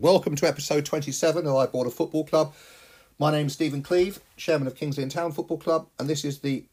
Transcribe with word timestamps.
Welcome 0.00 0.34
to 0.36 0.48
episode 0.48 0.84
27 0.84 1.46
of 1.46 1.54
I 1.54 1.66
Bought 1.66 1.86
a 1.86 1.90
Football 1.90 2.24
Club. 2.24 2.52
My 3.20 3.30
name's 3.30 3.52
Stephen 3.52 3.80
Cleave, 3.80 4.18
chairman 4.36 4.66
of 4.66 4.74
Kings 4.74 4.98
Lynn 4.98 5.08
Town 5.08 5.30
Football 5.30 5.58
Club, 5.58 5.86
and 6.00 6.10
this 6.10 6.24
is 6.24 6.40
the 6.40 6.64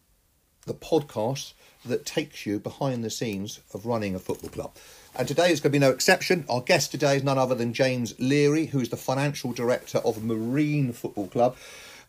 the 0.65 0.73
podcast 0.73 1.53
that 1.85 2.03
takes 2.03 2.47
you 2.47 2.59
behind 2.59 3.03
the 3.03 3.11
scenes 3.11 3.59
of 3.75 3.85
running 3.85 4.15
a 4.15 4.19
football 4.19 4.49
club. 4.49 4.75
And 5.15 5.27
today 5.27 5.51
is 5.51 5.59
going 5.59 5.71
to 5.71 5.75
be 5.75 5.79
no 5.79 5.91
exception. 5.91 6.45
Our 6.49 6.61
guest 6.61 6.89
today 6.89 7.15
is 7.15 7.23
none 7.23 7.37
other 7.37 7.53
than 7.53 7.73
James 7.73 8.15
Leary, 8.17 8.65
who's 8.65 8.89
the 8.89 8.97
financial 8.97 9.53
director 9.53 9.99
of 9.99 10.23
Marine 10.23 10.91
Football 10.91 11.27
Club, 11.27 11.55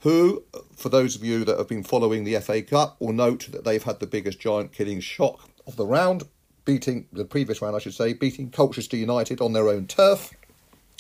who, 0.01 0.43
for 0.75 0.89
those 0.89 1.15
of 1.15 1.23
you 1.23 1.45
that 1.45 1.59
have 1.59 1.69
been 1.69 1.83
following 1.85 2.25
the 2.25 2.41
FA 2.41 2.63
Cup, 2.63 2.97
will 3.01 3.13
note 3.13 3.49
that 3.53 3.65
they've 3.65 3.83
had 3.83 4.01
the 4.01 4.07
biggest 4.07 4.41
giant 4.41 4.73
killing 4.73 5.01
shock 5.01 5.47
of 5.67 5.77
the 5.77 5.87
round, 5.87 6.23
beating 6.65 7.07
the 7.13 7.27
previous 7.27 7.61
round, 7.61 7.77
I 7.77 7.81
should 7.81 7.95
say, 7.95 8.15
beating 8.15 8.51
Colchester 8.51 8.97
United 8.97 9.43
on 9.43 9.53
their 9.53 9.69
own 9.69 9.87
turf 9.87 10.33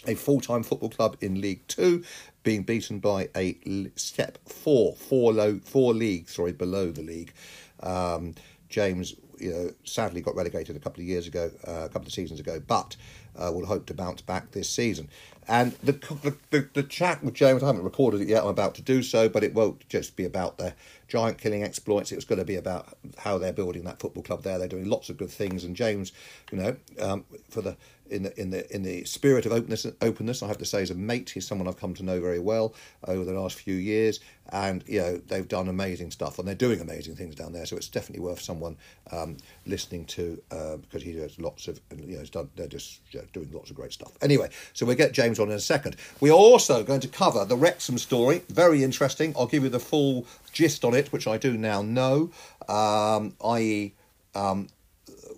a 0.06 0.14
full-time 0.14 0.62
football 0.62 0.90
club 0.90 1.16
in 1.20 1.40
League 1.40 1.66
Two, 1.68 2.04
being 2.42 2.62
beaten 2.62 2.98
by 2.98 3.28
a 3.36 3.56
step 3.96 4.38
four, 4.48 4.94
four 4.94 5.32
low, 5.32 5.60
four 5.64 5.94
leagues, 5.94 6.34
sorry, 6.34 6.52
below 6.52 6.90
the 6.90 7.02
league. 7.02 7.32
Um, 7.80 8.34
James, 8.68 9.14
you 9.38 9.50
know, 9.50 9.70
sadly 9.84 10.20
got 10.20 10.34
relegated 10.34 10.76
a 10.76 10.80
couple 10.80 11.02
of 11.02 11.06
years 11.06 11.26
ago, 11.26 11.50
uh, 11.66 11.82
a 11.84 11.88
couple 11.88 12.06
of 12.06 12.12
seasons 12.12 12.40
ago, 12.40 12.60
but 12.66 12.96
uh, 13.36 13.50
will 13.52 13.66
hope 13.66 13.86
to 13.86 13.94
bounce 13.94 14.20
back 14.22 14.50
this 14.52 14.68
season. 14.68 15.08
And 15.48 15.72
the, 15.82 15.92
the, 15.92 16.36
the 16.50 16.68
the 16.72 16.82
chat 16.84 17.22
with 17.24 17.34
James, 17.34 17.62
I 17.62 17.66
haven't 17.66 17.82
recorded 17.82 18.20
it 18.20 18.28
yet. 18.28 18.42
I'm 18.42 18.48
about 18.48 18.76
to 18.76 18.82
do 18.82 19.02
so, 19.02 19.28
but 19.28 19.42
it 19.42 19.52
won't 19.52 19.88
just 19.88 20.14
be 20.14 20.24
about 20.24 20.58
their 20.58 20.74
giant 21.08 21.38
killing 21.38 21.64
exploits. 21.64 22.12
It's 22.12 22.24
going 22.24 22.38
to 22.38 22.44
be 22.44 22.54
about 22.54 22.96
how 23.18 23.38
they're 23.38 23.52
building 23.52 23.82
that 23.84 23.98
football 23.98 24.22
club 24.22 24.44
there. 24.44 24.58
They're 24.58 24.68
doing 24.68 24.88
lots 24.88 25.10
of 25.10 25.16
good 25.16 25.30
things, 25.30 25.64
and 25.64 25.74
James, 25.74 26.12
you 26.52 26.58
know, 26.58 26.76
um, 27.00 27.24
for 27.50 27.60
the 27.60 27.76
in 28.12 28.24
the 28.24 28.40
in 28.40 28.50
the 28.50 28.74
in 28.74 28.82
the 28.82 29.04
spirit 29.04 29.46
of 29.46 29.52
openness, 29.52 29.86
openness, 30.00 30.42
I 30.42 30.48
have 30.48 30.58
to 30.58 30.64
say, 30.64 30.82
as 30.82 30.90
a 30.90 30.94
mate, 30.94 31.30
he's 31.30 31.46
someone 31.46 31.66
I've 31.66 31.78
come 31.78 31.94
to 31.94 32.02
know 32.02 32.20
very 32.20 32.38
well 32.38 32.74
over 33.08 33.24
the 33.24 33.32
last 33.32 33.56
few 33.56 33.74
years, 33.74 34.20
and 34.50 34.84
you 34.86 35.00
know 35.00 35.16
they've 35.16 35.48
done 35.48 35.68
amazing 35.68 36.10
stuff, 36.10 36.38
and 36.38 36.46
they're 36.46 36.54
doing 36.54 36.80
amazing 36.80 37.16
things 37.16 37.34
down 37.34 37.52
there. 37.52 37.66
So 37.66 37.76
it's 37.76 37.88
definitely 37.88 38.24
worth 38.24 38.40
someone 38.40 38.76
um, 39.10 39.36
listening 39.66 40.04
to 40.06 40.40
uh, 40.50 40.76
because 40.76 41.02
he 41.02 41.12
does 41.12 41.38
lots 41.40 41.68
of 41.68 41.80
you 41.96 42.18
know 42.18 42.24
done, 42.24 42.50
they're 42.56 42.66
just 42.66 43.00
doing 43.32 43.50
lots 43.52 43.70
of 43.70 43.76
great 43.76 43.92
stuff. 43.92 44.12
Anyway, 44.20 44.50
so 44.72 44.86
we'll 44.86 44.96
get 44.96 45.12
James 45.12 45.38
on 45.38 45.48
in 45.48 45.54
a 45.54 45.60
second. 45.60 45.96
We 46.20 46.30
are 46.30 46.34
also 46.34 46.84
going 46.84 47.00
to 47.00 47.08
cover 47.08 47.44
the 47.44 47.56
Wrexham 47.56 47.98
story, 47.98 48.42
very 48.48 48.84
interesting. 48.84 49.34
I'll 49.36 49.46
give 49.46 49.62
you 49.62 49.70
the 49.70 49.80
full 49.80 50.26
gist 50.52 50.84
on 50.84 50.94
it, 50.94 51.12
which 51.12 51.26
I 51.26 51.38
do 51.38 51.56
now 51.56 51.82
know, 51.82 52.30
um, 52.68 53.34
i.e. 53.44 53.94
Um, 54.34 54.68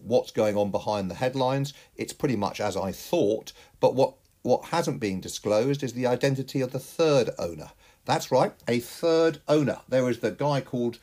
what's 0.04 0.30
going 0.30 0.56
on 0.56 0.70
behind 0.70 1.10
the 1.10 1.14
headlines. 1.14 1.72
It's 1.96 2.12
pretty 2.12 2.36
much 2.36 2.60
as 2.60 2.76
I 2.76 2.92
thought, 2.92 3.52
but 3.80 3.94
what, 3.94 4.14
what 4.42 4.66
hasn't 4.66 5.00
been 5.00 5.20
disclosed 5.20 5.82
is 5.82 5.92
the 5.92 6.06
identity 6.06 6.60
of 6.60 6.72
the 6.72 6.78
third 6.78 7.30
owner. 7.38 7.70
That's 8.04 8.30
right, 8.30 8.52
a 8.68 8.80
third 8.80 9.40
owner. 9.48 9.80
There 9.88 10.08
is 10.10 10.18
the 10.18 10.30
guy 10.30 10.60
called 10.60 10.98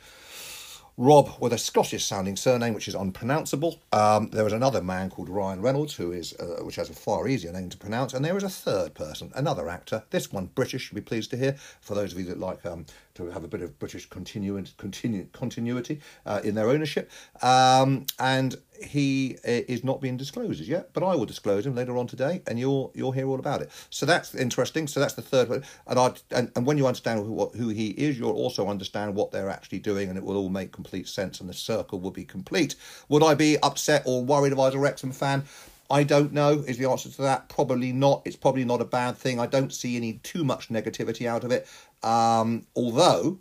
Rob 0.98 1.30
with 1.40 1.54
a 1.54 1.58
Scottish 1.58 2.04
sounding 2.04 2.36
surname 2.36 2.74
which 2.74 2.86
is 2.86 2.94
unpronounceable. 2.94 3.80
Um, 3.92 4.28
there 4.28 4.46
is 4.46 4.52
another 4.52 4.82
man 4.82 5.08
called 5.08 5.30
Ryan 5.30 5.62
Reynolds 5.62 5.94
who 5.94 6.12
is 6.12 6.34
uh, 6.34 6.62
which 6.62 6.76
has 6.76 6.90
a 6.90 6.94
far 6.94 7.26
easier 7.26 7.50
name 7.50 7.70
to 7.70 7.78
pronounce, 7.78 8.12
and 8.12 8.24
there 8.24 8.36
is 8.36 8.42
a 8.42 8.50
third 8.50 8.94
person, 8.94 9.32
another 9.34 9.68
actor. 9.68 10.04
This 10.10 10.30
one 10.30 10.46
British, 10.54 10.90
you'll 10.90 11.00
be 11.00 11.04
pleased 11.04 11.30
to 11.30 11.36
hear. 11.36 11.56
For 11.80 11.94
those 11.94 12.12
of 12.12 12.18
you 12.18 12.26
that 12.26 12.38
like 12.38 12.64
um, 12.66 12.84
to 13.14 13.30
have 13.30 13.42
a 13.42 13.48
bit 13.48 13.62
of 13.62 13.78
British 13.78 14.08
continu- 14.08 14.70
continu- 14.74 15.32
continuity 15.32 16.00
uh, 16.26 16.40
in 16.44 16.54
their 16.54 16.68
ownership, 16.68 17.10
um, 17.40 18.04
and 18.18 18.56
he 18.84 19.36
uh, 19.46 19.62
is 19.68 19.84
not 19.84 20.00
being 20.00 20.16
disclosed 20.16 20.60
as 20.60 20.68
yet, 20.68 20.90
but 20.92 21.02
I 21.02 21.14
will 21.14 21.26
disclose 21.26 21.66
him 21.66 21.74
later 21.74 21.96
on 21.96 22.06
today, 22.06 22.42
and 22.46 22.58
you'll 22.58 22.92
you'll 22.94 23.12
hear 23.12 23.28
all 23.28 23.38
about 23.38 23.62
it. 23.62 23.70
So 23.90 24.06
that's 24.06 24.34
interesting. 24.34 24.86
So 24.86 25.00
that's 25.00 25.14
the 25.14 25.22
third 25.22 25.48
one, 25.48 25.64
and 25.86 25.98
I 25.98 26.12
and, 26.30 26.50
and 26.56 26.66
when 26.66 26.78
you 26.78 26.86
understand 26.86 27.20
who 27.20 27.48
who 27.56 27.68
he 27.68 27.88
is, 27.90 28.18
you'll 28.18 28.32
also 28.32 28.68
understand 28.68 29.14
what 29.14 29.30
they're 29.30 29.50
actually 29.50 29.80
doing, 29.80 30.08
and 30.08 30.18
it 30.18 30.24
will 30.24 30.36
all 30.36 30.48
make 30.48 30.72
complete 30.72 31.08
sense, 31.08 31.40
and 31.40 31.48
the 31.48 31.54
circle 31.54 32.00
will 32.00 32.10
be 32.10 32.24
complete. 32.24 32.74
Would 33.08 33.22
I 33.22 33.34
be 33.34 33.58
upset 33.62 34.02
or 34.04 34.24
worried 34.24 34.52
if 34.52 34.58
I 34.58 34.62
was 34.62 34.74
a 34.74 34.78
Wrexham 34.78 35.12
fan? 35.12 35.44
I 35.90 36.04
don't 36.04 36.32
know 36.32 36.64
is 36.66 36.78
the 36.78 36.88
answer 36.88 37.10
to 37.10 37.22
that. 37.22 37.50
Probably 37.50 37.92
not. 37.92 38.22
It's 38.24 38.36
probably 38.36 38.64
not 38.64 38.80
a 38.80 38.84
bad 38.86 39.16
thing. 39.16 39.38
I 39.38 39.46
don't 39.46 39.72
see 39.72 39.96
any 39.96 40.14
too 40.22 40.42
much 40.42 40.70
negativity 40.70 41.26
out 41.26 41.44
of 41.44 41.52
it. 41.52 41.66
Um, 42.02 42.66
although 42.74 43.38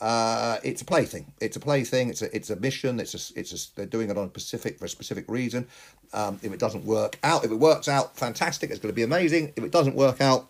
uh, 0.00 0.58
it's 0.62 0.80
a 0.80 0.84
plaything. 0.84 1.32
It's 1.40 1.56
a 1.56 1.60
plaything. 1.60 2.08
It's 2.08 2.22
a 2.22 2.34
it's 2.34 2.50
a 2.50 2.56
mission. 2.56 3.00
It's 3.00 3.14
a 3.14 3.38
it's 3.38 3.52
a, 3.52 3.76
they're 3.76 3.86
doing 3.86 4.10
it 4.10 4.16
on 4.16 4.24
a 4.24 4.28
specific 4.28 4.78
for 4.78 4.86
a 4.86 4.88
specific 4.88 5.24
reason. 5.28 5.66
Um, 6.12 6.38
if 6.42 6.52
it 6.52 6.58
doesn't 6.58 6.84
work 6.84 7.18
out, 7.22 7.44
if 7.44 7.50
it 7.50 7.58
works 7.58 7.86
out, 7.88 8.16
fantastic. 8.16 8.70
It's 8.70 8.78
going 8.78 8.92
to 8.92 8.96
be 8.96 9.02
amazing. 9.02 9.52
If 9.56 9.64
it 9.64 9.70
doesn't 9.70 9.94
work 9.94 10.20
out, 10.20 10.48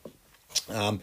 um, 0.68 1.00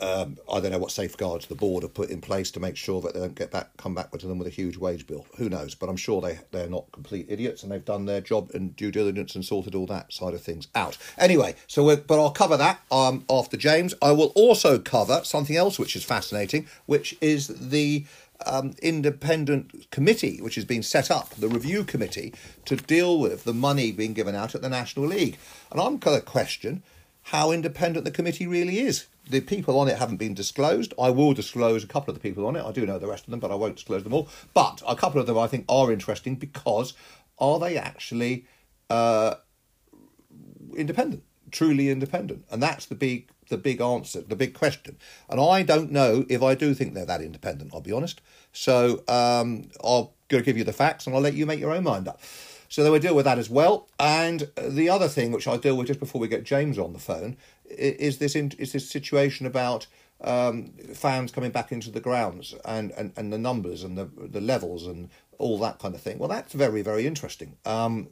um, 0.00 0.38
I 0.50 0.60
don't 0.60 0.72
know 0.72 0.78
what 0.78 0.90
safeguards 0.90 1.46
the 1.46 1.54
board 1.54 1.82
have 1.82 1.94
put 1.94 2.10
in 2.10 2.20
place 2.20 2.50
to 2.52 2.60
make 2.60 2.76
sure 2.76 3.00
that 3.02 3.14
they 3.14 3.20
don't 3.20 3.34
get 3.34 3.50
back 3.50 3.76
come 3.76 3.94
back 3.94 4.10
to 4.12 4.26
them 4.26 4.38
with 4.38 4.46
a 4.46 4.50
huge 4.50 4.76
wage 4.76 5.06
bill. 5.06 5.26
Who 5.36 5.48
knows? 5.48 5.74
But 5.74 5.88
I'm 5.88 5.96
sure 5.96 6.20
they 6.20 6.38
they're 6.50 6.68
not 6.68 6.90
complete 6.92 7.26
idiots 7.28 7.62
and 7.62 7.70
they've 7.70 7.84
done 7.84 8.06
their 8.06 8.20
job 8.20 8.50
and 8.54 8.74
due 8.76 8.90
diligence 8.90 9.34
and 9.34 9.44
sorted 9.44 9.74
all 9.74 9.86
that 9.86 10.12
side 10.12 10.34
of 10.34 10.42
things 10.42 10.68
out. 10.74 10.96
Anyway, 11.18 11.54
so 11.66 11.96
but 11.96 12.18
I'll 12.20 12.30
cover 12.30 12.56
that 12.56 12.80
um, 12.90 13.24
after 13.28 13.56
James. 13.56 13.94
I 14.02 14.12
will 14.12 14.32
also 14.34 14.78
cover 14.78 15.22
something 15.24 15.56
else 15.56 15.78
which 15.78 15.96
is 15.96 16.04
fascinating, 16.04 16.66
which 16.86 17.16
is 17.20 17.48
the 17.48 18.04
um, 18.46 18.74
independent 18.82 19.90
committee 19.90 20.40
which 20.40 20.54
has 20.56 20.64
been 20.64 20.82
set 20.82 21.10
up, 21.10 21.30
the 21.30 21.48
review 21.48 21.84
committee, 21.84 22.34
to 22.64 22.76
deal 22.76 23.18
with 23.18 23.44
the 23.44 23.54
money 23.54 23.92
being 23.92 24.12
given 24.12 24.34
out 24.34 24.54
at 24.54 24.62
the 24.62 24.68
National 24.68 25.06
League. 25.06 25.38
And 25.70 25.80
I'm 25.80 25.98
going 25.98 26.18
to 26.18 26.24
question 26.24 26.82
how 27.28 27.52
independent 27.52 28.04
the 28.04 28.10
committee 28.10 28.46
really 28.46 28.80
is 28.80 29.06
the 29.28 29.40
people 29.40 29.78
on 29.78 29.88
it 29.88 29.98
haven't 29.98 30.18
been 30.18 30.34
disclosed. 30.34 30.92
I 31.00 31.10
will 31.10 31.32
disclose 31.32 31.82
a 31.82 31.86
couple 31.86 32.10
of 32.10 32.20
the 32.20 32.20
people 32.20 32.46
on 32.46 32.56
it. 32.56 32.64
I 32.64 32.72
do 32.72 32.86
know 32.86 32.98
the 32.98 33.06
rest 33.06 33.24
of 33.24 33.30
them, 33.30 33.40
but 33.40 33.50
I 33.50 33.54
won't 33.54 33.76
disclose 33.76 34.04
them 34.04 34.12
all. 34.12 34.28
But 34.52 34.82
a 34.86 34.96
couple 34.96 35.20
of 35.20 35.26
them 35.26 35.38
I 35.38 35.46
think 35.46 35.64
are 35.68 35.92
interesting 35.92 36.36
because 36.36 36.94
are 37.38 37.58
they 37.58 37.76
actually 37.76 38.46
uh, 38.90 39.34
independent, 40.76 41.22
truly 41.50 41.90
independent? 41.90 42.44
And 42.50 42.62
that's 42.62 42.86
the 42.86 42.94
big 42.94 43.28
the 43.50 43.58
big 43.58 43.80
answer, 43.80 44.22
the 44.22 44.36
big 44.36 44.54
question. 44.54 44.96
And 45.28 45.38
I 45.38 45.62
don't 45.62 45.92
know 45.92 46.24
if 46.30 46.42
I 46.42 46.54
do 46.54 46.72
think 46.72 46.94
they're 46.94 47.04
that 47.04 47.20
independent. 47.20 47.72
I'll 47.74 47.82
be 47.82 47.92
honest. 47.92 48.22
So 48.52 49.04
um, 49.06 49.68
I'll 49.82 50.14
go 50.28 50.40
give 50.40 50.56
you 50.56 50.64
the 50.64 50.72
facts, 50.72 51.06
and 51.06 51.14
I'll 51.14 51.22
let 51.22 51.34
you 51.34 51.46
make 51.46 51.60
your 51.60 51.72
own 51.72 51.84
mind 51.84 52.08
up. 52.08 52.20
So 52.68 52.82
they 52.82 52.90
we 52.90 52.98
deal 52.98 53.14
with 53.14 53.26
that 53.26 53.38
as 53.38 53.48
well. 53.48 53.88
And 54.00 54.50
the 54.58 54.88
other 54.88 55.08
thing 55.08 55.30
which 55.30 55.46
I'll 55.46 55.58
deal 55.58 55.76
with 55.76 55.86
just 55.86 56.00
before 56.00 56.20
we 56.20 56.28
get 56.28 56.42
James 56.42 56.78
on 56.78 56.92
the 56.92 56.98
phone 56.98 57.36
is 57.68 58.18
this 58.18 58.34
in, 58.34 58.52
is 58.58 58.72
this 58.72 58.88
situation 58.88 59.46
about 59.46 59.86
um, 60.20 60.72
fans 60.94 61.32
coming 61.32 61.50
back 61.50 61.72
into 61.72 61.90
the 61.90 62.00
grounds 62.00 62.54
and, 62.64 62.92
and, 62.92 63.12
and 63.16 63.32
the 63.32 63.38
numbers 63.38 63.82
and 63.82 63.98
the 63.98 64.08
the 64.16 64.40
levels 64.40 64.86
and 64.86 65.10
all 65.38 65.58
that 65.58 65.78
kind 65.78 65.94
of 65.94 66.00
thing. 66.00 66.18
Well, 66.18 66.28
that's 66.28 66.52
very 66.52 66.82
very 66.82 67.06
interesting. 67.06 67.56
Um, 67.64 68.08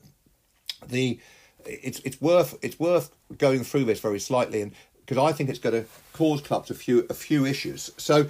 the 0.87 1.19
it's 1.65 2.01
it's 2.01 2.21
worth 2.21 2.59
it's 2.63 2.79
worth 2.79 3.11
going 3.39 3.65
through 3.65 3.85
this 3.85 4.01
very 4.01 4.19
slightly 4.19 4.63
and 4.63 4.73
because 5.05 5.19
I 5.19 5.33
think 5.33 5.51
it's 5.51 5.59
going 5.59 5.83
to 5.83 5.89
cause 6.13 6.41
clubs 6.41 6.71
a 6.71 6.75
few 6.75 7.07
a 7.11 7.15
few 7.15 7.45
issues. 7.45 7.91
So 7.97 8.27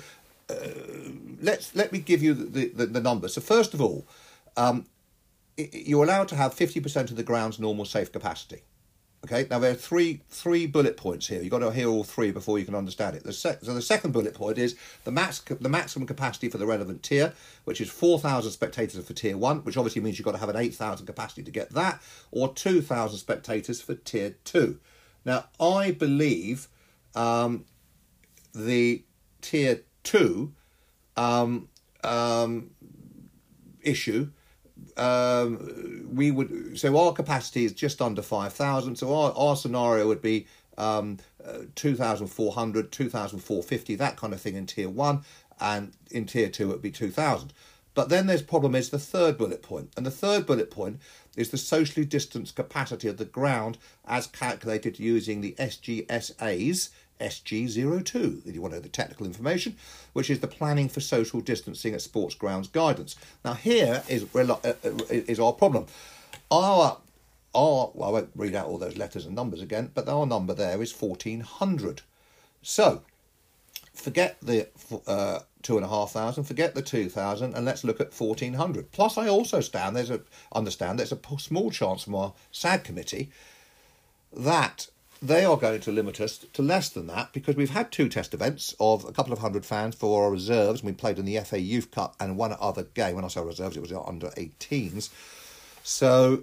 uh, 0.51 0.55
let's 1.41 1.75
let 1.75 1.93
me 1.93 1.99
give 1.99 2.23
you 2.23 2.35
the, 2.35 2.69
the, 2.69 2.87
the 2.87 3.01
numbers. 3.01 3.35
So 3.35 3.41
first 3.41 3.75
of 3.75 3.81
all, 3.81 4.05
um, 4.57 4.87
you're 5.57 6.05
allowed 6.05 6.29
to 6.29 6.37
have 6.37 6.55
fifty 6.55 6.81
percent 6.81 7.11
of 7.11 7.17
the 7.17 7.23
ground's 7.23 7.59
normal 7.59 7.85
safe 7.85 8.13
capacity. 8.13 8.63
Okay, 9.25 9.47
now 9.49 9.61
there 9.61 9.71
are 9.71 9.75
three 9.75 10.21
three 10.29 10.67
bullet 10.67 10.97
points 10.97 11.29
here. 11.29 11.41
You've 11.41 11.53
got 11.53 11.61
to 11.61 11.71
hear 11.71 11.87
all 11.87 12.03
three 12.03 12.33
before 12.33 12.59
you 12.59 12.65
can 12.65 12.75
understand 12.75 13.15
it. 13.15 13.23
The 13.23 13.33
so 13.33 13.55
the 13.61 13.81
second 13.81 14.11
bullet 14.11 14.35
point 14.35 14.59
is 14.59 14.75
the 15.05 15.13
max 15.13 15.39
the 15.39 15.69
maximum 15.69 16.09
capacity 16.09 16.49
for 16.49 16.59
the 16.59 16.67
relevant 16.67 17.05
tier, 17.05 17.33
which 17.65 17.81
is 17.81 17.89
four 17.89 18.19
thousand 18.19 18.51
spectators 18.51 19.05
for 19.05 19.13
tier 19.13 19.37
one, 19.37 19.59
which 19.61 19.77
obviously 19.77 20.03
means 20.03 20.19
you've 20.19 20.25
got 20.25 20.33
to 20.33 20.39
have 20.39 20.49
an 20.49 20.57
eight 20.57 20.75
thousand 20.75 21.07
capacity 21.07 21.45
to 21.45 21.53
get 21.53 21.71
that, 21.71 22.03
or 22.33 22.53
two 22.53 22.83
thousand 22.83 23.19
spectators 23.19 23.81
for 23.81 23.95
tier 23.95 24.35
two. 24.43 24.81
Now 25.25 25.45
I 25.61 25.93
believe 25.93 26.67
um, 27.15 27.65
the 28.53 29.05
tier 29.41 29.83
two 30.03 30.53
um, 31.17 31.69
um, 32.03 32.71
issue 33.83 34.31
um, 34.97 36.09
we 36.13 36.31
would 36.31 36.79
so 36.79 36.97
our 36.99 37.13
capacity 37.13 37.65
is 37.65 37.73
just 37.73 38.01
under 38.01 38.23
5,000. 38.23 38.97
So 38.97 39.15
our, 39.15 39.33
our 39.37 39.57
scenario 39.57 40.07
would 40.07 40.23
be 40.23 40.47
um, 40.79 41.19
uh, 41.45 41.61
2,400, 41.75 42.93
2,450, 42.93 43.95
that 43.97 44.17
kind 44.17 44.33
of 44.33 44.41
thing 44.41 44.57
in 44.57 44.67
tier 44.67 44.89
one, 44.89 45.23
and 45.61 45.93
in 46.11 46.27
tier 46.27 46.49
two 46.49 46.71
it 46.71 46.73
would 46.73 46.83
be 46.83 46.91
2,000. 46.91 47.53
But 47.95 48.09
then 48.09 48.27
there's 48.27 48.43
problem 48.43 48.75
is 48.75 48.89
the 48.89 48.99
third 48.99 49.37
bullet 49.37 49.63
point, 49.63 49.93
and 49.97 50.07
the 50.07 50.11
third 50.11 50.47
bullet 50.47 50.71
point 50.71 51.01
is 51.37 51.51
the 51.51 51.59
socially 51.59 52.07
distanced 52.07 52.57
capacity 52.57 53.09
of 53.09 53.19
the 53.19 53.25
ground 53.25 53.79
as 54.07 54.27
calculated 54.27 54.99
using 54.99 55.41
the 55.41 55.55
SGSA's 55.59 56.91
SG02, 57.23 58.47
if 58.47 58.55
you 58.55 58.61
want 58.61 58.73
to 58.73 58.79
know 58.79 58.83
the 58.83 58.89
technical 58.89 59.27
information, 59.27 59.77
which 60.13 60.31
is 60.31 60.41
the 60.41 60.49
Planning 60.49 60.89
for 60.89 61.01
Social 61.01 61.41
Distancing 61.41 61.95
at 61.95 62.03
Sports 62.03 62.35
Grounds 62.35 62.69
guidance. 62.69 63.17
Now, 63.45 63.55
here 63.55 64.03
is, 64.09 64.27
uh, 64.35 64.57
uh, 64.63 64.75
is 65.11 65.41
our 65.41 65.53
problem. 65.53 65.87
Our 66.51 66.99
our, 67.55 67.91
well, 67.93 68.09
I 68.09 68.13
won't 68.13 68.31
read 68.35 68.55
out 68.55 68.67
all 68.67 68.79
those 68.79 68.97
letters 68.97 69.27
and 69.27 69.35
numbers 69.35 69.61
again, 69.61 69.91
but 69.95 70.09
our 70.09 70.25
number 70.25 70.55
there 70.55 70.81
is 70.81 70.99
1400. 70.99 72.01
So, 72.63 73.03
forget 73.93 74.39
the 74.41 74.69
uh, 75.07 75.41
two 75.63 75.77
and 75.77 75.85
a 75.85 75.89
half 75.89 76.13
thousand, 76.13 76.45
forget 76.45 76.75
the 76.75 76.83
two 76.83 77.09
thousand, 77.09 77.55
and 77.55 77.65
let's 77.65 77.85
look 77.85 78.01
at 78.01 78.15
fourteen 78.15 78.55
hundred. 78.55 78.91
Plus, 78.93 79.19
I 79.19 79.29
also 79.29 79.61
stand 79.61 79.97
there's 79.97 80.11
a 80.11 80.21
understand 80.55 80.99
there's 80.99 81.13
a 81.13 81.19
small 81.39 81.71
chance 81.71 82.05
from 82.05 82.15
our 82.15 82.33
SAG 82.51 82.85
committee 82.85 83.31
that 84.33 84.89
they 85.23 85.45
are 85.45 85.57
going 85.57 85.81
to 85.81 85.93
limit 85.93 86.21
us 86.21 86.39
to 86.53 86.63
less 86.63 86.89
than 86.89 87.07
that 87.07 87.33
because 87.33 87.55
we've 87.55 87.71
had 87.71 87.93
two 87.93 88.09
test 88.09 88.35
events 88.35 88.75
of 88.81 89.05
a 89.05 89.13
couple 89.13 89.33
of 89.33 89.39
hundred 89.39 89.65
fans 89.65 89.95
for 89.95 90.25
our 90.25 90.31
reserves. 90.31 90.81
And 90.81 90.91
we 90.91 90.95
played 90.95 91.19
in 91.19 91.25
the 91.25 91.39
FA 91.41 91.61
Youth 91.61 91.93
Cup 91.93 92.17
and 92.19 92.37
one 92.37 92.57
other 92.61 92.83
game. 92.83 93.15
When 93.15 93.25
I 93.25 93.29
say 93.29 93.41
reserves, 93.43 93.77
it 93.77 93.81
was 93.81 93.93
under 93.93 94.29
18s. 94.31 95.11
So 95.85 96.43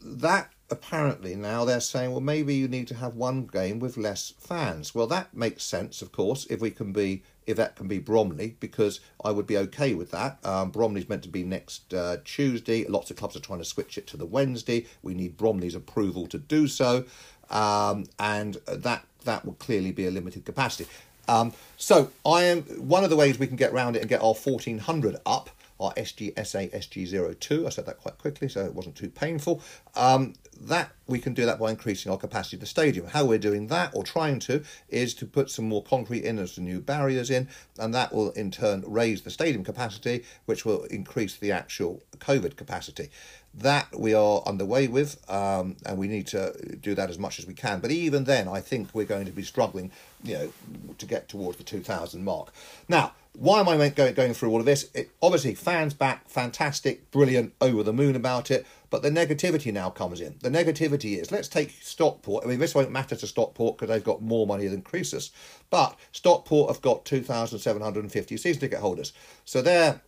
that 0.00 0.50
apparently 0.70 1.36
now 1.36 1.64
they're 1.64 1.80
saying, 1.80 2.10
well, 2.10 2.20
maybe 2.20 2.54
you 2.54 2.68
need 2.68 2.88
to 2.88 2.94
have 2.94 3.14
one 3.14 3.46
game 3.46 3.78
with 3.78 3.98
less 3.98 4.32
fans. 4.38 4.94
Well, 4.94 5.06
that 5.08 5.34
makes 5.34 5.62
sense, 5.62 6.00
of 6.00 6.10
course, 6.10 6.46
if 6.48 6.60
we 6.60 6.70
can 6.70 6.92
be 6.92 7.22
if 7.46 7.56
that 7.56 7.76
can 7.76 7.86
be 7.86 7.98
Bromley, 7.98 8.56
because 8.58 9.00
I 9.24 9.30
would 9.30 9.46
be 9.46 9.56
okay 9.56 9.94
with 9.94 10.10
that. 10.10 10.44
Um, 10.44 10.70
Bromley's 10.70 11.08
meant 11.08 11.22
to 11.22 11.28
be 11.28 11.44
next 11.44 11.94
uh, 11.94 12.18
Tuesday. 12.24 12.84
Lots 12.86 13.10
of 13.10 13.16
clubs 13.16 13.36
are 13.36 13.40
trying 13.40 13.60
to 13.60 13.64
switch 13.64 13.96
it 13.96 14.06
to 14.08 14.16
the 14.16 14.26
Wednesday. 14.26 14.86
We 15.02 15.14
need 15.14 15.36
Bromley's 15.36 15.74
approval 15.74 16.26
to 16.28 16.38
do 16.38 16.66
so, 16.66 17.04
um, 17.50 18.06
and 18.18 18.56
that 18.66 19.04
that 19.24 19.44
will 19.44 19.54
clearly 19.54 19.92
be 19.92 20.06
a 20.06 20.10
limited 20.10 20.44
capacity. 20.44 20.88
Um, 21.28 21.52
so 21.76 22.10
I 22.24 22.44
am 22.44 22.62
one 22.62 23.02
of 23.02 23.10
the 23.10 23.16
ways 23.16 23.38
we 23.38 23.48
can 23.48 23.56
get 23.56 23.72
around 23.72 23.96
it 23.96 24.00
and 24.00 24.08
get 24.08 24.22
our 24.22 24.34
fourteen 24.34 24.78
hundred 24.78 25.16
up 25.26 25.50
our 25.80 25.92
SGSA 25.94 26.72
SG02. 26.72 27.66
I 27.66 27.68
said 27.68 27.86
that 27.86 27.98
quite 27.98 28.18
quickly, 28.18 28.48
so 28.48 28.64
it 28.64 28.74
wasn't 28.74 28.96
too 28.96 29.10
painful. 29.10 29.62
Um, 29.94 30.34
that 30.58 30.92
we 31.06 31.18
can 31.18 31.34
do 31.34 31.44
that 31.44 31.58
by 31.58 31.70
increasing 31.70 32.10
our 32.10 32.16
capacity 32.16 32.56
of 32.56 32.60
the 32.60 32.66
stadium. 32.66 33.08
How 33.08 33.24
we're 33.24 33.38
doing 33.38 33.66
that, 33.66 33.94
or 33.94 34.02
trying 34.02 34.38
to, 34.40 34.62
is 34.88 35.14
to 35.14 35.26
put 35.26 35.50
some 35.50 35.68
more 35.68 35.82
concrete 35.82 36.24
in 36.24 36.38
and 36.38 36.48
some 36.48 36.64
new 36.64 36.80
barriers 36.80 37.30
in, 37.30 37.48
and 37.78 37.94
that 37.94 38.14
will 38.14 38.30
in 38.30 38.50
turn 38.50 38.82
raise 38.86 39.22
the 39.22 39.30
stadium 39.30 39.64
capacity, 39.64 40.24
which 40.46 40.64
will 40.64 40.84
increase 40.84 41.36
the 41.36 41.52
actual 41.52 42.02
COVID 42.18 42.56
capacity. 42.56 43.10
That 43.58 43.98
we 43.98 44.12
are 44.12 44.42
underway 44.46 44.86
with, 44.86 45.18
um, 45.30 45.76
and 45.86 45.96
we 45.96 46.08
need 46.08 46.26
to 46.28 46.76
do 46.80 46.94
that 46.94 47.08
as 47.08 47.18
much 47.18 47.38
as 47.38 47.46
we 47.46 47.54
can. 47.54 47.80
But 47.80 47.90
even 47.90 48.24
then, 48.24 48.48
I 48.48 48.60
think 48.60 48.90
we're 48.92 49.06
going 49.06 49.24
to 49.24 49.32
be 49.32 49.42
struggling, 49.42 49.90
you 50.22 50.34
know, 50.34 50.52
to 50.98 51.06
get 51.06 51.28
towards 51.28 51.56
the 51.56 51.64
2,000 51.64 52.22
mark. 52.22 52.52
Now, 52.86 53.12
why 53.38 53.60
am 53.60 53.68
I 53.68 53.88
going, 53.88 54.14
going 54.14 54.34
through 54.34 54.50
all 54.50 54.60
of 54.60 54.66
this? 54.66 54.90
It, 54.94 55.10
obviously, 55.22 55.54
fans 55.54 55.94
back, 55.94 56.28
fantastic, 56.28 57.10
brilliant, 57.10 57.54
over 57.60 57.82
the 57.82 57.92
moon 57.92 58.16
about 58.16 58.50
it. 58.50 58.66
But 58.88 59.02
the 59.02 59.10
negativity 59.10 59.72
now 59.72 59.90
comes 59.90 60.20
in. 60.20 60.36
The 60.40 60.48
negativity 60.48 61.20
is 61.20 61.32
let's 61.32 61.48
take 61.48 61.74
Stockport. 61.82 62.44
I 62.44 62.48
mean, 62.48 62.60
this 62.60 62.74
won't 62.74 62.92
matter 62.92 63.16
to 63.16 63.26
Stockport 63.26 63.76
because 63.76 63.88
they've 63.88 64.04
got 64.04 64.22
more 64.22 64.46
money 64.46 64.68
than 64.68 64.82
Croesus. 64.82 65.30
But 65.70 65.98
Stockport 66.12 66.70
have 66.70 66.80
got 66.80 67.04
2,750 67.04 68.36
season 68.36 68.60
ticket 68.60 68.78
holders. 68.78 69.12
So 69.44 69.60
their 69.60 70.00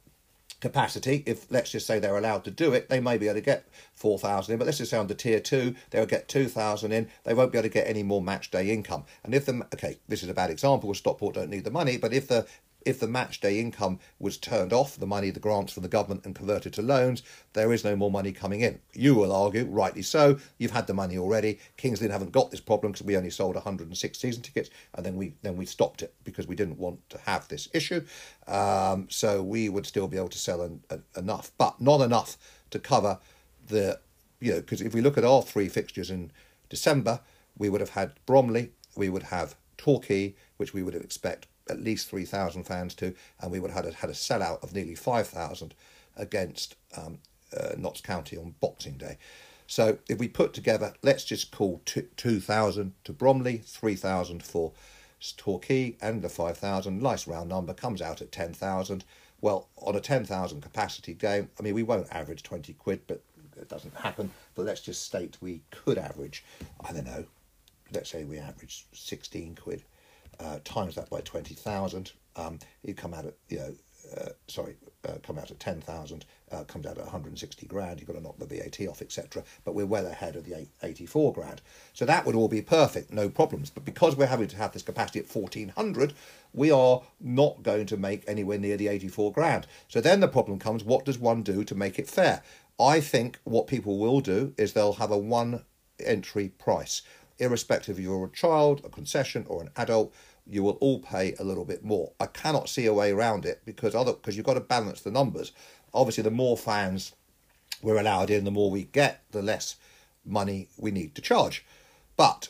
capacity, 0.60 1.22
if 1.26 1.50
let's 1.50 1.70
just 1.70 1.86
say 1.86 1.98
they're 1.98 2.16
allowed 2.16 2.44
to 2.44 2.50
do 2.50 2.72
it, 2.72 2.88
they 2.88 3.00
may 3.00 3.18
be 3.18 3.26
able 3.26 3.36
to 3.36 3.44
get 3.44 3.68
4,000 3.94 4.52
in. 4.52 4.58
But 4.58 4.66
let's 4.66 4.78
just 4.78 4.90
say 4.90 4.98
under 4.98 5.14
tier 5.14 5.40
two, 5.40 5.74
they'll 5.90 6.06
get 6.06 6.28
2,000 6.28 6.92
in. 6.92 7.08
They 7.24 7.34
won't 7.34 7.52
be 7.52 7.58
able 7.58 7.68
to 7.68 7.74
get 7.74 7.86
any 7.86 8.02
more 8.02 8.22
match 8.22 8.50
day 8.50 8.70
income. 8.70 9.04
And 9.24 9.34
if 9.34 9.46
the, 9.46 9.66
okay, 9.74 9.98
this 10.08 10.22
is 10.22 10.28
a 10.28 10.34
bad 10.34 10.50
example 10.50 10.92
Stockport 10.94 11.34
don't 11.34 11.50
need 11.50 11.64
the 11.64 11.70
money, 11.70 11.96
but 11.96 12.12
if 12.12 12.28
the 12.28 12.46
if 12.88 12.98
the 12.98 13.06
match 13.06 13.40
day 13.40 13.60
income 13.60 13.98
was 14.18 14.38
turned 14.38 14.72
off, 14.72 14.96
the 14.96 15.06
money, 15.06 15.30
the 15.30 15.38
grants 15.38 15.74
from 15.74 15.82
the 15.82 15.88
government, 15.90 16.24
and 16.24 16.34
converted 16.34 16.72
to 16.72 16.80
loans, 16.80 17.22
there 17.52 17.70
is 17.70 17.84
no 17.84 17.94
more 17.94 18.10
money 18.10 18.32
coming 18.32 18.62
in. 18.62 18.80
You 18.94 19.14
will 19.14 19.30
argue, 19.30 19.66
rightly 19.66 20.00
so, 20.00 20.38
you've 20.56 20.70
had 20.70 20.86
the 20.86 20.94
money 20.94 21.18
already. 21.18 21.58
Kings 21.76 22.00
Lynn 22.00 22.10
haven't 22.10 22.32
got 22.32 22.50
this 22.50 22.60
problem 22.60 22.92
because 22.92 23.06
we 23.06 23.16
only 23.16 23.28
sold 23.28 23.56
106 23.56 24.18
season 24.18 24.42
tickets, 24.42 24.70
and 24.94 25.04
then 25.04 25.16
we 25.16 25.34
then 25.42 25.58
we 25.58 25.66
stopped 25.66 26.00
it 26.00 26.14
because 26.24 26.48
we 26.48 26.56
didn't 26.56 26.78
want 26.78 26.98
to 27.10 27.18
have 27.18 27.46
this 27.48 27.68
issue. 27.74 28.02
Um, 28.46 29.06
so 29.10 29.42
we 29.42 29.68
would 29.68 29.84
still 29.84 30.08
be 30.08 30.16
able 30.16 30.30
to 30.30 30.38
sell 30.38 30.62
an, 30.62 30.80
an, 30.88 31.02
enough, 31.14 31.52
but 31.58 31.78
not 31.80 32.00
enough 32.00 32.38
to 32.70 32.78
cover 32.78 33.18
the, 33.66 34.00
you 34.40 34.52
know, 34.52 34.60
because 34.60 34.80
if 34.80 34.94
we 34.94 35.02
look 35.02 35.18
at 35.18 35.24
our 35.24 35.42
three 35.42 35.68
fixtures 35.68 36.10
in 36.10 36.32
December, 36.70 37.20
we 37.58 37.68
would 37.68 37.82
have 37.82 37.90
had 37.90 38.12
Bromley, 38.24 38.72
we 38.96 39.10
would 39.10 39.24
have 39.24 39.56
Torquay, 39.76 40.34
which 40.56 40.72
we 40.72 40.82
would 40.82 40.94
expect 40.94 41.46
at 41.68 41.82
least 41.82 42.08
3,000 42.08 42.64
fans 42.64 42.94
to, 42.96 43.14
and 43.40 43.50
we 43.50 43.60
would 43.60 43.70
have 43.70 43.84
had 43.84 43.94
a, 43.94 43.96
had 43.96 44.10
a 44.10 44.14
sellout 44.14 44.62
of 44.62 44.74
nearly 44.74 44.94
5,000 44.94 45.74
against 46.16 46.76
um, 46.96 47.18
uh, 47.56 47.74
Notts 47.76 48.00
County 48.00 48.36
on 48.36 48.54
Boxing 48.60 48.96
Day. 48.96 49.18
So 49.66 49.98
if 50.08 50.18
we 50.18 50.28
put 50.28 50.54
together, 50.54 50.94
let's 51.02 51.24
just 51.24 51.50
call 51.50 51.82
2,000 51.84 52.92
to 53.04 53.12
Bromley, 53.12 53.58
3,000 53.58 54.42
for 54.42 54.72
Torquay, 55.36 55.96
and 56.00 56.22
the 56.22 56.28
5,000, 56.28 57.02
nice 57.02 57.26
round 57.26 57.50
number, 57.50 57.74
comes 57.74 58.00
out 58.00 58.22
at 58.22 58.32
10,000. 58.32 59.04
Well, 59.40 59.68
on 59.76 59.94
a 59.94 60.00
10,000 60.00 60.62
capacity 60.62 61.12
game, 61.12 61.50
I 61.58 61.62
mean, 61.62 61.74
we 61.74 61.82
won't 61.82 62.08
average 62.10 62.42
20 62.42 62.72
quid, 62.74 63.02
but 63.06 63.22
it 63.56 63.68
doesn't 63.68 63.94
happen. 63.94 64.30
But 64.54 64.64
let's 64.64 64.80
just 64.80 65.04
state 65.04 65.36
we 65.40 65.60
could 65.70 65.98
average, 65.98 66.44
I 66.82 66.92
don't 66.92 67.06
know, 67.06 67.26
let's 67.92 68.10
say 68.10 68.24
we 68.24 68.38
average 68.38 68.86
16 68.92 69.54
quid 69.56 69.82
uh, 70.40 70.58
times 70.64 70.94
that 70.94 71.10
by 71.10 71.20
20,000, 71.20 72.12
um, 72.36 72.58
you 72.82 72.94
come 72.94 73.14
out 73.14 73.26
at, 73.26 73.34
you 73.48 73.58
know, 73.58 73.74
uh, 74.16 74.30
sorry, 74.46 74.76
uh, 75.06 75.14
come 75.22 75.38
out 75.38 75.50
at 75.50 75.60
10,000, 75.60 76.24
uh, 76.50 76.64
comes 76.64 76.86
out 76.86 76.96
at 76.96 77.04
160 77.04 77.66
grand, 77.66 78.00
you've 78.00 78.06
got 78.06 78.14
to 78.14 78.22
knock 78.22 78.38
the 78.38 78.46
VAT 78.46 78.86
off, 78.88 79.02
etc. 79.02 79.42
But 79.64 79.74
we're 79.74 79.86
well 79.86 80.06
ahead 80.06 80.36
of 80.36 80.44
the 80.44 80.66
84 80.82 81.32
grand. 81.32 81.60
So 81.92 82.04
that 82.06 82.24
would 82.24 82.34
all 82.34 82.48
be 82.48 82.62
perfect, 82.62 83.12
no 83.12 83.28
problems. 83.28 83.70
But 83.70 83.84
because 83.84 84.16
we're 84.16 84.26
having 84.26 84.48
to 84.48 84.56
have 84.56 84.72
this 84.72 84.82
capacity 84.82 85.18
at 85.18 85.34
1400, 85.34 86.14
we 86.54 86.70
are 86.70 87.02
not 87.20 87.62
going 87.62 87.86
to 87.86 87.96
make 87.96 88.24
anywhere 88.26 88.58
near 88.58 88.76
the 88.76 88.88
84 88.88 89.32
grand. 89.32 89.66
So 89.88 90.00
then 90.00 90.20
the 90.20 90.28
problem 90.28 90.58
comes 90.58 90.84
what 90.84 91.04
does 91.04 91.18
one 91.18 91.42
do 91.42 91.64
to 91.64 91.74
make 91.74 91.98
it 91.98 92.08
fair? 92.08 92.42
I 92.80 93.00
think 93.00 93.38
what 93.44 93.66
people 93.66 93.98
will 93.98 94.20
do 94.20 94.54
is 94.56 94.72
they'll 94.72 94.94
have 94.94 95.10
a 95.10 95.18
one 95.18 95.64
entry 95.98 96.48
price 96.58 97.02
irrespective 97.38 97.96
of 97.96 98.02
you're 98.02 98.26
a 98.26 98.30
child, 98.30 98.82
a 98.84 98.88
concession, 98.88 99.46
or 99.48 99.62
an 99.62 99.70
adult, 99.76 100.12
you 100.48 100.62
will 100.62 100.78
all 100.80 100.98
pay 100.98 101.34
a 101.38 101.44
little 101.44 101.64
bit 101.64 101.84
more. 101.84 102.12
I 102.18 102.26
cannot 102.26 102.68
see 102.68 102.86
a 102.86 102.94
way 102.94 103.10
around 103.10 103.44
it 103.44 103.60
because 103.64 103.94
other 103.94 104.12
because 104.12 104.36
you've 104.36 104.46
got 104.46 104.54
to 104.54 104.60
balance 104.60 105.00
the 105.00 105.10
numbers. 105.10 105.52
Obviously, 105.92 106.22
the 106.22 106.30
more 106.30 106.56
fans 106.56 107.12
we're 107.82 107.98
allowed 107.98 108.30
in, 108.30 108.44
the 108.44 108.50
more 108.50 108.70
we 108.70 108.84
get, 108.84 109.22
the 109.30 109.42
less 109.42 109.76
money 110.24 110.68
we 110.76 110.90
need 110.90 111.14
to 111.14 111.22
charge. 111.22 111.64
But 112.16 112.48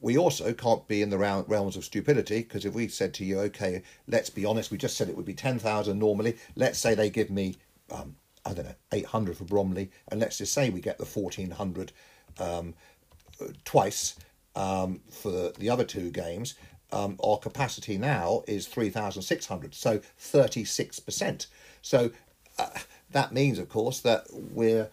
we 0.00 0.16
also 0.16 0.52
can't 0.52 0.86
be 0.86 1.02
in 1.02 1.10
the 1.10 1.18
realms 1.18 1.76
of 1.76 1.84
stupidity 1.84 2.40
because 2.40 2.64
if 2.64 2.74
we 2.74 2.88
said 2.88 3.14
to 3.14 3.24
you, 3.24 3.40
okay, 3.40 3.82
let's 4.06 4.30
be 4.30 4.44
honest, 4.44 4.70
we 4.70 4.78
just 4.78 4.96
said 4.96 5.08
it 5.08 5.16
would 5.16 5.24
be 5.24 5.34
10,000 5.34 5.98
normally. 5.98 6.36
Let's 6.54 6.78
say 6.78 6.94
they 6.94 7.10
give 7.10 7.30
me, 7.30 7.56
um, 7.90 8.16
I 8.44 8.52
don't 8.52 8.66
know, 8.66 8.74
800 8.92 9.36
for 9.36 9.44
Bromley, 9.44 9.90
and 10.08 10.20
let's 10.20 10.38
just 10.38 10.52
say 10.52 10.70
we 10.70 10.80
get 10.80 10.98
the 10.98 11.04
1400 11.04 11.92
um, 12.38 12.74
twice 13.64 14.16
um, 14.54 15.00
for 15.10 15.52
the 15.58 15.70
other 15.70 15.84
two 15.84 16.10
games. 16.10 16.54
Um, 16.92 17.18
our 17.22 17.38
capacity 17.38 17.98
now 17.98 18.42
is 18.46 18.66
3,600, 18.66 19.74
so 19.74 20.00
36%. 20.20 21.46
So 21.82 22.10
uh, 22.58 22.68
that 23.10 23.32
means, 23.32 23.58
of 23.58 23.68
course, 23.68 24.00
that 24.00 24.26
we're 24.30 24.90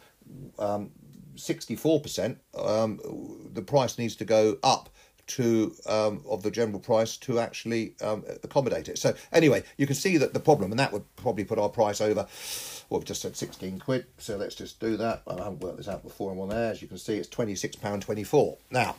um, 0.60 0.92
64%. 1.36 2.38
Um, 2.58 3.00
the 3.54 3.62
price 3.62 3.98
needs 3.98 4.16
to 4.18 4.26
go 4.26 4.58
up 4.64 4.90
to 5.28 5.76
um, 5.86 6.22
of 6.28 6.44
the 6.44 6.52
general 6.52 6.80
price 6.80 7.18
to 7.18 7.40
actually 7.40 7.94
um, 8.02 8.24
accommodate 8.44 8.88
it. 8.90 8.98
So 8.98 9.14
anyway, 9.32 9.64
you 9.78 9.86
can 9.86 9.96
see 9.96 10.18
that 10.18 10.34
the 10.34 10.40
problem, 10.40 10.72
and 10.72 10.80
that 10.80 10.92
would 10.92 11.04
probably 11.16 11.44
put 11.44 11.60
our 11.60 11.70
price 11.70 12.02
over 12.02 12.28
well, 12.90 13.02
we've 13.02 13.08
just 13.08 13.22
said 13.22 13.36
16 13.36 13.80
quid, 13.80 14.06
so 14.18 14.38
let's 14.38 14.56
just 14.56 14.80
do 14.80 14.96
that. 14.96 15.22
I 15.28 15.34
haven't 15.34 15.60
worked 15.60 15.76
this 15.76 15.90
out 15.90 16.04
before 16.04 16.32
I'm 16.32 16.40
on 16.40 16.50
there. 16.50 16.72
As 16.72 16.82
you 16.82 16.88
can 16.88 16.98
see, 16.98 17.18
it's 17.18 17.28
£26.24. 17.28 18.58
Now, 18.72 18.96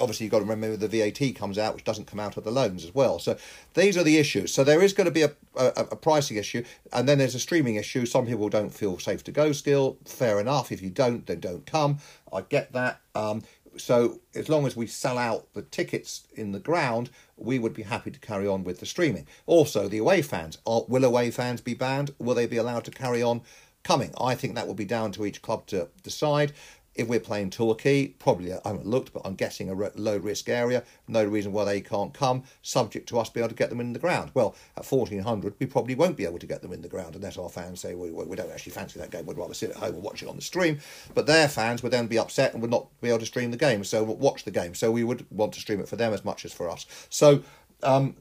obviously, 0.00 0.24
you've 0.24 0.30
got 0.30 0.38
to 0.38 0.46
remember 0.46 0.76
the 0.78 0.88
VAT 0.88 1.34
comes 1.34 1.58
out, 1.58 1.74
which 1.74 1.84
doesn't 1.84 2.06
come 2.06 2.20
out 2.20 2.38
of 2.38 2.44
the 2.44 2.50
loans 2.50 2.84
as 2.84 2.94
well. 2.94 3.18
So 3.18 3.36
these 3.74 3.98
are 3.98 4.02
the 4.02 4.16
issues. 4.16 4.54
So 4.54 4.64
there 4.64 4.82
is 4.82 4.94
going 4.94 5.04
to 5.04 5.10
be 5.10 5.22
a, 5.22 5.32
a, 5.56 5.66
a 5.90 5.96
pricing 5.96 6.38
issue, 6.38 6.64
and 6.90 7.06
then 7.06 7.18
there's 7.18 7.34
a 7.34 7.40
streaming 7.40 7.74
issue. 7.74 8.06
Some 8.06 8.24
people 8.24 8.48
don't 8.48 8.72
feel 8.72 8.98
safe 8.98 9.22
to 9.24 9.32
go 9.32 9.52
still. 9.52 9.98
Fair 10.06 10.40
enough. 10.40 10.72
If 10.72 10.80
you 10.80 10.88
don't, 10.88 11.26
then 11.26 11.40
don't 11.40 11.66
come. 11.66 11.98
I 12.32 12.40
get 12.40 12.72
that. 12.72 13.00
Um, 13.14 13.42
so 13.78 14.20
as 14.34 14.48
long 14.48 14.66
as 14.66 14.76
we 14.76 14.86
sell 14.86 15.18
out 15.18 15.52
the 15.54 15.62
tickets 15.62 16.26
in 16.34 16.52
the 16.52 16.58
ground, 16.58 17.10
we 17.36 17.58
would 17.58 17.74
be 17.74 17.82
happy 17.82 18.10
to 18.10 18.20
carry 18.20 18.46
on 18.46 18.64
with 18.64 18.80
the 18.80 18.86
streaming. 18.86 19.26
Also, 19.46 19.88
the 19.88 19.98
away 19.98 20.22
fans 20.22 20.58
are, 20.66 20.82
will 20.88 21.04
away 21.04 21.30
fans 21.30 21.60
be 21.60 21.74
banned? 21.74 22.12
Will 22.18 22.34
they 22.34 22.46
be 22.46 22.56
allowed 22.56 22.84
to 22.84 22.90
carry 22.90 23.22
on 23.22 23.42
coming? 23.82 24.12
I 24.20 24.34
think 24.34 24.54
that 24.54 24.66
will 24.66 24.74
be 24.74 24.84
down 24.84 25.12
to 25.12 25.24
each 25.24 25.42
club 25.42 25.66
to 25.66 25.88
decide. 26.02 26.52
If 26.98 27.06
we're 27.06 27.20
playing 27.20 27.50
Torquay, 27.50 28.08
probably 28.08 28.52
I 28.52 28.58
haven't 28.64 28.84
looked, 28.84 29.12
but 29.12 29.22
I'm 29.24 29.36
guessing 29.36 29.70
a 29.70 29.90
low 29.94 30.16
risk 30.16 30.48
area. 30.48 30.82
No 31.06 31.24
reason 31.24 31.52
why 31.52 31.64
they 31.64 31.80
can't 31.80 32.12
come, 32.12 32.42
subject 32.60 33.08
to 33.10 33.18
us 33.20 33.30
being 33.30 33.44
able 33.44 33.50
to 33.50 33.54
get 33.54 33.70
them 33.70 33.80
in 33.80 33.92
the 33.92 34.00
ground. 34.00 34.32
Well, 34.34 34.56
at 34.76 34.84
1400, 34.84 35.54
we 35.60 35.66
probably 35.66 35.94
won't 35.94 36.16
be 36.16 36.24
able 36.24 36.40
to 36.40 36.46
get 36.46 36.60
them 36.60 36.72
in 36.72 36.82
the 36.82 36.88
ground 36.88 37.14
unless 37.14 37.38
our 37.38 37.48
fans 37.48 37.80
say 37.80 37.94
we, 37.94 38.10
we 38.10 38.34
don't 38.34 38.50
actually 38.50 38.72
fancy 38.72 38.98
that 38.98 39.12
game. 39.12 39.26
We'd 39.26 39.38
rather 39.38 39.54
sit 39.54 39.70
at 39.70 39.76
home 39.76 39.94
and 39.94 40.02
watch 40.02 40.22
it 40.22 40.28
on 40.28 40.36
the 40.36 40.42
stream. 40.42 40.80
But 41.14 41.26
their 41.26 41.46
fans 41.46 41.84
would 41.84 41.92
then 41.92 42.08
be 42.08 42.18
upset 42.18 42.52
and 42.52 42.60
would 42.62 42.70
not 42.70 42.88
be 43.00 43.10
able 43.10 43.20
to 43.20 43.26
stream 43.26 43.52
the 43.52 43.56
game. 43.56 43.84
So 43.84 44.02
watch 44.02 44.42
the 44.42 44.50
game. 44.50 44.74
So 44.74 44.90
we 44.90 45.04
would 45.04 45.24
want 45.30 45.52
to 45.54 45.60
stream 45.60 45.80
it 45.80 45.88
for 45.88 45.96
them 45.96 46.12
as 46.12 46.24
much 46.24 46.44
as 46.44 46.52
for 46.52 46.68
us. 46.68 46.84
So 47.10 47.44
um, 47.84 48.16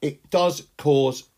it 0.00 0.28
does 0.30 0.66
cause 0.76 1.28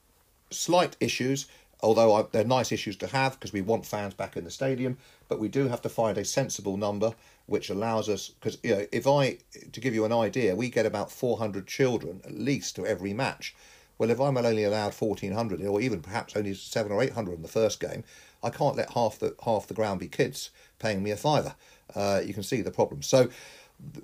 slight 0.50 0.96
issues 1.00 1.46
although 1.84 2.28
they're 2.32 2.44
nice 2.44 2.72
issues 2.72 2.96
to 2.96 3.06
have 3.06 3.34
because 3.34 3.52
we 3.52 3.60
want 3.60 3.84
fans 3.84 4.14
back 4.14 4.36
in 4.36 4.44
the 4.44 4.50
stadium, 4.50 4.96
but 5.28 5.40
we 5.40 5.48
do 5.48 5.68
have 5.68 5.82
to 5.82 5.88
find 5.88 6.18
a 6.18 6.24
sensible 6.24 6.76
number 6.76 7.14
which 7.46 7.68
allows 7.70 8.08
us 8.08 8.28
because 8.28 8.58
you 8.62 8.74
know 8.74 8.86
if 8.90 9.06
I 9.06 9.38
to 9.72 9.80
give 9.80 9.94
you 9.94 10.04
an 10.04 10.12
idea, 10.12 10.56
we 10.56 10.70
get 10.70 10.86
about 10.86 11.10
four 11.10 11.38
hundred 11.38 11.66
children 11.66 12.20
at 12.24 12.32
least 12.32 12.76
to 12.76 12.86
every 12.86 13.12
match. 13.12 13.54
Well, 13.98 14.10
if 14.10 14.20
I'm 14.20 14.36
only 14.36 14.64
allowed 14.64 14.94
fourteen 14.94 15.32
hundred, 15.32 15.62
or 15.62 15.80
even 15.80 16.00
perhaps 16.00 16.36
only 16.36 16.54
seven 16.54 16.92
or 16.92 17.02
eight 17.02 17.12
hundred 17.12 17.34
in 17.34 17.42
the 17.42 17.48
first 17.48 17.80
game, 17.80 18.04
I 18.42 18.50
can't 18.50 18.76
let 18.76 18.90
half 18.92 19.18
the 19.18 19.34
half 19.44 19.66
the 19.66 19.74
ground 19.74 20.00
be 20.00 20.08
kids 20.08 20.50
paying 20.78 21.02
me 21.02 21.10
a 21.10 21.16
fiver. 21.16 21.54
Uh, 21.94 22.20
you 22.24 22.34
can 22.34 22.42
see 22.42 22.60
the 22.60 22.70
problem. 22.70 23.02
So 23.02 23.28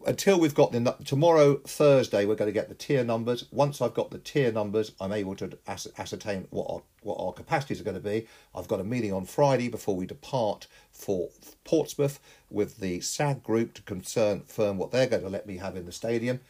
until 0.06 0.38
we've 0.38 0.54
got 0.54 0.72
the 0.72 0.96
tomorrow 1.04 1.56
Thursday, 1.56 2.24
we're 2.24 2.34
going 2.34 2.48
to 2.48 2.52
get 2.52 2.68
the 2.68 2.74
tier 2.74 3.04
numbers. 3.04 3.46
Once 3.50 3.80
I've 3.80 3.94
got 3.94 4.10
the 4.10 4.18
tier 4.18 4.52
numbers, 4.52 4.92
I'm 5.00 5.12
able 5.12 5.34
to 5.36 5.56
ascertain 5.66 6.46
what 6.50 6.66
our 6.68 6.82
what 7.02 7.16
our 7.18 7.32
capacities 7.32 7.80
are 7.80 7.84
going 7.84 7.96
to 7.96 8.00
be. 8.00 8.26
I've 8.54 8.68
got 8.68 8.80
a 8.80 8.84
meeting 8.84 9.12
on 9.12 9.24
Friday 9.24 9.68
before 9.68 9.96
we 9.96 10.06
depart 10.06 10.66
for 10.92 11.30
Portsmouth 11.64 12.20
with 12.50 12.78
the 12.78 13.00
SAG 13.00 13.42
group 13.42 13.74
to 13.74 13.82
confirm 13.82 14.76
what 14.76 14.90
they're 14.90 15.06
going 15.06 15.22
to 15.22 15.28
let 15.28 15.46
me 15.46 15.56
have 15.58 15.76
in 15.76 15.86
the 15.86 15.92
stadium, 15.92 16.40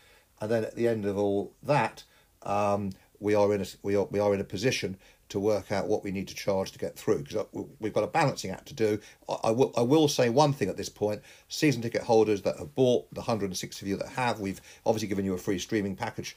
and 0.41 0.51
then 0.51 0.65
at 0.65 0.75
the 0.75 0.89
end 0.89 1.05
of 1.05 1.17
all 1.17 1.53
that, 1.63 2.05
um, 2.43 2.91
we 3.21 3.35
are 3.35 3.55
in 3.55 3.61
a 3.61 3.67
we 3.83 3.97
are 3.97 4.07
we 4.11 4.19
are 4.19 4.35
in 4.35 4.41
a 4.41 4.45
position 4.45 4.97
to 5.31 5.41
work 5.41 5.73
out 5.73 5.89
what 5.89 6.05
we 6.05 6.11
need 6.11 6.29
to 6.29 6.35
charge 6.35 6.73
to 6.73 6.79
get 6.79 6.97
through 6.97 7.23
because 7.23 7.47
we've 7.79 7.93
got 7.93 8.05
a 8.05 8.09
balancing 8.09 8.51
act 8.51 8.67
to 8.67 8.75
do. 8.75 8.99
I, 9.43 9.51
will, 9.51 9.73
I 9.77 9.83
will 9.83 10.09
say 10.09 10.29
one 10.29 10.53
thing 10.53 10.69
at 10.69 10.77
this 10.77 10.89
point 10.89 11.23
season 11.49 11.83
ticket 11.83 12.03
holders 12.03 12.43
that 12.43 12.59
have 12.59 12.75
bought, 12.75 13.13
the 13.15 13.21
160 13.21 13.85
of 13.85 13.89
you 13.89 13.97
that 13.97 14.11
have, 14.11 14.41
we've 14.41 14.61
obviously 14.85 15.09
given 15.09 15.25
you 15.25 15.35
a 15.35 15.39
free 15.39 15.59
streaming 15.59 15.97
package. 15.97 16.37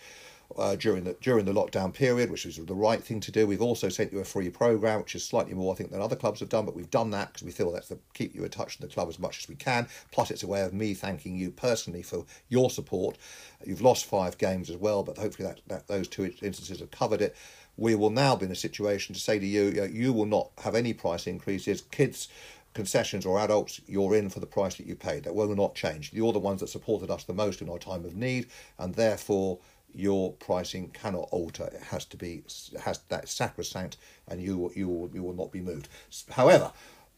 Uh, 0.58 0.76
during 0.76 1.04
the 1.04 1.14
during 1.20 1.46
the 1.46 1.54
lockdown 1.54 1.92
period, 1.92 2.30
which 2.30 2.46
was 2.46 2.58
the 2.58 2.76
right 2.76 3.04
thing 3.04 3.20
to 3.20 3.32
do. 3.32 3.48
We've 3.48 3.62
also 3.62 3.90
sent 3.90 4.14
you 4.14 4.20
a 4.20 4.26
free 4.26 4.50
program, 4.52 5.00
which 5.00 5.16
is 5.16 5.24
slightly 5.24 5.56
more, 5.56 5.74
I 5.74 5.76
think, 5.76 5.90
than 5.90 6.00
other 6.00 6.18
clubs 6.18 6.42
have 6.42 6.50
done, 6.50 6.66
but 6.66 6.76
we've 6.76 6.92
done 6.92 7.10
that 7.10 7.30
because 7.30 7.44
we 7.44 7.52
feel 7.52 7.72
that's 7.72 7.88
to 7.88 7.98
keep 8.14 8.36
you 8.36 8.44
in 8.44 8.52
touch 8.52 8.78
with 8.78 8.88
the 8.88 8.94
club 8.94 9.10
as 9.10 9.18
much 9.18 9.40
as 9.40 9.50
we 9.50 9.56
can. 9.56 9.88
Plus, 10.12 10.30
it's 10.30 10.44
a 10.44 10.48
way 10.48 10.62
of 10.62 10.72
me 10.72 10.94
thanking 10.94 11.36
you 11.36 11.50
personally 11.50 12.04
for 12.04 12.26
your 12.50 12.70
support. 12.70 13.18
You've 13.66 13.82
lost 13.82 14.06
five 14.06 14.38
games 14.38 14.70
as 14.70 14.78
well, 14.78 15.02
but 15.02 15.18
hopefully 15.18 15.48
that, 15.48 15.62
that 15.70 15.88
those 15.88 16.08
two 16.08 16.26
instances 16.26 16.82
have 16.82 16.92
covered 16.92 17.22
it 17.22 17.36
we 17.78 17.96
will 17.96 18.10
now 18.10 18.36
be 18.36 18.46
in 18.46 18.52
a 18.52 18.56
situation 18.56 19.16
to 19.16 19.22
say 19.22 19.40
to 19.40 19.46
you, 19.46 19.90
you 19.92 20.14
will 20.14 20.26
not 20.26 20.52
have 20.64 20.76
any 20.76 20.94
price 20.94 21.28
increases. 21.28 21.82
Kids, 21.92 22.28
concessions 22.74 23.26
or 23.26 23.40
adults, 23.40 23.82
you're 23.88 24.16
in 24.16 24.30
for 24.30 24.40
the 24.40 24.46
price 24.46 24.76
that 24.76 24.88
you 24.88 24.96
paid. 24.96 25.24
That 25.24 25.36
will 25.36 25.56
not 25.56 25.76
change. 25.76 26.12
You're 26.14 26.34
the 26.34 26.40
ones 26.40 26.62
that 26.62 26.68
supported 26.70 27.10
us 27.10 27.24
the 27.24 27.34
most 27.34 27.62
in 27.62 27.70
our 27.70 27.80
time 27.80 28.06
of 28.06 28.16
need, 28.16 28.48
and 28.78 28.96
therefore 28.96 29.60
your 29.94 30.34
pricing 30.34 30.90
cannot 30.90 31.28
alter. 31.32 31.66
It 31.66 31.84
has 31.84 32.06
to 32.06 32.18
be 32.18 32.44
has 32.84 33.00
that 33.10 33.30
sacrosanct, 33.30 33.98
and 34.28 34.42
you 34.42 34.72
you 34.76 34.88
will 34.88 35.10
you 35.14 35.24
will 35.24 35.34
not 35.34 35.52
be 35.52 35.62
moved. 35.62 35.88
However, 36.32 36.72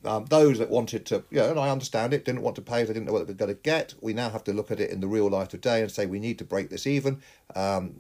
um, 0.04 0.26
those 0.26 0.60
that 0.60 0.70
wanted 0.70 1.06
to, 1.08 1.24
yeah, 1.32 1.50
and 1.50 1.60
I 1.60 1.70
understand 1.70 2.14
it, 2.14 2.26
didn't 2.26 2.42
want 2.42 2.56
to 2.58 2.62
pay, 2.62 2.84
they 2.84 2.94
didn't 2.94 3.06
know 3.06 3.14
what 3.14 3.28
they 3.28 3.34
were 3.34 3.38
going 3.38 3.56
to 3.56 3.62
get. 3.62 3.96
We 4.02 4.14
now 4.14 4.30
have 4.30 4.44
to 4.46 4.54
look 4.54 4.70
at 4.72 4.80
it 4.80 4.92
in 4.92 5.00
the 5.00 5.08
real 5.08 5.30
life 5.30 5.48
today 5.48 5.82
and 5.82 5.92
say 5.92 6.06
we 6.06 6.20
need 6.20 6.38
to 6.40 6.46
break 6.46 6.70
this 6.70 6.86
even. 6.86 7.22
Um, 7.56 7.94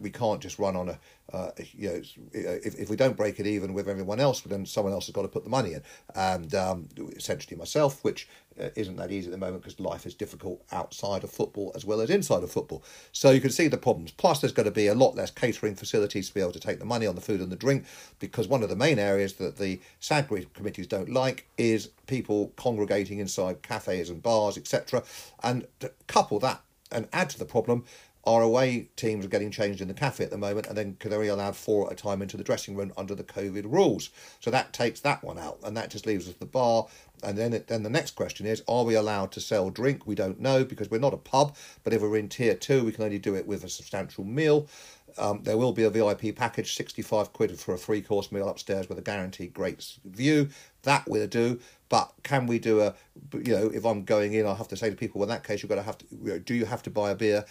we 0.00 0.10
can't 0.10 0.40
just 0.40 0.58
run 0.58 0.76
on 0.76 0.90
a, 0.90 0.98
uh, 1.32 1.50
you 1.72 1.88
know, 1.88 2.00
if, 2.32 2.78
if 2.78 2.88
we 2.88 2.96
don't 2.96 3.16
break 3.16 3.40
it 3.40 3.46
even 3.46 3.74
with 3.74 3.88
everyone 3.88 4.20
else, 4.20 4.40
then 4.42 4.64
someone 4.64 4.92
else 4.92 5.06
has 5.06 5.12
got 5.12 5.22
to 5.22 5.28
put 5.28 5.44
the 5.44 5.50
money 5.50 5.74
in. 5.74 5.82
And 6.14 6.54
um, 6.54 6.88
essentially 7.16 7.56
myself, 7.56 8.02
which 8.04 8.28
uh, 8.60 8.68
isn't 8.76 8.96
that 8.96 9.10
easy 9.10 9.26
at 9.26 9.32
the 9.32 9.38
moment 9.38 9.62
because 9.62 9.80
life 9.80 10.06
is 10.06 10.14
difficult 10.14 10.62
outside 10.72 11.24
of 11.24 11.30
football 11.30 11.72
as 11.74 11.84
well 11.84 12.00
as 12.00 12.10
inside 12.10 12.42
of 12.42 12.50
football. 12.50 12.82
So 13.12 13.30
you 13.30 13.40
can 13.40 13.50
see 13.50 13.68
the 13.68 13.76
problems. 13.76 14.10
Plus, 14.10 14.40
there's 14.40 14.52
going 14.52 14.66
to 14.66 14.72
be 14.72 14.86
a 14.86 14.94
lot 14.94 15.16
less 15.16 15.30
catering 15.30 15.74
facilities 15.74 16.28
to 16.28 16.34
be 16.34 16.40
able 16.40 16.52
to 16.52 16.60
take 16.60 16.78
the 16.78 16.84
money 16.84 17.06
on 17.06 17.14
the 17.14 17.20
food 17.20 17.40
and 17.40 17.50
the 17.50 17.56
drink 17.56 17.84
because 18.18 18.48
one 18.48 18.62
of 18.62 18.68
the 18.68 18.76
main 18.76 18.98
areas 18.98 19.34
that 19.34 19.56
the 19.58 19.80
SAG 20.00 20.28
committees 20.54 20.86
don't 20.86 21.10
like 21.10 21.46
is 21.56 21.90
people 22.06 22.52
congregating 22.56 23.18
inside 23.18 23.62
cafes 23.62 24.10
and 24.10 24.22
bars, 24.22 24.56
etc. 24.56 25.02
And 25.42 25.66
to 25.80 25.92
couple 26.06 26.38
that 26.40 26.62
and 26.90 27.08
add 27.12 27.30
to 27.30 27.38
the 27.38 27.44
problem 27.44 27.84
our 28.28 28.42
away 28.42 28.90
teams 28.96 29.24
are 29.24 29.28
getting 29.28 29.50
changed 29.50 29.80
in 29.80 29.88
the 29.88 29.94
cafe 29.94 30.22
at 30.22 30.30
the 30.30 30.36
moment, 30.36 30.66
and 30.66 30.76
then 30.76 30.96
can 30.98 31.14
only 31.14 31.28
allowed 31.28 31.56
four 31.56 31.86
at 31.86 31.92
a 31.92 31.96
time 31.96 32.20
into 32.20 32.36
the 32.36 32.44
dressing 32.44 32.76
room 32.76 32.92
under 32.94 33.14
the 33.14 33.24
COVID 33.24 33.64
rules. 33.72 34.10
So 34.38 34.50
that 34.50 34.74
takes 34.74 35.00
that 35.00 35.24
one 35.24 35.38
out, 35.38 35.58
and 35.64 35.74
that 35.78 35.88
just 35.88 36.04
leaves 36.04 36.28
us 36.28 36.34
the 36.34 36.44
bar. 36.44 36.86
And 37.22 37.38
then, 37.38 37.54
it, 37.54 37.68
then 37.68 37.82
the 37.82 37.90
next 37.90 38.16
question 38.16 38.46
is: 38.46 38.62
Are 38.68 38.84
we 38.84 38.94
allowed 38.94 39.32
to 39.32 39.40
sell 39.40 39.70
drink? 39.70 40.06
We 40.06 40.14
don't 40.14 40.40
know 40.40 40.62
because 40.62 40.90
we're 40.90 41.00
not 41.00 41.14
a 41.14 41.18
pub. 41.18 41.56
But 41.84 41.94
if 41.94 42.02
we're 42.02 42.18
in 42.18 42.28
tier 42.28 42.54
two, 42.54 42.84
we 42.84 42.92
can 42.92 43.04
only 43.04 43.18
do 43.18 43.34
it 43.34 43.46
with 43.46 43.64
a 43.64 43.68
substantial 43.70 44.24
meal. 44.24 44.68
Um, 45.16 45.40
there 45.42 45.56
will 45.56 45.72
be 45.72 45.84
a 45.84 45.90
VIP 45.90 46.36
package, 46.36 46.74
65 46.74 47.32
quid 47.32 47.58
for 47.58 47.74
a 47.74 47.78
three 47.78 48.02
course 48.02 48.30
meal 48.30 48.48
upstairs 48.48 48.88
with 48.88 48.98
a 48.98 49.02
guaranteed 49.02 49.54
great 49.54 49.98
view. 50.04 50.50
That 50.82 51.08
we'll 51.08 51.26
do. 51.26 51.60
But 51.88 52.12
can 52.22 52.46
we 52.46 52.58
do 52.58 52.80
a, 52.80 52.94
you 53.32 53.54
know, 53.54 53.70
if 53.72 53.84
I'm 53.86 54.04
going 54.04 54.34
in, 54.34 54.46
I'll 54.46 54.54
have 54.54 54.68
to 54.68 54.76
say 54.76 54.90
to 54.90 54.96
people, 54.96 55.20
well, 55.20 55.28
in 55.28 55.34
that 55.34 55.44
case, 55.44 55.62
you've 55.62 55.70
got 55.70 55.76
to 55.76 55.82
have 55.82 55.98
to, 55.98 56.04
you 56.10 56.30
know, 56.32 56.38
do 56.38 56.54
you 56.54 56.66
have 56.66 56.82
to 56.82 56.90
buy 56.90 57.10
a 57.10 57.14
beer? 57.14 57.44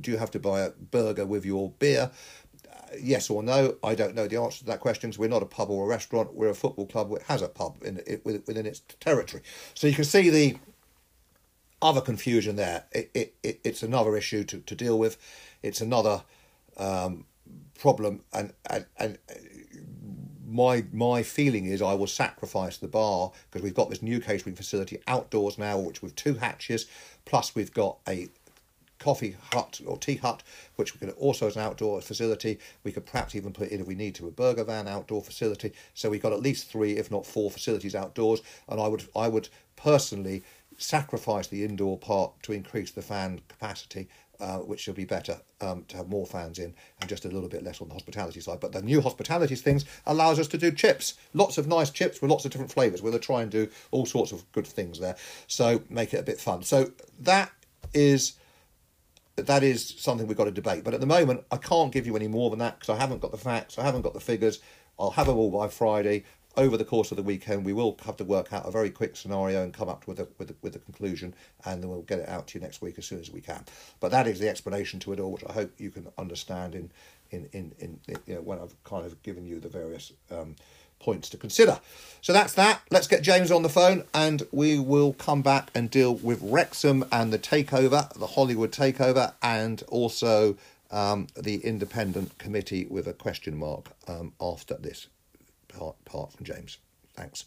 Do 0.00 0.10
you 0.10 0.18
have 0.18 0.30
to 0.32 0.38
buy 0.38 0.60
a 0.60 0.70
burger 0.70 1.24
with 1.24 1.46
your 1.46 1.70
beer? 1.78 2.10
Uh, 2.70 2.96
yes 3.00 3.30
or 3.30 3.42
no? 3.42 3.76
I 3.82 3.94
don't 3.94 4.14
know 4.14 4.28
the 4.28 4.36
answer 4.36 4.58
to 4.60 4.64
that 4.66 4.80
question 4.80 5.08
because 5.08 5.18
we're 5.18 5.28
not 5.28 5.42
a 5.42 5.46
pub 5.46 5.70
or 5.70 5.86
a 5.86 5.88
restaurant. 5.88 6.34
We're 6.34 6.50
a 6.50 6.54
football 6.54 6.86
club 6.86 7.08
which 7.08 7.22
has 7.24 7.40
a 7.40 7.48
pub 7.48 7.82
in 7.82 8.02
it, 8.06 8.24
within 8.24 8.66
its 8.66 8.80
territory. 9.00 9.42
So 9.74 9.86
you 9.86 9.94
can 9.94 10.04
see 10.04 10.28
the 10.28 10.58
other 11.80 12.00
confusion 12.00 12.56
there. 12.56 12.84
It, 12.92 13.10
it, 13.14 13.34
it 13.42 13.60
it's 13.64 13.82
another 13.82 14.16
issue 14.16 14.44
to, 14.44 14.58
to 14.58 14.74
deal 14.74 14.98
with. 14.98 15.16
It's 15.62 15.80
another 15.80 16.24
um, 16.76 17.24
problem, 17.78 18.22
and, 18.32 18.52
and 18.68 18.86
and 18.98 19.18
my 20.48 20.84
my 20.92 21.22
feeling 21.22 21.66
is 21.66 21.82
I 21.82 21.94
will 21.94 22.06
sacrifice 22.06 22.78
the 22.78 22.88
bar 22.88 23.32
because 23.50 23.62
we've 23.62 23.74
got 23.74 23.90
this 23.90 24.02
new 24.02 24.20
catering 24.20 24.56
facility 24.56 25.00
outdoors 25.06 25.58
now, 25.58 25.78
which 25.78 26.02
with 26.02 26.16
two 26.16 26.34
hatches, 26.34 26.86
plus 27.24 27.54
we've 27.54 27.72
got 27.72 27.98
a 28.08 28.28
coffee 28.98 29.36
hut 29.52 29.80
or 29.86 29.96
tea 29.96 30.16
hut, 30.16 30.42
which 30.76 30.94
we 30.94 30.98
can 30.98 31.10
also 31.10 31.46
as 31.46 31.56
an 31.56 31.62
outdoor 31.62 32.00
facility. 32.00 32.58
We 32.82 32.92
could 32.92 33.06
perhaps 33.06 33.34
even 33.34 33.52
put 33.52 33.68
in 33.68 33.80
if 33.80 33.86
we 33.86 33.94
need 33.94 34.14
to 34.16 34.26
a 34.26 34.30
burger 34.30 34.64
van 34.64 34.88
outdoor 34.88 35.22
facility. 35.22 35.72
So 35.94 36.10
we've 36.10 36.22
got 36.22 36.32
at 36.32 36.42
least 36.42 36.68
three, 36.68 36.96
if 36.96 37.10
not 37.10 37.26
four, 37.26 37.50
facilities 37.50 37.94
outdoors. 37.94 38.40
And 38.68 38.80
I 38.80 38.88
would 38.88 39.04
I 39.14 39.28
would 39.28 39.48
personally 39.76 40.42
sacrifice 40.78 41.48
the 41.48 41.64
indoor 41.64 41.98
part 41.98 42.32
to 42.44 42.52
increase 42.52 42.90
the 42.90 43.02
fan 43.02 43.40
capacity 43.48 44.08
uh, 44.40 44.58
which 44.58 44.86
will 44.86 44.94
be 44.94 45.04
better 45.04 45.40
um, 45.60 45.84
to 45.88 45.96
have 45.96 46.08
more 46.08 46.26
fans 46.26 46.58
in 46.58 46.74
and 47.00 47.08
just 47.08 47.24
a 47.24 47.28
little 47.28 47.48
bit 47.48 47.62
less 47.62 47.80
on 47.80 47.88
the 47.88 47.94
hospitality 47.94 48.40
side. 48.40 48.60
But 48.60 48.72
the 48.72 48.82
new 48.82 49.00
hospitality 49.00 49.56
things 49.56 49.84
allows 50.06 50.38
us 50.38 50.48
to 50.48 50.58
do 50.58 50.70
chips, 50.70 51.14
lots 51.34 51.58
of 51.58 51.66
nice 51.66 51.90
chips 51.90 52.20
with 52.20 52.30
lots 52.30 52.44
of 52.44 52.52
different 52.52 52.72
flavours. 52.72 53.00
To 53.00 53.18
try 53.18 53.42
and 53.42 53.50
do 53.50 53.68
all 53.90 54.06
sorts 54.06 54.32
of 54.32 54.50
good 54.52 54.66
things 54.66 55.00
there, 55.00 55.16
so 55.46 55.82
make 55.88 56.14
it 56.14 56.18
a 56.18 56.22
bit 56.22 56.40
fun. 56.40 56.62
So 56.62 56.92
that 57.20 57.50
is 57.94 58.34
that 59.36 59.62
is 59.62 59.94
something 59.98 60.26
we've 60.26 60.36
got 60.36 60.44
to 60.44 60.50
debate. 60.50 60.84
But 60.84 60.94
at 60.94 61.00
the 61.00 61.06
moment, 61.06 61.44
I 61.50 61.56
can't 61.56 61.92
give 61.92 62.06
you 62.06 62.16
any 62.16 62.28
more 62.28 62.50
than 62.50 62.58
that 62.58 62.78
because 62.78 62.94
I 62.94 63.00
haven't 63.00 63.20
got 63.20 63.32
the 63.32 63.38
facts, 63.38 63.78
I 63.78 63.82
haven't 63.82 64.02
got 64.02 64.14
the 64.14 64.20
figures. 64.20 64.60
I'll 64.98 65.10
have 65.10 65.28
them 65.28 65.36
all 65.36 65.50
by 65.50 65.68
Friday 65.68 66.24
over 66.58 66.76
the 66.76 66.84
course 66.84 67.10
of 67.12 67.16
the 67.16 67.22
weekend, 67.22 67.64
we 67.64 67.72
will 67.72 67.96
have 68.04 68.16
to 68.16 68.24
work 68.24 68.52
out 68.52 68.66
a 68.66 68.70
very 68.70 68.90
quick 68.90 69.16
scenario 69.16 69.62
and 69.62 69.72
come 69.72 69.88
up 69.88 70.06
with 70.06 70.18
a 70.18 70.28
with 70.38 70.50
a, 70.50 70.54
with 70.60 70.76
a 70.76 70.80
conclusion, 70.80 71.34
and 71.64 71.82
then 71.82 71.88
we'll 71.88 72.02
get 72.02 72.18
it 72.18 72.28
out 72.28 72.48
to 72.48 72.58
you 72.58 72.62
next 72.62 72.82
week 72.82 72.98
as 72.98 73.06
soon 73.06 73.20
as 73.20 73.30
we 73.30 73.40
can. 73.40 73.64
But 74.00 74.10
that 74.10 74.26
is 74.26 74.40
the 74.40 74.48
explanation 74.48 75.00
to 75.00 75.12
it 75.12 75.20
all, 75.20 75.30
which 75.30 75.44
I 75.48 75.52
hope 75.52 75.72
you 75.78 75.90
can 75.90 76.08
understand 76.18 76.74
in 76.74 76.90
in 77.30 77.48
in, 77.52 77.72
in, 77.78 78.00
in 78.08 78.16
you 78.26 78.34
know 78.34 78.40
when 78.40 78.58
I've 78.58 78.74
kind 78.84 79.06
of 79.06 79.22
given 79.22 79.46
you 79.46 79.60
the 79.60 79.68
various. 79.68 80.12
Um, 80.30 80.56
points 81.00 81.28
to 81.28 81.36
consider. 81.36 81.78
So 82.22 82.32
that's 82.32 82.54
that. 82.54 82.82
Let's 82.90 83.06
get 83.06 83.22
James 83.22 83.52
on 83.52 83.62
the 83.62 83.68
phone 83.68 84.02
and 84.12 84.42
we 84.50 84.80
will 84.80 85.12
come 85.12 85.42
back 85.42 85.70
and 85.72 85.88
deal 85.88 86.16
with 86.16 86.40
Wrexham 86.42 87.04
and 87.12 87.32
the 87.32 87.38
takeover, 87.38 88.12
the 88.14 88.26
Hollywood 88.26 88.72
takeover, 88.72 89.34
and 89.40 89.80
also 89.86 90.56
um, 90.90 91.28
the 91.36 91.58
independent 91.58 92.36
committee 92.38 92.84
with 92.90 93.06
a 93.06 93.12
question 93.12 93.56
mark 93.56 93.90
um, 94.08 94.32
after 94.40 94.74
this 94.74 95.06
part, 95.78 96.04
part 96.04 96.32
from 96.32 96.44
James. 96.44 96.78
Thanks. 97.14 97.44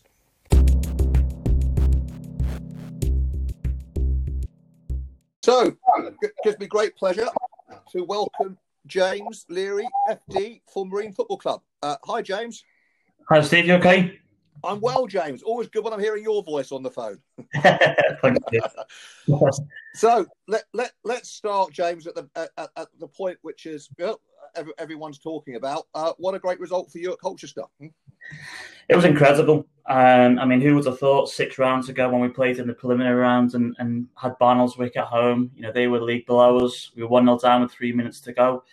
So, 5.44 5.76
it 6.22 6.32
gives 6.44 6.60
me 6.60 6.68
great 6.68 6.96
pleasure 6.96 7.28
to 7.92 8.04
welcome 8.04 8.58
James 8.88 9.46
Leary, 9.50 9.88
FD 10.10 10.62
for 10.72 10.86
Marine 10.86 11.12
Football 11.12 11.38
Club. 11.38 11.62
Uh, 11.84 11.98
hi, 12.06 12.22
James. 12.22 12.64
Hi, 13.28 13.42
Steve. 13.42 13.66
You 13.66 13.74
okay? 13.76 14.20
I'm 14.64 14.80
well, 14.80 15.08
James. 15.08 15.42
Always 15.42 15.68
good 15.70 15.84
when 15.84 15.92
I'm 15.92 16.00
hearing 16.00 16.24
your 16.24 16.44
voice 16.44 16.72
on 16.72 16.84
the 16.84 16.92
phone. 16.92 17.20
Thank 17.64 18.38
you. 18.52 18.62
so 19.96 20.26
let 20.48 20.66
let 20.74 20.92
let's 21.04 21.32
start, 21.32 21.72
James, 21.74 22.06
at 22.06 22.14
the 22.14 22.30
at, 22.36 22.70
at 22.78 22.88
the 23.00 23.08
point 23.08 23.40
which 23.42 23.66
is 23.66 23.90
every, 24.00 24.20
everyone's 24.78 25.20
talking 25.20 25.56
about. 25.56 25.88
Uh, 25.94 26.14
what 26.18 26.36
a 26.36 26.40
great 26.40 26.60
result 26.60 26.92
for 26.92 26.98
you 26.98 27.12
at 27.14 27.20
Colchester. 27.20 27.64
Hmm? 27.80 27.88
It 28.90 28.96
was 28.96 29.06
incredible. 29.06 29.66
Um, 29.88 30.40
I 30.40 30.46
mean, 30.46 30.62
who 30.62 30.76
would 30.76 30.86
have 30.86 31.00
thought 31.00 31.30
six 31.30 31.58
rounds 31.58 31.90
ago 31.90 32.10
when 32.10 32.22
we 32.22 32.30
played 32.30 32.60
in 32.60 32.68
the 32.68 32.74
preliminary 32.74 33.16
rounds 33.16 33.56
and, 33.56 33.76
and 33.80 34.08
had 34.16 34.34
Barnoldswick 34.40 34.96
at 34.98 35.06
home? 35.06 35.52
You 35.56 35.64
know, 35.64 35.72
they 35.72 35.88
were 35.88 36.00
the 36.00 36.06
league 36.06 36.26
below 36.26 36.60
us. 36.60 36.92
We 36.96 37.04
were 37.04 37.10
1 37.10 37.26
0 37.26 37.40
down 37.40 37.62
with 37.62 37.72
three 37.72 37.92
minutes 37.92 38.20
to 38.22 38.34
go. 38.34 38.64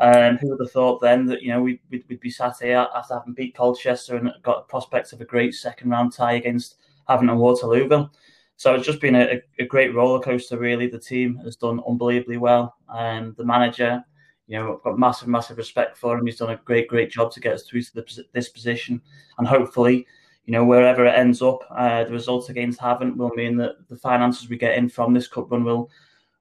Um, 0.00 0.38
who 0.38 0.50
would 0.50 0.60
have 0.60 0.72
thought 0.72 1.00
then 1.00 1.24
that 1.26 1.40
you 1.40 1.50
know 1.50 1.62
we'd, 1.62 1.78
we'd, 1.88 2.04
we'd, 2.08 2.18
be 2.18 2.28
sat 2.28 2.56
here 2.60 2.84
after 2.96 3.14
having 3.14 3.32
beat 3.32 3.54
Colchester 3.54 4.16
and 4.16 4.32
got 4.42 4.68
prospects 4.68 5.12
of 5.12 5.20
a 5.20 5.24
great 5.24 5.54
second 5.54 5.88
round 5.88 6.12
tie 6.12 6.32
against 6.32 6.78
Havant 7.08 7.30
and 7.30 7.38
Waterlooville. 7.38 8.10
So 8.56 8.74
it's 8.74 8.86
just 8.86 9.00
been 9.00 9.14
a, 9.14 9.40
a, 9.58 9.64
great 9.64 9.94
roller 9.94 10.20
coaster. 10.20 10.58
Really, 10.58 10.88
the 10.88 10.98
team 10.98 11.36
has 11.44 11.54
done 11.56 11.80
unbelievably 11.88 12.38
well, 12.38 12.76
and 12.88 13.36
the 13.36 13.44
manager, 13.44 14.04
you 14.46 14.58
know, 14.58 14.76
I've 14.76 14.82
got 14.82 14.98
massive, 14.98 15.28
massive 15.28 15.56
respect 15.56 15.96
for 15.96 16.18
him. 16.18 16.26
He's 16.26 16.36
done 16.36 16.50
a 16.50 16.56
great, 16.64 16.88
great 16.88 17.10
job 17.10 17.32
to 17.32 17.40
get 17.40 17.54
us 17.54 17.64
through 17.64 17.82
to 17.82 17.94
the, 17.94 18.24
this 18.32 18.48
position, 18.48 19.00
and 19.38 19.46
hopefully, 19.46 20.06
you 20.46 20.52
know, 20.52 20.64
wherever 20.64 21.06
it 21.06 21.18
ends 21.18 21.40
up, 21.40 21.60
uh, 21.70 22.04
the 22.04 22.12
results 22.12 22.50
against 22.50 22.80
Havant 22.80 23.16
will 23.16 23.30
mean 23.30 23.56
that 23.56 23.76
the 23.88 23.96
finances 23.96 24.48
we 24.48 24.58
get 24.58 24.76
in 24.76 24.88
from 24.88 25.14
this 25.14 25.28
cup 25.28 25.50
run 25.50 25.64
will 25.64 25.90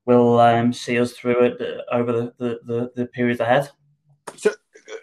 will 0.05 0.39
um, 0.39 0.73
see 0.73 0.99
us 0.99 1.13
through 1.13 1.43
it 1.45 1.61
uh, 1.61 1.95
over 1.95 2.11
the, 2.11 2.33
the, 2.37 2.59
the, 2.65 2.91
the 2.95 3.05
period 3.05 3.39
ahead. 3.39 3.69
So, 4.35 4.51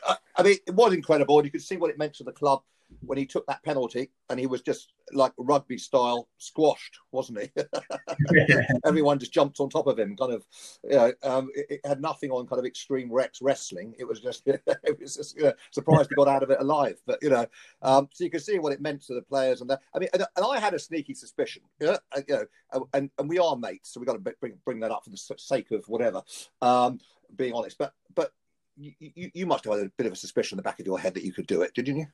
uh, 0.06 0.16
I 0.36 0.42
mean, 0.42 0.56
it 0.66 0.74
was 0.74 0.92
incredible, 0.92 1.38
and 1.38 1.46
you 1.46 1.50
could 1.50 1.62
see 1.62 1.78
what 1.78 1.90
it 1.90 1.96
meant 1.96 2.12
to 2.14 2.24
the 2.24 2.32
club 2.32 2.62
when 3.00 3.18
he 3.18 3.26
took 3.26 3.46
that 3.46 3.62
penalty, 3.62 4.10
and 4.28 4.38
he 4.38 4.46
was 4.46 4.62
just 4.62 4.92
like 5.12 5.32
rugby 5.36 5.78
style 5.78 6.28
squashed, 6.38 6.98
wasn't 7.12 7.40
he? 7.40 7.50
Everyone 8.84 9.18
just 9.18 9.32
jumped 9.32 9.60
on 9.60 9.68
top 9.68 9.86
of 9.86 9.98
him, 9.98 10.16
kind 10.16 10.32
of. 10.32 10.44
You 10.84 10.96
know, 10.96 11.12
um, 11.22 11.50
it, 11.54 11.66
it, 11.70 11.80
had 11.86 12.00
nothing 12.00 12.30
on 12.30 12.46
kind 12.46 12.58
of 12.58 12.66
extreme 12.66 13.12
Rex 13.12 13.40
wrestling. 13.42 13.94
It 13.98 14.06
was 14.06 14.20
just, 14.20 14.42
it 14.46 15.00
was 15.00 15.16
just 15.16 15.36
you 15.36 15.44
know, 15.44 15.52
surprised 15.70 16.10
he 16.10 16.16
got 16.16 16.28
out 16.28 16.42
of 16.42 16.50
it 16.50 16.60
alive. 16.60 17.00
But 17.06 17.18
you 17.22 17.30
know, 17.30 17.46
um, 17.82 18.08
so 18.12 18.24
you 18.24 18.30
can 18.30 18.40
see 18.40 18.58
what 18.58 18.72
it 18.72 18.80
meant 18.80 19.02
to 19.06 19.14
the 19.14 19.22
players, 19.22 19.60
and 19.60 19.70
that. 19.70 19.80
I 19.94 19.98
mean, 19.98 20.08
and, 20.12 20.24
and, 20.36 20.46
I 20.46 20.58
had 20.58 20.74
a 20.74 20.78
sneaky 20.78 21.14
suspicion, 21.14 21.62
you 21.80 21.88
know, 21.88 21.98
you 22.28 22.34
know, 22.34 22.88
and 22.92 23.10
and 23.18 23.28
we 23.28 23.38
are 23.38 23.56
mates, 23.56 23.92
so 23.92 24.00
we 24.00 24.04
have 24.04 24.16
got 24.16 24.24
to 24.24 24.36
bring 24.40 24.54
bring 24.64 24.80
that 24.80 24.90
up 24.90 25.04
for 25.04 25.10
the 25.10 25.34
sake 25.36 25.70
of 25.70 25.84
whatever. 25.88 26.22
Um, 26.62 27.00
being 27.36 27.52
honest, 27.54 27.78
but 27.78 27.94
but 28.14 28.32
you, 28.76 28.92
you, 28.98 29.30
you 29.34 29.46
must 29.46 29.64
have 29.64 29.74
had 29.74 29.86
a 29.86 29.90
bit 29.96 30.06
of 30.06 30.12
a 30.12 30.16
suspicion 30.16 30.56
in 30.56 30.58
the 30.58 30.62
back 30.62 30.80
of 30.80 30.86
your 30.86 30.98
head 30.98 31.14
that 31.14 31.24
you 31.24 31.32
could 31.32 31.46
do 31.46 31.62
it, 31.62 31.74
didn't 31.74 31.96
you? 31.96 32.06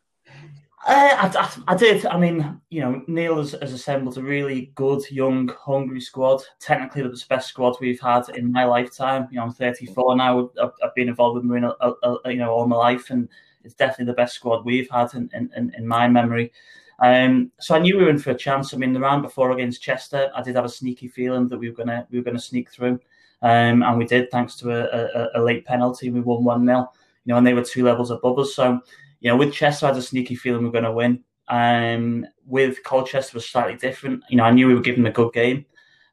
Uh, 0.87 1.31
I, 1.35 1.41
I, 1.41 1.73
I, 1.73 1.77
did. 1.77 2.07
I 2.07 2.17
mean, 2.17 2.61
you 2.71 2.81
know, 2.81 3.03
Neil 3.09 3.39
has, 3.39 3.53
has, 3.61 3.73
assembled 3.73 4.19
a 4.19 4.23
really 4.23 4.71
good, 4.77 5.03
young, 5.11 5.49
hungry 5.49 6.01
squad. 6.01 6.43
Technically, 6.61 7.03
the 7.03 7.25
best 7.29 7.49
squad 7.49 7.77
we've 7.81 8.01
had 8.01 8.29
in 8.37 8.53
my 8.53 8.65
lifetime. 8.65 9.27
You 9.33 9.39
know, 9.39 9.45
I'm 9.45 9.53
34 9.53 10.17
now. 10.17 10.51
I've, 10.63 10.71
I've 10.85 10.95
been 10.95 11.09
involved 11.09 11.37
with 11.37 11.45
Marine, 11.45 11.65
uh, 11.65 11.93
you 12.27 12.37
know, 12.37 12.53
all 12.53 12.69
my 12.69 12.77
life, 12.77 13.11
and 13.11 13.29
it's 13.65 13.75
definitely 13.75 14.05
the 14.07 14.17
best 14.17 14.37
squad 14.37 14.65
we've 14.65 14.89
had 14.89 15.13
in, 15.15 15.29
in, 15.35 15.73
in 15.77 15.89
my 15.89 16.07
memory. 16.07 16.53
Um, 17.01 17.51
so 17.59 17.75
I 17.75 17.81
knew 17.81 17.99
we 17.99 18.05
were 18.05 18.11
in 18.11 18.19
for 18.19 18.31
a 18.31 18.37
chance. 18.37 18.73
I 18.73 18.77
mean, 18.77 18.93
the 18.93 19.01
round 19.01 19.23
before 19.23 19.51
against 19.51 19.83
Chester, 19.83 20.31
I 20.35 20.43
did 20.43 20.55
have 20.55 20.65
a 20.65 20.69
sneaky 20.69 21.09
feeling 21.09 21.49
that 21.49 21.59
we 21.59 21.69
were 21.69 21.77
gonna 21.77 22.07
we 22.11 22.19
were 22.19 22.25
gonna 22.25 22.39
sneak 22.39 22.71
through, 22.71 23.01
um, 23.43 23.83
and 23.83 23.99
we 23.99 24.07
did 24.07 24.31
thanks 24.31 24.57
to 24.57 24.71
a, 24.71 25.31
a, 25.35 25.41
a 25.41 25.43
late 25.43 25.67
penalty. 25.67 26.11
We 26.11 26.21
won 26.21 26.45
one 26.45 26.65
0 26.65 26.91
You 27.25 27.33
know, 27.33 27.39
and 27.39 27.47
they 27.47 27.55
were 27.55 27.65
two 27.65 27.85
levels 27.85 28.11
above 28.11 28.39
us. 28.39 28.55
So 28.55 28.81
you 29.27 29.33
know, 29.33 29.39
with 29.39 29.53
Chester, 29.53 29.87
I 29.87 29.89
had 29.89 29.99
a 29.99 30.03
sneaky 30.03 30.37
feeling 30.37 30.63
we 30.63 30.69
are 30.69 30.71
going 30.71 30.85
to 30.85 30.93
win. 30.93 31.25
Um, 31.49 32.27
with 32.47 32.85
Colchester 32.85 33.35
was 33.35 33.49
slightly 33.49 33.75
different. 33.75 34.23
You 34.31 34.37
know, 34.37 34.45
I 34.45 34.53
knew 34.53 34.69
we 34.69 34.75
were 34.77 34.81
giving 34.81 35.05
a 35.05 35.11
good 35.11 35.33
game. 35.33 35.67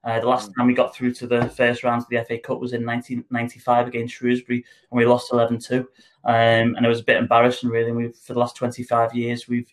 Uh, 0.03 0.19
the 0.19 0.25
last 0.25 0.49
mm. 0.49 0.55
time 0.55 0.65
we 0.65 0.73
got 0.73 0.95
through 0.95 1.13
to 1.13 1.27
the 1.27 1.47
first 1.49 1.83
round 1.83 2.01
of 2.01 2.09
the 2.09 2.25
FA 2.25 2.39
Cup 2.39 2.59
was 2.59 2.73
in 2.73 2.83
1995 2.83 3.87
against 3.87 4.15
Shrewsbury, 4.15 4.65
and 4.89 4.97
we 4.97 5.05
lost 5.05 5.31
11-2. 5.31 5.81
Um, 5.81 5.85
and 6.23 6.83
it 6.83 6.89
was 6.89 7.01
a 7.01 7.03
bit 7.03 7.17
embarrassing, 7.17 7.69
really. 7.69 7.91
we 7.91 8.07
for 8.13 8.33
the 8.33 8.39
last 8.39 8.55
25 8.55 9.13
years, 9.13 9.47
we've 9.47 9.71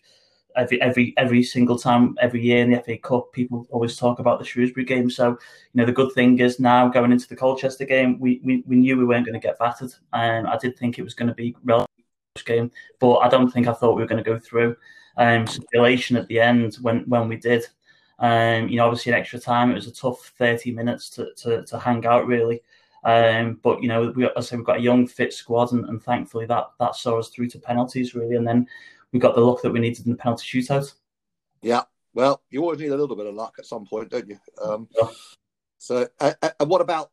every 0.55 0.79
every 0.79 1.15
every 1.17 1.41
single 1.41 1.79
time, 1.79 2.15
every 2.21 2.43
year 2.43 2.63
in 2.63 2.69
the 2.69 2.79
FA 2.81 2.99
Cup, 2.99 3.33
people 3.33 3.65
always 3.71 3.97
talk 3.97 4.19
about 4.19 4.37
the 4.37 4.45
Shrewsbury 4.45 4.85
game. 4.85 5.09
So, 5.09 5.29
you 5.29 5.37
know, 5.73 5.85
the 5.85 5.91
good 5.93 6.13
thing 6.13 6.37
is 6.37 6.59
now 6.59 6.89
going 6.89 7.11
into 7.11 7.27
the 7.27 7.35
Colchester 7.35 7.85
game, 7.85 8.19
we 8.19 8.39
we, 8.43 8.63
we 8.67 8.75
knew 8.75 8.99
we 8.99 9.05
weren't 9.05 9.25
going 9.25 9.39
to 9.39 9.47
get 9.47 9.57
battered, 9.57 9.93
and 10.13 10.45
I 10.45 10.57
did 10.57 10.77
think 10.77 10.99
it 10.99 11.03
was 11.03 11.15
going 11.15 11.29
to 11.29 11.33
be 11.33 11.55
relatively 11.63 11.90
game, 12.45 12.71
but 12.99 13.17
I 13.17 13.29
don't 13.29 13.49
think 13.51 13.67
I 13.67 13.73
thought 13.73 13.95
we 13.95 14.01
were 14.01 14.07
going 14.07 14.23
to 14.23 14.29
go 14.29 14.39
through. 14.39 14.75
Um, 15.17 15.45
elation 15.73 16.15
at 16.15 16.27
the 16.27 16.39
end 16.39 16.75
when 16.81 17.01
when 17.01 17.27
we 17.27 17.35
did. 17.35 17.65
Um, 18.19 18.69
you 18.69 18.77
know, 18.77 18.85
obviously 18.85 19.11
in 19.11 19.17
extra 19.17 19.39
time, 19.39 19.71
it 19.71 19.75
was 19.75 19.87
a 19.87 19.91
tough 19.91 20.31
30 20.37 20.71
minutes 20.71 21.09
to, 21.11 21.33
to, 21.37 21.65
to 21.65 21.79
hang 21.79 22.05
out 22.05 22.27
really. 22.27 22.61
Um, 23.03 23.59
but 23.63 23.81
you 23.81 23.87
know, 23.87 24.13
we, 24.15 24.29
I 24.35 24.41
say 24.41 24.55
we've 24.55 24.65
got 24.65 24.77
a 24.77 24.81
young, 24.81 25.07
fit 25.07 25.33
squad, 25.33 25.71
and, 25.71 25.85
and, 25.85 26.01
thankfully 26.01 26.45
that 26.45 26.67
that 26.79 26.95
saw 26.95 27.17
us 27.17 27.29
through 27.29 27.47
to 27.49 27.59
penalties 27.59 28.13
really, 28.13 28.35
and 28.35 28.47
then 28.47 28.67
we 29.11 29.19
got 29.19 29.33
the 29.33 29.41
luck 29.41 29.61
that 29.63 29.71
we 29.71 29.79
needed 29.79 30.05
in 30.05 30.11
the 30.11 30.17
penalty 30.17 30.45
shootout. 30.45 30.93
Yeah, 31.63 31.81
well, 32.13 32.43
you 32.51 32.61
always 32.61 32.79
need 32.79 32.91
a 32.91 32.97
little 32.97 33.15
bit 33.15 33.25
of 33.25 33.33
luck 33.33 33.55
at 33.57 33.65
some 33.65 33.85
point, 33.85 34.09
don't 34.09 34.27
you? 34.27 34.37
Um, 34.61 34.87
yeah. 34.95 35.07
So, 35.79 36.07
uh, 36.19 36.33
uh, 36.43 36.49
and 36.59 36.69
what 36.69 36.81
about 36.81 37.09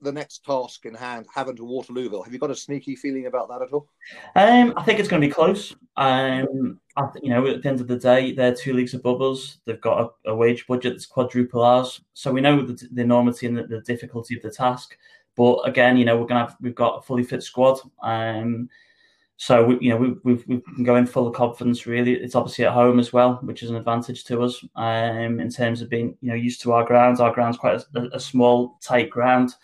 the 0.00 0.12
next 0.12 0.44
task 0.44 0.86
in 0.86 0.94
hand, 0.94 1.26
Havant 1.34 1.56
to 1.56 1.62
Waterlooville. 1.62 2.24
Have 2.24 2.32
you 2.32 2.38
got 2.38 2.50
a 2.50 2.56
sneaky 2.56 2.94
feeling 2.94 3.26
about 3.26 3.48
that 3.48 3.62
at 3.62 3.72
all? 3.72 3.88
Um, 4.36 4.74
I 4.76 4.82
think 4.82 4.98
it's 4.98 5.08
going 5.08 5.20
to 5.20 5.28
be 5.28 5.32
close. 5.32 5.74
Um, 5.96 6.80
I, 6.96 7.08
you 7.22 7.30
know, 7.30 7.46
at 7.46 7.62
the 7.62 7.68
end 7.68 7.80
of 7.80 7.88
the 7.88 7.96
day, 7.96 8.32
they're 8.32 8.54
two 8.54 8.74
leagues 8.74 8.94
above 8.94 9.20
us. 9.22 9.58
They've 9.64 9.80
got 9.80 10.12
a, 10.24 10.30
a 10.30 10.36
wage 10.36 10.66
budget 10.66 10.94
that's 10.94 11.06
quadruple 11.06 11.62
ours, 11.62 12.00
so 12.14 12.32
we 12.32 12.40
know 12.40 12.62
the, 12.62 12.88
the 12.92 13.02
enormity 13.02 13.46
and 13.46 13.56
the, 13.56 13.64
the, 13.64 13.80
difficulty 13.80 14.36
of 14.36 14.42
the 14.42 14.50
task. 14.50 14.96
But 15.36 15.60
again, 15.68 15.96
you 15.96 16.04
know, 16.04 16.16
we're 16.16 16.26
to 16.26 16.34
have 16.34 16.56
we've 16.60 16.74
got 16.74 16.98
a 16.98 17.02
fully 17.02 17.24
fit 17.24 17.42
squad. 17.42 17.78
Um, 18.02 18.68
so 19.40 19.64
we, 19.64 19.78
you 19.80 19.90
know, 19.90 19.96
we, 19.96 20.14
we've 20.24 20.44
we 20.48 20.60
can 20.74 20.82
go 20.82 20.96
in 20.96 21.06
full 21.06 21.28
of 21.28 21.34
confidence. 21.34 21.86
Really, 21.86 22.14
it's 22.14 22.34
obviously 22.34 22.64
at 22.64 22.72
home 22.72 22.98
as 22.98 23.12
well, 23.12 23.38
which 23.42 23.62
is 23.62 23.70
an 23.70 23.76
advantage 23.76 24.24
to 24.24 24.42
us 24.42 24.64
um, 24.74 25.38
in 25.38 25.48
terms 25.48 25.80
of 25.80 25.88
being 25.88 26.16
you 26.20 26.30
know 26.30 26.34
used 26.34 26.60
to 26.62 26.72
our 26.72 26.84
grounds. 26.84 27.20
Our 27.20 27.32
ground's 27.32 27.56
quite 27.56 27.80
a, 27.94 28.08
a 28.12 28.20
small, 28.20 28.78
tight 28.82 29.10
ground. 29.10 29.54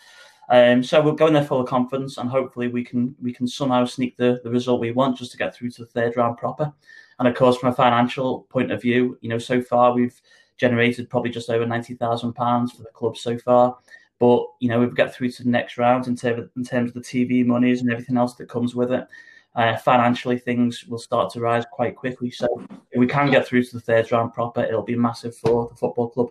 Um, 0.49 0.83
so 0.83 1.01
we'll 1.01 1.13
go 1.13 1.27
in 1.27 1.33
there 1.33 1.43
full 1.43 1.61
of 1.61 1.67
confidence, 1.67 2.17
and 2.17 2.29
hopefully 2.29 2.67
we 2.67 2.83
can 2.83 3.15
we 3.21 3.33
can 3.33 3.47
somehow 3.47 3.85
sneak 3.85 4.15
the, 4.17 4.39
the 4.43 4.49
result 4.49 4.79
we 4.79 4.91
want 4.91 5.17
just 5.17 5.31
to 5.31 5.37
get 5.37 5.55
through 5.55 5.71
to 5.71 5.81
the 5.81 5.87
third 5.87 6.17
round 6.17 6.37
proper. 6.37 6.71
And 7.19 7.27
of 7.27 7.35
course, 7.35 7.57
from 7.57 7.69
a 7.69 7.75
financial 7.75 8.41
point 8.49 8.71
of 8.71 8.81
view, 8.81 9.17
you 9.21 9.29
know, 9.29 9.37
so 9.39 9.61
far 9.61 9.93
we've 9.93 10.19
generated 10.57 11.09
probably 11.09 11.31
just 11.31 11.49
over 11.49 11.65
ninety 11.65 11.95
thousand 11.95 12.33
pounds 12.33 12.71
for 12.71 12.83
the 12.83 12.89
club 12.89 13.17
so 13.17 13.37
far. 13.37 13.77
But 14.19 14.45
you 14.59 14.69
know, 14.69 14.81
if 14.81 14.89
we've 14.89 14.95
got 14.95 15.13
through 15.13 15.31
to 15.31 15.43
the 15.43 15.49
next 15.49 15.77
round 15.77 16.07
in 16.07 16.13
of, 16.13 16.49
in 16.55 16.63
terms 16.63 16.89
of 16.89 16.93
the 16.93 17.01
TV 17.01 17.45
monies 17.45 17.81
and 17.81 17.91
everything 17.91 18.17
else 18.17 18.35
that 18.35 18.49
comes 18.49 18.75
with 18.75 18.91
it. 18.91 19.07
Uh, 19.55 19.77
financially, 19.77 20.37
things 20.37 20.83
will 20.83 20.99
start 20.99 21.31
to 21.31 21.39
rise 21.39 21.63
quite 21.71 21.95
quickly. 21.95 22.29
So 22.29 22.61
if 22.91 22.99
we 22.99 23.07
can 23.07 23.31
get 23.31 23.47
through 23.47 23.63
to 23.63 23.75
the 23.75 23.79
third 23.79 24.11
round 24.11 24.33
proper, 24.33 24.61
it'll 24.61 24.81
be 24.81 24.97
massive 24.97 25.33
for 25.37 25.69
the 25.69 25.75
football 25.75 26.09
club 26.09 26.27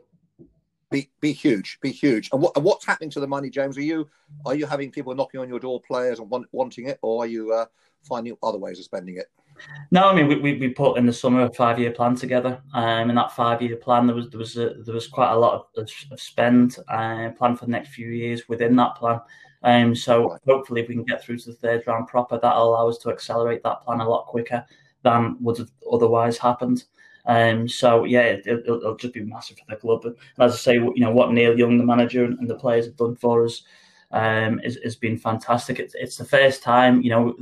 be 0.95 1.11
be 1.21 1.33
huge, 1.33 1.79
be 1.81 1.91
huge. 1.91 2.31
And, 2.33 2.41
what, 2.41 2.53
and 2.57 2.65
what's 2.65 2.87
happening 2.87 3.11
to 3.11 3.21
the 3.21 3.27
money, 3.27 3.51
James? 3.51 3.77
Are 3.77 3.83
you 3.83 4.09
are 4.47 4.55
you 4.55 4.65
having 4.67 4.91
people 4.91 5.15
knocking 5.15 5.41
on 5.41 5.49
your 5.49 5.59
door, 5.59 5.81
players, 5.81 6.21
and 6.21 6.31
want, 6.31 6.47
wanting 6.53 6.89
it, 6.89 6.99
or 7.03 7.25
are 7.25 7.27
you 7.27 7.53
uh, 7.53 7.67
finding 8.09 8.37
other 8.43 8.59
ways 8.59 8.79
of 8.79 8.85
spending 8.85 9.17
it? 9.17 9.27
No, 9.91 10.09
I 10.09 10.15
mean 10.15 10.27
we, 10.29 10.55
we, 10.55 10.69
put 10.69 10.99
in 10.99 11.07
the 11.07 11.13
summer 11.13 11.43
a 11.43 11.53
five 11.53 11.79
year 11.79 11.93
plan 11.93 12.15
together. 12.15 12.61
Um, 12.75 13.09
in 13.11 13.17
that 13.17 13.33
five 13.33 13.61
year 13.61 13.77
plan, 13.77 14.07
there 14.07 14.17
was 14.17 14.31
there 14.31 14.39
was 14.39 14.57
a, 14.57 14.75
there 14.85 14.95
was 14.95 15.09
quite 15.09 15.33
a 15.33 15.39
lot 15.39 15.67
of, 15.77 15.89
of 16.11 16.21
spend 16.21 16.77
uh, 16.89 17.31
planned 17.37 17.59
for 17.59 17.67
the 17.67 17.73
next 17.73 17.91
few 17.91 18.09
years 18.09 18.49
within 18.49 18.77
that 18.77 18.95
plan. 18.97 19.21
Um, 19.63 19.95
so 19.95 20.31
right. 20.31 20.41
hopefully, 20.47 20.83
if 20.83 20.89
we 20.89 20.95
can 20.95 21.05
get 21.05 21.25
through 21.25 21.39
to 21.39 21.51
the 21.51 21.57
third 21.57 21.87
round 21.87 22.07
proper, 22.07 22.39
that'll 22.39 22.71
allow 22.71 22.89
us 22.89 22.99
to 22.99 23.11
accelerate 23.11 23.63
that 23.65 23.83
plan 23.83 24.01
a 24.01 24.09
lot 24.09 24.27
quicker 24.27 24.65
than 25.03 25.37
would 25.41 25.59
have 25.59 25.71
otherwise 25.93 26.39
happened. 26.39 26.85
Um, 27.27 27.69
so 27.69 28.05
yeah, 28.05 28.23
it, 28.45 28.67
will 28.67 28.77
it'll 28.77 28.97
just 28.97 29.15
be 29.15 29.23
massive 29.23 29.59
for 29.59 29.65
the 29.69 29.77
club. 29.77 30.05
And 30.05 30.17
as 30.39 30.53
I 30.53 30.57
say, 30.57 30.75
you 30.75 30.93
know 30.97 31.11
what 31.11 31.33
Neil 31.33 31.59
Young, 31.59 31.79
the 31.79 31.85
manager, 31.85 32.25
and, 32.25 32.49
the 32.49 32.57
players 32.57 32.87
have 32.87 32.97
done 32.97 33.17
for 33.17 33.45
us 33.45 33.63
um, 34.11 34.61
is, 34.61 34.79
has 34.85 34.97
been 34.97 35.17
fantastic. 35.17 35.79
It's, 35.79 35.95
it's 35.95 36.17
the 36.17 36.25
first 36.25 36.63
time, 36.63 37.01
you 37.03 37.11
know, 37.11 37.35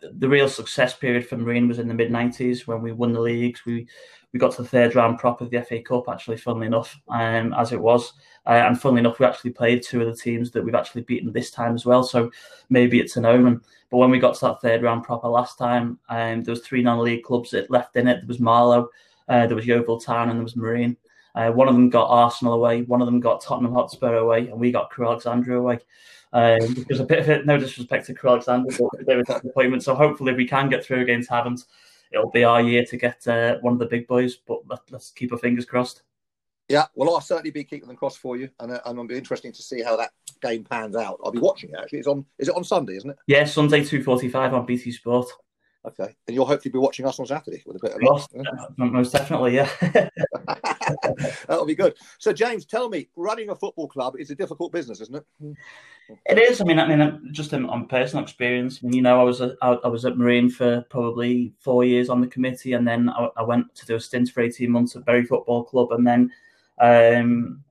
the 0.00 0.28
real 0.28 0.48
success 0.48 0.94
period 0.94 1.26
for 1.26 1.36
Marine 1.36 1.68
was 1.68 1.78
in 1.78 1.88
the 1.88 1.94
mid 1.94 2.10
'90s 2.10 2.66
when 2.66 2.82
we 2.82 2.92
won 2.92 3.12
the 3.12 3.20
leagues. 3.20 3.64
We 3.64 3.86
we 4.32 4.38
got 4.38 4.52
to 4.52 4.62
the 4.62 4.68
third 4.68 4.94
round 4.94 5.18
prop 5.18 5.40
of 5.40 5.50
the 5.50 5.62
FA 5.62 5.80
Cup, 5.82 6.08
actually, 6.08 6.36
funnily 6.36 6.66
enough, 6.66 7.00
um, 7.08 7.52
as 7.54 7.72
it 7.72 7.80
was. 7.80 8.12
Uh, 8.46 8.62
and 8.66 8.80
funnily 8.80 9.00
enough, 9.00 9.18
we 9.18 9.26
actually 9.26 9.50
played 9.50 9.82
two 9.82 10.00
of 10.00 10.06
the 10.06 10.20
teams 10.20 10.50
that 10.52 10.64
we've 10.64 10.74
actually 10.74 11.02
beaten 11.02 11.32
this 11.32 11.50
time 11.50 11.74
as 11.74 11.84
well. 11.84 12.02
So 12.02 12.30
maybe 12.68 13.00
it's 13.00 13.16
an 13.16 13.26
omen. 13.26 13.60
But 13.90 13.98
when 13.98 14.10
we 14.10 14.20
got 14.20 14.34
to 14.36 14.46
that 14.46 14.60
third 14.60 14.82
round 14.82 15.02
proper 15.02 15.28
last 15.28 15.58
time, 15.58 15.98
um, 16.08 16.44
there 16.44 16.52
was 16.52 16.62
three 16.62 16.82
non-league 16.82 17.24
clubs 17.24 17.50
that 17.50 17.70
left 17.70 17.96
in 17.96 18.06
it. 18.06 18.20
There 18.20 18.28
was 18.28 18.40
Marlow, 18.40 18.88
uh, 19.28 19.46
there 19.46 19.56
was 19.56 19.66
Yeovil 19.66 20.00
Town, 20.00 20.30
and 20.30 20.38
there 20.38 20.44
was 20.44 20.56
Marine. 20.56 20.96
Uh, 21.34 21.50
one 21.50 21.68
of 21.68 21.74
them 21.74 21.90
got 21.90 22.06
Arsenal 22.06 22.54
away, 22.54 22.82
one 22.82 23.00
of 23.00 23.06
them 23.06 23.20
got 23.20 23.40
Tottenham 23.40 23.72
Hotspur 23.72 24.14
away, 24.16 24.48
and 24.48 24.58
we 24.58 24.72
got 24.72 24.90
Crewe 24.90 25.06
Alexandra 25.06 25.58
away. 25.58 25.78
Um, 26.32 26.84
there's 26.88 27.00
a 27.00 27.04
bit 27.04 27.20
of 27.20 27.28
it, 27.28 27.46
no 27.46 27.58
disrespect 27.58 28.06
to 28.06 28.14
Crewe 28.14 28.30
Alexandra, 28.30 28.76
but 28.78 29.06
they 29.06 29.16
were 29.16 29.22
disappointment. 29.22 29.82
So 29.82 29.94
hopefully 29.94 30.34
we 30.34 30.46
can 30.46 30.68
get 30.68 30.84
through 30.84 31.02
against 31.02 31.30
Havant 31.30 31.64
it'll 32.10 32.30
be 32.30 32.44
our 32.44 32.62
year 32.62 32.84
to 32.84 32.96
get 32.96 33.26
uh, 33.26 33.58
one 33.60 33.72
of 33.72 33.78
the 33.78 33.86
big 33.86 34.06
boys. 34.06 34.36
But 34.36 34.60
let, 34.68 34.80
us 34.92 35.12
keep 35.14 35.32
our 35.32 35.38
fingers 35.38 35.64
crossed. 35.64 36.02
Yeah, 36.68 36.86
well, 36.94 37.14
I'll 37.14 37.20
certainly 37.20 37.50
be 37.50 37.64
keeping 37.64 37.88
them 37.88 37.96
crossed 37.96 38.18
for 38.18 38.36
you, 38.36 38.48
and, 38.60 38.72
uh, 38.72 38.80
and 38.84 38.94
it'll 38.94 39.06
be 39.06 39.16
interesting 39.16 39.52
to 39.52 39.62
see 39.62 39.82
how 39.82 39.96
that 39.96 40.12
game 40.40 40.64
pans 40.64 40.94
out. 40.94 41.18
I'll 41.24 41.32
be 41.32 41.40
watching 41.40 41.70
it 41.70 41.76
actually. 41.80 41.98
It's 41.98 42.08
on. 42.08 42.24
Is 42.38 42.48
it 42.48 42.54
on 42.54 42.64
Sunday? 42.64 42.96
Isn't 42.96 43.10
it? 43.10 43.16
Yeah, 43.26 43.44
Sunday 43.44 43.84
two 43.84 44.02
forty 44.02 44.28
five 44.28 44.54
on 44.54 44.66
BT 44.66 44.92
Sport. 44.92 45.26
Okay, 45.84 46.14
and 46.26 46.34
you'll 46.34 46.46
hopefully 46.46 46.70
be 46.70 46.78
watching 46.78 47.06
us 47.06 47.18
on 47.18 47.26
Saturday 47.26 47.62
with 47.64 47.76
a 47.76 47.80
bit 47.80 47.92
of 47.92 48.02
luck. 48.02 48.30
Most 48.76 49.12
definitely, 49.12 49.56
yeah. 49.56 49.70
That'll 51.46 51.66
be 51.66 51.74
good. 51.74 51.96
So, 52.18 52.32
James, 52.32 52.64
tell 52.64 52.88
me, 52.88 53.08
running 53.16 53.50
a 53.50 53.54
football 53.54 53.88
club 53.88 54.14
is 54.18 54.30
a 54.30 54.34
difficult 54.34 54.72
business, 54.72 55.00
isn't 55.00 55.16
it? 55.16 55.26
It 56.26 56.38
is. 56.38 56.60
I 56.60 56.64
mean, 56.64 56.78
I 56.78 56.88
mean, 56.88 57.28
just 57.30 57.54
on 57.54 57.86
personal 57.86 58.24
experience. 58.24 58.80
You 58.82 59.00
know, 59.00 59.20
I 59.20 59.22
was 59.22 59.40
a, 59.40 59.54
I, 59.62 59.74
I 59.84 59.88
was 59.88 60.04
at 60.04 60.18
Marine 60.18 60.50
for 60.50 60.84
probably 60.90 61.52
four 61.60 61.84
years 61.84 62.08
on 62.08 62.20
the 62.20 62.26
committee, 62.26 62.72
and 62.72 62.86
then 62.86 63.08
I, 63.08 63.28
I 63.36 63.42
went 63.42 63.72
to 63.76 63.86
do 63.86 63.94
a 63.94 64.00
stint 64.00 64.28
for 64.30 64.40
eighteen 64.40 64.70
months 64.70 64.96
at 64.96 65.04
Bury 65.04 65.24
Football 65.24 65.64
Club, 65.64 65.92
and 65.92 66.04
then 66.04 66.32
um, 66.80 67.62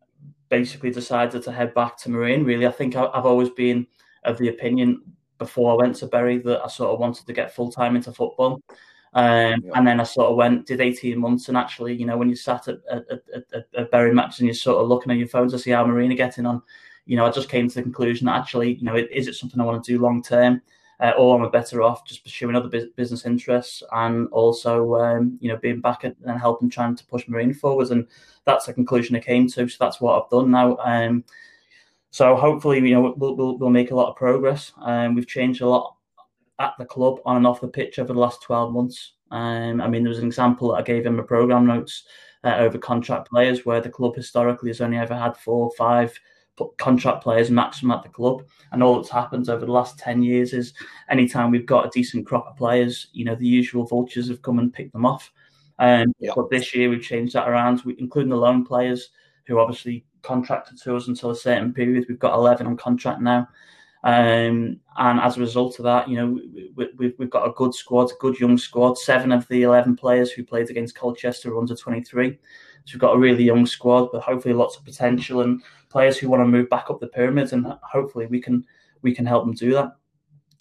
basically 0.48 0.90
decided 0.90 1.44
to 1.44 1.52
head 1.52 1.74
back 1.74 1.98
to 1.98 2.10
Marine. 2.10 2.46
Really, 2.46 2.66
I 2.66 2.72
think 2.72 2.96
I, 2.96 3.08
I've 3.08 3.26
always 3.26 3.50
been 3.50 3.86
of 4.24 4.38
the 4.38 4.50
opinion 4.50 5.02
before 5.38 5.72
I 5.72 5.76
went 5.76 5.96
to 5.98 6.08
Bury 6.08 6.38
that 6.38 6.62
I 6.64 6.68
sort 6.68 6.92
of 6.92 7.00
wanted 7.00 7.26
to 7.28 7.34
get 7.34 7.54
full 7.54 7.72
time 7.72 7.96
into 7.96 8.14
football. 8.14 8.62
Um, 9.14 9.62
yeah. 9.64 9.72
And 9.76 9.88
then 9.88 10.00
I 10.00 10.04
sort 10.04 10.30
of 10.30 10.36
went, 10.36 10.66
did 10.68 10.82
18 10.82 11.18
months. 11.20 11.48
And 11.48 11.58
actually, 11.58 11.96
you 11.96 12.06
know, 12.06 12.18
when 12.18 12.30
you 12.30 12.36
sat 12.36 12.68
at, 12.68 12.80
at, 12.92 13.06
at, 13.54 13.66
at 13.76 13.92
Bury 13.92 14.14
match 14.14 14.40
and 14.40 14.48
you're 14.48 14.54
sort 14.54 14.82
of 14.82 14.88
looking 14.88 15.12
at 15.12 15.18
your 15.18 15.28
phone 15.28 15.50
to 15.50 15.60
see 15.60 15.72
how 15.72 15.86
Marina 15.86 16.16
getting 16.16 16.46
on, 16.46 16.62
you 17.06 17.18
know, 17.18 17.26
I 17.26 17.32
just 17.32 17.50
came 17.50 17.68
to 17.68 17.76
the 17.76 17.82
conclusion 17.82 18.28
that 18.28 18.40
actually, 18.40 18.74
you 18.76 18.84
know, 18.84 18.96
is 18.96 19.28
it 19.28 19.36
something 19.36 19.60
I 19.60 19.66
want 19.66 19.84
to 19.84 19.92
do 19.92 20.00
long 20.00 20.22
term? 20.22 20.62
Uh, 21.02 21.14
or 21.18 21.40
am 21.40 21.46
I 21.46 21.50
better 21.50 21.82
off 21.82 22.06
just 22.06 22.26
pursuing 22.26 22.58
other 22.58 22.90
business 22.98 23.26
interests 23.26 23.82
and 23.94 24.28
also, 24.32 24.96
um, 24.96 25.38
you 25.40 25.48
know, 25.48 25.56
being 25.56 25.80
back 25.80 26.04
and 26.04 26.16
helping 26.38 26.70
trying 26.70 26.94
to 26.98 27.06
push 27.06 27.26
Marine 27.28 27.54
forwards? 27.54 27.92
And 27.92 28.06
that's 28.44 28.66
the 28.66 28.74
conclusion 28.74 29.16
I 29.16 29.22
came 29.22 29.48
to. 29.48 29.68
So 29.70 29.78
that's 29.80 30.02
what 30.02 30.22
I've 30.22 30.30
done 30.30 30.52
now. 30.52 30.76
Um, 30.84 31.24
so 32.12 32.36
hopefully, 32.36 32.80
you 32.80 32.94
know, 32.96 33.14
we'll, 33.16 33.36
we'll, 33.36 33.58
we'll 33.58 33.70
make 33.70 33.92
a 33.92 33.96
lot 33.96 34.10
of 34.10 34.18
progress. 34.18 34.74
Um, 34.82 35.16
we've 35.16 35.28
changed 35.28 35.62
a 35.62 35.70
lot 35.70 35.96
at 36.60 36.74
the 36.78 36.86
club 36.86 37.20
on 37.26 37.38
and 37.38 37.48
off 37.48 37.62
the 37.62 37.68
pitch 37.68 38.00
over 38.00 38.14
the 38.14 38.20
last 38.20 38.42
12 38.42 38.74
months. 38.74 39.14
Um, 39.32 39.82
I 39.82 39.88
mean, 39.88 40.04
there 40.04 40.10
was 40.10 40.20
an 40.20 40.28
example 40.28 40.70
that 40.70 40.80
I 40.80 40.82
gave 40.82 41.06
in 41.06 41.16
my 41.16 41.24
program 41.24 41.66
notes 41.66 42.04
uh, 42.44 42.56
over 42.58 42.78
contract 42.78 43.30
players, 43.30 43.66
where 43.66 43.82
the 43.82 43.90
club 43.90 44.16
historically 44.16 44.70
has 44.70 44.82
only 44.82 44.98
ever 44.98 45.16
had 45.16 45.38
four 45.38 45.66
or 45.66 45.72
five 45.78 46.20
contract 46.78 47.24
players 47.24 47.50
maximum 47.50 47.92
at 47.92 48.04
the 48.04 48.10
club. 48.10 48.44
And 48.72 48.84
all 48.84 48.96
that's 48.96 49.10
happened 49.10 49.50
over 49.50 49.66
the 49.66 49.72
last 49.72 49.98
10 50.00 50.22
years 50.22 50.54
is 50.54 50.74
anytime 51.10 51.52
we've 51.52 51.66
got 51.66 51.86
a 51.86 51.92
decent 51.92 52.26
crop 52.26 52.48
of 52.48 52.58
players, 52.58 53.08
you 53.14 53.26
know, 53.26 53.36
the 53.36 53.48
usual 53.48 53.86
vultures 53.86 54.28
have 54.28 54.42
come 54.42 54.60
and 54.60 54.74
picked 54.74 54.94
them 54.94 55.06
off. 55.06 55.32
Um, 55.80 56.14
yep. 56.20 56.34
But 56.36 56.50
this 56.50 56.76
year 56.76 56.90
we've 56.90 57.02
changed 57.02 57.34
that 57.34 57.48
around, 57.48 57.82
including 57.98 58.30
the 58.30 58.36
loan 58.36 58.66
players 58.66 59.10
who 59.48 59.60
obviously 59.60 60.06
contracted 60.22 60.78
to 60.82 60.96
us 60.96 61.08
until 61.08 61.32
a 61.32 61.36
certain 61.36 61.74
period. 61.74 62.06
We've 62.10 62.20
got 62.20 62.36
11 62.36 62.68
on 62.68 62.78
contract 62.78 63.22
now. 63.22 63.48
Um, 64.04 64.80
and 64.98 65.20
as 65.20 65.38
a 65.38 65.42
result 65.42 65.80
of 65.80 65.84
that, 65.84 66.08
you 66.08 66.16
know, 66.16 66.40
we, 66.76 66.90
we, 66.98 67.14
we've 67.18 67.30
got 67.30 67.48
a 67.48 67.54
good 67.54 67.74
squad, 67.74 68.12
a 68.12 68.16
good 68.20 68.40
young 68.40 68.58
squad. 68.58 68.98
Seven 68.98 69.32
of 69.32 69.48
the 69.48 69.64
11 69.64 69.96
players 69.98 70.32
who 70.32 70.44
played 70.44 70.70
against 70.70 70.96
Colchester 70.96 71.54
are 71.54 71.60
under 71.60 71.76
23. 71.76 72.32
So 72.86 72.94
we've 72.94 73.02
got 73.02 73.16
a 73.16 73.20
really 73.20 73.44
young 73.44 73.66
squad, 73.66 74.10
but 74.12 74.22
hopefully 74.22 74.54
lots 74.54 74.78
of 74.78 74.86
potential 74.86 75.42
and 75.42 75.62
players 75.90 76.18
who 76.18 76.30
want 76.30 76.42
to 76.42 76.48
move 76.48 76.70
back 76.70 76.90
up 76.90 77.00
the 77.00 77.08
pyramids. 77.08 77.54
And 77.54 77.66
hopefully 77.84 78.26
we 78.28 78.40
can 78.42 78.66
we 79.02 79.14
can 79.14 79.26
help 79.26 79.46
them 79.46 79.54
do 79.54 79.74
that. 79.74 79.96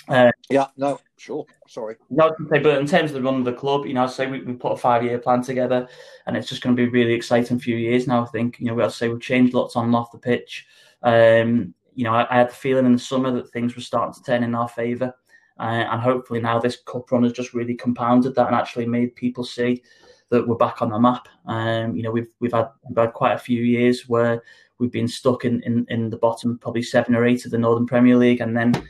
Uh, 0.09 0.31
yeah, 0.48 0.66
no, 0.77 0.98
sure. 1.18 1.44
Sorry. 1.66 1.96
No, 2.09 2.35
but 2.38 2.64
in 2.66 2.87
terms 2.87 3.11
of 3.11 3.14
the 3.14 3.22
run 3.22 3.37
of 3.37 3.44
the 3.44 3.53
club, 3.53 3.85
you 3.85 3.92
know, 3.92 4.05
I 4.05 4.07
say 4.07 4.27
we, 4.27 4.40
we 4.40 4.55
put 4.55 4.72
a 4.72 4.77
five 4.77 5.05
year 5.05 5.18
plan 5.18 5.42
together, 5.42 5.87
and 6.27 6.37
it's 6.37 6.48
just 6.48 6.62
going 6.62 6.74
to 6.74 6.83
be 6.83 6.88
a 6.88 6.90
really 6.90 7.12
exciting 7.12 7.59
few 7.59 7.77
years 7.77 8.07
now. 8.07 8.22
I 8.22 8.27
think 8.27 8.59
you 8.59 8.66
know, 8.66 8.81
I 8.83 8.88
say 8.88 9.09
we've 9.09 9.20
changed 9.20 9.55
lots 9.55 9.77
on 9.77 9.85
and 9.87 9.94
off 9.94 10.12
the 10.12 10.18
pitch. 10.18 10.66
Um, 11.03 11.74
you 11.99 12.05
know, 12.05 12.15
I, 12.15 12.33
I, 12.33 12.39
had 12.39 12.51
the 12.51 12.55
feeling 12.55 12.87
in 12.87 12.93
the 12.93 12.99
summer 12.99 13.33
that 13.33 13.51
things 13.51 13.75
were 13.75 13.83
starting 13.83 14.15
to 14.15 14.23
turn 14.23 14.45
in 14.45 14.55
our 14.55 14.69
favour, 14.69 15.13
uh, 15.59 15.63
and 15.91 16.01
hopefully 16.01 16.41
now 16.41 16.61
this 16.61 16.79
cup 16.87 17.11
run 17.11 17.25
has 17.25 17.33
just 17.33 17.55
really 17.55 17.75
compounded 17.75 18.37
that 18.37 18.47
and 18.47 18.55
actually 18.55 18.87
made 18.87 19.17
people 19.17 19.43
see 19.43 19.83
that 20.31 20.47
we're 20.47 20.55
back 20.55 20.81
on 20.81 20.91
the 20.91 20.99
map. 21.01 21.27
Um, 21.47 21.97
you 21.97 22.05
know, 22.05 22.13
we've 22.13 22.29
we've 22.39 22.53
had 22.53 22.69
we've 22.89 22.97
had 22.97 23.15
quite 23.15 23.33
a 23.33 23.39
few 23.39 23.65
years 23.65 24.09
where 24.09 24.45
we've 24.79 24.93
been 24.93 25.09
stuck 25.09 25.45
in, 25.45 25.61
in, 25.65 25.87
in 25.89 26.09
the 26.09 26.19
bottom, 26.19 26.57
probably 26.59 26.85
seven 26.85 27.17
or 27.17 27.27
eight 27.27 27.45
of 27.45 27.51
the 27.51 27.59
Northern 27.59 27.85
Premier 27.85 28.17
League, 28.17 28.43
and 28.43 28.57
then 28.57 28.81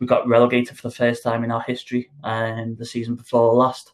we 0.00 0.06
got 0.08 0.26
relegated 0.26 0.76
for 0.76 0.88
the 0.88 0.94
first 0.94 1.22
time 1.22 1.44
in 1.44 1.52
our 1.52 1.62
history 1.62 2.10
um, 2.24 2.74
the 2.74 2.84
season 2.84 3.14
before 3.14 3.54
last. 3.54 3.92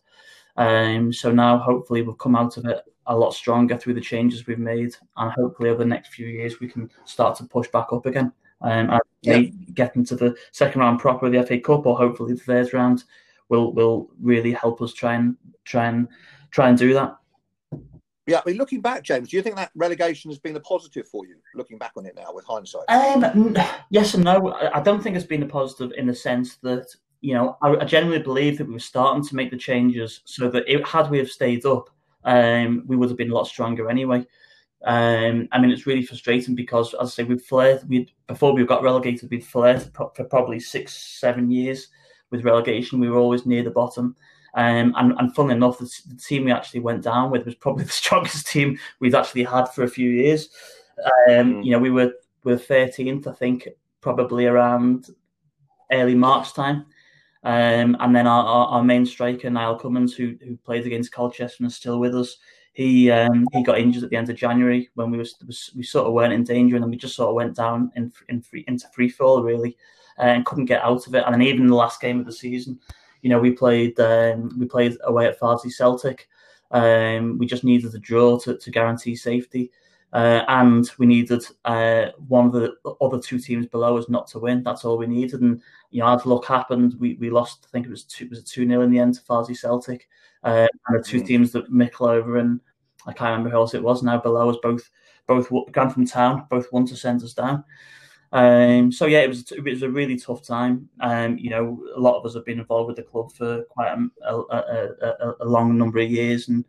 Um, 0.56 1.12
so 1.12 1.30
now 1.30 1.58
hopefully 1.58 2.00
we'll 2.00 2.14
come 2.14 2.36
out 2.36 2.56
of 2.56 2.64
it 2.64 2.80
a 3.06 3.14
lot 3.14 3.34
stronger 3.34 3.76
through 3.76 3.94
the 3.94 4.00
changes 4.00 4.46
we've 4.46 4.58
made, 4.58 4.96
and 5.18 5.30
hopefully 5.30 5.68
over 5.68 5.80
the 5.80 5.84
next 5.84 6.14
few 6.14 6.26
years 6.26 6.58
we 6.58 6.68
can 6.68 6.88
start 7.04 7.36
to 7.36 7.44
push 7.44 7.68
back 7.68 7.92
up 7.92 8.06
again. 8.06 8.32
Um, 8.62 8.90
and 8.90 9.00
yeah. 9.22 9.42
get 9.74 9.96
into 9.96 10.14
the 10.14 10.36
second 10.52 10.80
round 10.80 11.00
proper 11.00 11.26
of 11.26 11.32
the 11.32 11.42
FA 11.44 11.58
Cup, 11.58 11.86
or 11.86 11.96
hopefully 11.96 12.34
the 12.34 12.40
third 12.40 12.72
round 12.72 13.04
will 13.48 13.72
will 13.72 14.08
really 14.20 14.52
help 14.52 14.80
us 14.82 14.92
try 14.92 15.14
and 15.14 15.36
try 15.64 15.86
and 15.86 16.08
try 16.50 16.68
and 16.68 16.78
do 16.78 16.94
that. 16.94 17.16
Yeah, 18.26 18.40
I 18.44 18.50
mean, 18.50 18.56
looking 18.56 18.80
back, 18.80 19.02
James, 19.02 19.30
do 19.30 19.36
you 19.36 19.42
think 19.42 19.56
that 19.56 19.72
relegation 19.74 20.30
has 20.30 20.38
been 20.38 20.54
a 20.54 20.60
positive 20.60 21.08
for 21.08 21.26
you? 21.26 21.36
Looking 21.56 21.76
back 21.76 21.92
on 21.96 22.06
it 22.06 22.14
now 22.14 22.32
with 22.32 22.44
hindsight. 22.44 22.84
Um, 22.88 23.56
yes 23.90 24.14
and 24.14 24.24
no. 24.24 24.52
I 24.72 24.80
don't 24.80 25.02
think 25.02 25.16
it's 25.16 25.26
been 25.26 25.42
a 25.42 25.48
positive 25.48 25.92
in 25.98 26.06
the 26.06 26.14
sense 26.14 26.56
that 26.56 26.86
you 27.20 27.34
know 27.34 27.56
I, 27.62 27.76
I 27.76 27.84
genuinely 27.84 28.22
believe 28.22 28.58
that 28.58 28.66
we 28.66 28.74
were 28.74 28.78
starting 28.78 29.24
to 29.24 29.34
make 29.34 29.50
the 29.50 29.56
changes 29.56 30.20
so 30.24 30.48
that 30.50 30.64
it, 30.68 30.86
had 30.86 31.10
we 31.10 31.18
have 31.18 31.30
stayed 31.30 31.66
up, 31.66 31.90
um, 32.24 32.84
we 32.86 32.96
would 32.96 33.08
have 33.08 33.18
been 33.18 33.32
a 33.32 33.34
lot 33.34 33.48
stronger 33.48 33.90
anyway. 33.90 34.24
Um, 34.84 35.48
I 35.52 35.60
mean, 35.60 35.70
it's 35.70 35.86
really 35.86 36.04
frustrating 36.04 36.54
because, 36.54 36.94
as 36.94 37.08
I 37.08 37.10
say, 37.10 37.24
we've 37.24 37.42
flirted. 37.42 37.88
We 37.88 38.12
before 38.26 38.52
we 38.52 38.64
got 38.64 38.82
relegated, 38.82 39.30
we'd 39.30 39.44
flirted 39.44 39.92
for 39.94 40.24
probably 40.24 40.58
six, 40.58 40.94
seven 40.94 41.50
years 41.50 41.88
with 42.30 42.44
relegation. 42.44 43.00
We 43.00 43.10
were 43.10 43.18
always 43.18 43.46
near 43.46 43.62
the 43.62 43.70
bottom. 43.70 44.16
Um, 44.54 44.94
and, 44.98 45.14
and 45.18 45.34
funnily 45.34 45.54
enough, 45.54 45.78
the, 45.78 45.90
the, 46.08 46.16
team 46.16 46.44
we 46.44 46.52
actually 46.52 46.80
went 46.80 47.02
down 47.02 47.30
with 47.30 47.46
was 47.46 47.54
probably 47.54 47.84
the 47.86 47.90
strongest 47.90 48.48
team 48.48 48.78
we've 49.00 49.14
actually 49.14 49.44
had 49.44 49.66
for 49.66 49.84
a 49.84 49.88
few 49.88 50.10
years. 50.10 50.50
Um, 51.28 51.54
mm. 51.54 51.64
You 51.64 51.70
know, 51.72 51.78
we 51.78 51.90
were 51.90 52.12
we 52.44 52.52
were 52.52 52.58
13th, 52.58 53.26
I 53.26 53.32
think, 53.32 53.68
probably 54.00 54.46
around 54.46 55.06
early 55.90 56.14
March 56.14 56.52
time. 56.54 56.86
Um, 57.44 57.96
and 57.98 58.14
then 58.14 58.26
our, 58.26 58.44
our, 58.44 58.66
our, 58.68 58.84
main 58.84 59.04
striker, 59.04 59.50
Niall 59.50 59.78
Cummins, 59.78 60.14
who, 60.14 60.36
who 60.44 60.56
played 60.58 60.86
against 60.86 61.12
Colchester 61.12 61.56
and 61.58 61.66
is 61.66 61.74
still 61.74 61.98
with 61.98 62.14
us, 62.14 62.36
he 62.72 63.10
um, 63.10 63.46
he 63.52 63.62
got 63.62 63.78
injured 63.78 64.04
at 64.04 64.10
the 64.10 64.16
end 64.16 64.30
of 64.30 64.36
January 64.36 64.88
when 64.94 65.10
we 65.10 65.18
was, 65.18 65.36
we 65.76 65.82
sort 65.82 66.06
of 66.06 66.14
weren't 66.14 66.32
in 66.32 66.44
danger, 66.44 66.76
and 66.76 66.82
then 66.82 66.90
we 66.90 66.96
just 66.96 67.16
sort 67.16 67.28
of 67.28 67.34
went 67.34 67.54
down 67.54 67.92
in, 67.96 68.12
in 68.28 68.40
free, 68.40 68.64
into 68.66 68.88
free 68.94 69.10
fall 69.10 69.42
really, 69.42 69.76
uh, 70.18 70.22
and 70.22 70.46
couldn't 70.46 70.64
get 70.64 70.82
out 70.82 71.06
of 71.06 71.14
it. 71.14 71.22
And 71.24 71.34
then 71.34 71.42
even 71.42 71.62
in 71.62 71.68
the 71.68 71.76
last 71.76 72.00
game 72.00 72.18
of 72.18 72.26
the 72.26 72.32
season, 72.32 72.78
you 73.20 73.28
know, 73.28 73.38
we 73.38 73.52
played 73.52 73.98
um, 74.00 74.58
we 74.58 74.66
played 74.66 74.96
away 75.04 75.26
at 75.26 75.38
Farsley 75.38 75.70
Celtic. 75.70 76.28
Um, 76.70 77.36
we 77.36 77.46
just 77.46 77.64
needed 77.64 77.94
a 77.94 77.98
draw 77.98 78.38
to, 78.40 78.56
to 78.56 78.70
guarantee 78.70 79.16
safety. 79.16 79.70
Uh, 80.12 80.44
and 80.48 80.90
we 80.98 81.06
needed 81.06 81.42
uh, 81.64 82.06
one 82.28 82.46
of 82.46 82.52
the 82.52 82.74
other 83.00 83.18
two 83.18 83.38
teams 83.38 83.66
below 83.66 83.96
us 83.96 84.10
not 84.10 84.26
to 84.26 84.38
win. 84.38 84.62
That's 84.62 84.84
all 84.84 84.98
we 84.98 85.06
needed. 85.06 85.40
And 85.40 85.62
you 85.90 86.00
know, 86.00 86.14
as 86.14 86.26
luck 86.26 86.44
happened, 86.44 86.94
we, 86.98 87.14
we 87.14 87.30
lost. 87.30 87.66
I 87.66 87.70
think 87.70 87.86
it 87.86 87.90
was 87.90 88.04
two, 88.04 88.28
was 88.28 88.40
it 88.40 88.46
two 88.46 88.66
0 88.66 88.82
in 88.82 88.90
the 88.90 88.98
end 88.98 89.14
to 89.14 89.22
Farsley 89.22 89.56
Celtic. 89.56 90.08
Uh, 90.44 90.66
and 90.88 90.98
the 90.98 91.02
two 91.02 91.22
mm. 91.22 91.26
teams 91.26 91.52
that 91.52 91.70
Mickle 91.70 92.08
and 92.38 92.60
I 93.06 93.12
can't 93.12 93.30
remember 93.30 93.50
who 93.50 93.56
else 93.56 93.74
it 93.74 93.82
was 93.82 94.02
now 94.02 94.18
below 94.18 94.50
us 94.50 94.56
both 94.62 94.90
both 95.26 95.50
Grantham 95.72 96.06
Town 96.06 96.46
both 96.50 96.70
won 96.72 96.86
to 96.86 96.96
send 96.96 97.22
us 97.22 97.32
down. 97.32 97.64
Um, 98.32 98.90
so 98.90 99.06
yeah, 99.06 99.20
it 99.20 99.28
was 99.28 99.50
it 99.52 99.62
was 99.62 99.82
a 99.82 99.90
really 99.90 100.18
tough 100.18 100.44
time. 100.44 100.88
Um, 101.00 101.38
you 101.38 101.50
know, 101.50 101.82
a 101.94 102.00
lot 102.00 102.18
of 102.18 102.26
us 102.26 102.34
have 102.34 102.44
been 102.44 102.60
involved 102.60 102.88
with 102.88 102.96
the 102.96 103.02
club 103.02 103.32
for 103.32 103.62
quite 103.64 103.92
a, 103.92 104.34
a, 104.34 104.36
a, 104.36 105.34
a 105.40 105.44
long 105.44 105.76
number 105.76 105.98
of 105.98 106.10
years, 106.10 106.48
and 106.48 106.64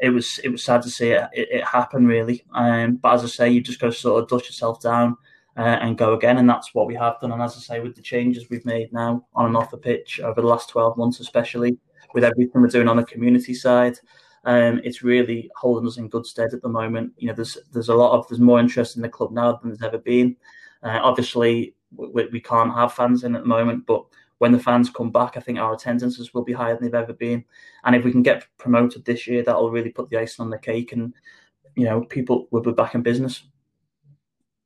it 0.00 0.10
was 0.10 0.40
it 0.42 0.48
was 0.48 0.64
sad 0.64 0.82
to 0.82 0.90
see 0.90 1.10
it, 1.10 1.28
it, 1.32 1.48
it 1.50 1.64
happen 1.64 2.06
really. 2.06 2.44
Um, 2.52 2.96
but 2.96 3.14
as 3.14 3.24
I 3.24 3.28
say, 3.28 3.50
you 3.50 3.60
just 3.60 3.80
to 3.80 3.92
sort 3.92 4.22
of 4.22 4.28
dust 4.28 4.46
yourself 4.46 4.80
down 4.80 5.16
uh, 5.56 5.78
and 5.80 5.98
go 5.98 6.14
again, 6.14 6.38
and 6.38 6.48
that's 6.48 6.74
what 6.74 6.86
we 6.86 6.94
have 6.94 7.20
done. 7.20 7.32
And 7.32 7.42
as 7.42 7.56
I 7.56 7.60
say, 7.60 7.80
with 7.80 7.96
the 7.96 8.02
changes 8.02 8.48
we've 8.48 8.64
made 8.64 8.92
now 8.92 9.26
on 9.34 9.46
and 9.46 9.56
off 9.56 9.70
the 9.70 9.76
pitch 9.76 10.20
over 10.20 10.40
the 10.40 10.46
last 10.46 10.68
twelve 10.68 10.96
months, 10.96 11.20
especially 11.20 11.78
with 12.14 12.24
everything 12.24 12.60
we're 12.60 12.68
doing 12.68 12.88
on 12.88 12.96
the 12.96 13.04
community 13.04 13.54
side. 13.54 13.98
Um, 14.44 14.80
it's 14.84 15.02
really 15.02 15.50
holding 15.54 15.86
us 15.86 15.98
in 15.98 16.08
good 16.08 16.24
stead 16.24 16.54
at 16.54 16.62
the 16.62 16.68
moment. 16.68 17.12
You 17.18 17.28
know, 17.28 17.34
there's 17.34 17.58
there's 17.72 17.90
a 17.90 17.94
lot 17.94 18.18
of 18.18 18.26
there's 18.28 18.40
more 18.40 18.58
interest 18.58 18.96
in 18.96 19.02
the 19.02 19.08
club 19.08 19.32
now 19.32 19.52
than 19.52 19.70
there's 19.70 19.82
ever 19.82 19.98
been. 19.98 20.36
Uh, 20.82 20.98
obviously, 21.02 21.74
we, 21.94 22.26
we, 22.26 22.40
can't 22.40 22.74
have 22.74 22.94
fans 22.94 23.24
in 23.24 23.36
at 23.36 23.42
the 23.42 23.48
moment, 23.48 23.84
but 23.86 24.06
when 24.40 24.52
the 24.52 24.58
fans 24.58 24.88
come 24.88 25.10
back, 25.10 25.36
I 25.36 25.40
think 25.40 25.58
our 25.58 25.74
attendances 25.74 26.32
will 26.32 26.42
be 26.42 26.54
higher 26.54 26.74
than 26.74 26.84
they've 26.84 26.94
ever 26.94 27.12
been. 27.12 27.44
And 27.84 27.94
if 27.94 28.04
we 28.04 28.10
can 28.10 28.22
get 28.22 28.46
promoted 28.56 29.04
this 29.04 29.26
year, 29.26 29.42
that'll 29.42 29.70
really 29.70 29.90
put 29.90 30.08
the 30.08 30.16
icing 30.16 30.42
on 30.42 30.50
the 30.50 30.58
cake, 30.58 30.92
and 30.92 31.12
you 31.76 31.84
know, 31.84 32.04
people 32.04 32.48
will 32.50 32.62
be 32.62 32.72
back 32.72 32.94
in 32.94 33.02
business. 33.02 33.44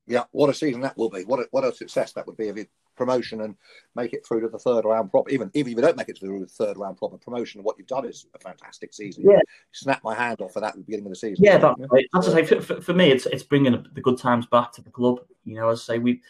Yeah, 0.06 0.24
what 0.30 0.48
a 0.48 0.54
season 0.54 0.80
that 0.82 0.96
will 0.96 1.10
be. 1.10 1.24
What 1.24 1.40
a, 1.40 1.48
what 1.50 1.64
a 1.64 1.74
success 1.74 2.12
that 2.12 2.24
would 2.26 2.36
be 2.36 2.48
if 2.48 2.56
you 2.56 2.66
promotion 2.94 3.40
and 3.40 3.56
make 3.96 4.12
it 4.12 4.24
through 4.24 4.42
to 4.42 4.48
the 4.48 4.60
third 4.60 4.84
round 4.84 5.10
proper. 5.10 5.28
Even, 5.30 5.50
even 5.54 5.72
if 5.72 5.76
you 5.76 5.82
don't 5.82 5.96
make 5.96 6.08
it 6.08 6.20
through 6.20 6.38
the 6.38 6.46
third 6.46 6.76
round 6.76 6.96
proper 6.96 7.18
promotion, 7.18 7.64
what 7.64 7.76
you've 7.76 7.88
done 7.88 8.06
is 8.06 8.26
a 8.32 8.38
fantastic 8.38 8.94
season. 8.94 9.24
Yeah. 9.28 9.40
Snap 9.72 10.04
my 10.04 10.14
hand 10.14 10.40
off 10.40 10.52
for 10.52 10.60
that 10.60 10.68
at 10.68 10.74
the 10.76 10.82
beginning 10.82 11.06
of 11.06 11.10
the 11.10 11.16
season. 11.16 11.44
Yeah, 11.44 11.58
that's 11.58 11.80
right. 11.90 12.06
As 12.14 12.28
I 12.28 12.32
say, 12.32 12.44
for, 12.44 12.60
for, 12.60 12.80
for, 12.80 12.92
me, 12.92 13.10
it's 13.10 13.26
it's 13.26 13.42
bringing 13.42 13.72
the 13.72 14.00
good 14.00 14.18
times 14.18 14.46
back 14.46 14.70
to 14.74 14.82
the 14.82 14.90
club. 14.90 15.18
You 15.44 15.56
know, 15.56 15.70
as 15.70 15.80
I 15.80 15.94
say, 15.94 15.98
we 15.98 16.22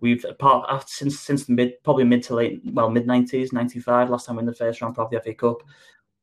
we've 0.00 0.24
apart 0.24 0.66
after, 0.70 0.90
since 0.90 1.20
since 1.20 1.44
the 1.44 1.52
mid 1.52 1.82
probably 1.82 2.04
mid 2.04 2.22
to 2.24 2.34
late 2.34 2.60
well 2.72 2.90
mid 2.90 3.06
nineties, 3.06 3.52
ninety 3.52 3.80
five. 3.80 4.10
Last 4.10 4.26
time 4.26 4.36
we 4.36 4.40
in 4.40 4.46
the 4.46 4.54
first 4.54 4.80
round 4.80 4.98
of 4.98 5.10
the 5.10 5.20
FA 5.20 5.34
Cup. 5.34 5.62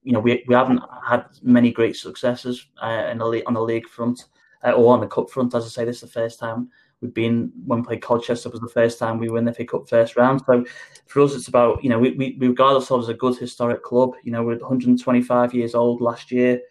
You 0.03 0.13
know, 0.13 0.19
we, 0.19 0.43
we 0.47 0.53
haven't 0.53 0.81
had 1.03 1.25
many 1.41 1.71
great 1.71 1.95
successes 1.95 2.67
uh, 2.81 3.07
in 3.11 3.17
the 3.17 3.43
on 3.47 3.55
the 3.55 3.61
league 3.61 3.87
front 3.87 4.25
uh, 4.63 4.71
or 4.71 4.93
on 4.93 5.01
the 5.01 5.07
cup 5.07 5.29
front. 5.29 5.55
As 5.55 5.65
I 5.65 5.69
say, 5.69 5.85
this 5.85 5.97
is 5.97 6.01
the 6.01 6.07
first 6.07 6.39
time 6.39 6.69
we've 7.01 7.13
been 7.13 7.51
when 7.65 7.79
we 7.79 7.85
played 7.85 8.01
Colchester 8.01 8.49
was 8.49 8.59
the 8.59 8.67
first 8.67 8.99
time 8.99 9.17
we 9.17 9.29
win 9.29 9.45
the 9.45 9.53
FA 9.53 9.65
Cup 9.65 9.87
first 9.87 10.15
round. 10.15 10.41
So 10.45 10.65
for 11.07 11.21
us, 11.21 11.33
it's 11.33 11.47
about 11.47 11.83
you 11.83 11.89
know 11.89 11.99
we, 11.99 12.11
we, 12.11 12.37
we 12.39 12.47
regard 12.47 12.75
ourselves 12.75 13.05
as 13.07 13.15
a 13.15 13.17
good 13.17 13.37
historic 13.37 13.83
club. 13.83 14.11
You 14.23 14.31
know, 14.31 14.43
we're 14.43 14.57
125 14.57 15.53
years 15.53 15.75
old 15.75 16.01
last 16.01 16.31
year. 16.31 16.61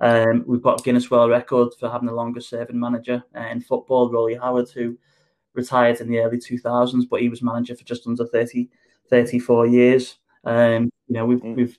Um, 0.00 0.44
we've 0.46 0.62
got 0.62 0.84
Guinness 0.84 1.10
World 1.10 1.30
Record 1.30 1.72
for 1.78 1.88
having 1.88 2.06
the 2.06 2.14
longest 2.14 2.50
serving 2.50 2.78
manager 2.78 3.22
uh, 3.34 3.46
in 3.46 3.60
football, 3.60 4.10
Roly 4.10 4.34
Howard, 4.34 4.68
who 4.70 4.98
retired 5.56 6.00
in 6.00 6.08
the 6.08 6.18
early 6.18 6.38
2000s, 6.38 7.08
but 7.08 7.20
he 7.20 7.28
was 7.28 7.42
manager 7.42 7.74
for 7.74 7.84
just 7.84 8.06
under 8.06 8.26
30, 8.26 8.68
34 9.08 9.66
years. 9.66 10.18
Um, 10.44 10.90
you 11.08 11.14
know, 11.14 11.26
we've, 11.26 11.40
mm. 11.40 11.56
we've, 11.56 11.78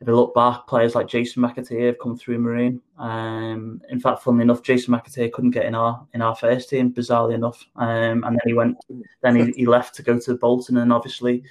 if 0.00 0.06
you 0.06 0.14
look 0.14 0.34
back, 0.34 0.66
players 0.68 0.94
like 0.94 1.08
Jason 1.08 1.42
McAteer 1.42 1.86
have 1.86 1.98
come 1.98 2.16
through 2.16 2.38
Marine. 2.38 2.80
Um, 2.98 3.80
in 3.90 3.98
fact, 3.98 4.22
funnily 4.22 4.42
enough, 4.42 4.62
Jason 4.62 4.94
McAteer 4.94 5.32
couldn't 5.32 5.50
get 5.50 5.66
in 5.66 5.74
our 5.74 6.06
in 6.14 6.22
our 6.22 6.36
first 6.36 6.70
team, 6.70 6.92
bizarrely 6.92 7.34
enough. 7.34 7.64
Um, 7.74 8.22
and 8.24 8.24
then 8.24 8.40
he 8.44 8.54
went, 8.54 8.76
then 9.22 9.34
he, 9.34 9.52
he 9.52 9.66
left 9.66 9.96
to 9.96 10.04
go 10.04 10.18
to 10.20 10.34
Bolton, 10.36 10.76
and 10.76 10.92
obviously 10.92 11.42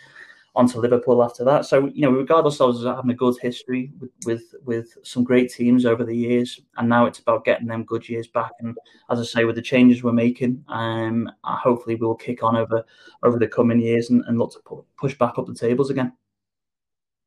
on 0.58 0.68
to 0.68 0.80
Liverpool 0.80 1.24
after 1.24 1.46
that. 1.46 1.66
So 1.66 1.86
you 1.94 2.02
know, 2.02 2.10
we 2.10 2.18
regard 2.18 2.44
ourselves 2.44 2.80
as 2.80 2.86
having 2.86 3.12
a 3.12 3.14
good 3.14 3.36
history 3.40 3.92
with, 4.00 4.10
with 4.26 4.56
with 4.66 4.98
some 5.04 5.24
great 5.24 5.52
teams 5.52 5.86
over 5.86 6.04
the 6.04 6.16
years, 6.16 6.60
and 6.78 6.90
now 6.90 7.06
it's 7.06 7.20
about 7.20 7.46
getting 7.46 7.68
them 7.68 7.84
good 7.84 8.10
years 8.10 8.28
back. 8.28 8.52
And 8.60 8.76
as 9.12 9.20
I 9.20 9.24
say, 9.24 9.46
with 9.46 9.56
the 9.56 9.62
changes 9.62 10.04
we're 10.04 10.14
making, 10.14 10.66
um, 10.68 11.32
hopefully 11.44 11.96
we'll 11.96 12.16
kick 12.16 12.44
on 12.44 12.58
over 12.58 12.84
over 13.22 13.38
the 13.38 13.48
coming 13.48 13.80
years 13.80 14.10
and, 14.10 14.24
and 14.28 14.40
look 14.40 14.52
to 14.54 14.86
push 14.98 15.16
back 15.16 15.38
up 15.38 15.46
the 15.46 15.54
tables 15.54 15.92
again. 15.92 16.12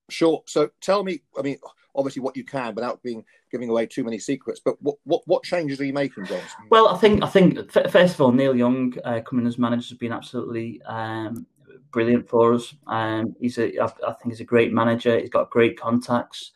Sure. 0.09 0.43
So 0.47 0.71
tell 0.81 1.05
me, 1.05 1.23
I 1.39 1.43
mean, 1.43 1.59
obviously 1.95 2.23
what 2.23 2.37
you 2.37 2.45
can 2.45 2.75
without 2.75 3.03
being 3.03 3.25
giving 3.51 3.69
away 3.69 3.87
too 3.87 4.05
many 4.05 4.19
secrets. 4.19 4.61
But 4.65 4.81
what 4.83 4.97
what, 5.05 5.23
what 5.27 5.43
changes 5.45 5.81
are 5.81 5.85
you 5.85 5.93
making, 5.93 6.27
James? 6.27 6.51
Well, 6.71 6.89
I 6.89 6.97
think 6.99 7.23
I 7.23 7.29
think 7.29 7.71
first 7.71 8.15
of 8.15 8.21
all, 8.21 8.33
Neil 8.33 8.57
Young 8.57 8.95
uh, 9.05 9.21
coming 9.21 9.47
as 9.47 9.59
manager 9.59 9.89
has 9.89 9.99
been 9.99 10.13
absolutely 10.13 10.83
um, 10.83 11.47
brilliant 11.91 12.29
for 12.29 12.55
us. 12.55 12.75
Um, 12.87 13.35
he's 13.41 13.59
a, 13.59 13.79
I, 13.83 13.87
think 13.87 14.33
he's 14.33 14.41
a 14.41 14.45
great 14.45 14.73
manager. 14.73 15.19
He's 15.19 15.31
got 15.31 15.51
great 15.51 15.79
contacts. 15.79 16.53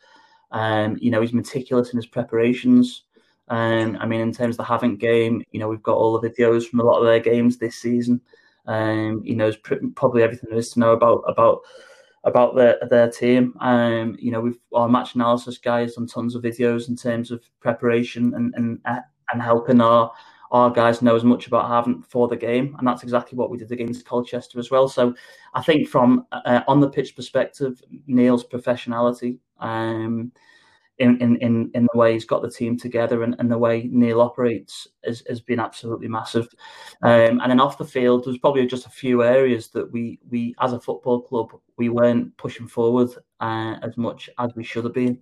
Um, 0.51 0.97
you 0.99 1.11
know, 1.11 1.21
he's 1.21 1.33
meticulous 1.33 1.91
in 1.91 1.97
his 1.97 2.05
preparations. 2.05 3.03
Um, 3.47 3.97
I 3.99 4.05
mean, 4.05 4.21
in 4.21 4.31
terms 4.31 4.57
of 4.57 4.57
the 4.57 4.63
Havant 4.63 4.99
game, 4.99 5.43
you 5.51 5.59
know, 5.59 5.67
we've 5.67 5.83
got 5.83 5.97
all 5.97 6.19
the 6.19 6.29
videos 6.29 6.67
from 6.67 6.79
a 6.79 6.83
lot 6.83 6.99
of 6.99 7.05
their 7.05 7.19
games 7.19 7.57
this 7.57 7.75
season. 7.75 8.21
Um, 8.65 9.23
he 9.23 9.35
knows 9.35 9.57
pr- 9.57 9.75
probably 9.95 10.23
everything 10.23 10.49
there 10.49 10.59
is 10.59 10.71
to 10.71 10.79
know 10.79 10.93
about 10.93 11.23
about 11.27 11.59
about 12.23 12.55
their 12.55 12.79
their 12.89 13.09
team. 13.09 13.55
Um, 13.59 14.15
you 14.19 14.31
know, 14.31 14.41
we've 14.41 14.59
our 14.73 14.89
match 14.89 15.13
analysis 15.15 15.59
guys 15.59 15.95
done 15.95 16.07
tons 16.07 16.35
of 16.35 16.41
videos 16.41 16.89
in 16.89 16.95
terms 16.95 17.29
of 17.29 17.43
preparation 17.59 18.33
and 18.33 18.53
and 18.55 18.79
and 19.31 19.41
helping 19.41 19.81
our 19.81 20.11
our 20.55 20.71
guys 20.71 21.01
know 21.01 21.17
as 21.17 21.25
much 21.25 21.47
about 21.47 21.69
Havant 21.69 22.05
for 22.05 22.29
the 22.29 22.37
game, 22.37 22.75
and 22.79 22.87
that's 22.87 23.03
exactly 23.03 23.37
what 23.37 23.49
we 23.49 23.57
did 23.57 23.73
against 23.73 24.05
Colchester 24.05 24.57
as 24.57 24.71
well. 24.71 24.87
So, 24.87 25.13
I 25.53 25.61
think 25.61 25.89
from 25.89 26.25
uh, 26.31 26.61
on 26.67 26.79
the 26.79 26.89
pitch 26.89 27.13
perspective, 27.13 27.81
Neil's 28.07 28.45
professionality, 28.45 29.39
um, 29.59 30.31
in, 30.97 31.17
in 31.19 31.69
in 31.73 31.87
the 31.91 31.97
way 31.97 32.13
he's 32.13 32.23
got 32.23 32.41
the 32.41 32.49
team 32.49 32.77
together 32.77 33.23
and, 33.23 33.35
and 33.39 33.51
the 33.51 33.57
way 33.57 33.89
Neil 33.91 34.21
operates 34.21 34.87
has, 35.03 35.23
has 35.27 35.41
been 35.41 35.59
absolutely 35.59 36.07
massive. 36.07 36.47
Um, 37.01 37.41
and 37.41 37.51
then 37.51 37.59
off 37.59 37.77
the 37.77 37.83
field, 37.83 38.23
there's 38.23 38.37
probably 38.37 38.65
just 38.65 38.85
a 38.85 38.91
few 38.91 39.23
areas 39.23 39.67
that 39.69 39.91
we 39.91 40.19
we 40.29 40.55
as 40.61 40.71
a 40.71 40.79
football 40.79 41.21
club 41.21 41.51
we 41.77 41.89
weren't 41.89 42.35
pushing 42.37 42.67
forward 42.67 43.09
uh, 43.41 43.75
as 43.81 43.97
much 43.97 44.29
as 44.39 44.55
we 44.55 44.63
should 44.63 44.85
have 44.85 44.93
been. 44.93 45.19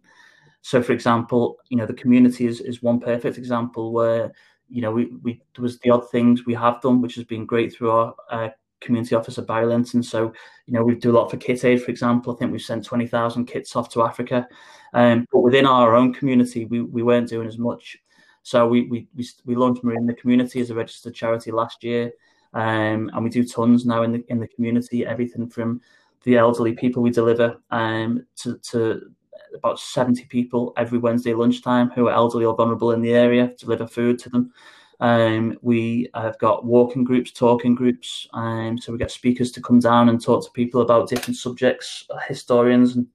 So, 0.62 0.84
for 0.84 0.94
example, 0.94 1.58
you 1.70 1.78
know 1.78 1.88
the 1.88 2.02
community 2.04 2.46
is, 2.46 2.62
is 2.62 2.84
one 2.84 3.00
perfect 3.00 3.40
example 3.40 3.92
where 3.92 4.32
you 4.74 4.82
know, 4.82 4.92
we, 4.92 5.06
we 5.22 5.40
there 5.56 5.62
was 5.62 5.78
the 5.80 5.92
odd 5.92 6.10
things 6.10 6.48
we 6.48 6.56
have 6.56 6.82
done, 6.82 7.00
which 7.00 7.14
has 7.16 7.24
been 7.26 7.46
great 7.46 7.74
through 7.74 7.92
our 7.92 8.16
uh, 8.32 8.50
community 8.82 9.14
office 9.14 9.38
of 9.38 9.46
violence. 9.46 9.94
And 9.94 10.04
so, 10.04 10.34
you 10.66 10.74
know, 10.74 10.84
we 10.84 10.96
do 10.96 11.12
a 11.12 11.18
lot 11.18 11.30
for 11.30 11.38
Kit 11.38 11.64
Aid, 11.64 11.84
for 11.84 11.92
example. 11.92 12.34
I 12.34 12.38
think 12.38 12.52
we've 12.52 12.62
sent 12.62 12.84
20,000 12.84 13.46
kits 13.46 13.76
off 13.76 13.90
to 13.90 14.02
Africa. 14.02 14.48
Um, 14.94 15.28
but 15.32 15.42
within 15.42 15.68
our 15.68 15.96
own 15.96 16.12
community, 16.12 16.66
we, 16.66 16.82
we 16.82 17.04
weren't 17.04 17.30
doing 17.30 17.48
as 17.48 17.60
much. 17.60 17.98
So 18.42 18.68
we, 18.68 18.88
we, 18.88 19.08
we, 19.16 19.28
we 19.46 19.56
launched 19.56 19.84
Marine 19.84 20.08
the 20.08 20.16
Community 20.16 20.60
as 20.60 20.72
a 20.72 20.76
registered 20.76 21.14
charity 21.14 21.52
last 21.52 21.84
year. 21.84 22.12
Um, 22.56 23.12
and 23.14 23.24
we 23.24 23.30
do 23.30 23.46
tons 23.46 23.86
now 23.86 24.02
in 24.02 24.12
the 24.12 24.24
in 24.28 24.40
the 24.40 24.48
community, 24.48 25.06
everything 25.06 25.50
from 25.50 25.82
the 26.24 26.38
elderly 26.38 26.74
people 26.74 27.04
we 27.04 27.10
deliver 27.10 27.58
um, 27.72 28.26
to, 28.38 28.58
to 28.72 29.12
about 29.54 29.80
70 29.80 30.26
people 30.26 30.74
every 30.78 30.98
Wednesday 30.98 31.34
lunchtime 31.34 31.90
who 31.92 32.08
are 32.08 32.14
elderly 32.14 32.46
or 32.46 32.56
vulnerable 32.56 32.92
in 32.92 33.02
the 33.02 33.14
area, 33.14 33.48
to 33.48 33.66
deliver 33.66 33.88
food 33.88 34.20
to 34.20 34.30
them. 34.30 34.52
Um, 35.00 35.58
we 35.62 36.10
have 36.16 36.40
got 36.40 36.66
walking 36.66 37.04
groups, 37.04 37.32
talking 37.32 37.76
groups. 37.76 38.28
Um, 38.34 38.78
so 38.78 38.92
we 38.92 38.98
get 38.98 39.12
speakers 39.12 39.52
to 39.52 39.62
come 39.62 39.80
down 39.80 40.10
and 40.10 40.22
talk 40.22 40.46
to 40.46 40.52
people 40.52 40.82
about 40.82 41.10
different 41.10 41.38
subjects, 41.38 42.08
historians. 42.28 42.96
And 42.96 43.08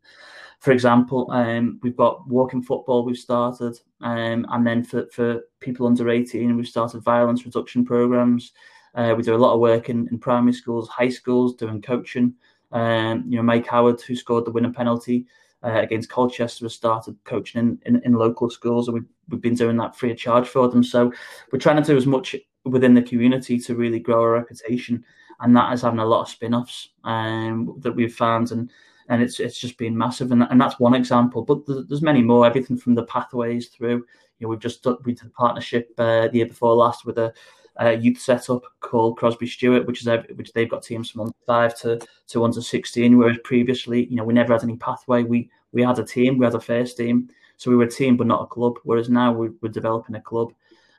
for 0.61 0.73
example, 0.73 1.31
um, 1.31 1.81
we've 1.83 1.97
got 1.97 2.29
walking 2.29 2.63
football 2.63 3.05
we've 3.05 3.17
started. 3.17 3.79
Um, 4.01 4.47
and 4.51 4.67
then 4.67 4.85
for, 4.85 5.07
for 5.13 5.43
people 5.61 5.87
under 5.87 6.11
18, 6.11 6.57
we've 6.57 6.69
started 6.69 7.01
violence 7.01 7.45
reduction 7.45 7.85
programs. 7.85 8.53
Uh, 8.95 9.15
we 9.17 9.23
do 9.23 9.35
a 9.35 9.39
lot 9.39 9.55
of 9.55 9.61
work 9.61 9.89
in, 9.89 10.09
in 10.09 10.19
primary 10.19 10.53
schools, 10.53 10.89
high 10.89 11.09
schools, 11.09 11.55
doing 11.55 11.81
coaching. 11.81 12.35
Um, 12.73 13.25
you 13.29 13.37
know, 13.37 13.43
Mike 13.43 13.67
Howard, 13.67 14.01
who 14.01 14.15
scored 14.15 14.45
the 14.45 14.51
winner 14.51 14.73
penalty, 14.73 15.27
uh, 15.63 15.81
against 15.81 16.11
Colchester 16.11 16.65
has 16.65 16.75
started 16.75 17.17
coaching 17.25 17.61
in, 17.61 17.95
in, 17.95 18.03
in, 18.05 18.13
local 18.13 18.49
schools, 18.49 18.89
and 18.89 18.95
we've, 18.95 19.09
we've 19.29 19.41
been 19.41 19.55
doing 19.55 19.77
that 19.77 19.97
free 19.97 20.13
of 20.13 20.19
charge 20.19 20.47
for 20.47 20.69
them. 20.69 20.85
So 20.85 21.13
we're 21.53 21.59
trying 21.59 21.83
to 21.83 21.87
do 21.87 21.97
as 21.97 22.07
much 22.07 22.37
within 22.65 22.95
the 22.95 23.03
community 23.03 23.59
to 23.59 23.75
really 23.75 23.99
grow 23.99 24.23
our 24.23 24.33
reputation, 24.33 25.05
and 25.41 25.57
that 25.57 25.73
is 25.73 25.83
having 25.83 25.99
a 25.99 26.07
lot 26.07 26.23
of 26.23 26.29
spin-offs 26.29 26.91
um, 27.05 27.77
that 27.81 27.93
we've 27.93 28.15
found, 28.15 28.53
and 28.53 28.71
and 29.09 29.23
it's 29.23 29.41
it's 29.41 29.59
just 29.59 29.79
been 29.79 29.97
massive, 29.97 30.33
and 30.33 30.45
and 30.45 30.61
that's 30.61 30.79
one 30.79 30.95
example. 30.95 31.43
But 31.43 31.67
there's 31.67 32.03
many 32.03 32.23
more. 32.23 32.47
Everything 32.47 32.77
from 32.77 32.95
the 32.95 33.05
pathways 33.05 33.69
through. 33.69 34.05
You 34.39 34.47
know, 34.47 34.51
we've 34.51 34.61
just 34.61 34.85
done, 34.85 34.99
we 35.05 35.15
did 35.15 35.27
a 35.27 35.31
partnership 35.31 35.93
uh, 35.99 36.29
the 36.29 36.37
year 36.37 36.47
before 36.47 36.75
last 36.75 37.05
with 37.05 37.19
a 37.19 37.33
uh, 37.81 37.91
youth 37.91 38.19
setup 38.19 38.63
called 38.81 39.17
Crosby 39.17 39.47
Stewart, 39.47 39.87
which 39.87 40.05
is 40.05 40.09
which 40.35 40.53
they've 40.53 40.71
got 40.71 40.83
teams 40.83 41.11
from 41.11 41.23
under 41.23 41.35
five 41.47 41.79
to 41.81 42.01
to 42.29 42.45
under 42.45 42.61
sixteen. 42.61 43.19
Whereas 43.19 43.39
previously, 43.45 44.07
you 44.07 44.17
know, 44.17 44.25
we 44.25 44.35
never 44.35 44.53
had 44.53 44.65
any 44.65 44.77
pathway. 44.77 45.23
We 45.23 45.51
we 45.73 45.83
had 45.83 45.99
a 45.99 46.05
team, 46.05 46.39
we 46.39 46.45
had 46.45 46.55
a 46.55 46.61
first 46.61 46.97
team, 46.97 47.29
so 47.57 47.71
we 47.71 47.77
were 47.77 47.85
a 47.85 47.91
team 47.91 48.17
but 48.17 48.27
not 48.27 48.43
a 48.43 48.47
club. 48.47 48.79
Whereas 48.85 49.09
now 49.09 49.33
we're, 49.33 49.53
we're 49.61 49.69
developing 49.69 50.17
a 50.17 50.21
club. 50.21 50.53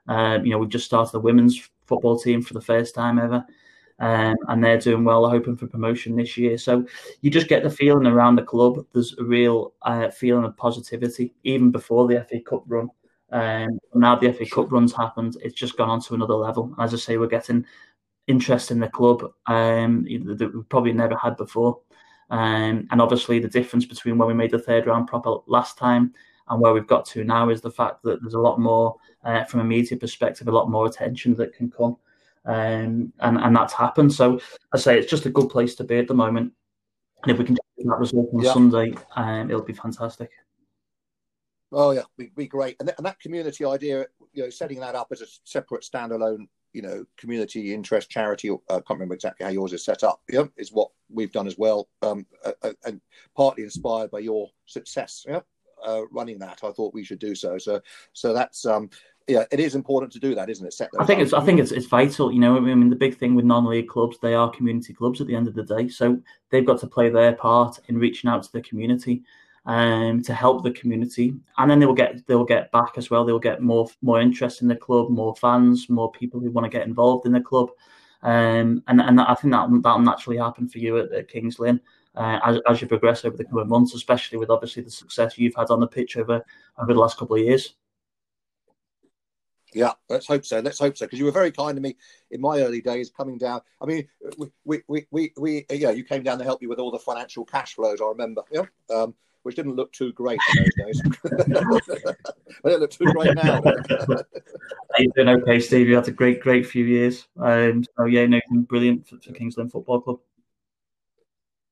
Um, 0.08 0.46
you 0.46 0.52
know, 0.52 0.58
we've 0.58 0.70
just 0.70 0.86
started 0.86 1.12
the 1.12 1.20
women's 1.20 1.70
football 1.86 2.18
team 2.18 2.42
for 2.42 2.54
the 2.54 2.62
first 2.62 2.96
time 2.96 3.20
ever. 3.20 3.46
Um, 4.00 4.38
and 4.48 4.63
they're 4.63 4.78
doing 4.78 5.04
well, 5.04 5.30
hoping 5.30 5.58
for 5.58 5.68
promotion 5.68 6.15
this 6.15 6.38
year. 6.38 6.58
So 6.58 6.86
you 7.22 7.30
just 7.30 7.50
get 7.50 7.63
the 7.63 7.70
feeling 7.70 8.08
around 8.08 8.38
the 8.38 8.44
club. 8.44 8.86
There's 8.94 9.18
a 9.18 9.24
real 9.24 9.74
uh, 9.82 10.10
feeling 10.10 10.46
of 10.46 10.56
positivity, 10.56 11.34
even 11.44 11.70
before 11.70 12.08
the 12.08 12.26
FA 12.30 12.39
Cup 12.39 12.63
run. 12.68 12.89
Um, 13.32 13.80
now 13.94 14.15
the 14.15 14.32
FA 14.34 14.46
Cup 14.46 14.72
runs 14.72 14.94
happened, 14.94 15.38
it's 15.42 15.56
just 15.56 15.78
gone 15.78 15.89
on 15.89 16.02
to 16.02 16.15
another 16.15 16.34
level. 16.34 16.74
As 16.80 16.94
I 16.94 16.98
say, 16.98 17.18
we're 17.18 17.28
getting 17.28 17.65
interest 18.28 18.72
in 18.72 18.80
the 18.80 18.88
club 18.88 19.24
um, 19.48 20.04
that 20.04 20.52
we 20.54 20.63
probably 20.63 20.94
never 20.94 21.15
had 21.15 21.38
before. 21.38 21.80
Um, 22.30 22.88
and 22.92 23.02
obviously, 23.02 23.39
the 23.39 23.48
difference 23.48 23.86
between 23.86 24.18
when 24.18 24.28
we 24.28 24.34
made 24.34 24.52
the 24.52 24.60
third 24.60 24.88
round 24.88 25.08
proper 25.08 25.38
last 25.48 25.78
time 25.78 26.13
and 26.48 26.62
where 26.62 26.74
we've 26.74 26.88
got 26.88 27.06
to 27.06 27.24
now 27.24 27.50
is 27.50 27.62
the 27.62 27.72
fact 27.72 28.04
that 28.04 28.22
there's 28.22 28.34
a 28.34 28.39
lot 28.39 28.60
more, 28.60 28.96
uh, 29.24 29.44
from 29.46 29.60
a 29.60 29.63
media 29.63 29.98
perspective, 29.98 30.48
a 30.48 30.52
lot 30.52 30.70
more 30.70 30.86
attention 30.88 31.36
that 31.36 31.54
can 31.54 31.70
come. 31.70 31.98
Um, 32.46 33.13
and, 33.20 33.38
and 33.38 33.56
that's 33.56 33.74
happened. 33.74 34.13
So 34.13 34.39
I 34.74 34.78
say 34.78 34.98
it's 34.98 35.10
just 35.10 35.26
a 35.26 35.32
good 35.32 35.50
place 35.50 35.76
to 35.76 35.84
be 35.84 35.98
at 35.98 36.08
the 36.08 36.13
moment. 36.13 36.54
And 37.24 37.32
if 37.32 37.38
we 37.38 37.46
can 37.46 37.56
get 37.56 37.63
that 37.78 38.00
result 38.00 38.30
on 38.34 38.42
yeah. 38.42 38.54
Sunday, 38.54 38.94
um, 39.15 39.50
it'll 39.50 39.62
be 39.62 39.74
fantastic. 39.74 40.32
Oh 41.71 41.91
yeah, 41.91 42.03
be, 42.17 42.32
be 42.36 42.47
great. 42.47 42.75
And, 42.79 42.88
th- 42.88 42.97
and 42.97 43.05
that 43.05 43.19
community 43.19 43.65
idea, 43.65 44.05
you 44.34 44.43
know, 44.43 44.49
setting 44.49 44.79
that 44.79 44.95
up 44.95 45.08
as 45.12 45.21
a 45.21 45.25
separate 45.43 45.84
standalone, 45.84 46.47
you 46.73 46.82
know, 46.82 47.05
community 47.17 47.73
interest 47.73 48.10
charity. 48.10 48.49
Uh, 48.49 48.55
I 48.69 48.73
can't 48.75 48.91
remember 48.91 49.13
exactly 49.13 49.45
how 49.45 49.51
yours 49.51 49.73
is 49.73 49.86
set 49.86 50.03
up. 50.03 50.21
Yeah, 50.29 50.45
is 50.58 50.71
what 50.71 50.89
we've 51.10 51.32
done 51.32 51.47
as 51.47 51.58
well, 51.58 51.88
um, 52.01 52.25
uh, 52.43 52.53
uh, 52.63 52.73
and 52.86 53.01
partly 53.36 53.63
inspired 53.63 54.12
by 54.12 54.19
your 54.19 54.49
success. 54.65 55.25
Yeah, 55.27 55.41
uh, 55.86 56.01
running 56.12 56.39
that, 56.39 56.60
I 56.63 56.71
thought 56.71 56.93
we 56.93 57.03
should 57.03 57.19
do 57.19 57.36
so. 57.36 57.58
So, 57.58 57.82
so 58.13 58.34
that's 58.34 58.65
um, 58.65 58.89
yeah, 59.27 59.43
it 59.51 59.60
is 59.60 59.75
important 59.75 60.12
to 60.13 60.19
do 60.19 60.34
that, 60.36 60.49
isn't 60.49 60.65
it? 60.65 60.73
Set 60.73 60.89
I 60.99 61.05
think 61.05 61.21
it's 61.21 61.34
I 61.34 61.45
think 61.45 61.60
it's 61.60 61.71
it's 61.71 61.86
vital. 61.86 62.32
You 62.32 62.39
know, 62.39 62.58
I 62.58 62.60
mean, 62.60 62.89
the 62.89 62.95
big 62.95 63.17
thing 63.17 63.36
with 63.36 63.45
non-league 63.45 63.88
clubs, 63.88 64.17
they 64.21 64.34
are 64.34 64.49
community 64.49 64.93
clubs 64.93 65.21
at 65.21 65.27
the 65.27 65.36
end 65.36 65.47
of 65.47 65.53
the 65.53 65.63
day, 65.63 65.88
so 65.88 66.19
they've 66.49 66.65
got 66.65 66.79
to 66.79 66.88
play 66.88 67.10
their 67.10 67.34
part 67.34 67.79
in 67.88 67.99
reaching 67.99 68.29
out 68.29 68.41
to 68.43 68.51
the 68.51 68.62
community. 68.62 69.23
Um, 69.69 70.23
to 70.23 70.34
help 70.34 70.63
the 70.63 70.71
community, 70.71 71.36
and 71.60 71.69
then 71.69 71.79
they 71.79 71.86
will 71.86 71.93
get 71.93 72.25
they 72.25 72.34
will 72.34 72.43
get 72.43 72.71
back 72.71 72.93
as 72.97 73.12
well. 73.12 73.23
They 73.23 73.34
will 73.34 73.39
get 73.39 73.62
more 73.62 73.88
more 74.01 74.19
interest 74.19 74.63
in 74.63 74.67
the 74.67 74.75
club, 74.75 75.12
more 75.12 75.36
fans, 75.36 75.88
more 75.89 76.12
people 76.12 76.39
who 76.39 76.49
want 76.49 76.65
to 76.65 76.75
get 76.75 76.88
involved 76.88 77.27
in 77.27 77.34
the 77.34 77.39
club, 77.39 77.69
um, 78.23 78.82
and 78.88 78.99
and 78.99 79.21
I 79.21 79.36
think 79.36 79.53
that 79.53 79.69
that'll 79.84 79.99
naturally 79.99 80.39
happen 80.39 80.67
for 80.67 80.79
you 80.79 80.97
at, 80.97 81.12
at 81.12 81.27
Kings 81.27 81.60
Lynn 81.60 81.79
uh, 82.15 82.39
as, 82.43 82.60
as 82.67 82.82
you 82.82 82.88
progress 82.88 83.23
over 83.25 83.38
the 83.38 83.45
coming 83.45 83.67
months, 83.67 83.93
especially 83.93 84.39
with 84.39 84.49
obviously 84.49 84.82
the 84.82 84.89
success 84.89 85.38
you've 85.38 85.55
had 85.55 85.69
on 85.69 85.79
the 85.79 85.88
pitch 85.88 86.17
over 86.17 86.43
over 86.79 86.93
the 86.93 86.99
last 86.99 87.19
couple 87.19 87.36
of 87.36 87.43
years. 87.43 87.75
Yeah, 89.73 89.93
let's 90.10 90.25
hope 90.25 90.45
so. 90.45 90.62
Let's 90.62 90.79
hope 90.79 90.97
so 90.97 91.05
because 91.05 91.19
you 91.19 91.25
were 91.25 91.32
very 91.32 91.51
kind 91.51 91.75
to 91.75 91.82
me 91.82 91.95
in 92.32 92.41
my 92.41 92.60
early 92.62 92.82
days 92.82 93.12
coming 93.12 93.38
down. 93.38 93.62
I 93.79 93.86
mean, 93.86 94.08
we, 94.38 94.47
we, 94.65 94.84
we, 94.88 95.08
we, 95.12 95.34
we 95.38 95.65
yeah, 95.69 95.91
you 95.91 96.03
came 96.03 96.23
down 96.23 96.39
to 96.39 96.43
help 96.43 96.60
me 96.60 96.67
with 96.67 96.79
all 96.79 96.89
the 96.89 96.97
financial 96.97 97.45
cash 97.45 97.75
flows. 97.75 98.01
I 98.01 98.08
remember, 98.08 98.41
yeah, 98.51 98.63
um, 98.89 99.13
which 99.43 99.56
didn't 99.56 99.75
look 99.75 99.91
too 99.91 100.12
great 100.13 100.39
in 100.54 100.63
those 100.63 100.75
days. 100.75 101.02
but 102.63 102.71
it 102.71 102.80
look 102.80 102.91
too 102.91 103.06
great 103.06 103.36
now. 103.36 103.62
Are 103.63 104.25
You've 104.99 105.13
been 105.13 105.30
okay, 105.30 105.60
Steve. 105.60 105.88
You 105.88 105.95
had 105.95 106.08
a 106.08 106.12
great, 106.12 106.41
great 106.41 106.65
few 106.65 106.86
years. 106.86 107.28
Um, 107.38 107.84
so 107.97 108.06
yeah, 108.06 108.25
Nathan, 108.25 108.63
brilliant 108.63 109.08
for, 109.08 109.17
for 109.19 109.32
Kings 109.34 109.58
Lynn 109.58 109.69
Football 109.69 110.02
Club. 110.02 110.19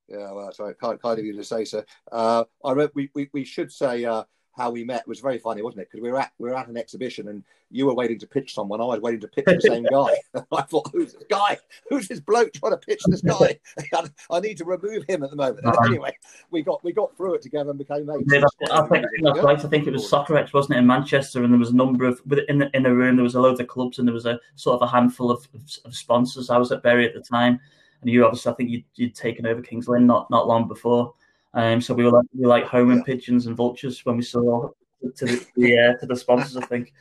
Yeah, 0.08 0.32
well, 0.32 0.45
that's 0.45 0.60
right. 0.60 0.77
Kind, 0.77 1.01
kind 1.01 1.19
of 1.19 1.25
you 1.25 1.36
to 1.36 1.43
say 1.43 1.65
so. 1.65 1.84
Uh, 2.12 2.45
I 2.63 2.71
re- 2.71 2.89
we, 2.93 3.10
we 3.13 3.30
we 3.34 3.43
should 3.43 3.71
say 3.71 4.06
uh, 4.06 4.23
how 4.58 4.72
we 4.72 4.84
met 4.84 5.08
was 5.08 5.20
very 5.20 5.38
funny, 5.38 5.62
wasn't 5.62 5.82
it? 5.82 5.89
Because 5.91 6.02
we 6.04 6.12
were 6.12 6.20
at 6.20 6.32
we 6.39 6.50
were 6.50 6.58
at 6.58 6.67
an 6.67 6.78
exhibition 6.78 7.28
and 7.28 7.43
you 7.70 7.86
were 7.86 7.93
waiting 7.93 8.17
to 8.20 8.28
pitch 8.28 8.54
someone. 8.54 8.82
I 8.82 8.86
was 8.86 9.02
waiting 9.02 9.20
to 9.22 9.28
pitch 9.28 9.46
the 9.46 9.62
same 9.62 9.84
guy. 9.91 10.17
I 10.52 10.62
thought, 10.63 10.89
who's 10.91 11.13
this 11.13 11.24
guy? 11.30 11.58
Who's 11.89 12.08
this 12.08 12.20
bloke 12.20 12.54
trying 12.54 12.72
to 12.72 12.78
pitch 12.78 13.02
this 13.06 13.22
guy? 13.22 13.60
I 14.32 14.39
need 14.39 14.58
to 14.58 14.65
remove 14.65 15.04
him 15.08 15.24
at 15.24 15.30
the 15.30 15.36
moment. 15.36 15.65
Uh-huh. 15.65 15.86
Anyway, 15.86 16.17
we 16.50 16.63
got 16.63 16.84
we 16.84 16.91
got 16.91 17.15
through 17.15 17.36
it 17.36 17.41
together 17.43 17.70
and 17.70 17.80
became 17.80 18.08
mates. 18.08 18.24
Yeah, 18.32 18.43
I 18.72 18.88
think 18.88 19.06
that's 19.22 19.39
right. 19.39 19.63
I 19.63 19.67
think 19.67 19.88
it 19.88 19.93
was 19.93 20.10
Soccerex, 20.10 20.54
wasn't 20.54 20.76
it, 20.76 20.80
in 20.80 20.88
Manchester? 20.88 21.43
And 21.43 21.54
there 21.54 21.60
was 21.60 21.70
a 21.70 21.76
number 21.76 22.06
of 22.06 22.20
in 22.50 22.60
the, 22.60 22.76
in 22.76 22.84
the 22.84 22.93
room. 22.93 23.15
There 23.15 23.24
was 23.24 23.36
a 23.36 23.41
load 23.41 23.62
of 23.62 23.67
clubs 23.67 24.00
and 24.00 24.08
there 24.08 24.13
was 24.13 24.26
a 24.26 24.39
sort 24.56 24.82
of 24.82 24.88
a 24.88 24.91
handful 24.91 25.30
of, 25.30 25.48
of, 25.54 25.62
of 25.86 25.96
sponsors. 25.96 26.50
I 26.50 26.58
was 26.58 26.72
at 26.72 26.84
Bury 26.84 27.08
at 27.08 27.13
the 27.13 27.22
time, 27.22 27.60
and 28.02 28.10
you 28.10 28.26
obviously 28.26 28.52
I 28.52 28.56
think 28.56 28.70
you'd, 28.70 28.86
you'd 28.96 29.15
taken 29.15 29.46
over 29.46 29.62
Kings 29.62 29.88
Lynn 29.88 30.08
not 30.08 30.30
not 30.32 30.48
long 30.48 30.67
before. 30.67 31.13
Um, 31.58 31.82
so 31.82 31.96
we 31.96 32.04
were 32.04 32.12
like 32.12 32.28
we 32.36 32.43
were 32.43 32.48
like 32.48 32.65
homing 32.65 33.04
pigeons 33.04 33.48
and 33.48 33.58
vultures 33.58 34.06
when 34.06 34.15
we 34.15 34.22
saw 34.22 34.70
to 35.15 35.26
the, 35.26 35.46
the 35.56 35.80
uh, 35.80 35.98
to 36.00 36.06
the 36.06 36.15
sponsors. 36.15 36.56
I 36.56 36.63
think. 36.67 36.93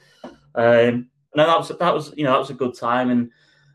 Um, 0.54 1.10
no, 1.34 1.46
that 1.46 1.58
was 1.58 1.68
that 1.68 1.94
was 1.94 2.14
you 2.16 2.24
know 2.24 2.32
that 2.32 2.38
was 2.38 2.48
a 2.48 2.54
good 2.54 2.74
time, 2.74 3.10
and 3.10 3.30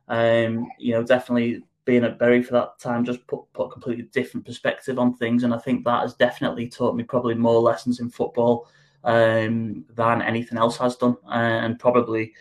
um, 0.08 0.68
you 0.80 0.94
know 0.94 1.04
definitely 1.04 1.62
being 1.86 2.04
at 2.04 2.18
Bury 2.18 2.42
for 2.42 2.54
that 2.54 2.80
time 2.80 3.06
just 3.06 3.26
put 3.28 3.42
put 3.54 3.68
a 3.68 3.70
completely 3.70 4.06
different 4.06 4.44
perspective 4.44 4.98
on 4.98 5.14
things, 5.14 5.44
and 5.44 5.54
I 5.54 5.60
think 5.60 5.86
that 5.86 6.02
has 6.02 6.16
definitely 6.16 6.68
taught 6.68 6.96
me 6.96 7.04
probably 7.04 7.36
more 7.36 7.62
lessons 7.62 8.00
in 8.00 8.10
football 8.10 8.68
um, 9.04 9.86
than 9.94 10.24
anything 10.24 10.58
else 10.58 10.78
has 10.78 10.96
done, 10.96 11.16
and 11.30 11.78
probably 11.78 12.34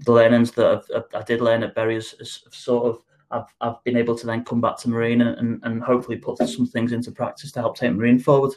the 0.00 0.12
learnings 0.12 0.50
that 0.52 0.84
I've, 0.94 1.04
i 1.14 1.22
did 1.22 1.40
learn 1.40 1.62
at 1.62 1.74
Bury 1.74 1.96
is, 1.96 2.14
is 2.20 2.42
sort 2.50 2.84
of 2.84 3.02
I've, 3.30 3.46
I've 3.60 3.82
been 3.84 3.96
able 3.96 4.16
to 4.16 4.26
then 4.26 4.44
come 4.44 4.60
back 4.60 4.78
to 4.78 4.88
Marine 4.88 5.20
and, 5.20 5.38
and, 5.38 5.60
and 5.64 5.82
hopefully 5.82 6.16
put 6.16 6.38
some 6.38 6.66
things 6.66 6.92
into 6.92 7.10
practice 7.10 7.52
to 7.52 7.60
help 7.60 7.76
take 7.76 7.92
Marine 7.92 8.18
forward. 8.18 8.54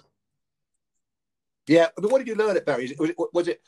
Yeah, 1.68 1.88
but 1.96 2.12
what 2.12 2.20
did 2.20 2.28
you 2.28 2.36
learn 2.36 2.58
at 2.58 2.66
Bury? 2.66 2.96
Was 2.98 3.10
it, 3.12 3.16
was 3.34 3.48
it 3.48 3.62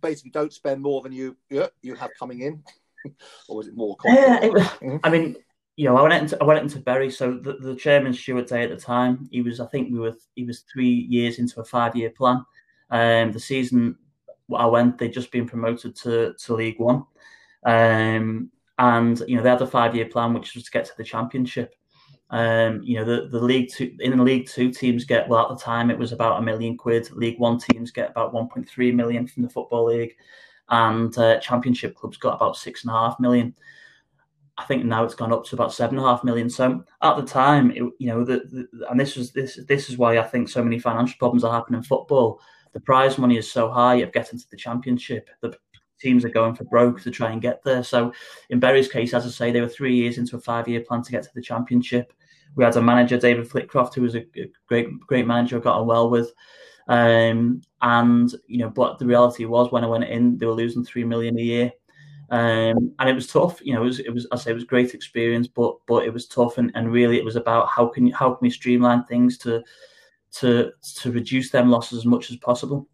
basically 0.00 0.30
don't 0.30 0.52
spend 0.52 0.80
more 0.80 1.02
than 1.02 1.12
you 1.12 1.36
you 1.50 1.94
have 1.94 2.10
coming 2.18 2.42
in, 2.42 2.62
or 3.48 3.56
was 3.56 3.66
it 3.66 3.76
more? 3.76 3.96
Yeah, 4.04 4.44
it, 4.44 4.52
mm-hmm. 4.52 4.96
I 5.02 5.10
mean, 5.10 5.36
you 5.76 5.86
know, 5.86 5.96
I 5.96 6.02
went 6.02 6.22
into 6.22 6.38
I 6.40 6.44
went 6.44 6.60
into 6.60 6.78
Bury. 6.78 7.10
So 7.10 7.32
the, 7.34 7.54
the 7.54 7.74
chairman 7.74 8.12
Stuart 8.12 8.48
Day 8.48 8.62
at 8.62 8.70
the 8.70 8.76
time, 8.76 9.28
he 9.32 9.42
was 9.42 9.60
I 9.60 9.66
think 9.66 9.92
we 9.92 9.98
were 9.98 10.16
he 10.36 10.44
was 10.44 10.60
three 10.72 11.06
years 11.08 11.38
into 11.38 11.60
a 11.60 11.64
five 11.64 11.96
year 11.96 12.10
plan. 12.10 12.44
Um, 12.90 13.32
the 13.32 13.40
season 13.40 13.96
I 14.56 14.66
went, 14.66 14.98
they'd 14.98 15.12
just 15.12 15.32
been 15.32 15.48
promoted 15.48 15.96
to 15.96 16.34
to 16.34 16.54
League 16.54 16.78
One, 16.78 17.04
um, 17.64 18.50
and 18.78 19.22
you 19.26 19.36
know 19.36 19.42
they 19.42 19.50
had 19.50 19.62
a 19.62 19.66
five 19.66 19.94
year 19.94 20.06
plan 20.06 20.32
which 20.32 20.54
was 20.54 20.64
to 20.64 20.70
get 20.70 20.84
to 20.86 20.92
the 20.96 21.04
Championship. 21.04 21.74
Um, 22.30 22.82
you 22.82 22.96
know, 22.96 23.04
the, 23.04 23.28
the 23.28 23.42
League 23.42 23.70
Two 23.72 23.96
in 24.00 24.16
the 24.16 24.22
League 24.22 24.48
Two 24.48 24.70
teams 24.70 25.04
get 25.04 25.28
well 25.28 25.50
at 25.50 25.58
the 25.58 25.64
time 25.64 25.90
it 25.90 25.98
was 25.98 26.12
about 26.12 26.38
a 26.38 26.42
million 26.42 26.76
quid. 26.76 27.10
League 27.12 27.38
One 27.38 27.58
teams 27.58 27.90
get 27.90 28.10
about 28.10 28.34
1.3 28.34 28.94
million 28.94 29.26
from 29.26 29.42
the 29.42 29.48
Football 29.48 29.86
League, 29.86 30.14
and 30.68 31.16
uh, 31.18 31.40
Championship 31.40 31.94
clubs 31.94 32.18
got 32.18 32.34
about 32.34 32.56
six 32.56 32.84
and 32.84 32.90
a 32.90 32.94
half 32.94 33.18
million. 33.18 33.54
I 34.58 34.64
think 34.64 34.84
now 34.84 35.04
it's 35.04 35.14
gone 35.14 35.32
up 35.32 35.44
to 35.46 35.54
about 35.54 35.72
seven 35.72 35.98
and 35.98 36.06
a 36.06 36.10
half 36.10 36.24
million. 36.24 36.50
So 36.50 36.84
at 37.00 37.16
the 37.16 37.22
time, 37.22 37.70
it, 37.70 37.82
you 37.98 38.08
know, 38.08 38.24
the, 38.24 38.66
the, 38.72 38.90
and 38.90 38.98
this 38.98 39.16
was 39.16 39.32
this 39.32 39.58
this 39.66 39.88
is 39.88 39.96
why 39.96 40.18
I 40.18 40.24
think 40.24 40.48
so 40.48 40.62
many 40.62 40.78
financial 40.78 41.16
problems 41.18 41.44
are 41.44 41.52
happening 41.52 41.78
in 41.78 41.84
football. 41.84 42.40
The 42.72 42.80
prize 42.80 43.16
money 43.16 43.38
is 43.38 43.50
so 43.50 43.70
high 43.70 43.96
of 43.96 44.12
getting 44.12 44.38
to 44.38 44.50
the 44.50 44.56
championship. 44.56 45.30
The 45.40 45.56
teams 46.00 46.24
are 46.24 46.30
going 46.30 46.54
for 46.54 46.64
broke 46.64 47.00
to 47.02 47.10
try 47.10 47.30
and 47.30 47.42
get 47.42 47.62
there. 47.62 47.82
So 47.82 48.12
in 48.50 48.60
Bury's 48.60 48.88
case, 48.88 49.14
as 49.14 49.26
I 49.26 49.30
say, 49.30 49.50
they 49.50 49.60
were 49.60 49.68
three 49.68 49.96
years 49.96 50.18
into 50.18 50.36
a 50.36 50.40
five-year 50.40 50.82
plan 50.82 51.02
to 51.02 51.12
get 51.12 51.22
to 51.24 51.30
the 51.34 51.42
championship. 51.42 52.12
We 52.56 52.64
had 52.64 52.76
a 52.76 52.82
manager, 52.82 53.18
David 53.18 53.48
Flitcroft, 53.48 53.94
who 53.94 54.02
was 54.02 54.14
a 54.14 54.24
great, 54.68 54.88
great 55.00 55.26
manager, 55.26 55.58
I 55.58 55.60
got 55.60 55.80
on 55.80 55.86
well 55.86 56.10
with. 56.10 56.32
Um, 56.88 57.60
and 57.82 58.32
you 58.46 58.58
know, 58.58 58.70
but 58.70 58.98
the 58.98 59.06
reality 59.06 59.44
was 59.44 59.70
when 59.70 59.84
I 59.84 59.88
went 59.88 60.04
in, 60.04 60.38
they 60.38 60.46
were 60.46 60.54
losing 60.54 60.84
three 60.84 61.04
million 61.04 61.38
a 61.38 61.42
year, 61.42 61.72
um, 62.30 62.94
and 62.98 63.08
it 63.08 63.14
was 63.14 63.26
tough. 63.26 63.60
You 63.62 63.74
know, 63.74 63.82
it 63.82 63.86
was, 63.86 64.00
it 64.00 64.12
was 64.12 64.26
I 64.32 64.36
say 64.36 64.52
it 64.52 64.54
was 64.54 64.64
great 64.64 64.94
experience, 64.94 65.46
but 65.46 65.76
but 65.86 66.06
it 66.06 66.12
was 66.12 66.26
tough, 66.26 66.56
and, 66.56 66.72
and 66.74 66.90
really 66.90 67.18
it 67.18 67.24
was 67.24 67.36
about 67.36 67.68
how 67.68 67.88
can 67.88 68.06
you, 68.06 68.14
how 68.14 68.30
can 68.30 68.38
we 68.40 68.50
streamline 68.50 69.04
things 69.04 69.36
to 69.38 69.62
to 70.36 70.72
to 70.96 71.12
reduce 71.12 71.50
them 71.50 71.70
losses 71.70 71.98
as 71.98 72.06
much 72.06 72.30
as 72.30 72.36
possible 72.38 72.88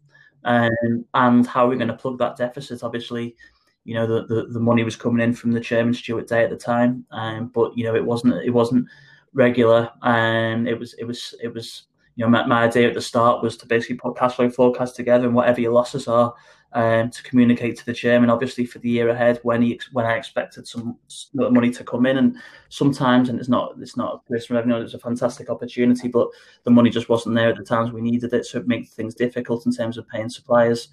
um, 0.45 1.05
and 1.13 1.45
how 1.45 1.65
we're 1.65 1.71
we 1.71 1.77
going 1.77 1.89
to 1.89 1.95
plug 1.95 2.17
that 2.19 2.37
deficit? 2.37 2.83
Obviously, 2.83 3.35
you 3.83 3.93
know 3.93 4.07
the, 4.07 4.25
the, 4.25 4.47
the 4.47 4.59
money 4.59 4.83
was 4.83 4.95
coming 4.95 5.23
in 5.23 5.33
from 5.33 5.51
the 5.51 5.59
chairman 5.59 5.93
Stuart 5.93 6.27
Day 6.27 6.43
at 6.43 6.49
the 6.49 6.57
time, 6.57 7.05
um, 7.11 7.51
but 7.53 7.77
you 7.77 7.83
know 7.83 7.95
it 7.95 8.05
wasn't 8.05 8.35
it 8.43 8.51
wasn't 8.51 8.87
regular, 9.33 9.89
and 10.01 10.67
it 10.67 10.79
was 10.79 10.93
it 10.93 11.05
was 11.05 11.35
it 11.41 11.53
was 11.53 11.83
you 12.15 12.23
know 12.23 12.29
my, 12.29 12.45
my 12.45 12.63
idea 12.63 12.87
at 12.87 12.93
the 12.93 13.01
start 13.01 13.43
was 13.43 13.57
to 13.57 13.67
basically 13.67 13.97
put 13.97 14.17
cash 14.17 14.35
flow 14.35 14.49
forecast 14.49 14.95
together 14.95 15.25
and 15.25 15.35
whatever 15.35 15.61
your 15.61 15.73
losses 15.73 16.07
are, 16.07 16.33
um, 16.73 17.09
to 17.09 17.23
communicate 17.23 17.77
to 17.77 17.85
the 17.85 17.93
chairman, 17.93 18.29
obviously 18.29 18.65
for 18.65 18.79
the 18.79 18.89
year 18.89 19.09
ahead 19.09 19.39
when 19.43 19.61
he 19.61 19.79
when 19.93 20.05
I 20.05 20.15
expected 20.15 20.67
some 20.67 20.97
money 21.33 21.71
to 21.71 21.83
come 21.83 22.05
in, 22.05 22.17
and 22.17 22.37
sometimes 22.69 23.29
and 23.29 23.39
it's 23.39 23.49
not 23.49 23.75
it's 23.79 23.97
not 23.97 24.15
a 24.15 24.31
personal 24.31 24.61
revenue, 24.61 24.83
it's 24.83 24.93
a 24.93 24.99
fantastic 24.99 25.49
opportunity, 25.49 26.07
but 26.07 26.27
the 26.63 26.71
money 26.71 26.89
just 26.89 27.09
wasn't 27.09 27.35
there 27.35 27.49
at 27.49 27.57
the 27.57 27.63
times 27.63 27.91
we 27.91 28.01
needed 28.01 28.33
it, 28.33 28.45
so 28.45 28.59
it 28.59 28.67
makes 28.67 28.89
things 28.89 29.15
difficult 29.15 29.65
in 29.65 29.71
terms 29.71 29.97
of 29.97 30.07
paying 30.07 30.29
suppliers, 30.29 30.89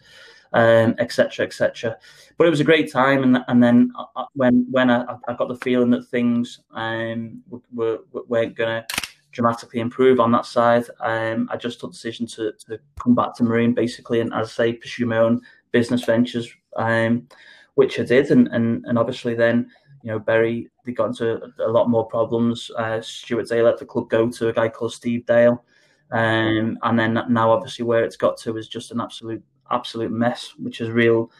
etc. 0.54 1.44
Um, 1.44 1.46
etc. 1.46 1.90
Et 1.90 2.00
but 2.38 2.46
it 2.46 2.50
was 2.50 2.60
a 2.60 2.64
great 2.64 2.92
time, 2.92 3.24
and 3.24 3.38
and 3.48 3.62
then 3.62 3.92
uh, 3.98 4.04
uh, 4.14 4.26
when 4.34 4.66
when 4.70 4.90
I, 4.90 5.16
I 5.26 5.34
got 5.34 5.48
the 5.48 5.56
feeling 5.56 5.90
that 5.90 6.06
things 6.08 6.60
um, 6.72 7.42
were, 7.50 8.00
were 8.12 8.22
weren't 8.28 8.56
gonna 8.56 8.86
dramatically 9.32 9.80
improve 9.80 10.20
on 10.20 10.30
that 10.32 10.46
side. 10.46 10.84
Um, 11.00 11.48
I 11.50 11.56
just 11.56 11.80
took 11.80 11.90
the 11.90 11.94
decision 11.94 12.26
to, 12.28 12.52
to 12.66 12.78
come 13.02 13.14
back 13.14 13.34
to 13.36 13.44
Marine 13.44 13.74
basically, 13.74 14.20
and 14.20 14.32
as 14.32 14.48
I 14.48 14.50
say, 14.50 14.72
pursue 14.74 15.06
my 15.06 15.18
own 15.18 15.40
business 15.72 16.04
ventures, 16.04 16.54
um, 16.76 17.26
which 17.74 17.98
I 17.98 18.04
did, 18.04 18.30
and, 18.30 18.48
and 18.48 18.84
and 18.86 18.98
obviously 18.98 19.34
then 19.34 19.70
you 20.02 20.10
know 20.10 20.18
Bury 20.18 20.68
they 20.84 20.92
got 20.92 21.08
into 21.08 21.40
a, 21.58 21.68
lot 21.68 21.88
more 21.88 22.06
problems. 22.06 22.70
Uh, 22.76 23.00
Stuart 23.00 23.48
Day 23.48 23.62
let 23.62 23.78
the 23.78 23.86
club 23.86 24.08
go 24.08 24.28
to 24.30 24.48
a 24.48 24.52
guy 24.52 24.68
called 24.68 24.92
Steve 24.92 25.26
Dale, 25.26 25.64
um, 26.12 26.78
and 26.82 26.98
then 26.98 27.18
now 27.28 27.50
obviously 27.50 27.84
where 27.84 28.04
it's 28.04 28.16
got 28.16 28.36
to 28.38 28.56
is 28.56 28.68
just 28.68 28.92
an 28.92 29.00
absolute 29.00 29.42
absolute 29.70 30.12
mess, 30.12 30.52
which 30.58 30.80
is 30.80 30.90
real. 30.90 31.30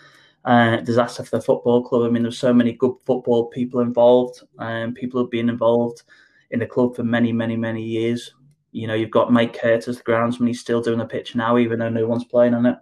Uh, 0.45 0.79
disaster 0.79 1.23
for 1.23 1.37
the 1.37 1.42
football 1.42 1.85
club. 1.85 2.03
I 2.03 2.09
mean, 2.11 2.25
there's 2.25 2.37
so 2.37 2.53
many 2.53 2.73
good 2.73 2.95
football 3.07 3.47
people 3.47 3.79
involved, 3.79 4.42
and 4.59 4.88
um, 4.88 4.95
people 4.95 5.21
have 5.23 5.31
been 5.31 5.49
involved 5.49 6.03
in 6.51 6.59
the 6.59 6.66
club 6.66 6.97
for 6.97 7.05
many, 7.05 7.33
many, 7.33 7.57
many 7.57 7.81
years. 7.81 8.35
You 8.73 8.88
know, 8.88 8.95
you've 8.95 9.12
got 9.12 9.33
Mike 9.33 9.57
Curtis, 9.57 9.99
the 9.99 10.03
groundsman. 10.03 10.49
He's 10.49 10.59
still 10.59 10.81
doing 10.81 10.99
the 10.99 11.05
pitch 11.05 11.37
now, 11.37 11.59
even 11.59 11.79
though 11.79 11.90
no 11.90 12.09
one's 12.09 12.25
playing 12.25 12.55
on 12.55 12.66
it 12.66 12.77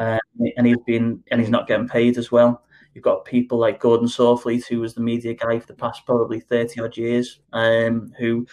uh, 0.00 0.18
and 0.56 0.66
he's 0.66 0.78
been 0.86 1.22
and 1.30 1.40
he's 1.40 1.50
not 1.50 1.68
getting 1.68 1.88
paid 1.88 2.16
as 2.16 2.32
well. 2.32 2.62
You've 2.94 3.04
got 3.04 3.24
people 3.24 3.58
like 3.58 3.78
Gordon 3.78 4.08
Sorfleet, 4.08 4.66
who 4.66 4.80
was 4.80 4.94
the 4.94 5.00
media 5.00 5.34
guy 5.34 5.58
for 5.58 5.66
the 5.66 5.74
past 5.74 6.06
probably 6.06 6.40
thirty 6.40 6.80
odd 6.80 6.96
years, 6.96 7.40
um, 7.52 8.12
who 8.18 8.46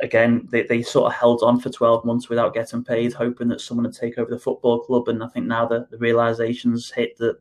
again 0.00 0.46
they, 0.50 0.62
they 0.62 0.82
sort 0.82 1.06
of 1.06 1.18
held 1.18 1.42
on 1.42 1.58
for 1.58 1.70
12 1.70 2.04
months 2.04 2.28
without 2.28 2.52
getting 2.52 2.84
paid 2.84 3.14
hoping 3.14 3.48
that 3.48 3.62
someone 3.62 3.86
would 3.86 3.96
take 3.96 4.18
over 4.18 4.30
the 4.30 4.38
football 4.38 4.80
club 4.80 5.08
and 5.08 5.24
i 5.24 5.28
think 5.28 5.46
now 5.46 5.64
the, 5.64 5.86
the 5.90 5.96
realizations 5.96 6.90
hit 6.90 7.16
that 7.16 7.38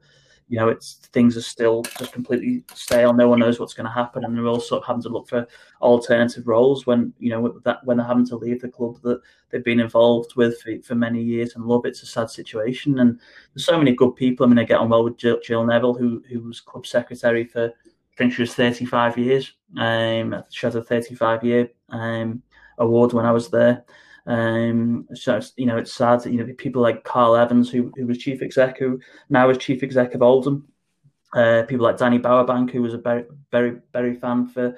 you 0.47 0.59
know, 0.59 0.69
it's 0.69 0.95
things 1.11 1.35
are 1.35 1.41
still 1.41 1.81
just 1.97 2.13
completely 2.13 2.63
stale. 2.73 3.13
No 3.13 3.27
one 3.27 3.39
knows 3.39 3.59
what's 3.59 3.73
going 3.73 3.87
to 3.87 3.91
happen, 3.91 4.23
and 4.23 4.37
they're 4.37 4.45
all 4.45 4.59
sort 4.59 4.83
of 4.83 4.87
having 4.87 5.01
to 5.03 5.09
look 5.09 5.27
for 5.27 5.47
alternative 5.81 6.47
roles 6.47 6.85
when 6.85 7.13
you 7.17 7.31
know 7.31 7.59
that 7.63 7.83
when 7.83 7.97
they're 7.97 8.05
having 8.05 8.27
to 8.27 8.35
leave 8.35 8.61
the 8.61 8.69
club 8.69 9.01
that 9.01 9.21
they've 9.49 9.63
been 9.63 9.79
involved 9.79 10.35
with 10.35 10.61
for, 10.61 10.71
for 10.83 10.95
many 10.95 11.21
years 11.21 11.55
and 11.55 11.65
love. 11.65 11.85
It's 11.85 12.03
a 12.03 12.05
sad 12.05 12.29
situation, 12.29 12.99
and 12.99 13.19
there's 13.53 13.65
so 13.65 13.77
many 13.77 13.93
good 13.93 14.15
people. 14.15 14.45
I 14.45 14.49
mean, 14.49 14.59
I 14.59 14.63
get 14.63 14.79
on 14.79 14.89
well 14.89 15.03
with 15.03 15.17
Jill, 15.17 15.39
Jill 15.43 15.65
Neville, 15.65 15.95
who 15.95 16.23
who 16.29 16.41
was 16.41 16.61
club 16.61 16.85
secretary 16.85 17.45
for 17.45 17.73
I 18.15 18.17
think 18.17 18.33
she 18.33 18.43
was 18.43 18.53
35 18.55 19.17
years. 19.17 19.53
Um, 19.77 20.43
she 20.49 20.65
had 20.65 20.75
a 20.75 20.83
35 20.83 21.43
year 21.43 21.69
um, 21.89 22.41
award 22.77 23.11
when 23.11 23.25
I 23.25 23.31
was 23.31 23.49
there. 23.49 23.83
Um, 24.27 25.07
so 25.13 25.39
you 25.55 25.65
know, 25.65 25.77
it's 25.77 25.93
sad. 25.93 26.21
That 26.21 26.31
you 26.31 26.43
know, 26.43 26.53
people 26.57 26.81
like 26.81 27.03
Carl 27.03 27.35
Evans, 27.35 27.69
who, 27.69 27.91
who 27.95 28.07
was 28.07 28.17
chief 28.17 28.41
exec, 28.41 28.79
who 28.79 28.99
now 29.29 29.49
is 29.49 29.57
chief 29.57 29.83
exec 29.83 30.13
of 30.15 30.21
Oldham. 30.21 30.67
Uh, 31.33 31.63
people 31.67 31.85
like 31.85 31.97
Danny 31.97 32.19
Bowerbank, 32.19 32.71
who 32.71 32.81
was 32.81 32.93
a 32.93 32.97
very, 32.97 33.25
very, 33.51 33.79
very 33.91 34.15
fan 34.15 34.47
for 34.47 34.75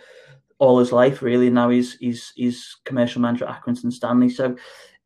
all 0.59 0.79
his 0.79 0.91
life, 0.91 1.21
really. 1.21 1.49
Now 1.49 1.69
he's 1.69 1.97
he's 1.97 2.33
he's 2.35 2.77
commercial 2.83 3.21
manager 3.21 3.45
at 3.45 3.61
Accrington 3.61 3.93
Stanley. 3.93 4.29
So 4.29 4.55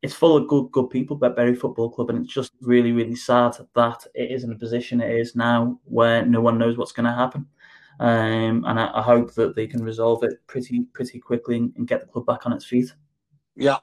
it's 0.02 0.14
full 0.14 0.36
of 0.36 0.48
good 0.48 0.70
good 0.72 0.90
people, 0.90 1.16
but 1.16 1.36
Bury 1.36 1.54
Football 1.54 1.90
Club, 1.90 2.10
and 2.10 2.24
it's 2.24 2.34
just 2.34 2.52
really, 2.60 2.92
really 2.92 3.14
sad 3.14 3.56
that 3.74 4.06
it 4.14 4.30
is 4.30 4.44
in 4.44 4.52
a 4.52 4.58
position 4.58 5.00
it 5.00 5.14
is 5.14 5.36
now 5.36 5.78
where 5.84 6.26
no 6.26 6.40
one 6.40 6.58
knows 6.58 6.76
what's 6.76 6.92
going 6.92 7.06
to 7.06 7.12
happen. 7.12 7.46
Um, 8.00 8.64
and 8.66 8.80
I, 8.80 8.90
I, 8.94 9.02
hope 9.02 9.34
that 9.34 9.54
they 9.54 9.66
can 9.66 9.84
resolve 9.84 10.24
it 10.24 10.40
pretty 10.48 10.86
pretty 10.92 11.20
quickly 11.20 11.58
and, 11.58 11.72
and, 11.76 11.86
get 11.86 12.00
the 12.00 12.06
club 12.06 12.26
back 12.26 12.46
on 12.46 12.52
its 12.52 12.64
feet. 12.64 12.92
Yeah, 13.54 13.78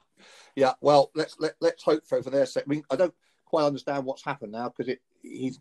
yeah, 0.56 0.72
well, 0.80 1.10
let's 1.14 1.36
let, 1.38 1.54
let's 1.60 1.82
hope 1.82 2.06
for 2.06 2.22
for 2.22 2.30
their 2.30 2.46
sake. 2.46 2.64
I 2.66 2.70
mean, 2.70 2.82
I 2.90 2.96
don't 2.96 3.14
quite 3.44 3.64
understand 3.64 4.04
what's 4.04 4.24
happened 4.24 4.52
now 4.52 4.68
because 4.68 4.88
it 4.88 5.00
he's 5.22 5.58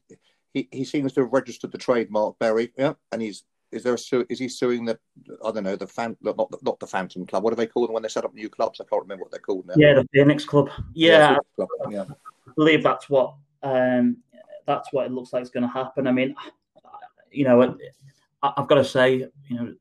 he, 0.54 0.68
he 0.72 0.84
seems 0.84 1.14
to 1.14 1.22
have 1.22 1.34
registered 1.34 1.72
the 1.72 1.78
trademark 1.78 2.38
Bury, 2.40 2.72
yeah, 2.78 2.94
and 3.12 3.22
he's 3.22 3.44
is 3.72 3.84
there 3.84 3.94
a 3.94 3.98
su- 3.98 4.26
is 4.30 4.40
he 4.40 4.50
suing 4.50 4.86
the 4.86 4.98
I 5.46 5.52
don't 5.52 5.64
know 5.64 5.76
the 5.76 5.88
fan 5.88 6.18
not 6.22 6.38
the, 6.38 6.58
not 6.64 6.80
the 6.80 6.88
Phantom 6.88 7.26
Club? 7.26 7.44
What 7.44 7.52
do 7.52 7.56
they 7.56 7.68
call 7.68 7.86
them 7.86 7.94
when 7.94 8.04
they 8.04 8.10
set 8.10 8.26
up 8.26 8.34
new 8.34 8.50
clubs? 8.50 8.82
I 8.82 8.86
can't 8.90 9.04
remember 9.04 9.24
what 9.24 9.32
they're 9.32 9.40
called 9.40 9.68
now. 9.68 9.76
Yeah, 9.78 9.94
the 9.94 10.08
Phoenix 10.14 10.46
Club. 10.46 10.70
Yeah, 10.94 11.38
yeah, 11.58 11.66
yeah. 11.90 12.06
I 12.48 12.52
believe 12.56 12.84
that's 12.84 13.10
what 13.10 13.36
um 13.62 14.18
that's 14.66 14.92
what 14.92 15.06
it 15.06 15.12
looks 15.12 15.34
like 15.34 15.42
is 15.42 15.50
going 15.50 15.64
to 15.64 15.74
happen. 15.74 16.08
I 16.08 16.12
mean, 16.12 16.36
you 17.32 17.44
know, 17.44 17.76
I, 18.44 18.54
have 18.56 18.68
got 18.68 18.76
to 18.76 18.86
say, 18.86 19.28
you 19.48 19.56
know, 19.56 19.74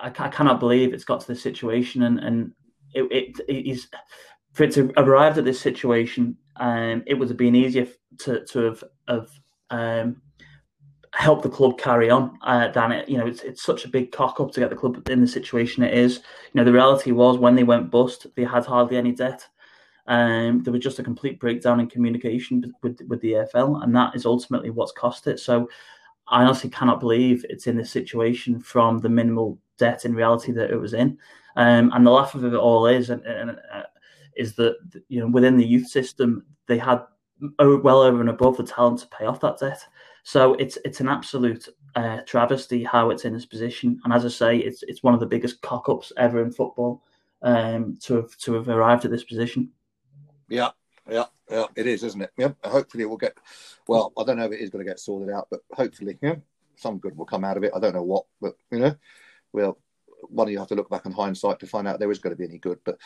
I, 0.00 0.08
I, 0.08 0.28
cannot 0.28 0.60
believe 0.60 0.94
it's 0.94 1.04
got 1.04 1.20
to 1.20 1.26
this 1.26 1.42
situation, 1.42 2.04
and 2.04 2.18
and 2.18 2.52
it, 2.94 3.02
it, 3.12 3.40
it 3.48 3.70
is 3.70 3.88
for 4.54 4.62
it 4.62 4.72
to 4.72 4.92
arrived 4.96 5.36
at 5.36 5.44
this 5.44 5.60
situation, 5.60 6.36
um, 6.56 7.02
it 7.06 7.14
would 7.14 7.28
have 7.28 7.36
been 7.36 7.56
easier 7.56 7.86
to 8.20 8.44
to 8.46 8.58
have, 8.60 8.84
have 9.08 9.28
um, 9.70 10.22
helped 11.12 11.42
the 11.42 11.48
club 11.48 11.76
carry 11.76 12.08
on 12.08 12.38
uh, 12.42 12.68
than 12.68 12.92
it. 12.92 13.08
You 13.08 13.18
know, 13.18 13.26
it's 13.26 13.42
it's 13.42 13.62
such 13.62 13.84
a 13.84 13.88
big 13.88 14.12
cock 14.12 14.40
up 14.40 14.52
to 14.52 14.60
get 14.60 14.70
the 14.70 14.76
club 14.76 15.08
in 15.08 15.20
the 15.20 15.26
situation 15.26 15.82
it 15.82 15.92
is. 15.92 16.16
You 16.16 16.60
know, 16.60 16.64
the 16.64 16.72
reality 16.72 17.10
was 17.10 17.36
when 17.36 17.56
they 17.56 17.64
went 17.64 17.90
bust, 17.90 18.26
they 18.36 18.44
had 18.44 18.64
hardly 18.64 18.96
any 18.96 19.12
debt. 19.12 19.46
Um, 20.06 20.62
there 20.62 20.72
was 20.72 20.82
just 20.82 20.98
a 20.98 21.04
complete 21.04 21.40
breakdown 21.40 21.80
in 21.80 21.88
communication 21.88 22.72
with 22.82 23.00
with 23.08 23.20
the 23.20 23.32
EFL, 23.32 23.82
and 23.82 23.94
that 23.96 24.14
is 24.14 24.24
ultimately 24.24 24.70
what's 24.70 24.92
cost 24.92 25.26
it. 25.26 25.40
So, 25.40 25.68
I 26.28 26.44
honestly 26.44 26.70
cannot 26.70 27.00
believe 27.00 27.44
it's 27.48 27.66
in 27.66 27.76
this 27.76 27.90
situation 27.90 28.60
from 28.60 28.98
the 28.98 29.08
minimal 29.08 29.58
debt 29.78 30.04
in 30.04 30.14
reality 30.14 30.52
that 30.52 30.70
it 30.70 30.76
was 30.76 30.94
in. 30.94 31.18
Um, 31.56 31.90
and 31.94 32.06
the 32.06 32.10
laugh 32.10 32.34
of 32.34 32.44
it 32.44 32.54
all 32.54 32.86
is, 32.86 33.10
and, 33.10 33.24
and 33.24 33.50
uh, 33.50 33.82
is 34.36 34.54
that 34.56 34.76
you 35.08 35.20
know 35.20 35.28
within 35.28 35.56
the 35.56 35.66
youth 35.66 35.88
system 35.88 36.44
they 36.66 36.78
had 36.78 37.02
well 37.58 38.00
over 38.00 38.20
and 38.20 38.30
above 38.30 38.56
the 38.56 38.64
talent 38.64 39.00
to 39.00 39.06
pay 39.08 39.26
off 39.26 39.40
that 39.40 39.58
debt. 39.58 39.84
So 40.22 40.54
it's 40.54 40.78
it's 40.84 41.00
an 41.00 41.08
absolute 41.08 41.68
uh, 41.94 42.20
travesty 42.26 42.82
how 42.82 43.10
it's 43.10 43.24
in 43.24 43.32
this 43.32 43.46
position. 43.46 44.00
And 44.04 44.12
as 44.12 44.24
I 44.24 44.28
say, 44.28 44.58
it's 44.58 44.82
it's 44.84 45.02
one 45.02 45.14
of 45.14 45.20
the 45.20 45.26
biggest 45.26 45.60
cock 45.62 45.88
ups 45.88 46.12
ever 46.16 46.42
in 46.42 46.50
football 46.50 47.02
um, 47.42 47.98
to 48.02 48.16
have 48.16 48.36
to 48.38 48.54
have 48.54 48.68
arrived 48.68 49.04
at 49.04 49.10
this 49.10 49.24
position. 49.24 49.70
Yeah, 50.48 50.70
yeah, 51.10 51.26
yeah, 51.50 51.66
it 51.76 51.86
is, 51.86 52.02
isn't 52.04 52.22
it? 52.22 52.32
Yeah. 52.36 52.52
Hopefully, 52.64 53.04
we'll 53.04 53.16
get. 53.16 53.36
Well, 53.86 54.12
I 54.18 54.24
don't 54.24 54.38
know 54.38 54.46
if 54.46 54.52
it 54.52 54.60
is 54.60 54.70
going 54.70 54.84
to 54.84 54.90
get 54.90 55.00
sorted 55.00 55.32
out, 55.32 55.48
but 55.50 55.60
hopefully, 55.72 56.18
yeah, 56.22 56.36
some 56.76 56.98
good 56.98 57.16
will 57.16 57.26
come 57.26 57.44
out 57.44 57.56
of 57.56 57.64
it. 57.64 57.72
I 57.74 57.80
don't 57.80 57.94
know 57.94 58.02
what, 58.02 58.24
but 58.40 58.56
you 58.70 58.78
know, 58.78 58.96
we'll 59.52 59.78
one 60.30 60.48
you 60.48 60.58
have 60.58 60.68
to 60.68 60.74
look 60.74 60.90
back 60.90 61.06
in 61.06 61.12
hindsight 61.12 61.58
to 61.60 61.66
find 61.66 61.86
out 61.86 61.98
there 61.98 62.10
is 62.10 62.18
going 62.18 62.34
to 62.34 62.38
be 62.38 62.48
any 62.48 62.58
good. 62.58 62.78
But 62.84 62.98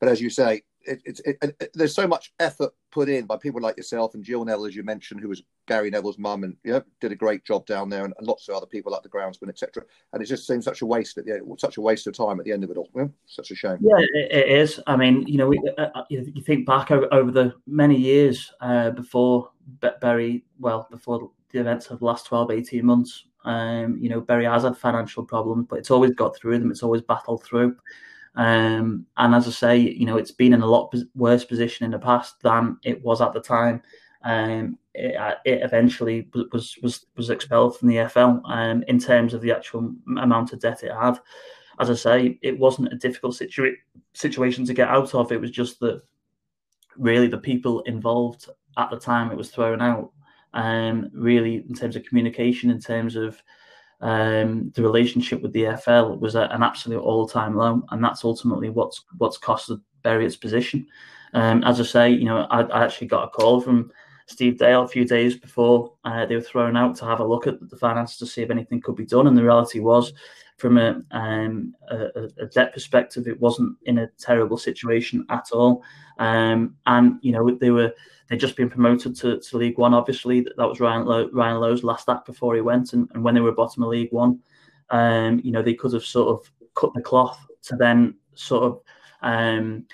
but 0.00 0.08
as 0.08 0.20
you 0.20 0.30
say, 0.30 0.62
it, 0.84 1.00
it, 1.04 1.38
it, 1.42 1.70
there's 1.74 1.94
so 1.94 2.06
much 2.06 2.32
effort 2.40 2.72
put 2.90 3.08
in 3.08 3.24
by 3.24 3.36
people 3.36 3.60
like 3.60 3.76
yourself 3.76 4.14
and 4.14 4.24
Jill 4.24 4.44
Neville, 4.44 4.66
as 4.66 4.74
you 4.74 4.82
mentioned, 4.82 5.20
who 5.20 5.28
was 5.28 5.42
Gary 5.66 5.90
Neville's 5.90 6.18
mum, 6.18 6.44
and 6.44 6.56
you 6.64 6.72
know, 6.72 6.82
did 7.00 7.12
a 7.12 7.16
great 7.16 7.44
job 7.44 7.66
down 7.66 7.88
there, 7.88 8.04
and, 8.04 8.12
and 8.18 8.26
lots 8.26 8.48
of 8.48 8.56
other 8.56 8.66
people 8.66 8.92
like 8.92 9.02
the 9.02 9.08
groundsman, 9.08 9.48
etc. 9.48 9.84
And 10.12 10.22
it 10.22 10.26
just 10.26 10.46
seems 10.46 10.64
such 10.64 10.82
a 10.82 10.86
waste 10.86 11.18
at 11.18 11.24
the 11.24 11.34
end, 11.34 11.60
such 11.60 11.76
a 11.76 11.80
waste 11.80 12.06
of 12.06 12.16
time 12.16 12.38
at 12.40 12.44
the 12.44 12.52
end 12.52 12.64
of 12.64 12.70
it 12.70 12.76
all. 12.76 12.90
Yeah? 12.94 13.06
Such 13.26 13.50
a 13.50 13.54
shame. 13.54 13.78
Yeah, 13.80 14.04
it 14.30 14.48
is. 14.48 14.80
I 14.86 14.96
mean, 14.96 15.26
you 15.26 15.38
know, 15.38 15.46
we, 15.46 15.60
uh, 15.78 15.88
uh 15.94 16.04
you 16.08 16.42
think 16.42 16.66
back 16.66 16.90
over, 16.90 17.12
over 17.12 17.30
the 17.30 17.54
many 17.66 17.96
years 17.96 18.52
uh, 18.60 18.90
before 18.90 19.50
Bury, 20.00 20.44
well, 20.58 20.88
before 20.90 21.30
the 21.50 21.60
events 21.60 21.86
of 21.88 22.00
the 22.00 22.04
last 22.04 22.26
12, 22.26 22.50
18 22.50 22.84
months, 22.84 23.26
um, 23.44 23.98
you 23.98 24.08
know, 24.08 24.20
Bury 24.20 24.44
has 24.44 24.62
had 24.62 24.76
financial 24.76 25.24
problems, 25.24 25.66
but 25.68 25.78
it's 25.78 25.90
always 25.90 26.12
got 26.12 26.36
through 26.36 26.58
them. 26.58 26.70
It's 26.70 26.82
always 26.82 27.02
battled 27.02 27.44
through. 27.44 27.76
Um, 28.34 29.06
and 29.16 29.34
as 29.34 29.46
I 29.46 29.50
say, 29.50 29.78
you 29.78 30.06
know, 30.06 30.16
it's 30.16 30.30
been 30.30 30.54
in 30.54 30.62
a 30.62 30.66
lot 30.66 30.94
worse 31.14 31.44
position 31.44 31.84
in 31.84 31.90
the 31.90 31.98
past 31.98 32.40
than 32.42 32.78
it 32.82 33.02
was 33.02 33.20
at 33.20 33.32
the 33.32 33.40
time. 33.40 33.82
Um, 34.24 34.78
it, 34.94 35.16
uh, 35.16 35.34
it, 35.44 35.62
eventually 35.62 36.28
was 36.52 36.76
was 36.82 37.06
was 37.16 37.30
expelled 37.30 37.76
from 37.76 37.88
the 37.88 37.96
EFL. 37.96 38.40
Um, 38.44 38.84
in 38.88 38.98
terms 38.98 39.34
of 39.34 39.40
the 39.40 39.52
actual 39.52 39.94
amount 40.18 40.52
of 40.52 40.60
debt 40.60 40.82
it 40.82 40.92
had, 40.92 41.18
as 41.80 41.90
I 41.90 41.94
say, 41.94 42.38
it 42.42 42.58
wasn't 42.58 42.92
a 42.92 42.96
difficult 42.96 43.34
situa- 43.34 43.76
situation 44.14 44.64
to 44.66 44.74
get 44.74 44.88
out 44.88 45.14
of. 45.14 45.32
It 45.32 45.40
was 45.40 45.50
just 45.50 45.80
that 45.80 46.02
really 46.96 47.26
the 47.26 47.38
people 47.38 47.80
involved 47.82 48.48
at 48.78 48.90
the 48.90 48.98
time 48.98 49.30
it 49.30 49.36
was 49.36 49.50
thrown 49.50 49.80
out 49.80 50.12
um, 50.54 51.10
really 51.12 51.64
in 51.68 51.74
terms 51.74 51.96
of 51.96 52.04
communication, 52.04 52.70
in 52.70 52.80
terms 52.80 53.16
of 53.16 53.42
um, 54.00 54.72
the 54.74 54.82
relationship 54.82 55.42
with 55.42 55.52
the 55.52 55.76
FL 55.82 56.14
was 56.18 56.34
an 56.34 56.62
absolute 56.62 57.00
all-time 57.00 57.56
low, 57.56 57.82
and 57.90 58.02
that's 58.02 58.24
ultimately 58.24 58.68
what's 58.68 59.04
what's 59.18 59.38
costed 59.38 59.80
Bury 60.02 60.26
its 60.26 60.36
position. 60.36 60.86
Um, 61.32 61.62
as 61.64 61.80
I 61.80 61.84
say, 61.84 62.10
you 62.10 62.24
know, 62.24 62.46
I, 62.50 62.62
I, 62.62 62.84
actually 62.84 63.06
got 63.06 63.24
a 63.24 63.28
call 63.28 63.60
from 63.60 63.90
Steve 64.26 64.58
Dale 64.58 64.82
a 64.82 64.88
few 64.88 65.04
days 65.04 65.36
before 65.36 65.94
uh, 66.04 66.26
they 66.26 66.34
were 66.34 66.42
thrown 66.42 66.76
out 66.76 66.96
to 66.96 67.04
have 67.06 67.20
a 67.20 67.24
look 67.24 67.46
at 67.46 67.70
the 67.70 67.76
finances 67.76 68.18
to 68.18 68.26
see 68.26 68.42
if 68.42 68.50
anything 68.50 68.80
could 68.80 68.96
be 68.96 69.06
done, 69.06 69.26
and 69.26 69.36
the 69.36 69.42
reality 69.42 69.80
was, 69.80 70.12
from 70.62 70.78
a, 70.78 71.02
um, 71.10 71.74
a, 71.90 72.28
a 72.38 72.46
debt 72.46 72.72
perspective, 72.72 73.26
it 73.26 73.40
wasn't 73.40 73.76
in 73.86 73.98
a 73.98 74.06
terrible 74.16 74.56
situation 74.56 75.26
at 75.28 75.48
all. 75.52 75.82
Um, 76.20 76.76
and 76.86 77.18
you 77.20 77.32
know, 77.32 77.50
they 77.60 77.70
were 77.70 77.92
they'd 78.28 78.38
just 78.38 78.54
been 78.54 78.70
promoted 78.70 79.16
to, 79.16 79.40
to 79.40 79.58
League 79.58 79.76
One. 79.76 79.92
Obviously, 79.92 80.40
that, 80.42 80.56
that 80.56 80.68
was 80.68 80.78
Ryan 80.78 81.04
Lowe, 81.04 81.28
Ryan 81.32 81.58
Lowe's 81.58 81.82
last 81.82 82.08
act 82.08 82.26
before 82.26 82.54
he 82.54 82.60
went, 82.60 82.92
and, 82.92 83.08
and 83.12 83.24
when 83.24 83.34
they 83.34 83.40
were 83.40 83.50
bottom 83.50 83.82
of 83.82 83.88
League 83.88 84.12
One, 84.12 84.38
um, 84.90 85.40
you 85.42 85.50
know, 85.50 85.62
they 85.62 85.74
could 85.74 85.94
have 85.94 86.04
sort 86.04 86.28
of 86.28 86.48
cut 86.76 86.94
the 86.94 87.02
cloth 87.02 87.44
to 87.62 87.74
then 87.74 88.14
sort 88.34 88.62
of 88.62 88.80
um, 89.22 89.84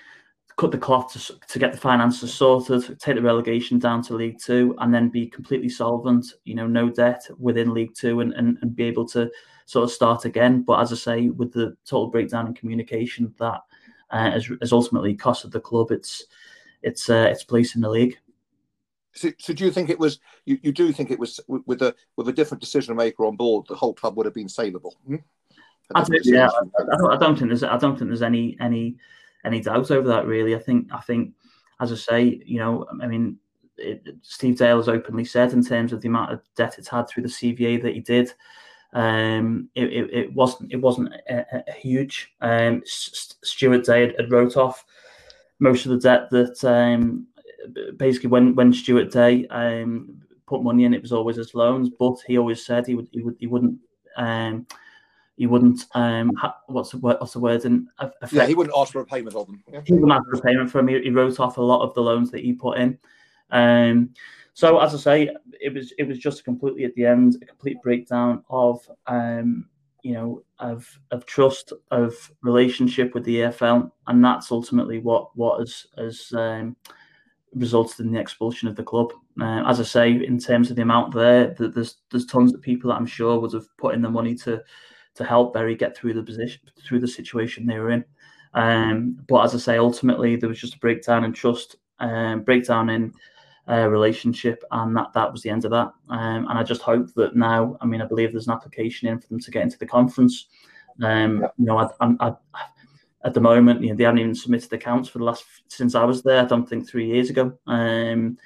cut 0.58 0.70
the 0.70 0.76
cloth 0.76 1.14
to, 1.14 1.34
to 1.48 1.58
get 1.58 1.72
the 1.72 1.78
finances 1.78 2.34
sorted, 2.34 3.00
take 3.00 3.16
the 3.16 3.22
relegation 3.22 3.78
down 3.78 4.02
to 4.02 4.16
League 4.16 4.38
Two, 4.38 4.76
and 4.80 4.92
then 4.92 5.08
be 5.08 5.28
completely 5.28 5.70
solvent, 5.70 6.26
you 6.44 6.54
know, 6.54 6.66
no 6.66 6.90
debt 6.90 7.26
within 7.38 7.72
League 7.72 7.94
Two, 7.94 8.20
and, 8.20 8.34
and, 8.34 8.58
and 8.60 8.76
be 8.76 8.84
able 8.84 9.08
to 9.08 9.30
sort 9.68 9.84
of 9.84 9.90
start 9.90 10.24
again. 10.24 10.62
But 10.62 10.80
as 10.80 10.92
I 10.92 10.96
say, 10.96 11.28
with 11.28 11.52
the 11.52 11.76
total 11.84 12.06
breakdown 12.06 12.46
in 12.46 12.54
communication, 12.54 13.34
that 13.38 13.60
uh, 14.10 14.30
has, 14.30 14.50
has 14.62 14.72
ultimately 14.72 15.14
costed 15.14 15.52
the 15.52 15.60
club 15.60 15.90
its 15.90 16.24
its 16.82 17.10
uh, 17.10 17.28
its 17.30 17.44
place 17.44 17.74
in 17.74 17.82
the 17.82 17.90
league. 17.90 18.18
So, 19.12 19.30
so, 19.38 19.52
do 19.52 19.66
you 19.66 19.70
think 19.70 19.90
it 19.90 19.98
was? 19.98 20.20
You, 20.46 20.58
you 20.62 20.72
do 20.72 20.90
think 20.90 21.10
it 21.10 21.18
was 21.18 21.38
with 21.46 21.82
a 21.82 21.94
with 22.16 22.28
a 22.28 22.32
different 22.32 22.62
decision 22.62 22.96
maker 22.96 23.26
on 23.26 23.36
board, 23.36 23.66
the 23.68 23.76
whole 23.76 23.92
club 23.92 24.16
would 24.16 24.24
have 24.24 24.34
been 24.34 24.46
savable? 24.46 24.92
Hmm? 25.06 25.16
I 25.94 26.06
yeah, 26.24 26.48
I, 26.78 27.14
I 27.14 27.16
don't 27.18 27.36
think 27.38 27.50
there's 27.50 27.62
I 27.62 27.76
don't 27.76 27.98
think 27.98 28.08
there's 28.08 28.22
any 28.22 28.56
any 28.60 28.96
any 29.44 29.60
doubt 29.60 29.90
over 29.90 30.08
that. 30.08 30.26
Really, 30.26 30.56
I 30.56 30.60
think 30.60 30.88
I 30.92 31.00
think 31.00 31.34
as 31.78 31.92
I 31.92 31.96
say, 31.96 32.42
you 32.46 32.58
know, 32.58 32.86
I 33.02 33.06
mean, 33.06 33.36
it, 33.76 34.16
Steve 34.22 34.56
Dale 34.56 34.78
has 34.78 34.88
openly 34.88 35.26
said 35.26 35.52
in 35.52 35.62
terms 35.62 35.92
of 35.92 36.00
the 36.00 36.08
amount 36.08 36.32
of 36.32 36.40
debt 36.56 36.76
it's 36.78 36.88
had 36.88 37.06
through 37.06 37.24
the 37.24 37.28
CVA 37.28 37.82
that 37.82 37.92
he 37.92 38.00
did. 38.00 38.32
Um, 38.94 39.68
it, 39.74 39.92
it, 39.92 40.10
it, 40.12 40.34
wasn't 40.34 40.72
it 40.72 40.80
wasn't 40.80 41.12
a, 41.28 41.62
a 41.68 41.72
huge. 41.72 42.32
Um, 42.40 42.82
Stuart 42.86 43.84
Day 43.84 44.00
had, 44.00 44.14
had, 44.18 44.32
wrote 44.32 44.56
off 44.56 44.84
most 45.58 45.84
of 45.84 45.92
the 45.92 45.98
debt 45.98 46.30
that 46.30 46.64
um, 46.64 47.26
basically 47.96 48.30
when 48.30 48.54
when 48.54 48.72
Stuart 48.72 49.10
Day 49.10 49.46
um, 49.48 50.20
put 50.46 50.62
money 50.62 50.84
in, 50.84 50.94
it 50.94 51.02
was 51.02 51.12
always 51.12 51.38
as 51.38 51.54
loans. 51.54 51.90
But 51.90 52.16
he 52.26 52.38
always 52.38 52.64
said 52.64 52.86
he 52.86 52.94
would 52.94 53.08
he 53.12 53.22
would 53.22 53.36
he 53.38 53.46
wouldn't 53.46 53.78
um, 54.16 54.66
he 55.36 55.46
wouldn't 55.46 55.84
um, 55.94 56.34
ha- 56.34 56.58
what's 56.66 56.90
the 56.90 56.98
word 56.98 57.16
what's 57.20 57.34
the 57.34 57.40
word 57.40 57.62
yeah 58.32 58.46
he 58.46 58.54
wouldn't 58.54 58.76
ask 58.76 58.92
for 58.92 59.00
a 59.00 59.06
payment 59.06 59.36
of 59.36 59.46
them. 59.46 59.62
Yeah. 59.70 59.82
He 59.84 59.92
wouldn't 59.92 60.12
ask 60.12 60.24
for 60.24 60.36
a 60.36 60.40
payment 60.40 60.70
from 60.70 60.88
him. 60.88 60.96
He, 60.96 61.08
he, 61.08 61.10
wrote 61.10 61.38
off 61.38 61.58
a 61.58 61.62
lot 61.62 61.82
of 61.82 61.94
the 61.94 62.00
loans 62.00 62.30
that 62.32 62.40
he 62.40 62.54
put 62.54 62.78
in. 62.78 62.98
Um, 63.50 64.10
So 64.58 64.80
as 64.80 64.92
I 64.92 64.98
say, 64.98 65.30
it 65.60 65.72
was 65.72 65.92
it 65.98 66.08
was 66.08 66.18
just 66.18 66.42
completely 66.42 66.82
at 66.82 66.92
the 66.96 67.06
end 67.06 67.36
a 67.40 67.46
complete 67.46 67.80
breakdown 67.80 68.42
of 68.50 68.80
um, 69.06 69.68
you 70.02 70.14
know 70.14 70.42
of 70.58 70.84
of 71.12 71.24
trust 71.26 71.72
of 71.92 72.12
relationship 72.42 73.14
with 73.14 73.22
the 73.22 73.36
EFL, 73.36 73.88
and 74.08 74.24
that's 74.24 74.50
ultimately 74.50 74.98
what 74.98 75.28
what 75.36 75.60
has 75.60 75.86
has 75.96 76.32
um, 76.36 76.74
resulted 77.54 78.04
in 78.04 78.10
the 78.10 78.18
expulsion 78.18 78.66
of 78.66 78.74
the 78.74 78.82
club. 78.82 79.12
Uh, 79.40 79.62
as 79.64 79.78
I 79.78 79.84
say, 79.84 80.10
in 80.10 80.40
terms 80.40 80.70
of 80.70 80.76
the 80.76 80.82
amount 80.82 81.14
there, 81.14 81.54
there's 81.56 81.98
there's 82.10 82.26
tons 82.26 82.52
of 82.52 82.60
people 82.60 82.90
that 82.90 82.96
I'm 82.96 83.06
sure 83.06 83.38
would 83.38 83.52
have 83.52 83.68
put 83.76 83.94
in 83.94 84.02
the 84.02 84.10
money 84.10 84.34
to 84.38 84.60
to 85.14 85.24
help 85.24 85.54
Bury 85.54 85.76
get 85.76 85.96
through 85.96 86.14
the 86.14 86.22
position 86.24 86.62
through 86.84 86.98
the 86.98 87.06
situation 87.06 87.64
they 87.64 87.78
were 87.78 87.92
in. 87.92 88.04
Um, 88.54 89.24
but 89.28 89.44
as 89.44 89.54
I 89.54 89.58
say, 89.58 89.78
ultimately 89.78 90.34
there 90.34 90.48
was 90.48 90.60
just 90.60 90.74
a 90.74 90.80
breakdown 90.80 91.22
in 91.22 91.32
trust, 91.32 91.76
um, 92.00 92.42
breakdown 92.42 92.90
in 92.90 93.12
uh, 93.68 93.88
relationship, 93.88 94.64
and 94.70 94.96
that 94.96 95.12
that 95.14 95.30
was 95.30 95.42
the 95.42 95.50
end 95.50 95.64
of 95.64 95.70
that. 95.72 95.92
Um, 96.08 96.46
and 96.48 96.58
I 96.58 96.62
just 96.62 96.82
hope 96.82 97.12
that 97.14 97.36
now, 97.36 97.76
I 97.80 97.86
mean, 97.86 98.00
I 98.00 98.06
believe 98.06 98.32
there's 98.32 98.46
an 98.46 98.54
application 98.54 99.08
in 99.08 99.18
for 99.18 99.28
them 99.28 99.40
to 99.40 99.50
get 99.50 99.62
into 99.62 99.78
the 99.78 99.86
conference. 99.86 100.46
Um, 101.02 101.46
you 101.58 101.66
know, 101.66 101.78
I, 101.78 101.88
I, 102.00 102.14
I, 102.20 102.34
at 103.24 103.34
the 103.34 103.40
moment, 103.40 103.82
you 103.82 103.90
know, 103.90 103.96
they 103.96 104.04
haven't 104.04 104.20
even 104.20 104.34
submitted 104.34 104.72
accounts 104.72 105.08
for 105.08 105.18
the 105.18 105.24
last 105.24 105.44
since 105.68 105.94
I 105.94 106.04
was 106.04 106.22
there. 106.22 106.42
I 106.42 106.46
don't 106.46 106.68
think 106.68 106.88
three 106.88 107.06
years 107.06 107.30
ago. 107.30 107.52
Um, 107.66 108.38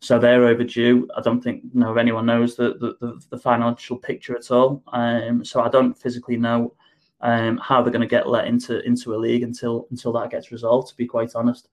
so 0.00 0.18
they're 0.18 0.44
overdue. 0.44 1.08
I 1.16 1.20
don't 1.20 1.42
think 1.42 1.64
you 1.74 1.80
know 1.80 1.96
anyone 1.96 2.26
knows 2.26 2.54
the 2.54 2.74
the, 2.74 2.96
the, 3.00 3.20
the 3.30 3.38
financial 3.38 3.96
picture 3.96 4.36
at 4.36 4.50
all. 4.50 4.82
Um, 4.92 5.44
so 5.44 5.60
I 5.60 5.68
don't 5.68 5.94
physically 5.94 6.36
know 6.36 6.74
um, 7.20 7.58
how 7.58 7.82
they're 7.82 7.92
going 7.92 8.02
to 8.02 8.06
get 8.06 8.28
let 8.28 8.46
into 8.46 8.80
into 8.86 9.14
a 9.14 9.18
league 9.18 9.42
until 9.42 9.88
until 9.90 10.12
that 10.12 10.30
gets 10.30 10.52
resolved. 10.52 10.88
To 10.88 10.96
be 10.96 11.06
quite 11.06 11.34
honest, 11.34 11.68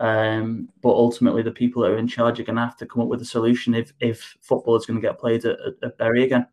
um, 0.00 0.70
but 0.80 0.88
ultimately 0.88 1.42
the 1.42 1.50
people 1.50 1.82
that 1.82 1.90
are 1.90 1.98
in 1.98 2.08
charge 2.08 2.40
are 2.40 2.44
going 2.44 2.56
to 2.56 2.62
have 2.62 2.76
to 2.78 2.86
come 2.86 3.02
up 3.02 3.08
with 3.08 3.20
a 3.20 3.24
solution 3.26 3.74
if 3.74 3.92
if 4.00 4.36
football 4.40 4.76
is 4.76 4.86
going 4.86 5.00
to 5.00 5.06
get 5.06 5.18
played 5.18 5.44
at, 5.44 5.58
at, 5.82 5.98
Bury 5.98 6.24
again. 6.24 6.46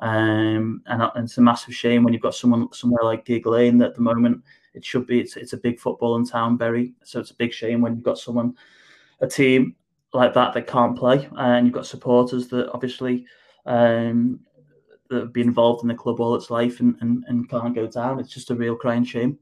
Um, 0.00 0.82
and, 0.86 1.02
and, 1.02 1.24
it's 1.24 1.38
a 1.38 1.42
massive 1.42 1.74
shame 1.74 2.02
when 2.02 2.12
you've 2.12 2.22
got 2.22 2.34
someone 2.34 2.72
somewhere 2.72 3.04
like 3.04 3.26
Gigg 3.26 3.46
Lane 3.46 3.78
that 3.78 3.90
at 3.90 3.94
the 3.94 4.00
moment 4.00 4.42
it 4.74 4.84
should 4.84 5.06
be 5.06 5.20
it's, 5.20 5.36
it's 5.36 5.52
a 5.52 5.58
big 5.58 5.78
football 5.78 6.16
in 6.16 6.26
town, 6.26 6.56
Bury. 6.56 6.94
So 7.04 7.20
it's 7.20 7.30
a 7.30 7.36
big 7.36 7.52
shame 7.52 7.80
when 7.80 7.94
you've 7.94 8.02
got 8.02 8.18
someone, 8.18 8.56
a 9.20 9.26
team 9.26 9.76
like 10.12 10.34
that 10.34 10.52
that 10.54 10.66
can't 10.66 10.98
play, 10.98 11.28
and 11.36 11.66
you've 11.66 11.74
got 11.74 11.86
supporters 11.86 12.48
that 12.48 12.72
obviously 12.72 13.24
um, 13.66 14.40
that 15.10 15.20
have 15.20 15.32
been 15.32 15.48
involved 15.48 15.82
in 15.82 15.88
the 15.88 15.94
club 15.94 16.18
all 16.18 16.34
its 16.34 16.50
life 16.50 16.80
and, 16.80 16.96
and, 17.02 17.24
and 17.28 17.48
can't 17.48 17.74
go 17.74 17.86
down. 17.86 18.18
It's 18.18 18.32
just 18.32 18.50
a 18.50 18.54
real 18.54 18.74
crying 18.74 19.04
shame. 19.04 19.38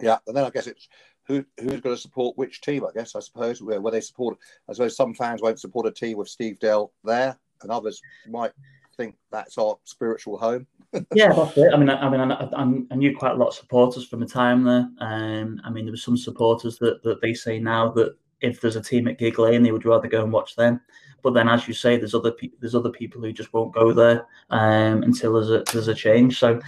Yeah, 0.00 0.18
and 0.26 0.36
then 0.36 0.44
I 0.44 0.50
guess 0.50 0.66
it's 0.66 0.88
who 1.32 1.44
who's 1.58 1.80
going 1.80 1.96
to 1.96 2.00
support 2.00 2.36
which 2.36 2.60
team. 2.60 2.84
I 2.84 2.92
guess 2.94 3.14
I 3.16 3.20
suppose 3.20 3.62
where, 3.62 3.80
where 3.80 3.92
they 3.92 4.00
support. 4.00 4.38
I 4.68 4.72
suppose 4.72 4.96
some 4.96 5.14
fans 5.14 5.42
won't 5.42 5.60
support 5.60 5.86
a 5.86 5.90
team 5.90 6.18
with 6.18 6.28
Steve 6.28 6.58
Dale 6.58 6.92
there, 7.04 7.38
and 7.62 7.70
others 7.70 8.02
might 8.28 8.52
think 8.96 9.16
that's 9.30 9.58
our 9.58 9.78
spiritual 9.84 10.38
home. 10.38 10.66
yeah. 11.14 11.32
I 11.32 11.76
mean, 11.76 11.88
I, 11.88 11.96
I 11.96 12.10
mean, 12.10 12.20
I, 12.20 12.48
I, 12.90 12.96
knew 12.96 13.16
quite 13.16 13.32
a 13.32 13.36
lot 13.36 13.48
of 13.48 13.54
supporters 13.54 14.06
from 14.06 14.20
the 14.20 14.26
time 14.26 14.62
there. 14.62 14.88
Um, 14.98 15.60
I 15.64 15.70
mean, 15.70 15.86
there 15.86 15.92
were 15.92 15.96
some 15.96 16.18
supporters 16.18 16.78
that, 16.78 17.02
that 17.02 17.22
they 17.22 17.32
say 17.32 17.58
now 17.58 17.90
that 17.92 18.14
if 18.42 18.60
there's 18.60 18.76
a 18.76 18.82
team 18.82 19.08
at 19.08 19.18
Gigg 19.18 19.38
Lane, 19.38 19.62
they 19.62 19.72
would 19.72 19.86
rather 19.86 20.08
go 20.08 20.22
and 20.22 20.32
watch 20.32 20.54
them. 20.54 20.80
But 21.22 21.34
then, 21.34 21.48
as 21.48 21.66
you 21.66 21.74
say, 21.74 21.96
there's 21.96 22.14
other 22.14 22.32
pe- 22.32 22.50
there's 22.60 22.74
other 22.74 22.90
people 22.90 23.22
who 23.22 23.32
just 23.32 23.52
won't 23.52 23.72
go 23.72 23.92
there 23.92 24.26
um, 24.50 25.02
until 25.04 25.34
there's 25.34 25.50
a 25.50 25.64
there's 25.72 25.88
a 25.88 25.94
change. 25.94 26.38
So. 26.38 26.60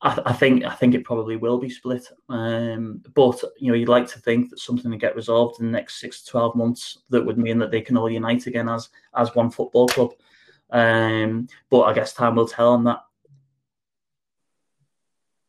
I, 0.00 0.22
I, 0.26 0.32
think 0.32 0.64
I 0.64 0.74
think 0.74 0.94
it 0.94 1.04
probably 1.04 1.36
will 1.36 1.58
be 1.58 1.70
split, 1.70 2.06
um, 2.28 3.02
but 3.14 3.42
you 3.58 3.68
know 3.68 3.74
you'd 3.74 3.88
like 3.88 4.06
to 4.08 4.20
think 4.20 4.50
that 4.50 4.60
something 4.60 4.90
will 4.90 4.98
get 4.98 5.16
resolved 5.16 5.60
in 5.60 5.66
the 5.66 5.72
next 5.72 6.00
six 6.00 6.22
to 6.22 6.30
twelve 6.30 6.54
months 6.54 6.98
that 7.10 7.24
would 7.24 7.38
mean 7.38 7.58
that 7.58 7.70
they 7.70 7.80
can 7.80 7.96
all 7.96 8.10
unite 8.10 8.46
again 8.46 8.68
as 8.68 8.90
as 9.16 9.34
one 9.34 9.50
football 9.50 9.88
club. 9.88 10.12
Um, 10.70 11.48
but 11.70 11.82
I 11.82 11.94
guess 11.94 12.12
time 12.12 12.36
will 12.36 12.46
tell 12.46 12.72
on 12.72 12.84
that. 12.84 13.00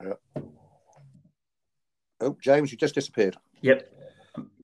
Yeah. 0.03 0.41
Oh, 2.21 2.37
James, 2.41 2.71
you 2.71 2.77
just 2.77 2.95
disappeared. 2.95 3.37
Yep. 3.61 3.87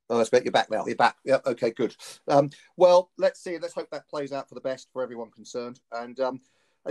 Oh, 0.09 0.17
I 0.17 0.21
expect 0.21 0.45
you're 0.45 0.51
back 0.51 0.69
now. 0.69 0.85
You're 0.85 0.95
back. 0.95 1.15
Yep. 1.25 1.47
Okay, 1.47 1.71
good. 1.71 1.95
Um, 2.27 2.49
well, 2.77 3.11
let's 3.17 3.43
see. 3.43 3.57
Let's 3.57 3.73
hope 3.73 3.89
that 3.91 4.07
plays 4.07 4.31
out 4.31 4.47
for 4.47 4.55
the 4.55 4.61
best 4.61 4.89
for 4.93 5.01
everyone 5.01 5.31
concerned. 5.31 5.79
And 5.91 6.19
um, 6.19 6.41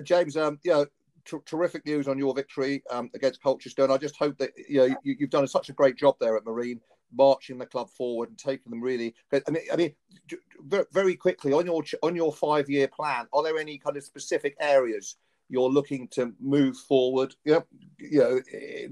James, 0.03 0.37
um, 0.37 0.59
you 0.65 0.73
know, 0.73 0.87
t- 1.25 1.37
terrific 1.45 1.85
news 1.87 2.09
on 2.09 2.19
your 2.19 2.35
victory 2.35 2.83
um, 2.91 3.11
against 3.15 3.43
Colchester. 3.43 3.85
and 3.85 3.93
I 3.93 3.99
just 3.99 4.17
hope 4.17 4.39
that 4.39 4.51
you 4.69 4.79
know 4.79 4.97
you, 5.03 5.17
have 5.21 5.31
done 5.31 5.47
such 5.47 5.69
a 5.69 5.73
great 5.73 5.97
job 5.97 6.17
there 6.21 6.37
at 6.37 6.45
Marine, 6.45 6.81
marching 7.13 7.59
the 7.59 7.67
club 7.67 7.91
forward 7.91 8.29
and 8.29 8.39
taking 8.39 8.71
them 8.71 8.81
really. 8.81 9.15
I 9.33 9.51
mean, 9.51 9.63
I 9.73 9.77
mean, 9.77 9.95
very 10.93 11.17
quickly 11.17 11.53
on 11.53 11.67
your 11.67 11.83
on 12.03 12.17
your 12.17 12.33
five 12.33 12.69
year 12.69 12.89
plan, 12.89 13.27
are 13.33 13.43
there 13.43 13.59
any 13.59 13.79
kind 13.79 13.97
of 13.97 14.05
specific 14.05 14.57
areas 14.61 15.17
you're 15.49 15.71
looking 15.71 16.09
to 16.09 16.33
move 16.41 16.77
forward? 16.77 17.35
Know, 17.45 17.65
you 17.99 18.19
know, 18.19 18.41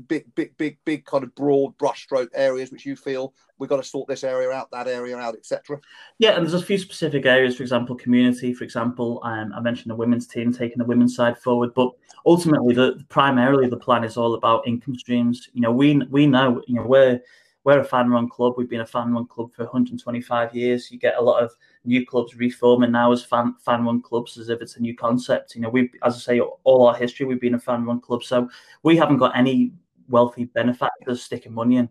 big, 0.09 0.35
big, 0.35 0.57
big, 0.57 0.79
big 0.85 1.05
kind 1.05 1.25
of 1.25 1.35
broad 1.35 1.77
brushstroke 1.79 2.29
areas 2.35 2.71
which 2.71 2.87
you 2.87 2.97
feel 2.97 3.35
we've 3.59 3.71
got 3.71 3.77
to 3.77 3.85
sort 3.85 4.09
this 4.09 4.25
area 4.25 4.51
out, 4.51 4.71
that 4.73 4.89
area 4.89 5.17
out, 5.17 5.35
etc. 5.35 5.81
Yeah, 6.19 6.31
and 6.31 6.45
there's 6.45 6.61
a 6.61 6.65
few 6.65 6.79
specific 6.79 7.27
areas. 7.27 7.57
For 7.57 7.63
example, 7.63 7.95
community. 7.95 8.53
For 8.53 8.65
example, 8.65 9.21
um, 9.25 9.53
I 9.55 9.61
mentioned 9.61 9.91
the 9.91 9.97
women's 9.97 10.27
team 10.27 10.53
taking 10.53 10.79
the 10.79 10.85
women's 10.85 11.15
side 11.15 11.39
forward, 11.39 11.73
but 11.75 11.93
ultimately, 12.27 12.75
the 12.75 13.05
primarily 13.09 13.69
the 13.69 13.77
plan 13.77 14.05
is 14.05 14.17
all 14.17 14.35
about 14.35 14.67
income 14.67 14.97
streams. 14.97 15.49
You 15.53 15.63
know, 15.63 15.73
we 15.73 15.99
we 16.11 16.27
know, 16.27 16.63
you 16.67 16.75
know, 16.75 16.87
we're 16.87 17.21
we're 17.65 17.81
a 17.81 17.85
fan 17.85 18.11
run 18.11 18.29
club. 18.29 18.55
We've 18.57 18.69
been 18.69 18.81
a 18.81 18.87
fan 18.87 19.13
run 19.13 19.27
club 19.27 19.53
for 19.55 19.65
125 19.65 20.55
years. 20.55 20.91
You 20.91 20.99
get 20.99 21.17
a 21.17 21.23
lot 21.23 21.43
of 21.43 21.53
new 21.85 22.05
clubs 22.05 22.37
reforming 22.37 22.93
now 22.93 23.13
as 23.13 23.25
fan 23.25 23.55
fan 23.61 23.85
run 23.85 24.03
clubs 24.03 24.37
as 24.39 24.49
if 24.49 24.61
it's 24.61 24.77
a 24.77 24.81
new 24.81 24.97
concept. 24.97 25.55
You 25.55 25.63
know, 25.63 25.69
we 25.69 25.91
as 26.03 26.17
I 26.17 26.19
say, 26.19 26.41
all 26.41 26.87
our 26.87 26.95
history 26.95 27.27
we've 27.27 27.41
been 27.41 27.55
a 27.55 27.61
fan 27.61 27.85
run 27.85 28.01
club, 28.01 28.25
so 28.25 28.49
we 28.83 28.97
haven't 28.97 29.19
got 29.19 29.37
any 29.37 29.73
wealthy 30.09 30.45
benefactors 30.47 31.23
sticking 31.23 31.55
money 31.55 31.77
in. 31.77 31.89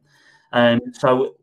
Um, 0.52 0.82
so 0.94 1.36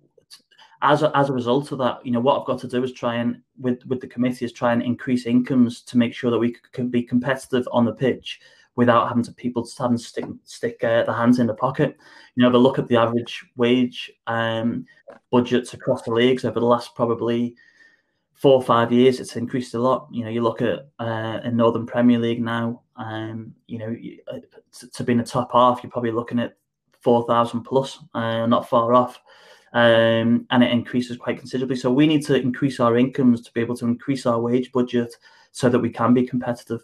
as 0.82 1.02
a, 1.02 1.16
as 1.16 1.30
a 1.30 1.32
result 1.32 1.72
of 1.72 1.78
that, 1.78 2.04
you 2.04 2.12
know, 2.12 2.20
what 2.20 2.38
I've 2.38 2.46
got 2.46 2.60
to 2.60 2.68
do 2.68 2.84
is 2.84 2.92
try 2.92 3.16
and 3.16 3.40
with 3.58 3.84
with 3.86 4.00
the 4.00 4.06
committee 4.06 4.44
is 4.44 4.52
try 4.52 4.72
and 4.72 4.82
increase 4.82 5.26
incomes 5.26 5.80
to 5.82 5.96
make 5.96 6.14
sure 6.14 6.30
that 6.30 6.38
we 6.38 6.56
can 6.72 6.88
be 6.88 7.02
competitive 7.02 7.66
on 7.72 7.84
the 7.84 7.92
pitch 7.92 8.40
without 8.78 9.08
having 9.08 9.24
to 9.24 9.32
people 9.32 9.66
to 9.66 9.98
stick 9.98 10.24
stick 10.44 10.84
uh, 10.84 11.02
their 11.02 11.12
hands 11.12 11.40
in 11.40 11.48
the 11.48 11.54
pocket. 11.54 11.96
You 12.36 12.44
know, 12.44 12.50
they 12.52 12.58
look 12.58 12.78
at 12.78 12.86
the 12.86 12.96
average 12.96 13.44
wage 13.56 14.12
um, 14.28 14.86
budgets 15.32 15.74
across 15.74 16.02
the 16.02 16.12
leagues 16.12 16.44
over 16.44 16.60
the 16.60 16.66
last 16.74 16.94
probably 16.94 17.56
four 18.34 18.54
or 18.54 18.62
five 18.62 18.92
years. 18.92 19.18
It's 19.18 19.34
increased 19.34 19.74
a 19.74 19.80
lot. 19.80 20.06
You 20.12 20.22
know, 20.22 20.30
you 20.30 20.42
look 20.42 20.62
at 20.62 20.88
uh, 21.00 21.40
in 21.44 21.56
Northern 21.56 21.86
Premier 21.86 22.20
League 22.20 22.40
now. 22.40 22.82
Um, 22.94 23.52
you 23.66 23.78
know, 23.80 23.96
uh, 24.32 24.38
to, 24.78 24.90
to 24.90 25.02
be 25.02 25.12
in 25.12 25.18
the 25.18 25.24
top 25.24 25.50
half, 25.52 25.82
you're 25.82 25.90
probably 25.90 26.12
looking 26.12 26.38
at 26.38 26.56
four 27.00 27.26
thousand 27.26 27.62
plus, 27.62 27.98
uh, 28.14 28.46
not 28.46 28.68
far 28.68 28.94
off. 28.94 29.20
Um, 29.72 30.46
and 30.50 30.62
it 30.62 30.70
increases 30.70 31.16
quite 31.16 31.38
considerably. 31.38 31.76
So 31.76 31.90
we 31.90 32.06
need 32.06 32.24
to 32.26 32.40
increase 32.40 32.78
our 32.78 32.96
incomes 32.96 33.42
to 33.42 33.52
be 33.52 33.60
able 33.60 33.76
to 33.78 33.86
increase 33.86 34.24
our 34.24 34.40
wage 34.40 34.70
budget 34.70 35.12
so 35.50 35.68
that 35.68 35.80
we 35.80 35.90
can 35.90 36.14
be 36.14 36.24
competitive. 36.24 36.80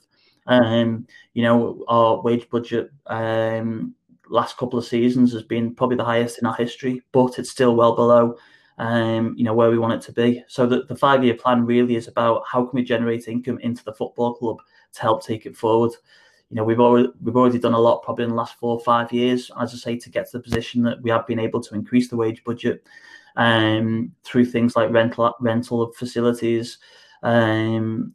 Um, 0.46 1.06
you 1.32 1.42
know, 1.42 1.84
our 1.88 2.22
wage 2.22 2.48
budget 2.50 2.90
um, 3.06 3.94
last 4.28 4.56
couple 4.56 4.78
of 4.78 4.84
seasons 4.84 5.32
has 5.32 5.42
been 5.42 5.74
probably 5.74 5.96
the 5.96 6.04
highest 6.04 6.38
in 6.38 6.46
our 6.46 6.54
history, 6.54 7.02
but 7.12 7.38
it's 7.38 7.50
still 7.50 7.76
well 7.76 7.94
below, 7.94 8.36
um, 8.78 9.34
you 9.36 9.44
know, 9.44 9.54
where 9.54 9.70
we 9.70 9.78
want 9.78 9.92
it 9.92 10.02
to 10.02 10.12
be. 10.12 10.42
So 10.48 10.66
the, 10.66 10.84
the 10.84 10.96
five 10.96 11.24
year 11.24 11.34
plan 11.34 11.64
really 11.64 11.96
is 11.96 12.08
about 12.08 12.42
how 12.50 12.64
can 12.64 12.76
we 12.76 12.84
generate 12.84 13.28
income 13.28 13.58
into 13.60 13.84
the 13.84 13.94
football 13.94 14.34
club 14.34 14.58
to 14.94 15.00
help 15.00 15.24
take 15.24 15.46
it 15.46 15.56
forward. 15.56 15.92
You 16.50 16.56
know, 16.56 16.64
we've 16.64 16.80
already 16.80 17.08
we've 17.22 17.36
already 17.36 17.58
done 17.58 17.74
a 17.74 17.78
lot 17.78 18.02
probably 18.02 18.24
in 18.24 18.30
the 18.30 18.36
last 18.36 18.58
four 18.58 18.74
or 18.74 18.80
five 18.80 19.12
years, 19.12 19.50
as 19.60 19.74
I 19.74 19.76
say, 19.76 19.98
to 19.98 20.10
get 20.10 20.30
to 20.30 20.38
the 20.38 20.42
position 20.42 20.82
that 20.82 21.02
we 21.02 21.10
have 21.10 21.26
been 21.26 21.38
able 21.38 21.60
to 21.62 21.74
increase 21.74 22.08
the 22.08 22.16
wage 22.16 22.44
budget 22.44 22.86
um, 23.36 24.12
through 24.22 24.44
things 24.46 24.76
like 24.76 24.90
rental 24.90 25.34
rental 25.40 25.82
of 25.82 25.96
facilities, 25.96 26.78
um, 27.22 28.14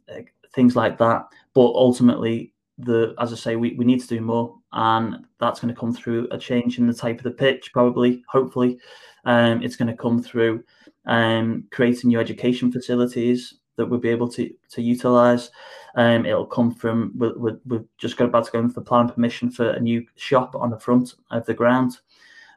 things 0.54 0.76
like 0.76 0.96
that. 0.98 1.26
But 1.54 1.72
ultimately, 1.74 2.54
the 2.78 3.14
as 3.18 3.32
I 3.32 3.36
say, 3.36 3.56
we, 3.56 3.74
we 3.74 3.84
need 3.84 4.00
to 4.00 4.06
do 4.06 4.20
more, 4.20 4.56
and 4.72 5.24
that's 5.38 5.60
going 5.60 5.74
to 5.74 5.78
come 5.78 5.92
through 5.94 6.28
a 6.30 6.38
change 6.38 6.78
in 6.78 6.86
the 6.86 6.94
type 6.94 7.18
of 7.18 7.24
the 7.24 7.30
pitch, 7.30 7.72
probably, 7.72 8.22
hopefully. 8.28 8.78
Um, 9.24 9.62
it's 9.62 9.76
going 9.76 9.88
to 9.88 9.96
come 9.96 10.22
through 10.22 10.64
um, 11.06 11.64
creating 11.70 12.08
new 12.08 12.20
education 12.20 12.70
facilities 12.72 13.54
that 13.76 13.86
we'll 13.86 14.00
be 14.00 14.08
able 14.10 14.28
to 14.28 14.50
to 14.70 14.82
utilize. 14.82 15.50
Um, 15.96 16.24
it'll 16.24 16.46
come 16.46 16.72
from 16.72 17.12
we 17.16 17.32
we 17.32 17.52
we've 17.66 17.88
just 17.98 18.16
got 18.16 18.26
about 18.26 18.46
to 18.46 18.52
go 18.52 18.60
in 18.60 18.70
for 18.70 18.80
planning 18.80 19.12
permission 19.12 19.50
for 19.50 19.70
a 19.70 19.80
new 19.80 20.06
shop 20.16 20.54
on 20.54 20.70
the 20.70 20.78
front 20.78 21.14
of 21.30 21.46
the 21.46 21.54
ground. 21.54 21.98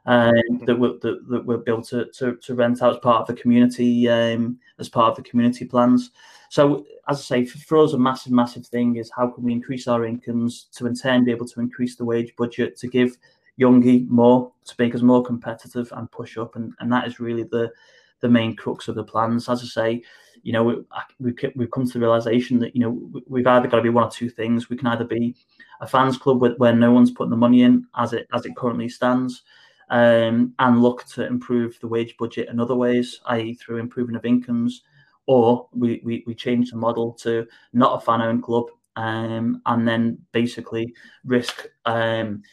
Um, 0.06 0.34
that, 0.66 0.78
we're, 0.78 1.00
that, 1.00 1.30
that 1.30 1.46
we'll 1.46 1.60
be 1.60 1.72
able 1.72 1.84
to, 1.84 2.08
to, 2.18 2.36
to 2.36 2.56
rent 2.56 2.82
out 2.82 2.96
as 2.96 3.00
part 3.00 3.22
of 3.22 3.28
the 3.28 3.42
community 3.42 4.10
um, 4.10 4.60
as 4.78 4.90
part 4.90 5.12
of 5.12 5.16
the 5.16 5.30
community 5.30 5.64
plans. 5.64 6.12
So, 6.54 6.86
as 7.10 7.18
I 7.18 7.22
say, 7.24 7.46
for, 7.46 7.80
us, 7.80 7.94
a 7.94 7.98
massive, 7.98 8.32
massive 8.32 8.68
thing 8.68 8.98
is 8.98 9.10
how 9.18 9.28
can 9.28 9.44
we 9.44 9.52
increase 9.52 9.88
our 9.88 10.06
incomes 10.06 10.68
to 10.74 10.86
in 10.86 10.94
turn 10.94 11.26
be 11.26 11.32
able 11.32 11.48
to 11.48 11.60
increase 11.60 11.96
the 11.96 12.06
wage 12.06 12.32
budget 12.36 12.78
to 12.78 12.88
give 12.88 13.18
Youngie 13.60 14.08
more, 14.08 14.52
to 14.66 14.76
make 14.78 14.94
us 14.94 15.02
more 15.02 15.24
competitive 15.24 15.92
and 15.94 16.12
push 16.12 16.38
up, 16.38 16.56
and, 16.56 16.72
and 16.80 16.94
that 16.94 17.08
is 17.08 17.20
really 17.20 17.42
the 17.42 17.72
the 18.20 18.30
main 18.30 18.56
crux 18.56 18.88
of 18.88 18.94
the 18.94 19.04
plans. 19.04 19.50
As 19.50 19.64
I 19.64 19.66
say, 19.66 20.04
you 20.44 20.54
know, 20.54 20.64
we, 20.64 20.76
we, 21.20 21.34
we've 21.56 21.72
come 21.72 21.88
to 21.88 21.94
the 21.94 22.00
realization 22.00 22.60
that, 22.60 22.76
you 22.76 22.82
know, 22.84 23.24
we've 23.28 23.48
either 23.48 23.68
got 23.68 23.78
to 23.78 23.82
be 23.82 23.90
one 23.90 24.04
or 24.04 24.12
two 24.12 24.30
things. 24.30 24.70
We 24.70 24.78
can 24.78 24.86
either 24.90 25.06
be 25.06 25.36
a 25.82 25.88
fans 25.88 26.20
club 26.20 26.40
where, 26.40 26.52
where 26.58 26.76
no 26.76 26.92
one's 26.92 27.10
putting 27.10 27.32
the 27.32 27.36
money 27.36 27.64
in 27.64 27.88
as 27.96 28.14
it 28.14 28.28
as 28.32 28.46
it 28.46 28.56
currently 28.56 28.90
stands, 28.90 29.42
um, 29.90 30.54
and 30.60 30.84
look 30.84 31.06
to 31.16 31.26
improve 31.26 31.80
the 31.80 31.88
wage 31.88 32.16
budget 32.18 32.50
in 32.50 32.60
other 32.60 32.76
ways, 32.76 33.22
i.e., 33.26 33.56
through 33.56 33.78
improving 33.78 34.16
of 34.16 34.24
incomes, 34.24 34.84
or 35.26 35.68
we, 35.74 36.02
we, 36.04 36.24
we 36.28 36.36
change 36.36 36.72
the 36.72 36.78
model 36.78 37.14
to 37.14 37.48
not 37.72 38.02
a 38.02 38.06
fan 38.06 38.22
owned 38.22 38.44
club 38.44 38.66
um, 38.96 39.62
and 39.66 39.88
then 39.88 40.18
basically 40.32 40.94
risk 41.24 41.68
um, 41.86 42.44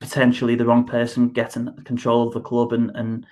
potentially 0.00 0.54
the 0.54 0.64
wrong 0.64 0.86
person 0.86 1.28
getting 1.28 1.72
control 1.84 2.26
of 2.26 2.34
the 2.34 2.40
club 2.40 2.72
and, 2.72 2.90
and 2.94 3.26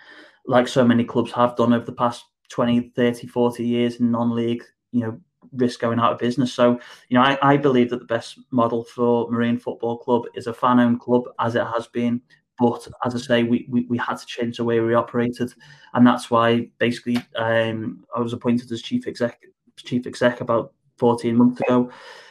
like 0.47 0.69
so 0.69 0.85
many 0.85 1.05
clubs 1.05 1.33
have 1.33 1.57
done 1.57 1.73
over 1.73 1.85
the 1.85 1.93
past 1.93 2.25
20, 2.51 2.93
30, 2.95 3.27
40 3.27 3.67
years 3.67 3.97
in 3.97 4.11
non 4.11 4.35
league, 4.35 4.63
you 4.93 5.01
know, 5.01 5.21
risk 5.53 5.81
going 5.81 5.99
out 5.99 6.13
of 6.13 6.19
business. 6.19 6.53
So, 6.53 6.81
you 7.09 7.17
know, 7.17 7.23
I, 7.23 7.39
I 7.43 7.57
believe 7.57 7.91
that 7.91 7.99
the 7.99 8.07
best 8.07 8.39
model 8.51 8.85
for 8.85 9.31
Marine 9.31 9.59
Football 9.59 9.99
Club 9.99 10.25
is 10.35 10.47
a 10.47 10.55
fan 10.55 10.81
owned 10.81 11.01
club 11.01 11.25
as 11.39 11.55
it 11.55 11.67
has 11.75 11.87
been. 11.87 12.21
But 12.59 12.89
as 13.05 13.15
I 13.15 13.19
say, 13.19 13.43
we, 13.43 13.67
we, 13.69 13.87
we, 13.87 13.99
had 13.99 14.17
to 14.17 14.27
change 14.27 14.57
the 14.57 14.65
way 14.65 14.81
we 14.81 14.95
operated. 14.95 15.53
And 15.95 16.07
that's 16.07 16.31
why 16.31 16.71
basically 16.79 17.19
um, 17.37 18.05
I 18.15 18.21
was 18.21 18.33
appointed 18.33 18.73
as 18.73 18.81
chief 18.81 19.07
exec, 19.07 19.43
chief 19.77 20.07
exec 20.07 20.41
about 20.41 20.73
14 20.97 21.37
months 21.37 21.61
ago. 21.61 21.91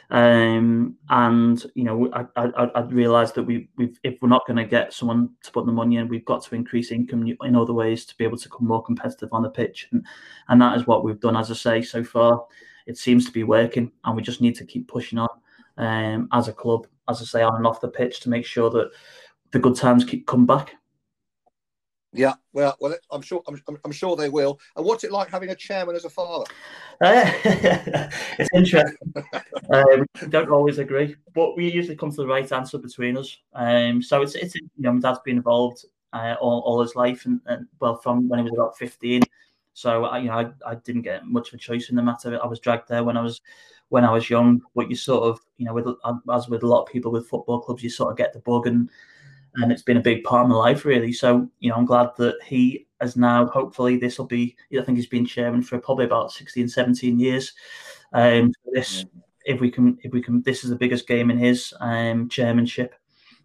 Um, 0.10 0.96
and 1.10 1.66
you 1.74 1.84
know, 1.84 2.12
I, 2.14 2.26
I, 2.36 2.70
I 2.76 2.82
realised 2.82 3.36
that 3.36 3.44
we, 3.44 3.70
we 3.78 3.94
if 4.04 4.22
we're 4.22 4.30
not 4.30 4.46
going 4.46 4.58
to 4.58 4.66
get 4.66 4.94
someone 4.94 5.30
to 5.44 5.52
put 5.52 5.66
the 5.66 5.72
money 5.72 5.98
in, 5.98 6.08
we've 6.08 6.26
got 6.26 6.44
to 6.44 6.56
increase 6.56 6.92
income 6.92 7.28
in 7.42 7.56
other 7.56 7.74
ways 7.74 8.06
to 8.06 8.18
be 8.18 8.24
able 8.24 8.38
to 8.38 8.50
become 8.50 8.68
more 8.68 8.84
competitive 8.84 9.30
on 9.32 9.42
the 9.42 9.50
pitch, 9.50 9.88
and 9.92 10.06
and 10.48 10.62
that 10.62 10.78
is 10.78 10.86
what 10.86 11.04
we've 11.04 11.20
done. 11.20 11.36
As 11.36 11.50
I 11.50 11.56
say, 11.56 11.82
so 11.82 12.04
far, 12.04 12.46
it 12.86 12.98
seems 13.00 13.26
to 13.26 13.32
be 13.32 13.44
working, 13.44 13.92
and 14.04 14.16
we 14.16 14.22
just 14.22 14.42
need 14.42 14.56
to 14.56 14.66
keep 14.66 14.88
pushing 14.88 15.18
on 15.18 15.30
um, 15.78 16.28
as 16.32 16.48
a 16.48 16.54
club, 16.54 16.88
as 17.10 17.22
I 17.22 17.26
say, 17.26 17.42
on 17.42 17.56
and 17.56 17.68
off 17.68 17.82
the 17.82 17.88
pitch 17.88 18.20
to 18.22 18.30
make 18.30 18.46
sure 18.46 18.70
that 18.70 18.92
the 19.56 19.60
good 19.60 19.76
times 19.78 20.04
keep 20.04 20.28
come 20.28 20.46
back. 20.46 20.76
Yeah, 22.12 22.34
well, 22.52 22.76
well, 22.82 22.96
I'm 23.10 23.22
sure 23.22 23.42
I'm, 23.48 23.62
I'm 23.86 23.92
sure 23.92 24.18
they 24.18 24.28
will. 24.28 24.60
And 24.76 24.86
what's 24.86 25.06
it 25.06 25.14
like 25.14 25.30
having 25.30 25.50
a 25.50 25.56
chairman 25.56 25.96
as 25.96 26.04
a 26.04 26.10
father? 26.10 26.44
Uh, 27.02 27.32
it's 28.38 28.50
interesting. 28.54 28.98
uh, 29.16 29.86
we 30.22 30.28
don't 30.28 30.50
always 30.50 30.78
agree, 30.78 31.16
but 31.34 31.56
we 31.56 31.72
usually 31.72 31.96
come 31.96 32.12
to 32.12 32.18
the 32.18 32.28
right 32.28 32.52
answer 32.52 32.78
between 32.78 33.18
us. 33.18 33.38
Um, 33.54 34.02
so 34.02 34.22
it's 34.22 34.36
it's 34.36 34.56
you 34.56 34.70
know 34.78 34.92
my 34.92 35.00
dad's 35.00 35.20
been 35.20 35.38
involved 35.38 35.86
uh, 36.12 36.36
all, 36.42 36.60
all 36.66 36.82
his 36.82 36.96
life, 36.98 37.26
and, 37.26 37.40
and, 37.46 37.66
well 37.80 37.96
from 37.96 38.28
when 38.28 38.40
he 38.40 38.44
was 38.44 38.54
about 38.54 38.78
15. 38.78 39.22
So 39.74 40.04
I, 40.04 40.20
you 40.20 40.28
know 40.28 40.54
I, 40.66 40.72
I 40.72 40.76
didn't 40.76 41.04
get 41.04 41.26
much 41.26 41.48
of 41.48 41.54
a 41.54 41.58
choice 41.58 41.90
in 41.90 41.96
the 41.96 42.04
matter. 42.04 42.38
I 42.44 42.48
was 42.48 42.60
dragged 42.60 42.90
there 42.90 43.06
when 43.06 43.16
I 43.16 43.22
was 43.22 43.40
when 43.88 44.04
I 44.04 44.12
was 44.12 44.30
young. 44.30 44.62
But 44.76 44.90
you 44.90 44.98
sort 44.98 45.24
of 45.24 45.40
you 45.58 45.66
know 45.66 45.74
with 45.74 45.88
as 46.34 46.50
with 46.50 46.64
a 46.64 46.68
lot 46.68 46.84
of 46.84 46.92
people 46.92 47.14
with 47.14 47.30
football 47.30 47.62
clubs, 47.62 47.84
you 47.84 47.90
sort 47.90 48.12
of 48.12 48.18
get 48.18 48.34
the 48.34 48.40
bug 48.40 48.68
and 48.68 48.90
and 49.58 49.72
it's 49.72 49.82
been 49.82 49.98
a 49.98 50.02
big 50.02 50.24
part 50.24 50.44
of 50.44 50.50
my 50.50 50.56
life 50.56 50.86
really. 50.86 51.14
So 51.14 51.50
you 51.60 51.70
know, 51.70 51.76
I'm 51.76 51.86
glad 51.86 52.10
that 52.18 52.38
he 52.44 52.86
has 53.02 53.16
now. 53.16 53.48
Hopefully, 53.48 53.98
this 53.98 54.18
will 54.18 54.26
be. 54.26 54.56
I 54.78 54.82
think 54.84 54.98
he's 54.98 55.08
been 55.08 55.26
chairman 55.26 55.62
for 55.62 55.80
probably 55.80 56.06
about 56.06 56.32
16, 56.32 56.68
17 56.68 57.20
years. 57.20 57.54
Um, 58.14 58.52
this, 58.72 59.06
if 59.46 59.60
we 59.60 59.70
can, 59.70 59.98
if 60.04 60.12
we 60.12 60.22
can, 60.22 60.42
this 60.42 60.64
is 60.64 60.70
the 60.70 60.76
biggest 60.76 61.08
game 61.08 61.30
in 61.32 61.38
his 61.38 61.74
um, 61.80 62.30
chairmanship, 62.30 62.96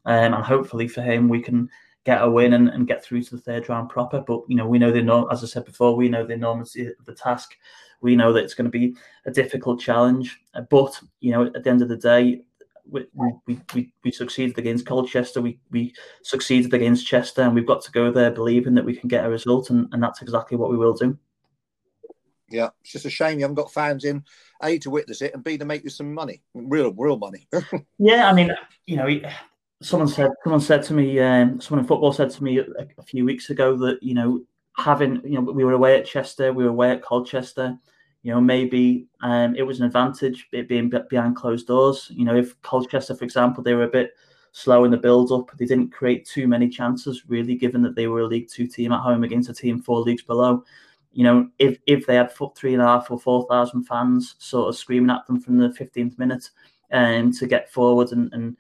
um, 0.05 0.35
and 0.35 0.45
hopefully 0.45 0.89
for 0.89 1.03
him, 1.03 1.29
we 1.29 1.41
can 1.41 1.69
get 2.05 2.23
a 2.23 2.31
win 2.31 2.55
and, 2.55 2.69
and 2.69 2.87
get 2.87 3.05
through 3.05 3.23
to 3.23 3.37
the 3.37 3.43
third 3.43 3.69
round 3.69 3.89
proper. 3.91 4.21
But 4.21 4.43
you 4.49 4.57
know, 4.57 4.67
we 4.67 4.79
know 4.79 4.93
the 4.93 5.03
know, 5.03 5.27
as 5.27 5.43
I 5.43 5.47
said 5.47 5.65
before, 5.65 5.97
we 5.97 6.09
know 6.09 6.25
the 6.27 6.35
enormity 6.35 6.87
of 6.87 7.05
the 7.05 7.15
task. 7.15 7.57
We 8.01 8.17
know 8.17 8.33
that 8.33 8.45
it's 8.45 8.55
going 8.55 8.71
to 8.71 8.79
be 8.79 8.97
a 9.27 9.31
difficult 9.31 9.81
challenge, 9.81 10.41
but 10.71 10.99
you 11.21 11.33
know, 11.33 11.47
at 11.47 11.65
the 11.65 11.71
end 11.71 11.83
of 11.83 11.89
the 11.89 11.97
day, 11.97 12.43
we, 12.91 13.07
we, 13.47 13.61
we, 13.75 13.93
we 14.05 14.11
succeeded 14.11 14.59
against 14.59 14.87
Colchester, 14.87 15.41
we, 15.41 15.59
we 15.71 15.95
succeeded 16.23 16.75
against 16.75 17.07
Chester, 17.07 17.43
and 17.43 17.55
we've 17.55 17.67
got 17.67 17.83
to 17.83 17.93
go 17.93 18.11
there 18.11 18.31
believing 18.31 18.75
that 18.75 18.85
we 18.85 18.97
can 18.97 19.09
get 19.09 19.25
a 19.25 19.31
result, 19.31 19.71
and, 19.71 19.89
and 19.93 20.03
that's 20.03 20.23
exactly 20.23 20.57
what 20.57 20.71
we 20.71 20.77
will 20.77 20.95
do. 20.95 21.19
Yeah, 22.51 22.71
it's 22.81 22.93
just 22.93 23.07
a 23.07 23.11
shame 23.11 23.39
you 23.39 23.45
haven't 23.45 23.55
got 23.55 23.73
fans 23.73 24.05
in 24.05 24.25
A 24.63 24.79
to 24.81 24.91
witness 24.91 25.23
it 25.23 25.35
and 25.35 25.45
B 25.45 25.57
to 25.57 25.65
make 25.65 25.85
you 25.85 25.91
some 25.91 26.13
money, 26.13 26.43
real 26.53 26.93
real 26.93 27.17
money. 27.17 27.47
yeah, 27.99 28.29
I 28.29 28.33
mean, 28.33 28.53
you 28.87 28.97
know, 28.97 29.09
someone 29.83 30.09
said 30.09 30.33
someone 30.43 30.61
said 30.61 30.83
to 30.85 30.95
me, 30.95 31.21
um, 31.21 31.61
someone 31.61 31.85
in 31.85 31.89
football 31.89 32.13
said 32.13 32.31
to 32.31 32.43
me 32.43 32.59
a, 32.59 32.65
a 32.99 33.03
few 33.05 33.25
weeks 33.25 33.51
ago 33.51 33.77
that 33.77 34.03
you 34.03 34.15
know 34.15 34.43
having 34.77 35.21
you 35.25 35.41
know 35.41 35.43
we 35.43 35.65
were 35.65 35.73
away 35.73 35.99
at 35.99 36.07
Chester, 36.07 36.53
we 36.53 36.65
were 36.65 36.71
away 36.71 36.91
at 36.91 37.03
Colchester, 37.03 37.79
you 38.23 38.33
know, 38.33 38.41
maybe 38.41 39.07
um, 39.23 39.55
it 39.57 39.63
was 39.63 39.81
an 39.81 39.87
advantage 39.87 40.49
it 40.53 40.69
being 40.69 40.93
behind 41.09 41.37
closed 41.37 41.67
doors. 41.67 42.11
You 42.15 42.25
know, 42.25 42.37
if 42.37 42.61
Colchester, 42.63 43.15
for 43.15 43.25
example, 43.25 43.63
they 43.63 43.75
were 43.75 43.85
a 43.85 43.89
bit 43.89 44.13
slow 44.53 44.85
in 44.85 44.91
the 44.91 44.97
build 44.97 45.33
up, 45.33 45.51
they 45.57 45.65
didn't 45.65 45.93
create 45.93 46.27
too 46.27 46.47
many 46.47 46.69
chances, 46.69 47.25
really, 47.29 47.55
given 47.55 47.83
that 47.83 47.95
they 47.95 48.09
were 48.09 48.21
a 48.21 48.27
League 48.27 48.49
Two 48.49 48.67
team 48.67 48.93
at 48.93 49.01
home 49.01 49.25
against 49.25 49.49
a 49.49 49.55
team 49.55 49.81
four 49.81 50.01
leagues 50.01 50.23
below. 50.23 50.65
You 51.13 51.25
know, 51.25 51.49
if 51.59 51.79
if 51.87 52.07
they 52.07 52.17
had 52.17 52.33
three 52.55 52.75
and 52.75 52.83
a 52.83 52.87
half 52.87 53.11
or 53.11 53.19
four 53.19 53.47
thousand 53.49 53.85
fans 53.85 54.37
sort 54.39 54.69
of 54.69 54.77
screaming 54.77 55.11
at 55.11 55.27
them 55.27 55.41
from 55.41 55.57
the 55.57 55.73
fifteenth 55.73 56.19
minute 56.19 56.51
and 56.91 57.27
um, 57.27 57.33
to 57.33 57.47
get 57.47 57.73
forward 57.73 58.13
and, 58.13 58.33
and 58.33 58.57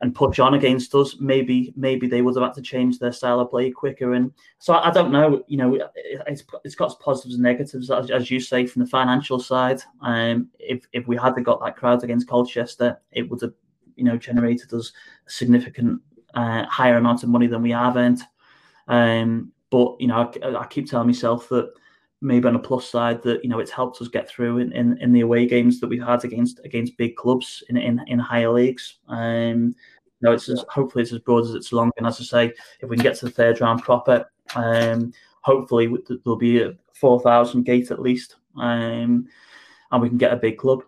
and 0.00 0.14
push 0.14 0.38
on 0.38 0.54
against 0.54 0.94
us, 0.94 1.16
maybe 1.18 1.72
maybe 1.76 2.06
they 2.06 2.22
would 2.22 2.36
have 2.36 2.44
had 2.44 2.54
to 2.54 2.62
change 2.62 2.98
their 2.98 3.12
style 3.12 3.40
of 3.40 3.50
play 3.50 3.70
quicker. 3.70 4.14
And 4.14 4.32
so 4.58 4.74
I, 4.74 4.90
don't 4.90 5.10
know. 5.10 5.42
You 5.48 5.56
know, 5.56 5.88
it's 6.26 6.44
it's 6.64 6.76
got 6.76 6.98
positives 7.00 7.34
and 7.34 7.42
negatives, 7.42 7.90
as, 7.90 8.10
as 8.10 8.30
you 8.30 8.38
say, 8.38 8.66
from 8.66 8.82
the 8.82 8.88
financial 8.88 9.40
side. 9.40 9.82
Um, 10.00 10.48
if 10.58 10.86
if 10.92 11.08
we 11.08 11.16
had 11.16 11.42
got 11.44 11.60
that 11.64 11.76
crowd 11.76 12.04
against 12.04 12.28
Colchester, 12.28 13.00
it 13.12 13.28
would 13.28 13.40
have 13.42 13.54
you 13.96 14.04
know 14.04 14.16
generated 14.16 14.72
us 14.72 14.92
a 15.26 15.30
significant 15.30 16.00
uh, 16.34 16.64
higher 16.66 16.96
amount 16.96 17.24
of 17.24 17.28
money 17.28 17.48
than 17.48 17.62
we 17.62 17.72
have 17.72 17.96
earned. 17.96 18.22
Um, 18.86 19.52
but 19.70 19.96
you 20.00 20.06
know, 20.06 20.32
I, 20.42 20.54
I 20.56 20.66
keep 20.66 20.88
telling 20.88 21.08
myself 21.08 21.48
that 21.48 21.72
maybe 22.20 22.48
on 22.48 22.56
a 22.56 22.58
plus 22.58 22.88
side 22.88 23.22
that 23.22 23.42
you 23.44 23.50
know 23.50 23.60
it's 23.60 23.70
helped 23.70 24.00
us 24.02 24.08
get 24.08 24.28
through 24.28 24.58
in, 24.58 24.72
in, 24.72 24.98
in 24.98 25.12
the 25.12 25.20
away 25.20 25.46
games 25.46 25.78
that 25.80 25.88
we've 25.88 26.02
had 26.02 26.24
against 26.24 26.60
against 26.64 26.96
big 26.96 27.16
clubs 27.16 27.62
in 27.68 27.76
in, 27.76 28.02
in 28.06 28.18
higher 28.18 28.50
leagues. 28.50 28.98
Um, 29.08 29.74
you 30.20 30.28
know, 30.28 30.32
it's 30.32 30.48
as, 30.48 30.64
hopefully 30.68 31.02
it's 31.02 31.12
as 31.12 31.20
broad 31.20 31.44
as 31.44 31.54
it's 31.54 31.72
long. 31.72 31.92
And 31.96 32.06
as 32.06 32.20
I 32.20 32.24
say, 32.24 32.54
if 32.80 32.88
we 32.88 32.96
can 32.96 33.04
get 33.04 33.16
to 33.18 33.26
the 33.26 33.30
third 33.30 33.60
round 33.60 33.82
proper, 33.82 34.28
um, 34.56 35.12
hopefully 35.42 35.86
there'll 36.08 36.36
be 36.36 36.62
a 36.62 36.74
four 36.92 37.20
thousand 37.20 37.62
gate 37.62 37.90
at 37.90 38.02
least, 38.02 38.36
um, 38.56 39.28
and 39.92 40.02
we 40.02 40.08
can 40.08 40.18
get 40.18 40.32
a 40.32 40.36
big 40.36 40.58
club. 40.58 40.82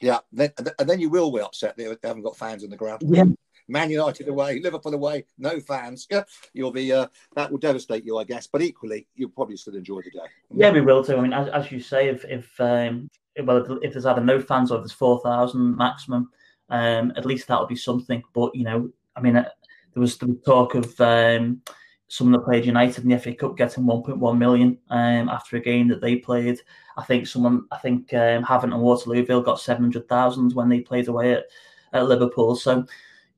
Yeah, 0.00 0.18
then, 0.32 0.52
and 0.78 0.88
then 0.88 1.00
you 1.00 1.08
will 1.08 1.32
be 1.32 1.40
upset 1.40 1.76
that 1.76 2.02
they 2.02 2.08
haven't 2.08 2.22
got 2.22 2.36
fans 2.36 2.62
in 2.62 2.70
the 2.70 2.76
ground. 2.76 3.02
Yeah, 3.04 3.24
Man 3.68 3.90
United 3.90 4.28
away, 4.28 4.60
Liverpool 4.60 4.94
away, 4.94 5.24
no 5.36 5.60
fans. 5.60 6.06
Yeah, 6.10 6.24
you'll 6.52 6.72
be 6.72 6.92
uh, 6.92 7.06
that 7.34 7.50
will 7.50 7.58
devastate 7.58 8.04
you, 8.04 8.18
I 8.18 8.24
guess. 8.24 8.46
But 8.46 8.62
equally, 8.62 9.06
you'll 9.14 9.30
probably 9.30 9.56
still 9.56 9.76
enjoy 9.76 10.02
the 10.02 10.10
day. 10.10 10.26
Yeah, 10.54 10.70
we 10.70 10.80
will 10.80 11.04
too. 11.04 11.16
I 11.16 11.20
mean, 11.20 11.32
as, 11.32 11.48
as 11.48 11.70
you 11.70 11.80
say, 11.80 12.08
if 12.08 12.24
if 12.24 12.60
um, 12.60 13.08
well, 13.44 13.58
if, 13.58 13.70
if 13.82 13.92
there's 13.92 14.06
either 14.06 14.22
no 14.22 14.40
fans 14.40 14.70
or 14.70 14.76
if 14.76 14.82
there's 14.82 14.92
four 14.92 15.20
thousand 15.20 15.76
maximum, 15.76 16.30
um, 16.70 17.12
at 17.16 17.26
least 17.26 17.46
that'll 17.46 17.66
be 17.66 17.76
something. 17.76 18.22
But 18.32 18.54
you 18.54 18.64
know, 18.64 18.90
I 19.14 19.20
mean, 19.20 19.36
uh, 19.36 19.48
there 19.94 20.00
was 20.00 20.16
the 20.16 20.38
talk 20.44 20.74
of 20.74 21.00
um, 21.00 21.62
some 22.08 22.32
of 22.32 22.40
the 22.40 22.44
played 22.44 22.64
United 22.64 23.04
in 23.04 23.10
the 23.10 23.18
FA 23.18 23.34
Cup 23.34 23.56
getting 23.56 23.84
1.1 23.84 24.38
million 24.38 24.78
um, 24.88 25.28
after 25.28 25.56
a 25.56 25.60
game 25.60 25.88
that 25.88 26.00
they 26.00 26.16
played. 26.16 26.58
I 26.96 27.04
think 27.04 27.26
someone, 27.26 27.66
I 27.70 27.76
think 27.78 28.12
um, 28.14 28.42
Havant 28.42 28.72
and 28.72 28.82
Waterlooville 28.82 29.44
got 29.44 29.60
700,000 29.60 30.54
when 30.54 30.68
they 30.68 30.80
played 30.80 31.08
away 31.08 31.34
at, 31.34 31.44
at 31.92 32.08
Liverpool. 32.08 32.56
So 32.56 32.86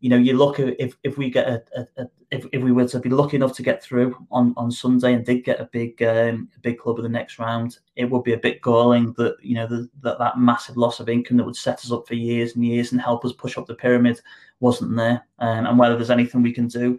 you 0.01 0.09
know, 0.09 0.17
you 0.17 0.37
look 0.37 0.59
if, 0.59 0.97
if 1.05 1.19
we 1.19 1.31
get 1.31 1.47
a, 1.47 1.63
a, 1.77 2.03
a, 2.03 2.07
if, 2.31 2.47
if 2.53 2.63
we 2.63 2.73
were 2.73 2.89
to 2.89 2.99
be 2.99 3.11
lucky 3.11 3.37
enough 3.37 3.55
to 3.57 3.63
get 3.63 3.83
through 3.83 4.17
on, 4.31 4.55
on 4.57 4.71
Sunday 4.71 5.13
and 5.13 5.25
did 5.25 5.45
get 5.45 5.61
a 5.61 5.69
big 5.73 6.03
um, 6.03 6.49
a 6.57 6.61
big 6.61 6.79
club 6.79 6.99
in 6.99 7.03
the 7.03 7.09
next 7.09 7.39
round, 7.39 7.79
it 7.97 8.07
would 8.07 8.25
be 8.25 8.33
a 8.33 8.39
bit 8.39 8.63
galling 8.63 9.13
that 9.19 9.37
you 9.43 9.55
know 9.55 9.67
the, 9.67 9.89
that 10.01 10.19
that 10.19 10.39
massive 10.39 10.77
loss 10.77 11.01
of 11.01 11.09
income 11.09 11.37
that 11.37 11.45
would 11.45 11.57
set 11.57 11.85
us 11.85 11.93
up 11.93 12.09
for 12.09 12.15
years 12.15 12.55
and 12.55 12.65
years 12.65 12.93
and 12.93 13.01
help 13.01 13.25
us 13.25 13.33
push 13.33 13.59
up 13.59 13.67
the 13.67 13.75
pyramid 13.75 14.21
wasn't 14.61 14.97
there, 14.97 15.27
um, 15.39 15.67
and 15.67 15.79
whether 15.79 15.97
there's 15.97 16.11
anything 16.11 16.43
we 16.43 16.53
can 16.53 16.69
do 16.69 16.99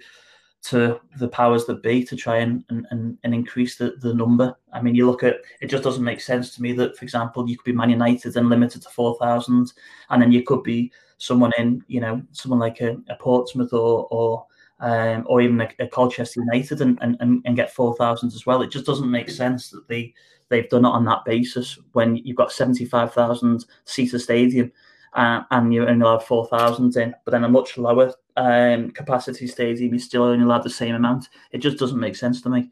to 0.63 0.99
the 1.17 1.27
powers 1.27 1.65
that 1.65 1.81
be 1.81 2.03
to 2.03 2.15
try 2.15 2.37
and 2.37 2.63
and, 2.69 3.17
and 3.23 3.33
increase 3.33 3.77
the, 3.77 3.95
the 4.01 4.13
number. 4.13 4.55
I 4.71 4.81
mean, 4.81 4.95
you 4.95 5.07
look 5.07 5.23
at 5.23 5.37
it 5.59 5.67
just 5.67 5.83
doesn't 5.83 6.03
make 6.03 6.21
sense 6.21 6.53
to 6.55 6.61
me 6.61 6.73
that, 6.73 6.95
for 6.95 7.03
example, 7.03 7.49
you 7.49 7.57
could 7.57 7.65
be 7.65 7.73
Man 7.73 7.89
United 7.89 8.37
and 8.37 8.49
limited 8.49 8.81
to 8.83 8.89
four 8.89 9.17
thousand, 9.19 9.73
and 10.09 10.21
then 10.21 10.31
you 10.31 10.43
could 10.43 10.63
be 10.63 10.91
someone 11.17 11.51
in, 11.57 11.83
you 11.87 11.99
know, 11.99 12.21
someone 12.31 12.59
like 12.59 12.81
a, 12.81 12.97
a 13.09 13.15
Portsmouth 13.15 13.73
or 13.73 14.07
or 14.11 14.45
um, 14.81 15.25
or 15.27 15.41
even 15.41 15.61
a, 15.61 15.69
a, 15.79 15.87
Colchester 15.87 16.41
United 16.41 16.81
and, 16.81 16.97
and, 17.01 17.41
and 17.45 17.55
get 17.55 17.71
four 17.71 17.95
thousand 17.95 18.33
as 18.33 18.45
well. 18.45 18.63
It 18.63 18.71
just 18.71 18.85
doesn't 18.85 19.09
make 19.09 19.29
sense 19.29 19.69
that 19.69 19.87
they 19.87 20.13
they've 20.49 20.69
done 20.69 20.85
it 20.85 20.89
on 20.89 21.05
that 21.05 21.23
basis 21.25 21.77
when 21.93 22.17
you've 22.17 22.37
got 22.37 22.51
seventy 22.51 22.85
five 22.85 23.13
thousand 23.13 23.65
seater 23.85 24.19
stadium 24.19 24.71
uh, 25.13 25.41
and 25.51 25.73
you 25.73 25.85
only 25.87 26.01
allowed 26.01 26.23
four 26.23 26.47
thousand 26.47 26.95
in, 26.97 27.13
but 27.25 27.31
then 27.31 27.43
a 27.43 27.49
much 27.49 27.77
lower 27.77 28.13
um, 28.37 28.91
capacity 28.91 29.47
stadium, 29.47 29.93
you 29.93 29.99
still 29.99 30.23
only 30.23 30.43
allowed 30.43 30.63
the 30.63 30.69
same 30.69 30.95
amount. 30.95 31.29
It 31.51 31.59
just 31.59 31.77
doesn't 31.77 31.99
make 31.99 32.15
sense 32.15 32.41
to 32.41 32.49
me. 32.49 32.69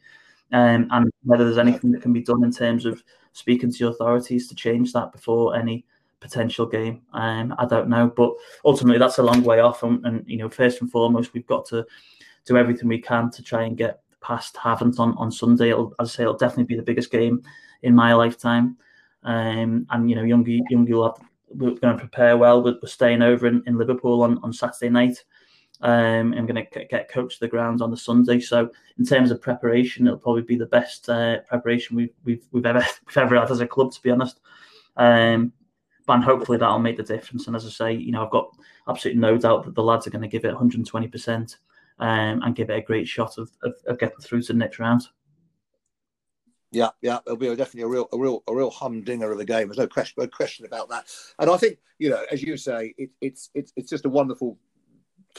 um, 0.51 0.87
and 0.91 1.11
whether 1.23 1.45
there's 1.45 1.57
anything 1.57 1.91
that 1.91 2.01
can 2.01 2.13
be 2.13 2.21
done 2.21 2.43
in 2.43 2.51
terms 2.51 2.85
of 2.85 3.03
speaking 3.33 3.71
to 3.71 3.87
authorities 3.87 4.47
to 4.47 4.55
change 4.55 4.93
that 4.93 5.11
before 5.11 5.55
any 5.55 5.85
potential 6.19 6.65
game. 6.65 7.01
Um, 7.13 7.53
I 7.57 7.65
don't 7.65 7.87
know, 7.87 8.11
but 8.15 8.33
ultimately 8.65 8.97
that's 8.97 9.19
a 9.19 9.23
long 9.23 9.43
way 9.43 9.59
off. 9.59 9.83
And, 9.83 10.03
and, 10.05 10.23
you 10.27 10.37
know, 10.37 10.49
first 10.49 10.81
and 10.81 10.91
foremost, 10.91 11.33
we've 11.33 11.45
got 11.45 11.65
to 11.67 11.85
do 12.45 12.57
everything 12.57 12.89
we 12.89 12.99
can 12.99 13.29
to 13.31 13.43
try 13.43 13.63
and 13.63 13.77
get 13.77 14.01
past 14.21 14.55
Havant 14.55 14.99
on 14.99 15.15
on 15.17 15.31
Sunday. 15.31 15.69
It'll, 15.69 15.93
as 15.99 16.09
I 16.09 16.17
say, 16.17 16.23
it'll 16.23 16.37
definitely 16.37 16.65
be 16.65 16.75
the 16.75 16.83
biggest 16.83 17.11
game 17.11 17.43
in 17.83 17.93
my 17.93 18.13
lifetime. 18.13 18.77
Um, 19.23 19.85
and 19.91 20.09
you 20.09 20.15
know, 20.15 20.23
Youngie, 20.23 20.61
Youngie 20.71 20.91
will 20.91 21.13
have, 21.13 21.27
we're 21.49 21.75
going 21.75 21.95
to 21.95 21.99
prepare 21.99 22.37
well. 22.37 22.63
We're, 22.63 22.77
we're 22.81 22.89
staying 22.89 23.21
over 23.21 23.45
in, 23.47 23.61
in 23.67 23.77
Liverpool 23.77 24.23
on, 24.23 24.39
on 24.43 24.51
Saturday 24.51 24.89
night. 24.89 25.23
Um, 25.81 26.33
I'm 26.33 26.45
going 26.45 26.65
to 26.71 26.85
get 26.85 27.09
coach 27.09 27.35
to 27.35 27.39
the 27.39 27.47
ground 27.47 27.81
on 27.81 27.91
the 27.91 27.97
Sunday. 27.97 28.39
So 28.39 28.69
in 28.97 29.05
terms 29.05 29.31
of 29.31 29.41
preparation, 29.41 30.07
it'll 30.07 30.19
probably 30.19 30.41
be 30.41 30.57
the 30.57 30.65
best 30.65 31.09
uh, 31.09 31.39
preparation 31.47 31.95
we've, 31.95 32.13
we've 32.25 32.45
we've 32.51 32.65
ever 32.65 32.85
we've 33.07 33.17
ever 33.17 33.39
had 33.39 33.51
as 33.51 33.61
a 33.61 33.67
club, 33.67 33.93
to 33.93 34.01
be 34.01 34.11
honest. 34.11 34.39
Um, 34.97 35.53
and 36.07 36.23
hopefully 36.23 36.57
that'll 36.57 36.79
make 36.79 36.97
the 36.97 37.03
difference. 37.03 37.47
And 37.47 37.55
as 37.55 37.65
I 37.65 37.69
say, 37.69 37.93
you 37.93 38.11
know, 38.11 38.25
I've 38.25 38.31
got 38.31 38.49
absolutely 38.87 39.21
no 39.21 39.37
doubt 39.37 39.63
that 39.65 39.75
the 39.75 39.83
lads 39.83 40.07
are 40.07 40.09
going 40.09 40.23
to 40.23 40.27
give 40.27 40.43
it 40.43 40.49
120 40.49 41.07
percent 41.07 41.57
um, 41.99 42.41
and 42.43 42.55
give 42.55 42.69
it 42.69 42.77
a 42.77 42.81
great 42.81 43.07
shot 43.07 43.37
of, 43.37 43.51
of, 43.63 43.73
of 43.85 43.99
getting 43.99 44.19
through 44.19 44.41
to 44.43 44.53
the 44.53 44.59
next 44.59 44.79
round. 44.79 45.03
Yeah, 46.71 46.89
yeah, 47.01 47.19
it'll 47.25 47.37
be 47.37 47.47
a, 47.47 47.55
definitely 47.55 47.81
a 47.81 47.87
real, 47.87 48.07
a 48.13 48.17
real, 48.17 48.43
a 48.47 48.53
real 48.53 48.69
humdinger 48.69 49.31
of 49.31 49.39
a 49.39 49.45
game. 49.45 49.67
There's 49.67 49.79
no 49.79 49.87
question, 49.87 50.15
no 50.21 50.27
question 50.27 50.65
about 50.65 50.89
that. 50.89 51.07
And 51.39 51.49
I 51.49 51.57
think, 51.57 51.79
you 51.97 52.11
know, 52.11 52.23
as 52.31 52.43
you 52.43 52.57
say, 52.57 52.93
it, 52.97 53.09
it's 53.21 53.49
it's 53.55 53.73
it's 53.75 53.89
just 53.89 54.05
a 54.05 54.09
wonderful 54.09 54.57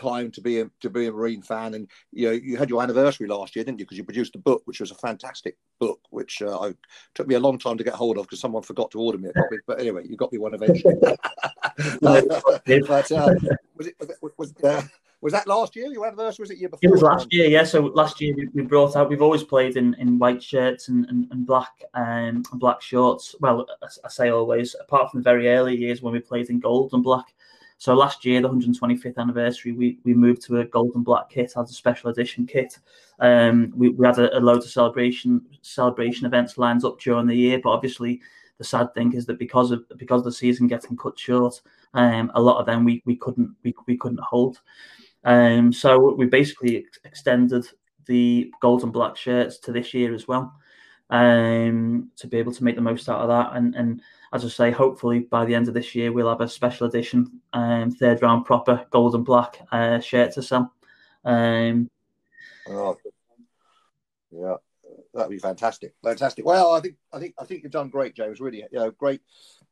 time 0.01 0.30
to 0.30 0.40
be 0.40 0.61
a, 0.61 0.70
to 0.80 0.90
be 0.90 1.07
a 1.07 1.12
marine 1.12 1.42
fan. 1.42 1.74
And 1.74 1.88
you 2.12 2.26
know 2.26 2.32
you 2.32 2.57
had 2.57 2.70
your 2.70 2.82
anniversary 2.82 3.28
last 3.28 3.55
year 3.55 3.64
didn't 3.64 3.78
you? 3.78 3.84
Because 3.84 3.98
you 3.98 4.05
produced 4.05 4.34
a 4.34 4.38
book 4.38 4.62
which 4.64 4.80
was 4.80 4.90
a 4.90 4.96
fantastic 4.96 5.57
book 5.78 6.01
which 6.11 6.42
uh, 6.42 6.59
I, 6.61 6.74
took 7.14 7.28
me 7.28 7.34
a 7.34 7.40
long 7.40 7.59
time 7.59 7.76
to 7.78 7.84
get 7.84 7.94
hold 7.94 8.18
of 8.18 8.24
because 8.24 8.40
someone 8.40 8.62
forgot 8.62 8.90
to 8.92 9.01
order 9.01 9.18
me 9.18 9.28
a 9.28 9.32
copy. 9.32 9.57
But 9.66 9.80
anyway 9.80 10.07
you 10.09 10.16
got 10.16 10.32
me 10.32 10.38
one 10.38 10.55
eventually 10.55 10.94
but 12.01 13.12
uh, 13.12 13.34
was 13.76 13.86
it 13.86 13.94
was, 14.20 14.32
was, 14.36 14.55
uh, 14.64 14.82
was 15.20 15.34
that 15.34 15.46
last 15.46 15.76
year? 15.76 15.86
Your 15.88 16.07
anniversary 16.07 16.44
was 16.44 16.51
it 16.51 16.59
year 16.59 16.70
before 16.70 16.88
it 16.88 16.90
was 16.90 17.03
last 17.03 17.28
year 17.30 17.46
yeah. 17.46 17.64
So 17.64 17.80
last 17.82 18.20
year 18.20 18.34
we, 18.55 18.62
brought 18.62 18.96
out 18.96 19.11
we've 19.11 19.22
always 19.22 19.44
played 19.44 19.76
in, 19.76 19.94
in 19.94 20.18
white 20.18 20.42
shirts 20.42 20.88
and, 20.88 21.07
and, 21.07 21.28
and 21.30 21.46
black 21.46 21.82
um, 21.94 22.42
and 22.53 22.61
black 22.61 22.80
shorts. 22.80 23.34
Well 23.40 23.66
I, 23.82 23.86
I 24.05 24.09
say 24.09 24.30
always 24.30 24.74
apart 24.80 25.11
from 25.11 25.20
the 25.20 25.24
very 25.24 25.48
early 25.48 25.76
years 25.76 26.01
when 26.01 26.14
we 26.14 26.20
played 26.20 26.48
in 26.48 26.59
gold 26.59 26.94
and 26.94 27.03
black 27.03 27.34
so 27.81 27.95
last 27.95 28.26
year, 28.26 28.43
the 28.43 28.49
125th 28.51 29.16
anniversary, 29.16 29.72
we, 29.72 29.99
we 30.05 30.12
moved 30.12 30.43
to 30.43 30.59
a 30.59 30.66
golden 30.66 31.03
black 31.03 31.31
kit 31.31 31.55
as 31.57 31.70
a 31.70 31.72
special 31.72 32.11
edition 32.11 32.47
kit. 32.47 32.78
Um, 33.20 33.72
we, 33.74 33.89
we 33.89 34.07
had 34.07 34.18
a, 34.18 34.37
a 34.37 34.39
load 34.39 34.59
of 34.59 34.68
celebration 34.68 35.41
celebration 35.62 36.26
events 36.26 36.59
lined 36.59 36.85
up 36.85 37.01
during 37.01 37.26
the 37.26 37.35
year, 37.35 37.59
but 37.59 37.70
obviously 37.70 38.20
the 38.59 38.64
sad 38.64 38.93
thing 38.93 39.14
is 39.14 39.24
that 39.24 39.39
because 39.39 39.70
of 39.70 39.83
because 39.97 40.20
of 40.20 40.24
the 40.26 40.33
season 40.33 40.66
getting 40.66 40.95
cut 40.95 41.18
short, 41.18 41.59
um, 41.95 42.31
a 42.35 42.43
lot 42.43 42.61
of 42.61 42.66
them 42.66 42.85
we, 42.85 43.03
we 43.07 43.16
couldn't 43.16 43.57
we, 43.62 43.74
we 43.87 43.97
couldn't 43.97 44.20
hold. 44.20 44.61
Um, 45.24 45.72
so 45.72 46.12
we 46.12 46.26
basically 46.26 46.76
ex- 46.76 46.99
extended 47.07 47.64
the 48.05 48.53
gold 48.61 48.83
and 48.83 48.93
black 48.93 49.16
shirts 49.16 49.57
to 49.61 49.72
this 49.72 49.95
year 49.95 50.12
as 50.12 50.28
well, 50.28 50.53
um, 51.11 52.11
to 52.17 52.27
be 52.27 52.39
able 52.39 52.53
to 52.53 52.65
make 52.65 52.77
the 52.77 52.83
most 52.83 53.09
out 53.09 53.21
of 53.21 53.29
that. 53.29 53.57
And 53.57 53.75
and 53.75 54.01
as 54.33 54.45
I 54.45 54.49
say, 54.49 54.71
hopefully 54.71 55.21
by 55.21 55.45
the 55.45 55.55
end 55.55 55.69
of 55.69 55.75
this 55.75 55.95
year 55.95 56.13
we'll 56.13 56.29
have 56.29 56.41
a 56.41 56.49
special 56.49 56.87
edition 56.87 57.41
um, 57.53 57.91
third 57.91 58.23
round 58.23 58.47
proper 58.47 58.87
gold 58.91 59.15
and 59.15 59.25
black 59.25 59.61
uh, 59.73 60.01
shirt 60.01 60.33
to 60.33 60.43
sell. 60.43 60.73
Um, 61.25 61.91
oh, 62.69 62.97
yeah, 64.31 64.57
that'd 65.13 65.31
be 65.31 65.39
fantastic, 65.39 65.95
fantastic. 66.03 66.47
Well, 66.47 66.73
I 66.73 66.81
think 66.81 66.97
I 67.13 67.19
think 67.19 67.35
I 67.39 67.45
think 67.45 67.63
you've 67.63 67.73
done 67.73 67.91
great, 67.91 68.15
James. 68.15 68.41
Really, 68.41 68.65
you 68.71 68.79
know, 68.79 68.91
great, 68.93 69.21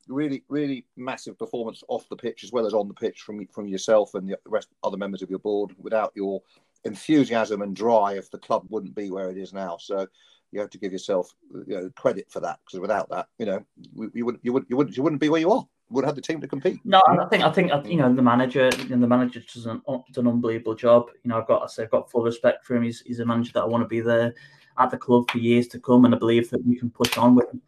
really, 0.08 0.44
really 0.48 0.86
massive 0.96 1.38
performance 1.38 1.82
off 1.88 2.08
the 2.08 2.16
pitch 2.16 2.42
as 2.42 2.52
well 2.52 2.66
as 2.66 2.74
on 2.74 2.88
the 2.88 2.94
pitch 2.94 3.20
from 3.20 3.46
from 3.46 3.68
yourself 3.68 4.14
and 4.14 4.28
the 4.28 4.38
rest 4.46 4.68
other 4.82 4.96
members 4.96 5.22
of 5.22 5.30
your 5.30 5.38
board. 5.38 5.70
Without 5.78 6.12
your 6.16 6.42
enthusiasm 6.84 7.62
and 7.62 7.76
drive, 7.76 8.28
the 8.30 8.38
club 8.38 8.66
wouldn't 8.68 8.94
be 8.94 9.10
where 9.10 9.30
it 9.30 9.38
is 9.38 9.52
now. 9.52 9.76
So 9.78 10.06
you 10.52 10.60
have 10.60 10.70
to 10.70 10.78
give 10.78 10.92
yourself 10.92 11.34
you 11.66 11.74
know, 11.76 11.90
credit 11.96 12.30
for 12.30 12.40
that 12.40 12.58
because 12.64 12.80
without 12.80 13.08
that, 13.10 13.26
you 13.38 13.46
know, 13.46 13.64
you 14.12 14.24
wouldn't 14.24 14.44
you 14.44 14.52
wouldn't 14.52 14.70
you 14.70 14.76
wouldn't 14.76 14.96
you 14.96 15.02
wouldn't 15.02 15.20
be 15.20 15.28
where 15.28 15.40
you 15.40 15.50
are. 15.50 15.66
You 15.90 15.94
would 15.94 16.04
have 16.04 16.14
the 16.14 16.20
team 16.20 16.40
to 16.40 16.48
compete. 16.48 16.80
No, 16.84 17.00
I 17.06 17.24
think 17.26 17.44
I 17.44 17.50
think 17.50 17.70
you 17.86 17.96
know 17.96 18.12
the 18.14 18.22
manager 18.22 18.70
and 18.90 19.02
the 19.02 19.06
manager 19.06 19.40
does 19.40 19.66
an, 19.66 19.82
an 19.86 20.02
unbelievable 20.16 20.74
job. 20.74 21.08
You 21.22 21.30
know, 21.30 21.38
I've 21.38 21.46
got 21.46 21.62
I 21.62 21.66
say 21.66 21.84
I've 21.84 21.90
got 21.90 22.10
full 22.10 22.22
respect 22.22 22.64
for 22.64 22.76
him. 22.76 22.82
He's 22.82 23.00
he's 23.02 23.20
a 23.20 23.26
manager 23.26 23.52
that 23.54 23.62
I 23.62 23.66
want 23.66 23.84
to 23.84 23.88
be 23.88 24.00
there 24.00 24.34
at 24.78 24.90
the 24.90 24.98
club 24.98 25.30
for 25.30 25.38
years 25.38 25.66
to 25.68 25.80
come, 25.80 26.04
and 26.04 26.14
I 26.14 26.18
believe 26.18 26.50
that 26.50 26.64
we 26.66 26.76
can 26.76 26.90
push 26.90 27.16
on 27.16 27.34
with 27.34 27.50
him. 27.52 27.62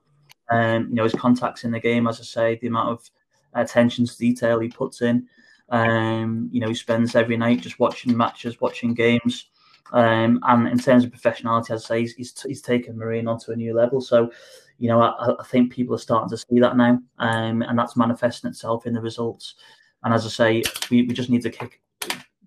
Um, 0.51 0.89
you 0.89 0.95
know, 0.97 1.05
his 1.05 1.14
contacts 1.14 1.64
in 1.64 1.70
the 1.70 1.81
game, 1.81 2.07
as 2.07 2.20
I 2.20 2.24
say, 2.24 2.59
the 2.61 2.66
amount 2.68 2.91
of 2.91 3.11
attention 3.55 4.07
to 4.07 4.16
detail 4.16 4.59
he 4.59 4.68
puts 4.68 5.03
in. 5.03 5.28
Um, 5.70 6.49
you 6.53 6.61
know, 6.61 6.68
he 6.68 6.74
spends 6.74 7.14
every 7.14 7.37
night 7.37 7.61
just 7.61 7.78
watching 7.78 8.16
matches, 8.16 8.61
watching 8.61 8.95
games. 8.95 9.47
Um, 9.93 10.41
and 10.45 10.68
in 10.68 10.78
terms 10.78 11.05
of 11.05 11.11
professionality, 11.11 11.70
as 11.70 11.84
I 11.84 11.88
say, 11.88 12.01
he's, 12.01 12.14
he's, 12.14 12.43
he's 12.43 12.62
taken 12.62 12.97
Marine 12.97 13.28
onto 13.28 13.53
a 13.53 13.57
new 13.57 13.74
level. 13.74 14.01
So, 14.01 14.30
you 14.78 14.88
know, 14.88 15.01
I, 15.01 15.34
I, 15.38 15.45
think 15.45 15.72
people 15.72 15.95
are 15.95 15.99
starting 15.99 16.30
to 16.30 16.38
see 16.38 16.61
that 16.61 16.76
now, 16.76 16.99
um, 17.18 17.62
and 17.62 17.78
that's 17.78 17.97
manifesting 17.97 18.51
itself 18.51 18.86
in 18.86 18.95
the 18.95 19.01
results. 19.01 19.57
And 20.03 20.14
as 20.14 20.24
I 20.24 20.28
say, 20.28 20.62
we, 20.91 21.03
we 21.03 21.12
just 21.12 21.28
need 21.28 21.43
to 21.43 21.51
kick, 21.51 21.80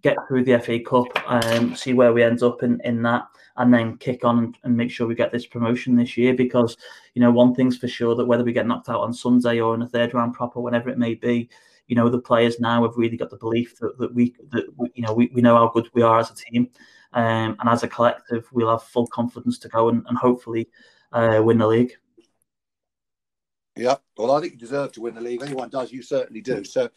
get 0.02 0.18
through 0.28 0.44
the 0.44 0.60
FA 0.60 0.80
Cup, 0.80 1.08
um, 1.30 1.76
see 1.76 1.94
where 1.94 2.14
we 2.14 2.24
end 2.24 2.42
up 2.44 2.64
in, 2.64 2.80
in 2.84 3.02
that, 3.04 3.24
and 3.58 3.74
then 3.74 3.98
kick 3.98 4.26
on 4.26 4.40
and, 4.40 4.58
and, 4.64 4.76
make 4.76 4.90
sure 4.90 5.06
we 5.06 5.14
get 5.14 5.32
this 5.32 5.46
promotion 5.46 5.96
this 5.96 6.18
year. 6.18 6.34
Because, 6.34 6.76
you 7.14 7.22
know, 7.22 7.32
one 7.32 7.54
thing's 7.54 7.78
for 7.78 7.88
sure 7.88 8.16
that 8.16 8.26
whether 8.26 8.44
we 8.44 8.54
get 8.54 8.66
knocked 8.66 8.90
out 8.90 9.02
on 9.02 9.14
Sunday 9.14 9.60
or 9.60 9.76
in 9.76 9.84
a 9.84 9.88
third 9.88 10.14
round 10.14 10.34
proper, 10.34 10.60
whenever 10.60 10.90
it 10.90 10.98
may 10.98 11.14
be, 11.14 11.50
you 11.88 11.96
know, 11.96 12.10
the 12.10 12.20
players 12.20 12.60
now 12.60 12.82
have 12.84 12.98
really 12.98 13.18
got 13.18 13.30
the 13.30 13.38
belief 13.38 13.78
that, 13.80 13.98
that 14.00 14.14
we, 14.14 14.36
that, 14.50 14.66
you 14.96 15.04
know, 15.04 15.14
we, 15.14 15.30
we 15.34 15.42
know 15.42 15.56
how 15.56 15.70
good 15.70 15.90
we 15.94 16.02
are 16.02 16.20
as 16.20 16.32
a 16.32 16.36
team. 16.36 16.70
Um, 17.14 17.56
and 17.60 17.70
as 17.70 17.84
a 17.84 17.88
collective, 17.88 18.48
we'll 18.52 18.70
have 18.70 18.84
full 18.84 19.08
confidence 19.08 19.60
to 19.60 19.70
go 19.70 19.90
and, 19.90 20.04
and 20.08 20.18
hopefully 20.18 20.70
uh, 21.12 21.42
win 21.44 21.58
the 21.58 21.68
league. 21.68 21.94
Yeah, 23.76 23.96
well, 24.18 24.32
I 24.32 24.42
think 24.42 24.54
you 24.54 24.60
deserve 24.60 24.92
to 24.94 25.02
win 25.02 25.16
the 25.16 25.22
league. 25.22 25.42
Anyone 25.42 25.70
does, 25.70 25.92
you 25.92 26.04
certainly 26.04 26.42
do. 26.42 26.64
So 26.64 26.90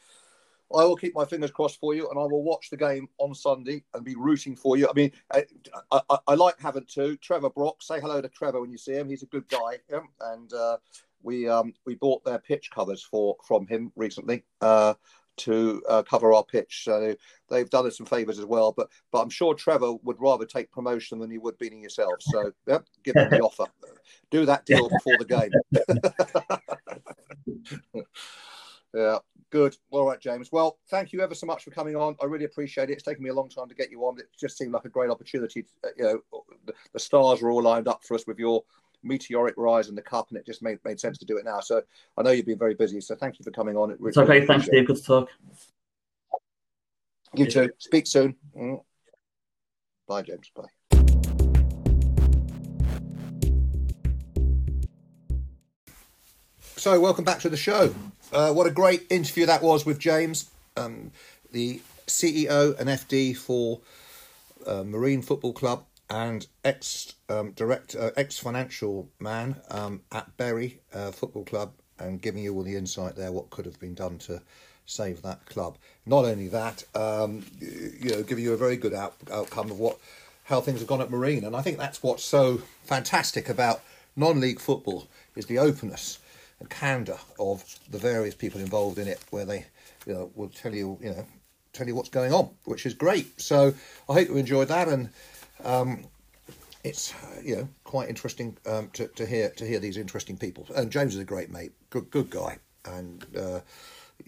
I 0.75 0.85
will 0.85 0.97
keep 0.97 1.15
my 1.15 1.25
fingers 1.25 1.51
crossed 1.51 1.81
for 1.81 1.95
you, 1.95 2.11
and 2.11 2.19
I 2.19 2.23
will 2.25 2.43
watch 2.43 2.71
the 2.71 2.77
game 2.77 3.09
on 3.19 3.35
Sunday 3.35 3.85
and 3.95 4.05
be 4.05 4.15
rooting 4.15 4.57
for 4.57 4.77
you. 4.77 4.89
I 4.89 4.93
mean, 4.93 5.13
I, 5.33 5.45
I, 5.93 6.19
I 6.27 6.35
like 6.35 6.59
having 6.61 6.85
too. 6.87 7.17
Trevor 7.19 7.51
Brock, 7.51 7.83
say 7.83 8.01
hello 8.01 8.21
to 8.21 8.29
Trevor 8.29 8.61
when 8.61 8.71
you 8.71 8.79
see 8.79 8.95
him. 8.95 9.09
He's 9.09 9.23
a 9.23 9.27
good 9.27 9.49
guy, 9.49 9.79
yeah? 9.91 10.01
and 10.33 10.53
uh, 10.53 10.79
we 11.23 11.49
um, 11.49 11.73
we 11.85 11.95
bought 11.95 12.25
their 12.25 12.39
pitch 12.39 12.71
covers 12.71 13.03
for 13.03 13.37
from 13.47 13.67
him 13.67 13.93
recently. 13.97 14.45
Uh, 14.61 14.95
to 15.39 15.83
uh, 15.89 16.03
cover 16.03 16.33
our 16.33 16.45
pitch. 16.45 16.85
So 16.85 17.15
they've 17.49 17.71
done 17.71 17.87
us 17.87 17.97
some 17.97 18.07
favours 18.07 18.39
as 18.39 18.45
well. 18.45 18.73
But 18.73 18.89
but 19.13 19.21
I'm 19.21 19.31
sure 19.31 19.55
Trevor 19.55 19.95
would 20.03 20.21
rather 20.21 20.47
take 20.47 20.71
promotion 20.71 21.19
than 21.19 21.31
he 21.31 21.39
would 21.39 21.59
beating 21.59 21.83
yourself. 21.83 22.15
So 22.21 22.53
yeah, 22.67 22.79
give 23.05 23.15
them 23.15 23.31
the 23.31 23.41
offer. 23.41 23.67
Do 24.31 24.47
that 24.47 24.67
deal 24.67 24.89
before 24.89 25.17
the 25.19 25.25
game. 25.25 25.51
yeah, 28.95 29.19
good. 29.51 29.77
All 29.91 30.07
right, 30.07 30.21
James. 30.21 30.51
Well, 30.53 30.79
thank 30.89 31.13
you 31.13 31.21
ever 31.21 31.35
so 31.35 31.47
much 31.47 31.65
for 31.65 31.71
coming 31.71 31.97
on. 31.97 32.17
I 32.21 32.27
really 32.27 32.45
appreciate 32.45 32.91
it. 32.91 32.95
It's 32.95 33.03
taken 33.03 33.23
me 33.23 33.31
a 33.31 33.35
long 33.35 33.49
time 33.49 33.69
to 33.69 33.75
get 33.75 33.91
you 33.91 34.03
on. 34.03 34.19
It 34.19 34.27
just 34.39 34.59
seemed 34.59 34.73
like 34.73 34.85
a 34.85 34.91
great 34.91 35.11
opportunity. 35.11 35.65
Uh, 35.85 35.89
you 35.97 36.05
know, 36.05 36.45
the 36.93 36.99
stars 36.99 37.43
were 37.43 37.51
all 37.51 37.63
lined 37.63 37.89
up 37.89 38.05
for 38.05 38.15
us 38.15 38.27
with 38.27 38.39
your 38.39 38.65
meteoric 39.03 39.55
rise 39.57 39.89
in 39.89 39.95
the 39.95 40.03
cup, 40.03 40.29
and 40.31 40.39
it 40.39 40.47
just 40.47 40.63
made, 40.63 40.79
made 40.85 41.01
sense 41.01 41.19
to 41.19 41.25
do 41.25 41.37
it 41.39 41.45
now. 41.45 41.61
So 41.61 41.83
I 42.17 42.23
know 42.23 42.31
you've 42.31 42.47
been 42.47 42.59
very 42.59 42.75
busy, 42.75 43.01
so 43.01 43.15
thank 43.15 43.39
you 43.39 43.45
for 43.45 43.51
coming 43.51 43.77
on. 43.77 43.91
It 43.91 44.01
really, 44.01 44.09
it's 44.11 44.19
okay. 44.19 44.35
Really 44.35 44.47
Thanks, 44.47 44.67
Steve. 44.67 44.87
Good 44.87 44.97
to 44.97 45.03
talk. 45.03 45.29
You 47.35 47.47
too. 47.47 47.71
Speak 47.79 48.07
soon. 48.07 48.37
Mm. 48.57 48.81
Bye, 50.09 50.23
James. 50.23 50.51
Bye. 50.55 50.65
So, 56.77 57.01
welcome 57.01 57.25
back 57.25 57.41
to 57.41 57.49
the 57.49 57.57
show. 57.57 57.95
Uh, 58.33 58.53
what 58.53 58.67
a 58.67 58.71
great 58.71 59.07
interview 59.11 59.47
that 59.47 59.63
was 59.63 59.85
with 59.85 59.99
James, 59.99 60.51
um, 60.77 61.11
the 61.53 61.81
CEO 62.07 62.79
and 62.79 62.89
FD 62.89 63.37
for 63.37 63.81
uh, 64.67 64.85
Marine 64.85 65.23
Football 65.23 65.53
Club 65.53 65.85
and 66.09 66.47
ex 66.65 67.15
um, 67.29 67.53
director, 67.53 68.01
uh, 68.01 68.11
ex 68.17 68.39
financial 68.39 69.09
man 69.19 69.57
um, 69.71 70.03
at 70.13 70.37
Bury 70.37 70.81
uh, 70.95 71.11
Football 71.11 71.45
Club, 71.45 71.73
and 71.99 72.21
giving 72.21 72.43
you 72.43 72.55
all 72.55 72.63
the 72.63 72.77
insight 72.77 73.17
there, 73.17 73.33
what 73.33 73.51
could 73.51 73.65
have 73.65 73.81
been 73.81 73.95
done 73.95 74.19
to 74.19 74.41
save 74.85 75.23
that 75.23 75.45
club. 75.47 75.79
Not 76.05 76.25
only 76.25 76.49
that, 76.49 76.85
um, 76.95 77.45
you 77.61 78.11
know, 78.11 78.23
giving 78.23 78.45
you 78.45 78.53
a 78.53 78.57
very 78.57 78.77
good 78.77 78.95
out, 78.95 79.15
outcome 79.33 79.71
of 79.71 79.79
what 79.81 79.99
how 80.45 80.61
things 80.61 80.79
have 80.79 80.87
gone 80.87 81.01
at 81.01 81.11
Marine, 81.11 81.45
and 81.45 81.57
I 81.57 81.63
think 81.63 81.77
that's 81.77 82.03
what's 82.03 82.25
so 82.25 82.59
fantastic 82.85 83.49
about 83.49 83.83
non-league 84.15 84.61
football 84.61 85.09
is 85.35 85.47
the 85.47 85.59
openness 85.59 86.21
and 86.61 86.71
candour 86.71 87.19
of 87.39 87.65
the 87.91 87.99
various 87.99 88.35
people 88.35 88.61
involved 88.61 88.99
in 88.99 89.09
it, 89.09 89.19
where 89.31 89.45
they, 89.45 89.67
you 90.07 90.15
know, 90.15 90.31
will 90.37 90.49
tell 90.49 90.73
you, 90.73 90.99
you 91.03 91.11
know, 91.11 91.27
tell 91.73 91.89
you 91.89 91.97
what's 91.97 92.09
going 92.11 92.33
on, 92.33 92.51
which 92.65 92.87
is 92.87 92.95
great. 92.95 93.41
So 93.41 93.75
I 94.09 94.13
hope 94.13 94.29
you 94.29 94.37
enjoyed 94.37 94.69
that 94.69 94.87
and. 94.87 95.09
Um, 95.67 96.05
it's 96.85 97.13
you 97.43 97.57
know 97.57 97.69
quite 97.83 98.09
interesting 98.09 98.57
um, 98.67 98.89
to, 98.93 99.09
to 99.09 99.27
hear 99.27 99.51
to 99.51 99.67
hear 99.67 99.81
these 99.81 99.97
interesting 99.97 100.37
people. 100.37 100.67
And 100.75 100.91
James 100.91 101.15
is 101.15 101.21
a 101.21 101.25
great 101.25 101.51
mate, 101.51 101.73
good 101.91 102.09
good 102.11 102.31
guy, 102.31 102.59
and 102.85 103.27
uh, 103.37 103.61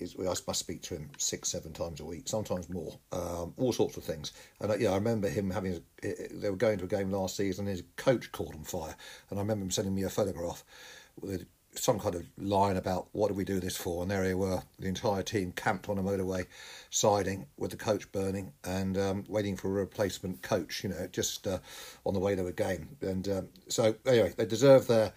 I 0.00 0.24
must 0.24 0.56
speak 0.56 0.82
to 0.82 0.96
him 0.96 1.10
six 1.16 1.48
seven 1.48 1.72
times 1.72 2.00
a 2.00 2.04
week, 2.04 2.26
sometimes 2.26 2.68
more, 2.68 2.92
um, 3.12 3.54
all 3.56 3.72
sorts 3.72 3.96
of 3.96 4.02
things. 4.02 4.32
And 4.60 4.72
uh, 4.72 4.76
yeah, 4.76 4.90
I 4.90 4.96
remember 4.96 5.28
him 5.28 5.50
having 5.50 5.80
they 6.02 6.50
were 6.50 6.56
going 6.56 6.78
to 6.78 6.84
a 6.84 6.88
game 6.88 7.12
last 7.12 7.36
season, 7.36 7.66
and 7.66 7.76
his 7.76 7.84
coach 7.94 8.32
caught 8.32 8.56
on 8.56 8.64
fire, 8.64 8.96
and 9.30 9.38
I 9.38 9.42
remember 9.42 9.64
him 9.64 9.70
sending 9.70 9.94
me 9.94 10.02
a 10.02 10.10
photograph 10.10 10.64
with 11.20 11.46
some 11.78 11.98
kind 11.98 12.14
of 12.14 12.24
line 12.36 12.76
about 12.76 13.08
what 13.12 13.28
do 13.28 13.34
we 13.34 13.44
do 13.44 13.60
this 13.60 13.76
for, 13.76 14.02
and 14.02 14.10
there 14.10 14.22
they 14.22 14.34
were, 14.34 14.62
the 14.78 14.88
entire 14.88 15.22
team 15.22 15.52
camped 15.52 15.88
on 15.88 15.98
a 15.98 16.02
motorway 16.02 16.46
siding 16.90 17.46
with 17.56 17.70
the 17.70 17.76
coach 17.76 18.10
burning 18.12 18.52
and 18.64 18.96
um, 18.98 19.24
waiting 19.28 19.56
for 19.56 19.68
a 19.68 19.72
replacement 19.72 20.42
coach. 20.42 20.82
You 20.82 20.90
know, 20.90 21.08
just 21.10 21.46
uh, 21.46 21.58
on 22.04 22.14
the 22.14 22.20
way 22.20 22.34
to 22.34 22.46
a 22.46 22.52
game. 22.52 22.96
And 23.00 23.28
um, 23.28 23.48
so 23.68 23.94
anyway, 24.06 24.34
they 24.36 24.46
deserve 24.46 24.86
their 24.86 25.12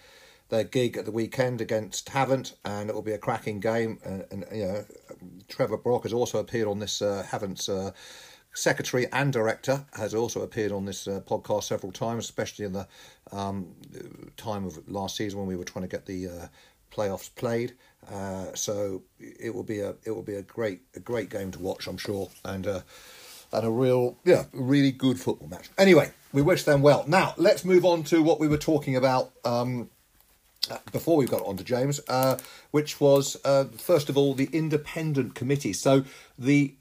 their 0.50 0.64
gig 0.66 0.98
at 0.98 1.06
the 1.06 1.12
weekend 1.12 1.62
against 1.62 2.10
Havant, 2.10 2.54
and 2.66 2.90
it 2.90 2.94
will 2.94 3.02
be 3.02 3.14
a 3.14 3.18
cracking 3.18 3.60
game. 3.60 4.00
And, 4.04 4.26
and 4.32 4.46
you 4.52 4.66
know, 4.66 4.86
Trevor 5.48 5.78
Brock 5.78 6.04
has 6.04 6.14
also 6.14 6.40
appeared 6.40 6.68
on 6.68 6.80
this 6.80 7.02
uh, 7.02 7.26
Havant's. 7.30 7.70
Uh, 7.70 7.92
secretary 8.54 9.08
and 9.12 9.32
director 9.32 9.86
has 9.94 10.14
also 10.14 10.42
appeared 10.42 10.72
on 10.72 10.86
this 10.86 11.08
uh, 11.08 11.22
podcast 11.26 11.64
several 11.64 11.92
times, 11.92 12.26
especially 12.26 12.66
in 12.66 12.74
the 12.74 12.88
um, 13.32 13.68
time 14.38 14.66
of 14.66 14.88
last 14.90 15.16
season 15.16 15.40
when 15.40 15.48
we 15.48 15.56
were 15.56 15.64
trying 15.64 15.84
to 15.84 15.90
get 15.90 16.06
the 16.06 16.28
uh, 16.28 16.48
playoffs 16.92 17.34
played. 17.36 17.74
Uh, 18.12 18.48
so 18.54 19.04
it 19.20 19.54
will 19.54 19.64
be 19.64 19.80
a 19.80 19.96
it 20.06 20.12
will 20.12 20.24
be 20.24 20.36
a 20.36 20.42
great 20.42 20.82
a 20.96 21.00
great 21.00 21.30
game 21.30 21.52
to 21.52 21.60
watch, 21.60 21.88
I'm 21.88 21.98
sure, 21.98 22.30
and 22.44 22.68
uh, 22.68 22.82
and 23.54 23.66
a 23.66 23.70
real 23.70 24.18
yeah 24.26 24.46
really 24.52 24.92
good 24.92 25.20
football 25.20 25.48
match. 25.48 25.70
Anyway, 25.78 26.12
we 26.34 26.42
wish 26.42 26.64
them 26.64 26.82
well. 26.82 27.06
Now 27.08 27.34
let's 27.38 27.64
move 27.64 27.86
on 27.86 28.04
to 28.06 28.24
what 28.24 28.40
we 28.40 28.48
were 28.48 28.58
talking 28.58 28.96
about. 28.96 29.32
Um, 29.46 29.90
before 30.92 31.18
we 31.18 31.26
got 31.26 31.42
on 31.42 31.58
to 31.58 31.64
James, 31.64 32.00
uh, 32.08 32.38
which 32.70 33.02
was 33.02 33.36
uh, 33.44 33.66
first 33.66 34.10
of 34.10 34.18
all 34.18 34.34
the 34.36 34.48
independent 34.54 35.34
committee. 35.34 35.74
So 35.74 36.06
the 36.38 36.76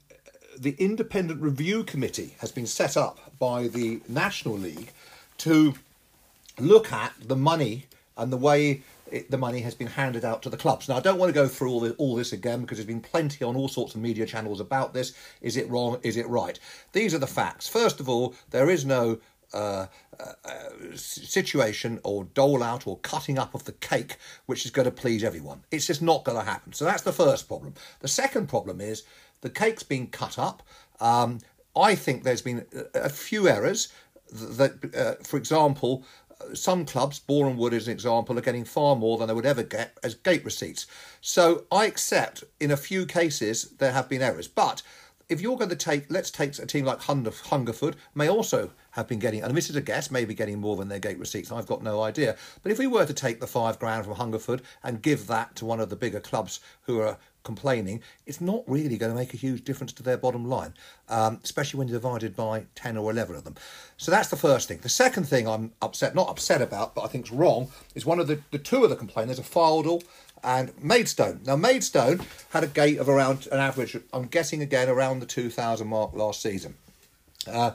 the 0.57 0.75
independent 0.77 1.41
review 1.41 1.83
committee 1.83 2.35
has 2.39 2.51
been 2.51 2.67
set 2.67 2.97
up 2.97 3.37
by 3.39 3.67
the 3.67 4.01
National 4.07 4.57
League 4.57 4.91
to 5.39 5.73
look 6.59 6.91
at 6.91 7.13
the 7.21 7.35
money 7.35 7.85
and 8.17 8.31
the 8.31 8.37
way 8.37 8.83
it, 9.11 9.29
the 9.29 9.37
money 9.37 9.59
has 9.59 9.75
been 9.75 9.87
handed 9.87 10.23
out 10.23 10.41
to 10.43 10.49
the 10.49 10.57
clubs. 10.57 10.87
Now, 10.87 10.97
I 10.97 10.99
don't 10.99 11.17
want 11.17 11.29
to 11.29 11.33
go 11.33 11.47
through 11.47 11.71
all, 11.71 11.79
this, 11.81 11.93
all 11.97 12.15
this 12.15 12.33
again 12.33 12.61
because 12.61 12.77
there's 12.77 12.87
been 12.87 13.01
plenty 13.01 13.43
on 13.43 13.55
all 13.55 13.67
sorts 13.67 13.95
of 13.95 14.01
media 14.01 14.25
channels 14.25 14.59
about 14.59 14.93
this. 14.93 15.13
Is 15.41 15.57
it 15.57 15.69
wrong? 15.69 15.99
Is 16.03 16.17
it 16.17 16.27
right? 16.27 16.59
These 16.93 17.13
are 17.13 17.19
the 17.19 17.27
facts. 17.27 17.67
First 17.67 17.99
of 17.99 18.07
all, 18.07 18.35
there 18.51 18.69
is 18.69 18.85
no 18.85 19.19
uh, 19.53 19.87
uh, 20.19 20.33
situation 20.95 21.99
or 22.03 22.23
dole 22.23 22.63
out 22.63 22.87
or 22.87 22.97
cutting 22.99 23.37
up 23.37 23.53
of 23.53 23.65
the 23.65 23.73
cake 23.73 24.15
which 24.45 24.65
is 24.65 24.71
going 24.71 24.85
to 24.85 24.91
please 24.91 25.23
everyone. 25.23 25.61
It's 25.71 25.87
just 25.87 26.01
not 26.01 26.23
going 26.23 26.37
to 26.37 26.45
happen. 26.45 26.73
So 26.73 26.85
that's 26.85 27.03
the 27.03 27.13
first 27.13 27.47
problem. 27.47 27.73
The 27.99 28.07
second 28.07 28.47
problem 28.47 28.79
is 28.79 29.03
the 29.41 29.49
cake's 29.49 29.83
been 29.83 30.07
cut 30.07 30.39
up. 30.39 30.63
Um, 30.99 31.39
I 31.75 31.95
think 31.95 32.23
there's 32.23 32.41
been 32.41 32.65
a 32.93 33.09
few 33.09 33.47
errors 33.47 33.91
that, 34.31 34.93
uh, 34.95 35.23
for 35.23 35.37
example, 35.37 36.03
some 36.53 36.85
clubs, 36.85 37.19
Boreham 37.19 37.57
Wood 37.57 37.73
as 37.73 37.87
an 37.87 37.93
example, 37.93 38.37
are 38.37 38.41
getting 38.41 38.65
far 38.65 38.95
more 38.95 39.17
than 39.17 39.27
they 39.27 39.33
would 39.33 39.45
ever 39.45 39.63
get 39.63 39.97
as 40.03 40.15
gate 40.15 40.43
receipts. 40.43 40.87
So 41.21 41.65
I 41.71 41.85
accept 41.85 42.43
in 42.59 42.71
a 42.71 42.77
few 42.77 43.05
cases 43.05 43.71
there 43.77 43.91
have 43.91 44.09
been 44.09 44.21
errors. 44.21 44.47
But 44.47 44.81
if 45.29 45.39
you're 45.39 45.57
going 45.57 45.69
to 45.69 45.75
take, 45.77 46.11
let's 46.11 46.29
take 46.29 46.59
a 46.59 46.65
team 46.65 46.83
like 46.83 46.99
Hungerford, 46.99 47.95
may 48.15 48.27
also 48.27 48.71
have 48.91 49.07
been 49.07 49.19
getting, 49.19 49.43
and 49.43 49.55
this 49.55 49.69
is 49.69 49.77
a 49.77 49.81
guess, 49.81 50.11
maybe 50.11 50.33
getting 50.33 50.59
more 50.59 50.75
than 50.75 50.89
their 50.89 50.99
gate 50.99 51.19
receipts. 51.19 51.51
I've 51.51 51.67
got 51.67 51.81
no 51.81 52.01
idea. 52.01 52.35
But 52.61 52.73
if 52.73 52.79
we 52.79 52.87
were 52.87 53.05
to 53.05 53.13
take 53.13 53.39
the 53.39 53.47
five 53.47 53.79
grand 53.79 54.03
from 54.03 54.15
Hungerford 54.15 54.61
and 54.83 55.01
give 55.01 55.27
that 55.27 55.55
to 55.55 55.65
one 55.65 55.79
of 55.79 55.89
the 55.89 55.95
bigger 55.95 56.19
clubs 56.19 56.59
who 56.81 56.99
are 56.99 57.17
complaining, 57.43 58.01
it's 58.25 58.41
not 58.41 58.63
really 58.67 58.97
going 58.97 59.11
to 59.11 59.17
make 59.17 59.33
a 59.33 59.37
huge 59.37 59.63
difference 59.63 59.93
to 59.93 60.03
their 60.03 60.17
bottom 60.17 60.45
line, 60.45 60.73
um, 61.09 61.39
especially 61.43 61.77
when 61.77 61.87
you're 61.87 61.99
divided 61.99 62.35
by 62.35 62.65
10 62.75 62.97
or 62.97 63.11
11 63.11 63.35
of 63.35 63.43
them. 63.43 63.55
So 63.97 64.11
that's 64.11 64.29
the 64.29 64.35
first 64.35 64.67
thing. 64.67 64.79
The 64.79 64.89
second 64.89 65.25
thing 65.25 65.47
I'm 65.47 65.73
upset, 65.81 66.15
not 66.15 66.29
upset 66.29 66.61
about, 66.61 66.95
but 66.95 67.03
I 67.03 67.07
think 67.07 67.25
is 67.25 67.31
wrong, 67.31 67.69
is 67.95 68.05
one 68.05 68.19
of 68.19 68.27
the, 68.27 68.41
the 68.51 68.59
two 68.59 68.83
of 68.83 68.89
the 68.89 68.95
complainers 68.95 69.39
are 69.39 69.43
Fylde 69.43 70.03
and 70.43 70.71
Maidstone. 70.81 71.41
Now, 71.45 71.55
Maidstone 71.55 72.21
had 72.51 72.63
a 72.63 72.67
gate 72.67 72.97
of 72.97 73.09
around 73.09 73.47
an 73.51 73.59
average, 73.59 73.97
I'm 74.13 74.25
guessing 74.25 74.61
again, 74.61 74.89
around 74.89 75.19
the 75.19 75.25
2,000 75.25 75.87
mark 75.87 76.13
last 76.13 76.41
season. 76.41 76.75
Uh, 77.47 77.71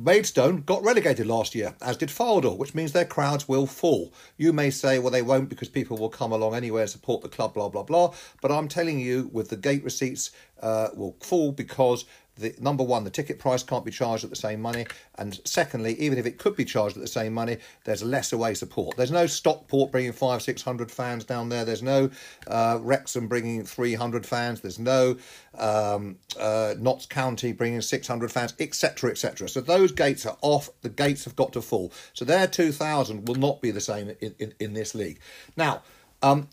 Maidstone 0.00 0.62
got 0.62 0.84
relegated 0.84 1.26
last 1.26 1.56
year, 1.56 1.74
as 1.82 1.96
did 1.96 2.08
Fylde, 2.08 2.56
which 2.56 2.72
means 2.72 2.92
their 2.92 3.04
crowds 3.04 3.48
will 3.48 3.66
fall. 3.66 4.12
You 4.36 4.52
may 4.52 4.70
say, 4.70 5.00
well, 5.00 5.10
they 5.10 5.22
won't 5.22 5.48
because 5.48 5.68
people 5.68 5.98
will 5.98 6.08
come 6.08 6.30
along 6.30 6.54
anyway 6.54 6.82
and 6.82 6.90
support 6.90 7.22
the 7.22 7.28
club, 7.28 7.54
blah, 7.54 7.68
blah, 7.68 7.82
blah. 7.82 8.14
But 8.40 8.52
I'm 8.52 8.68
telling 8.68 9.00
you, 9.00 9.28
with 9.32 9.48
the 9.48 9.56
gate 9.56 9.82
receipts, 9.82 10.30
uh, 10.62 10.90
will 10.94 11.16
fall 11.20 11.50
because 11.50 12.04
the 12.38 12.54
number 12.60 12.82
one, 12.82 13.04
the 13.04 13.10
ticket 13.10 13.38
price 13.38 13.62
can't 13.62 13.84
be 13.84 13.90
charged 13.90 14.24
at 14.24 14.30
the 14.30 14.36
same 14.36 14.60
money, 14.60 14.86
and 15.16 15.40
secondly, 15.44 15.94
even 16.00 16.18
if 16.18 16.26
it 16.26 16.38
could 16.38 16.56
be 16.56 16.64
charged 16.64 16.96
at 16.96 17.02
the 17.02 17.08
same 17.08 17.34
money, 17.34 17.58
there's 17.84 18.02
less 18.02 18.32
away 18.32 18.54
support. 18.54 18.96
There's 18.96 19.10
no 19.10 19.26
Stockport 19.26 19.92
bringing 19.92 20.12
five, 20.12 20.42
six 20.42 20.62
hundred 20.62 20.90
fans 20.90 21.24
down 21.24 21.48
there. 21.48 21.64
There's 21.64 21.82
no 21.82 22.10
uh, 22.46 22.78
Wrexham 22.80 23.28
bringing 23.28 23.64
three 23.64 23.94
hundred 23.94 24.24
fans. 24.24 24.60
There's 24.60 24.78
no 24.78 25.16
um, 25.58 26.16
uh, 26.38 26.74
Notts 26.78 27.06
County 27.06 27.52
bringing 27.52 27.80
six 27.80 28.06
hundred 28.06 28.32
fans, 28.32 28.54
etc., 28.58 29.10
etc. 29.10 29.48
So 29.48 29.60
those 29.60 29.92
gates 29.92 30.26
are 30.26 30.36
off. 30.40 30.70
The 30.82 30.88
gates 30.88 31.24
have 31.24 31.36
got 31.36 31.52
to 31.54 31.62
fall. 31.62 31.92
So 32.12 32.24
their 32.24 32.46
two 32.46 32.72
thousand 32.72 33.28
will 33.28 33.36
not 33.36 33.60
be 33.60 33.70
the 33.70 33.80
same 33.80 34.10
in, 34.20 34.34
in, 34.38 34.54
in 34.60 34.72
this 34.74 34.94
league. 34.94 35.18
Now. 35.56 35.82
Um, 36.20 36.48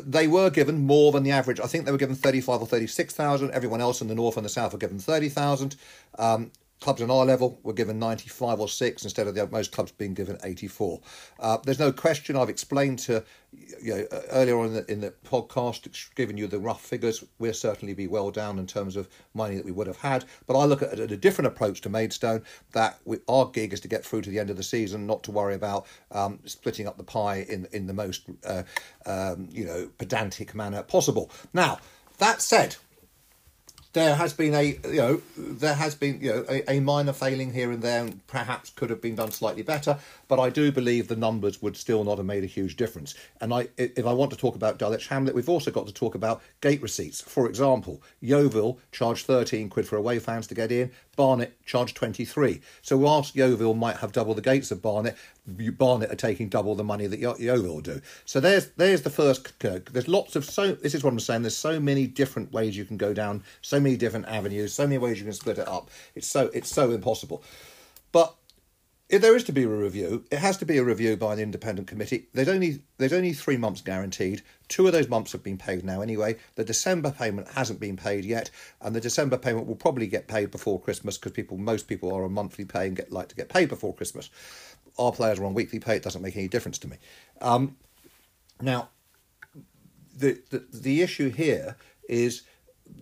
they 0.00 0.28
were 0.28 0.50
given 0.50 0.86
more 0.86 1.12
than 1.12 1.22
the 1.22 1.30
average. 1.30 1.60
I 1.60 1.66
think 1.66 1.84
they 1.84 1.92
were 1.92 1.98
given 1.98 2.16
35 2.16 2.60
or 2.60 2.66
36,000. 2.66 3.50
Everyone 3.52 3.80
else 3.80 4.00
in 4.00 4.08
the 4.08 4.14
north 4.14 4.36
and 4.36 4.44
the 4.44 4.50
south 4.50 4.72
were 4.72 4.78
given 4.78 4.98
30,000. 4.98 5.76
Um, 6.18 6.50
clubs 6.80 7.02
on 7.02 7.10
our 7.10 7.24
level 7.24 7.58
were 7.62 7.72
given 7.72 7.98
95 7.98 8.60
or 8.60 8.68
6 8.68 9.04
instead 9.04 9.26
of 9.26 9.34
the 9.34 9.46
most 9.48 9.72
clubs 9.72 9.92
being 9.92 10.14
given 10.14 10.38
84. 10.42 11.00
Uh, 11.40 11.58
there's 11.64 11.78
no 11.78 11.92
question 11.92 12.36
I've 12.36 12.48
explained 12.48 12.98
to 13.00 13.24
you 13.80 13.94
know 13.94 14.06
earlier 14.30 14.58
on 14.58 14.66
in 14.66 14.74
the, 14.74 14.92
in 14.92 15.00
the 15.00 15.14
podcast 15.24 16.14
giving 16.14 16.36
you 16.36 16.46
the 16.46 16.58
rough 16.58 16.84
figures. 16.84 17.24
We'll 17.38 17.54
certainly 17.54 17.94
be 17.94 18.06
well 18.06 18.30
down 18.30 18.58
in 18.58 18.66
terms 18.66 18.96
of 18.96 19.08
money 19.34 19.56
that 19.56 19.64
we 19.64 19.72
would 19.72 19.86
have 19.86 19.98
had. 19.98 20.24
But 20.46 20.58
I 20.58 20.64
look 20.64 20.82
at, 20.82 21.00
at 21.00 21.10
a 21.10 21.16
different 21.16 21.48
approach 21.48 21.80
to 21.82 21.88
Maidstone 21.88 22.42
that 22.72 22.98
we, 23.04 23.18
our 23.28 23.46
gig 23.46 23.72
is 23.72 23.80
to 23.80 23.88
get 23.88 24.04
through 24.04 24.22
to 24.22 24.30
the 24.30 24.38
end 24.38 24.50
of 24.50 24.56
the 24.56 24.62
season 24.62 25.06
not 25.06 25.22
to 25.24 25.30
worry 25.30 25.54
about 25.54 25.86
um, 26.12 26.38
splitting 26.44 26.86
up 26.86 26.96
the 26.96 27.04
pie 27.04 27.46
in 27.48 27.66
in 27.72 27.86
the 27.86 27.94
most 27.94 28.24
uh, 28.46 28.62
um, 29.06 29.48
you 29.50 29.64
know 29.64 29.88
pedantic 29.98 30.54
manner 30.54 30.82
possible. 30.82 31.30
Now 31.52 31.78
that 32.18 32.42
said 32.42 32.76
there 33.92 34.14
has 34.14 34.32
been 34.32 34.54
a 34.54 34.78
you 34.84 34.96
know 34.96 35.22
there 35.36 35.74
has 35.74 35.94
been 35.94 36.20
you 36.20 36.30
know 36.30 36.44
a, 36.48 36.70
a, 36.70 36.80
minor 36.80 37.12
failing 37.12 37.52
here 37.52 37.70
and 37.70 37.82
there 37.82 38.02
and 38.02 38.26
perhaps 38.26 38.70
could 38.70 38.90
have 38.90 39.00
been 39.00 39.14
done 39.14 39.30
slightly 39.30 39.62
better 39.62 39.98
but 40.28 40.38
i 40.38 40.50
do 40.50 40.70
believe 40.70 41.08
the 41.08 41.16
numbers 41.16 41.62
would 41.62 41.76
still 41.76 42.04
not 42.04 42.18
have 42.18 42.26
made 42.26 42.44
a 42.44 42.46
huge 42.46 42.76
difference. 42.76 43.14
And 43.40 43.52
i 43.52 43.68
if 43.76 44.06
i 44.06 44.12
want 44.12 44.30
to 44.32 44.36
talk 44.36 44.54
about 44.54 44.78
dulwich 44.78 45.08
hamlet 45.08 45.34
we've 45.34 45.48
also 45.48 45.70
got 45.70 45.86
to 45.86 45.92
talk 45.92 46.14
about 46.14 46.42
gate 46.60 46.82
receipts. 46.82 47.20
For 47.20 47.48
example 47.48 48.02
yeovil 48.20 48.78
charged 48.92 49.26
13 49.26 49.68
quid 49.68 49.88
for 49.88 49.96
away 49.96 50.18
fans 50.18 50.46
to 50.48 50.54
get 50.54 50.70
in 50.70 50.90
barnet 51.18 51.58
charged 51.66 51.96
23 51.96 52.60
so 52.80 52.96
whilst 52.96 53.34
yeovil 53.34 53.74
might 53.74 53.96
have 53.96 54.12
double 54.12 54.32
the 54.32 54.40
gates 54.40 54.70
of 54.70 54.80
barnet 54.80 55.16
Barnet 55.48 56.12
are 56.12 56.16
taking 56.16 56.48
double 56.48 56.74
the 56.74 56.84
money 56.84 57.06
that 57.06 57.18
Yeovil 57.18 57.80
do. 57.80 58.00
So 58.26 58.38
there's 58.38 58.68
there's 58.72 59.02
the 59.02 59.10
first. 59.10 59.58
There's 59.58 60.08
lots 60.08 60.36
of 60.36 60.44
so. 60.44 60.72
This 60.72 60.94
is 60.94 61.02
what 61.02 61.12
I'm 61.12 61.20
saying. 61.20 61.42
There's 61.42 61.56
so 61.56 61.80
many 61.80 62.06
different 62.06 62.52
ways 62.52 62.76
you 62.76 62.84
can 62.84 62.96
go 62.96 63.14
down. 63.14 63.42
So 63.62 63.80
many 63.80 63.96
different 63.96 64.26
avenues. 64.26 64.74
So 64.74 64.84
many 64.84 64.98
ways 64.98 65.18
you 65.18 65.24
can 65.24 65.32
split 65.32 65.58
it 65.58 65.66
up. 65.66 65.90
It's 66.14 66.26
so 66.26 66.50
it's 66.52 66.70
so 66.70 66.90
impossible. 66.90 67.42
But 68.12 68.34
if 69.08 69.22
there 69.22 69.34
is 69.34 69.44
to 69.44 69.52
be 69.52 69.64
a 69.64 69.68
review, 69.68 70.24
it 70.30 70.38
has 70.38 70.58
to 70.58 70.66
be 70.66 70.76
a 70.76 70.84
review 70.84 71.16
by 71.16 71.32
an 71.32 71.38
independent 71.38 71.88
committee. 71.88 72.28
There's 72.34 72.48
only 72.48 72.82
there's 72.98 73.12
only 73.12 73.32
three 73.32 73.56
months 73.56 73.80
guaranteed. 73.80 74.42
Two 74.68 74.86
of 74.86 74.92
those 74.92 75.08
months 75.08 75.32
have 75.32 75.42
been 75.42 75.58
paid 75.58 75.84
now 75.84 76.02
anyway. 76.02 76.36
The 76.56 76.64
December 76.64 77.10
payment 77.10 77.48
hasn't 77.48 77.80
been 77.80 77.96
paid 77.96 78.24
yet, 78.24 78.50
and 78.80 78.94
the 78.94 79.00
December 79.00 79.38
payment 79.38 79.66
will 79.66 79.76
probably 79.76 80.06
get 80.06 80.28
paid 80.28 80.50
before 80.50 80.80
Christmas 80.80 81.16
because 81.16 81.32
people 81.32 81.56
most 81.56 81.88
people 81.88 82.14
are 82.14 82.24
on 82.24 82.32
monthly 82.32 82.64
pay 82.64 82.86
and 82.86 82.96
get 82.96 83.12
like 83.12 83.28
to 83.28 83.36
get 83.36 83.48
paid 83.48 83.68
before 83.68 83.94
Christmas 83.94 84.30
our 84.98 85.12
players 85.12 85.38
are 85.38 85.44
on 85.44 85.54
weekly 85.54 85.78
pay. 85.78 85.96
It 85.96 86.02
doesn't 86.02 86.22
make 86.22 86.36
any 86.36 86.48
difference 86.48 86.78
to 86.80 86.88
me. 86.88 86.96
Um, 87.40 87.76
now, 88.60 88.90
the, 90.16 90.42
the 90.50 90.64
the 90.72 91.02
issue 91.02 91.30
here 91.30 91.76
is 92.08 92.42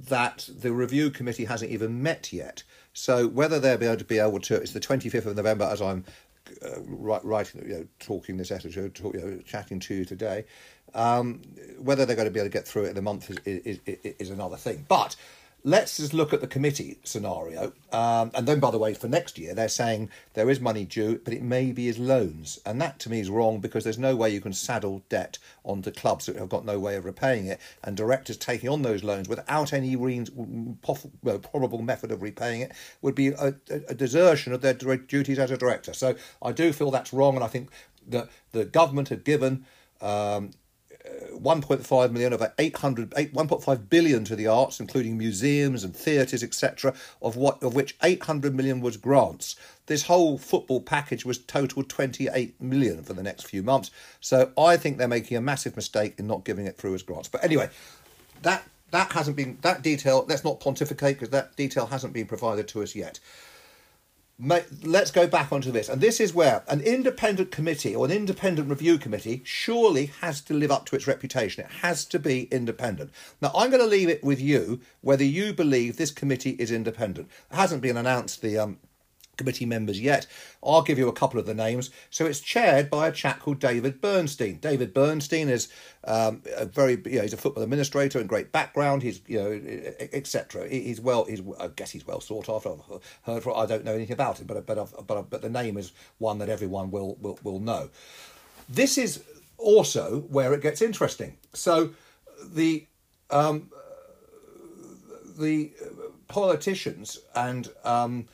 that 0.09 0.49
the 0.53 0.73
review 0.73 1.11
committee 1.11 1.47
hasn't 1.47 1.71
even 1.71 2.03
met 2.03 2.33
yet. 2.33 2.63
So 2.97 3.29
whether 3.29 3.61
they'll 3.61 3.77
be 3.77 3.85
able 3.85 3.99
to 3.99 4.05
be 4.05 4.19
able 4.19 4.41
to, 4.41 4.57
it's 4.57 4.73
the 4.73 4.81
25th 4.81 5.27
of 5.27 5.37
November 5.37 5.65
as 5.65 5.83
I'm 5.83 6.03
uh, 6.65 6.81
writing, 6.81 7.69
you 7.69 7.75
know, 7.75 7.87
talking 7.99 8.39
this 8.39 8.51
editor, 8.51 8.89
talk, 8.89 9.15
you 9.15 9.21
know, 9.21 9.39
chatting 9.45 9.81
to 9.81 9.95
you 9.95 10.07
today. 10.07 10.47
Um, 10.95 11.43
whether 11.79 12.07
they're 12.07 12.17
going 12.17 12.27
to 12.27 12.33
be 12.33 12.41
able 12.41 12.49
to 12.49 12.53
get 12.53 12.67
through 12.67 12.87
it 12.87 12.91
in 12.91 12.97
a 12.97 13.03
month 13.03 13.31
is, 13.31 13.39
is, 13.45 13.81
is, 13.85 14.15
is 14.19 14.31
another 14.31 14.57
thing. 14.57 14.87
But 14.89 15.15
let's 15.67 15.97
just 15.97 16.15
look 16.15 16.33
at 16.33 16.41
the 16.41 16.47
committee 16.47 16.97
scenario. 17.03 17.73
Um, 17.91 18.31
and 18.35 18.47
then, 18.47 18.61
by 18.61 18.71
the 18.71 18.79
way, 18.79 18.95
for 18.95 19.09
next 19.09 19.37
year, 19.37 19.53
they're 19.53 19.69
saying 19.69 20.11
there 20.35 20.49
is 20.49 20.61
money 20.61 20.85
due, 20.85 21.21
but 21.25 21.35
it 21.35 21.43
may 21.43 21.73
be 21.73 21.89
as 21.89 21.99
loans. 21.99 22.61
And 22.65 22.81
that 22.81 23.01
to 23.01 23.11
me 23.11 23.19
is 23.19 23.29
wrong 23.29 23.59
because 23.59 23.83
there's 23.83 23.99
no 23.99 24.15
way 24.15 24.31
you 24.31 24.41
can 24.41 24.53
saddle 24.53 25.03
debt 25.09 25.39
onto 25.65 25.91
clubs 25.91 26.27
that 26.27 26.37
have 26.37 26.49
got 26.49 26.65
no 26.65 26.79
way 26.79 26.95
of 26.95 27.05
repaying 27.05 27.47
it. 27.47 27.61
And 27.83 27.97
directors 27.97 28.37
taking 28.37 28.69
on 28.69 28.83
those 28.83 29.03
loans 29.03 29.29
without 29.29 29.73
any 29.73 29.97
re- 29.97 30.25
probable 30.83 31.83
method 31.83 32.13
of 32.13 32.23
repaying 32.23 32.61
it 32.61 32.73
would 33.03 33.17
be 33.17 33.29
a, 33.29 33.53
a 33.89 33.95
desertion 33.95 34.53
of 34.53 34.61
their 34.61 34.75
duties 34.75 35.41
as 35.41 35.51
a 35.51 35.59
director. 35.59 35.93
So 35.93 36.15
I 36.41 36.53
do 36.53 36.73
feel 36.73 36.93
that's 36.93 37.13
wrong. 37.13 37.35
And 37.35 37.43
I 37.43 37.49
think 37.49 37.71
that 38.07 38.29
the 38.53 38.65
government 38.65 39.09
had 39.09 39.25
given. 39.25 39.67
Um, 40.01 40.53
1.5 41.33 42.11
million 42.13 42.33
of 42.33 42.43
800 42.59 43.13
8, 43.17 43.35
1.5 43.35 43.89
billion 43.89 44.25
to 44.25 44.37
the 44.37 44.47
arts 44.47 44.81
including 44.81 45.19
museums 45.19 45.85
and 45.85 45.95
theatres 45.95 46.43
etc 46.43 46.95
of 47.23 47.37
what 47.37 47.63
of 47.63 47.75
which 47.75 47.97
800 48.03 48.55
million 48.55 48.81
was 48.81 48.97
grants. 48.97 49.57
This 49.87 50.05
whole 50.05 50.37
football 50.39 50.81
package 50.81 51.25
was 51.25 51.39
total 51.39 51.85
28 51.85 52.61
million 52.61 53.03
for 53.03 53.13
the 53.13 53.23
next 53.23 53.45
few 53.45 53.63
months. 53.63 53.91
So 54.21 54.53
i 54.59 54.77
think 54.77 54.99
they're 54.99 55.09
making 55.09 55.37
a 55.37 55.41
massive 55.41 55.77
mistake 55.77 56.15
in 56.19 56.27
not 56.27 56.45
giving 56.45 56.67
it 56.67 56.77
through 56.77 56.95
as 56.95 57.03
grants. 57.03 57.29
But 57.29 57.45
anyway 57.45 57.71
that 58.43 58.65
that 58.91 59.13
hasn't 59.13 59.37
been 59.37 59.59
that 59.63 59.83
detail 59.83 60.25
let's 60.29 60.45
not 60.45 60.61
pontificate 60.61 61.17
because 61.17 61.31
that 61.31 61.57
detail 61.57 61.87
hasn't 61.87 62.13
been 62.13 62.27
provided 62.27 62.69
to 62.69 62.83
us 62.83 62.95
yet 62.95 63.21
let's 64.39 65.11
go 65.11 65.27
back 65.27 65.51
onto 65.51 65.71
this. 65.71 65.89
And 65.89 66.01
this 66.01 66.21
is 66.21 66.35
where 66.35 66.63
an 66.69 66.81
independent 66.81 67.51
committee 67.51 67.95
or 67.95 68.05
an 68.05 68.13
independent 68.13 68.69
review 68.69 68.99
committee 68.99 69.43
surely 69.45 70.07
has 70.21 70.43
to 70.43 70.55
live 70.55 70.71
up 70.71 70.85
to 70.87 70.97
its 70.97 71.07
reputation. 71.07 71.65
It 71.65 71.71
has 71.83 72.05
to 72.07 72.19
be 72.19 72.43
independent. 72.51 73.11
Now, 73.41 73.51
I'm 73.55 73.71
going 73.71 73.83
to 73.83 73.89
leave 73.89 74.11
it 74.11 74.23
with 74.23 74.41
you 74.41 74.81
whether 75.01 75.25
you 75.25 75.55
believe 75.55 75.97
this 75.97 76.11
committee 76.11 76.57
is 76.59 76.71
independent. 76.71 77.31
It 77.51 77.57
hasn't 77.57 77.83
been 77.83 77.97
announced 77.97 78.43
the 78.43 78.59
um, 78.59 78.79
committee 79.37 79.67
members 79.67 80.01
yet. 80.01 80.27
I'll 80.63 80.83
give 80.83 80.99
you 80.99 81.09
a 81.09 81.13
couple 81.13 81.39
of 81.39 81.47
the 81.47 81.55
names. 81.55 81.91
So 82.11 82.27
it's 82.27 82.41
chaired 82.41 82.91
by 82.91 83.09
a 83.09 83.13
chap 83.13 83.41
called 83.41 83.59
David 83.59 84.01
Bernstein. 84.01 84.59
David 84.59 84.95
Bernstein 84.95 85.49
is 85.49 85.69
um, 86.05 86.43
a 86.57 86.67
very, 86.67 87.01
you 87.05 87.17
know, 87.17 87.23
he's 87.23 87.33
a 87.33 87.37
football 87.37 87.63
administrator 87.63 88.19
and 88.19 88.29
great 88.29 88.53
background. 88.53 89.03
He's, 89.03 89.21
you 89.27 89.39
know, 89.39 89.61
etc. 90.13 90.69
He's 90.69 91.01
well, 91.01 91.25
he's, 91.25 91.43
I 91.61 91.69
guess 91.69 91.91
he's 91.91 92.07
well 92.07 92.21
sought 92.21 92.49
after. 92.49 92.71
I've 92.71 93.03
heard, 93.23 93.43
for, 93.43 93.57
I 93.57 93.67
don't 93.67 93.85
know 93.85 93.95
anything 93.95 94.15
about 94.15 94.41
him, 94.41 94.47
but 94.47 94.67
but 94.67 94.79
I've, 94.79 94.95
but 95.07 95.31
but 95.31 95.43
the 95.43 95.51
name 95.51 95.77
is 95.77 95.93
one 96.19 96.39
that 96.39 96.49
everyone 96.49 96.91
will 96.91 97.17
will 97.21 97.39
will 97.43 97.61
know. 97.61 97.91
This 98.69 98.99
is 98.99 99.23
also 99.59 100.21
where 100.29 100.53
it 100.53 100.63
gets 100.63 100.83
interesting. 100.83 101.37
So 101.53 101.91
the 102.43 102.87
um, 103.31 103.71
the 105.39 105.73
politicians 106.29 107.21
and 107.35 107.69
um, 107.85 108.27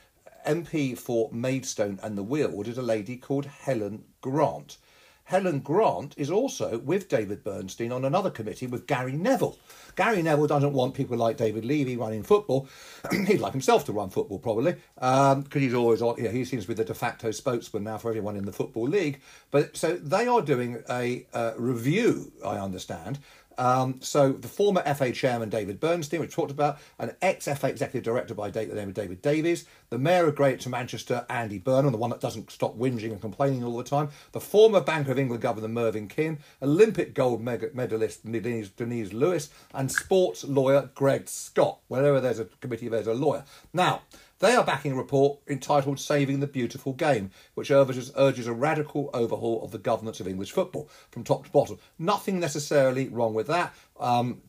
MP 0.46 0.96
for 0.96 1.30
Maidstone 1.32 1.98
and 2.02 2.16
the 2.16 2.22
Weald 2.22 2.68
is 2.68 2.78
a 2.78 2.82
lady 2.82 3.16
called 3.16 3.46
Helen 3.46 4.04
Grant. 4.20 4.78
Helen 5.24 5.60
Grant 5.60 6.14
is 6.18 6.30
also 6.30 6.78
with 6.78 7.08
David 7.08 7.44
Bernstein 7.44 7.92
on 7.92 8.04
another 8.04 8.30
committee 8.30 8.66
with 8.66 8.86
Gary 8.86 9.12
Neville. 9.12 9.56
Gary 9.94 10.22
Neville 10.22 10.46
doesn't 10.46 10.72
want 10.72 10.94
people 10.94 11.16
like 11.16 11.36
David 11.36 11.64
Levy 11.64 11.96
running 11.96 12.22
football. 12.22 12.68
He'd 13.26 13.40
like 13.40 13.52
himself 13.52 13.84
to 13.86 13.92
run 13.92 14.10
football, 14.10 14.38
probably, 14.38 14.76
because 14.94 15.36
um, 15.36 15.46
he's 15.52 15.74
always 15.74 16.02
on. 16.02 16.22
Know, 16.22 16.30
he 16.30 16.44
seems 16.44 16.64
to 16.64 16.68
be 16.68 16.74
the 16.74 16.84
de 16.84 16.94
facto 16.94 17.30
spokesman 17.30 17.84
now 17.84 17.98
for 17.98 18.08
everyone 18.08 18.36
in 18.36 18.44
the 18.44 18.52
football 18.52 18.88
league. 18.88 19.20
But 19.50 19.76
so 19.76 19.96
they 19.96 20.26
are 20.26 20.42
doing 20.42 20.82
a 20.90 21.26
uh, 21.32 21.52
review, 21.56 22.32
I 22.44 22.58
understand, 22.58 23.18
um, 23.58 24.00
so 24.00 24.32
the 24.32 24.48
former 24.48 24.82
FA 24.94 25.12
chairman 25.12 25.48
David 25.48 25.80
Bernstein, 25.80 26.20
we 26.20 26.26
talked 26.26 26.50
about, 26.50 26.78
an 26.98 27.14
ex-FA 27.22 27.68
executive 27.68 28.02
director 28.02 28.34
by 28.34 28.50
date, 28.50 28.68
the 28.68 28.74
name 28.74 28.88
of 28.88 28.94
David 28.94 29.22
Davies, 29.22 29.66
the 29.90 29.98
mayor 29.98 30.28
of 30.28 30.36
Greater 30.36 30.70
Manchester 30.70 31.26
Andy 31.28 31.58
Burnham, 31.58 31.92
the 31.92 31.98
one 31.98 32.10
that 32.10 32.20
doesn't 32.20 32.50
stop 32.50 32.76
whinging 32.76 33.12
and 33.12 33.20
complaining 33.20 33.64
all 33.64 33.76
the 33.76 33.84
time, 33.84 34.08
the 34.32 34.40
former 34.40 34.80
Bank 34.80 35.08
of 35.08 35.18
England 35.18 35.42
governor 35.42 35.68
Mervyn 35.68 36.08
King, 36.08 36.38
Olympic 36.60 37.14
gold 37.14 37.42
medalist 37.42 38.24
Denise, 38.24 38.68
Denise 38.70 39.12
Lewis, 39.12 39.50
and 39.74 39.90
sports 39.90 40.44
lawyer 40.44 40.90
Greg 40.94 41.28
Scott. 41.28 41.78
Whenever 41.88 42.20
there's 42.20 42.38
a 42.38 42.46
committee, 42.60 42.88
there's 42.88 43.06
a 43.06 43.14
lawyer. 43.14 43.44
Now. 43.72 44.02
They 44.42 44.56
are 44.56 44.64
backing 44.64 44.90
a 44.90 44.96
report 44.96 45.38
entitled 45.46 46.00
Saving 46.00 46.40
the 46.40 46.48
Beautiful 46.48 46.94
Game, 46.94 47.30
which 47.54 47.70
urges, 47.70 48.10
urges 48.16 48.48
a 48.48 48.52
radical 48.52 49.08
overhaul 49.14 49.62
of 49.62 49.70
the 49.70 49.78
governance 49.78 50.18
of 50.18 50.26
English 50.26 50.50
football 50.50 50.90
from 51.12 51.22
top 51.22 51.44
to 51.44 51.50
bottom. 51.52 51.78
Nothing 51.96 52.40
necessarily 52.40 53.08
wrong 53.08 53.34
with 53.34 53.46
that. 53.46 53.72
Um, 54.00 54.42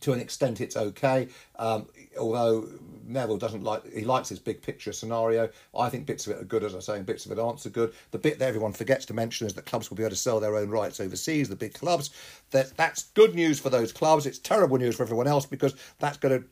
to 0.00 0.12
an 0.12 0.20
extent, 0.20 0.60
it's 0.60 0.76
okay. 0.76 1.28
Um, 1.58 1.86
although 2.20 2.68
Neville 3.06 3.38
doesn't 3.38 3.64
like, 3.64 3.90
he 3.90 4.04
likes 4.04 4.28
his 4.28 4.38
big 4.38 4.60
picture 4.60 4.92
scenario. 4.92 5.48
I 5.74 5.88
think 5.88 6.04
bits 6.04 6.26
of 6.26 6.36
it 6.36 6.42
are 6.42 6.44
good, 6.44 6.62
as 6.62 6.74
I 6.74 6.80
say, 6.80 6.98
and 6.98 7.06
bits 7.06 7.24
of 7.24 7.32
it 7.32 7.38
aren't 7.38 7.60
so 7.60 7.70
good. 7.70 7.94
The 8.10 8.18
bit 8.18 8.38
that 8.38 8.46
everyone 8.46 8.74
forgets 8.74 9.06
to 9.06 9.14
mention 9.14 9.46
is 9.46 9.54
that 9.54 9.64
clubs 9.64 9.88
will 9.88 9.96
be 9.96 10.02
able 10.02 10.10
to 10.10 10.16
sell 10.16 10.40
their 10.40 10.56
own 10.56 10.68
rights 10.68 11.00
overseas, 11.00 11.48
the 11.48 11.56
big 11.56 11.72
clubs. 11.72 12.10
That 12.50 12.76
That's 12.76 13.04
good 13.14 13.34
news 13.34 13.58
for 13.58 13.70
those 13.70 13.94
clubs. 13.94 14.26
It's 14.26 14.38
terrible 14.38 14.76
news 14.76 14.96
for 14.96 15.04
everyone 15.04 15.26
else 15.26 15.46
because 15.46 15.74
that's 16.00 16.18
going 16.18 16.38
to 16.38 16.46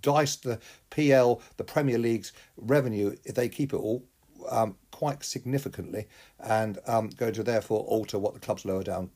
dice 0.00 0.36
the 0.36 0.58
PL, 0.90 1.40
the 1.56 1.64
Premier 1.64 1.98
League's 1.98 2.32
revenue, 2.56 3.16
if 3.24 3.34
they 3.34 3.48
keep 3.48 3.72
it 3.72 3.76
all, 3.76 4.04
um, 4.50 4.76
quite 4.90 5.24
significantly 5.24 6.06
and 6.40 6.78
um, 6.86 7.08
going 7.10 7.32
to 7.34 7.42
therefore 7.42 7.80
alter 7.80 8.18
what 8.18 8.34
the 8.34 8.40
clubs 8.40 8.64
lower 8.64 8.82
down 8.82 9.10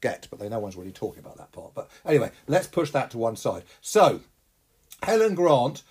get. 0.00 0.26
But 0.30 0.38
they, 0.38 0.48
no 0.48 0.58
one's 0.58 0.76
really 0.76 0.92
talking 0.92 1.20
about 1.20 1.36
that 1.38 1.52
part. 1.52 1.74
But 1.74 1.90
anyway, 2.04 2.30
let's 2.46 2.66
push 2.66 2.90
that 2.92 3.10
to 3.10 3.18
one 3.18 3.36
side. 3.36 3.64
So, 3.80 4.20
Helen 5.02 5.34
Grant 5.34 5.82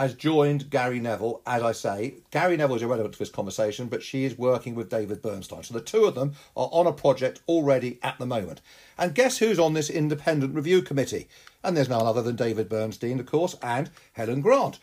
has 0.00 0.14
joined 0.14 0.70
Gary 0.70 0.98
Neville, 0.98 1.42
as 1.46 1.62
I 1.62 1.72
say. 1.72 2.14
Gary 2.30 2.56
Neville 2.56 2.76
is 2.76 2.82
irrelevant 2.82 3.12
to 3.14 3.18
this 3.18 3.30
conversation, 3.30 3.86
but 3.86 4.02
she 4.02 4.24
is 4.24 4.38
working 4.38 4.74
with 4.74 4.88
David 4.88 5.20
Bernstein. 5.20 5.62
So 5.62 5.74
the 5.74 5.80
two 5.80 6.04
of 6.04 6.14
them 6.14 6.32
are 6.56 6.70
on 6.72 6.86
a 6.86 6.92
project 6.92 7.40
already 7.46 7.98
at 8.02 8.18
the 8.18 8.26
moment. 8.26 8.62
And 8.96 9.14
guess 9.14 9.38
who's 9.38 9.58
on 9.58 9.74
this 9.74 9.90
independent 9.90 10.54
review 10.54 10.80
committee? 10.80 11.28
And 11.62 11.76
there's 11.76 11.88
none 11.88 12.06
other 12.06 12.22
than 12.22 12.36
David 12.36 12.68
Bernstein, 12.68 13.20
of 13.20 13.26
course, 13.26 13.56
and 13.62 13.90
Helen 14.14 14.40
Grant. 14.40 14.78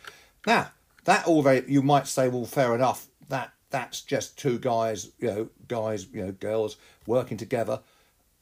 Now, 0.46 0.70
that 1.04 1.26
all 1.26 1.42
very 1.42 1.64
you 1.66 1.82
might 1.82 2.06
say, 2.06 2.28
well, 2.28 2.44
fair 2.44 2.74
enough. 2.74 3.08
That 3.28 3.52
that's 3.70 4.00
just 4.00 4.38
two 4.38 4.58
guys, 4.58 5.10
you 5.18 5.28
know, 5.28 5.48
guys, 5.66 6.06
you 6.12 6.24
know, 6.24 6.32
girls 6.32 6.76
working 7.06 7.36
together. 7.36 7.80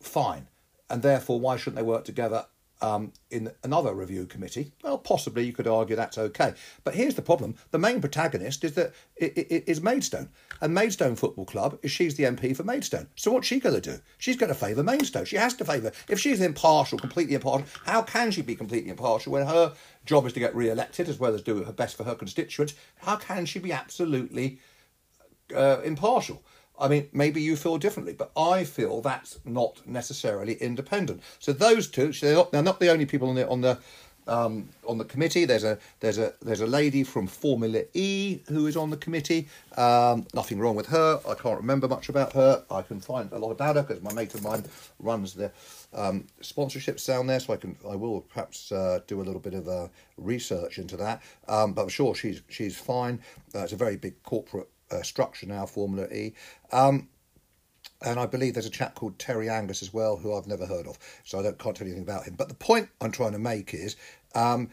Fine. 0.00 0.48
And 0.90 1.02
therefore, 1.02 1.40
why 1.40 1.56
shouldn't 1.56 1.76
they 1.76 1.82
work 1.82 2.04
together 2.04 2.46
um, 2.82 3.12
in 3.30 3.50
another 3.62 3.94
review 3.94 4.26
committee, 4.26 4.72
well, 4.82 4.98
possibly 4.98 5.44
you 5.44 5.52
could 5.52 5.66
argue 5.66 5.96
that's 5.96 6.18
okay. 6.18 6.54
But 6.84 6.94
here's 6.94 7.14
the 7.14 7.22
problem: 7.22 7.56
the 7.70 7.78
main 7.78 8.00
protagonist 8.00 8.64
is 8.64 8.72
that 8.72 8.92
is 9.16 9.80
Maidstone, 9.80 10.28
and 10.60 10.74
Maidstone 10.74 11.16
Football 11.16 11.46
Club 11.46 11.78
is 11.82 11.90
she's 11.90 12.16
the 12.16 12.24
MP 12.24 12.54
for 12.56 12.64
Maidstone. 12.64 13.08
So 13.16 13.32
what's 13.32 13.46
she 13.46 13.60
going 13.60 13.80
to 13.80 13.80
do? 13.80 14.00
She's 14.18 14.36
going 14.36 14.52
to 14.52 14.58
favour 14.58 14.82
Maidstone. 14.82 15.24
She 15.24 15.36
has 15.36 15.54
to 15.54 15.64
favour. 15.64 15.92
If 16.08 16.20
she's 16.20 16.40
impartial, 16.40 16.98
completely 16.98 17.34
impartial, 17.34 17.66
how 17.84 18.02
can 18.02 18.30
she 18.30 18.42
be 18.42 18.54
completely 18.54 18.90
impartial 18.90 19.32
when 19.32 19.46
her 19.46 19.74
job 20.04 20.26
is 20.26 20.32
to 20.34 20.40
get 20.40 20.54
re-elected 20.54 21.08
as 21.08 21.18
well 21.18 21.34
as 21.34 21.42
do 21.42 21.64
her 21.64 21.72
best 21.72 21.96
for 21.96 22.04
her 22.04 22.14
constituents? 22.14 22.74
How 22.96 23.16
can 23.16 23.46
she 23.46 23.58
be 23.58 23.72
absolutely 23.72 24.60
uh, 25.54 25.80
impartial? 25.82 26.42
I 26.78 26.88
mean, 26.88 27.08
maybe 27.12 27.40
you 27.40 27.56
feel 27.56 27.78
differently, 27.78 28.12
but 28.12 28.30
I 28.36 28.64
feel 28.64 29.00
that's 29.00 29.38
not 29.44 29.86
necessarily 29.86 30.54
independent. 30.54 31.22
So 31.38 31.52
those 31.52 31.88
two, 31.88 32.12
they're 32.12 32.34
not, 32.34 32.52
they're 32.52 32.62
not 32.62 32.80
the 32.80 32.90
only 32.90 33.06
people 33.06 33.28
on 33.28 33.34
the 33.34 33.48
on 33.48 33.60
the 33.62 33.78
um, 34.26 34.68
on 34.86 34.98
the 34.98 35.04
committee. 35.04 35.44
There's 35.44 35.64
a 35.64 35.78
there's 36.00 36.18
a 36.18 36.34
there's 36.42 36.60
a 36.60 36.66
lady 36.66 37.04
from 37.04 37.26
Formula 37.26 37.82
E 37.94 38.40
who 38.48 38.66
is 38.66 38.76
on 38.76 38.90
the 38.90 38.96
committee. 38.96 39.48
Um, 39.76 40.26
nothing 40.34 40.58
wrong 40.58 40.76
with 40.76 40.86
her. 40.86 41.20
I 41.28 41.34
can't 41.34 41.58
remember 41.58 41.88
much 41.88 42.08
about 42.08 42.32
her. 42.32 42.64
I 42.70 42.82
can 42.82 43.00
find 43.00 43.30
a 43.32 43.38
lot 43.38 43.50
about 43.50 43.76
her 43.76 43.82
because 43.82 44.02
my 44.02 44.12
mate 44.12 44.34
of 44.34 44.42
mine 44.42 44.64
runs 44.98 45.34
the 45.34 45.52
um, 45.94 46.26
sponsorships 46.42 47.06
down 47.06 47.26
there, 47.26 47.40
so 47.40 47.52
I 47.52 47.56
can 47.56 47.76
I 47.88 47.94
will 47.96 48.22
perhaps 48.22 48.72
uh, 48.72 49.00
do 49.06 49.20
a 49.20 49.24
little 49.24 49.40
bit 49.40 49.54
of 49.54 49.68
uh, 49.68 49.88
research 50.16 50.78
into 50.78 50.96
that. 50.96 51.22
Um, 51.48 51.72
but 51.72 51.82
I'm 51.82 51.88
sure 51.88 52.14
she's 52.14 52.42
she's 52.48 52.76
fine. 52.76 53.20
Uh, 53.54 53.60
it's 53.60 53.72
a 53.72 53.76
very 53.76 53.96
big 53.96 54.22
corporate 54.22 54.68
uh, 54.90 55.02
structure 55.02 55.46
now, 55.46 55.66
Formula 55.66 56.08
E. 56.12 56.34
Um, 56.72 57.08
and 58.02 58.20
I 58.20 58.26
believe 58.26 58.54
there's 58.54 58.66
a 58.66 58.70
chap 58.70 58.94
called 58.94 59.18
Terry 59.18 59.48
Angus 59.48 59.82
as 59.82 59.92
well, 59.92 60.16
who 60.16 60.36
I've 60.36 60.46
never 60.46 60.66
heard 60.66 60.86
of, 60.86 60.98
so 61.24 61.38
I 61.38 61.42
don't, 61.42 61.58
can't 61.58 61.76
tell 61.76 61.86
you 61.86 61.92
anything 61.94 62.08
about 62.08 62.24
him. 62.24 62.34
But 62.34 62.48
the 62.48 62.54
point 62.54 62.88
I'm 63.00 63.12
trying 63.12 63.32
to 63.32 63.38
make 63.38 63.72
is, 63.72 63.96
um, 64.34 64.70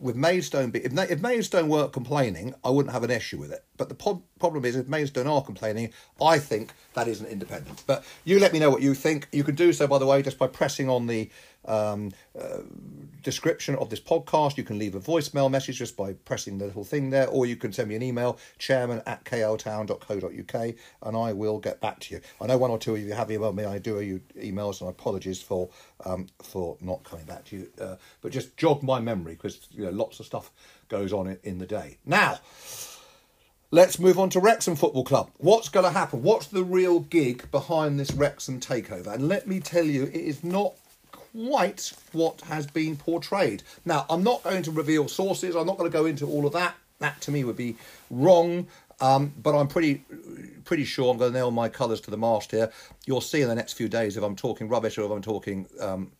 with 0.00 0.16
Maidstone, 0.16 0.72
if, 0.74 0.92
if 1.10 1.20
Maidstone 1.20 1.68
weren't 1.68 1.92
complaining, 1.92 2.54
I 2.64 2.70
wouldn't 2.70 2.92
have 2.92 3.04
an 3.04 3.10
issue 3.10 3.38
with 3.38 3.52
it. 3.52 3.64
But 3.76 3.88
the 3.88 3.94
po- 3.94 4.22
problem 4.40 4.64
is, 4.64 4.74
if 4.74 4.88
Maidstone 4.88 5.26
are 5.26 5.42
complaining, 5.42 5.92
I 6.20 6.38
think 6.38 6.72
that 6.94 7.06
isn't 7.06 7.26
independent. 7.26 7.84
But 7.86 8.04
you 8.24 8.40
let 8.40 8.52
me 8.52 8.58
know 8.58 8.70
what 8.70 8.82
you 8.82 8.94
think. 8.94 9.28
You 9.32 9.44
can 9.44 9.54
do 9.54 9.72
so, 9.72 9.86
by 9.86 9.98
the 9.98 10.06
way, 10.06 10.20
just 10.22 10.38
by 10.38 10.48
pressing 10.48 10.88
on 10.88 11.06
the 11.06 11.30
um, 11.64 12.12
uh, 12.38 12.58
description 13.22 13.74
of 13.76 13.90
this 13.90 14.00
podcast. 14.00 14.56
You 14.56 14.64
can 14.64 14.78
leave 14.78 14.94
a 14.94 15.00
voicemail 15.00 15.50
message 15.50 15.78
just 15.78 15.96
by 15.96 16.12
pressing 16.12 16.58
the 16.58 16.66
little 16.66 16.84
thing 16.84 17.10
there, 17.10 17.28
or 17.28 17.46
you 17.46 17.56
can 17.56 17.72
send 17.72 17.88
me 17.88 17.94
an 17.94 18.02
email, 18.02 18.38
chairman 18.58 19.02
at 19.06 19.24
kltown.co.uk, 19.24 20.74
and 21.02 21.16
I 21.16 21.32
will 21.32 21.58
get 21.58 21.80
back 21.80 22.00
to 22.00 22.14
you. 22.14 22.20
I 22.40 22.46
know 22.46 22.58
one 22.58 22.70
or 22.70 22.78
two 22.78 22.94
of 22.94 23.00
you 23.00 23.12
have 23.12 23.28
emailed 23.28 23.54
me. 23.54 23.64
I 23.64 23.78
do 23.78 23.96
owe 23.96 24.00
you 24.00 24.20
emails, 24.36 24.80
and 24.80 24.90
apologies 24.90 25.40
for 25.40 25.68
um, 26.04 26.26
for 26.42 26.76
not 26.80 27.04
coming 27.04 27.26
back 27.26 27.44
to 27.46 27.56
you. 27.56 27.68
Uh, 27.80 27.96
but 28.20 28.32
just 28.32 28.56
jog 28.56 28.82
my 28.82 29.00
memory 29.00 29.34
because 29.34 29.68
you 29.70 29.84
know 29.84 29.90
lots 29.90 30.20
of 30.20 30.26
stuff 30.26 30.50
goes 30.88 31.12
on 31.12 31.38
in, 31.42 31.58
the 31.58 31.66
day. 31.66 31.98
Now. 32.04 32.38
Let's 33.74 33.98
move 33.98 34.18
on 34.18 34.28
to 34.28 34.38
Wrexham 34.38 34.76
Football 34.76 35.04
Club. 35.04 35.30
What's 35.38 35.70
going 35.70 35.86
to 35.86 35.98
happen? 35.98 36.22
What's 36.22 36.46
the 36.46 36.62
real 36.62 37.00
gig 37.00 37.50
behind 37.50 37.98
this 37.98 38.12
Wrexham 38.12 38.60
takeover? 38.60 39.14
And 39.14 39.28
let 39.28 39.46
me 39.46 39.60
tell 39.60 39.86
you, 39.86 40.02
it 40.02 40.14
is 40.14 40.44
not 40.44 40.74
quite 41.32 41.92
what 42.12 42.40
has 42.42 42.66
been 42.66 42.96
portrayed. 42.96 43.62
Now, 43.84 44.06
I'm 44.08 44.22
not 44.22 44.42
going 44.42 44.62
to 44.64 44.70
reveal 44.70 45.08
sources, 45.08 45.54
I'm 45.54 45.66
not 45.66 45.78
going 45.78 45.90
to 45.90 45.96
go 45.96 46.06
into 46.06 46.26
all 46.26 46.46
of 46.46 46.52
that. 46.52 46.74
That 46.98 47.20
to 47.22 47.30
me 47.30 47.44
would 47.44 47.56
be 47.56 47.76
wrong. 48.10 48.66
Um, 49.00 49.32
but 49.42 49.58
I'm 49.58 49.66
pretty 49.66 50.04
pretty 50.64 50.84
sure 50.84 51.10
I'm 51.10 51.18
going 51.18 51.32
to 51.32 51.38
nail 51.38 51.50
my 51.50 51.68
colours 51.68 52.00
to 52.02 52.10
the 52.12 52.16
mast 52.16 52.52
here. 52.52 52.70
You'll 53.04 53.20
see 53.20 53.42
in 53.42 53.48
the 53.48 53.54
next 53.54 53.72
few 53.72 53.88
days 53.88 54.16
if 54.16 54.22
I'm 54.22 54.36
talking 54.36 54.68
rubbish 54.68 54.96
or 54.96 55.02
if 55.02 55.10
I'm 55.10 55.22
talking 55.22 55.66
um, 55.80 56.12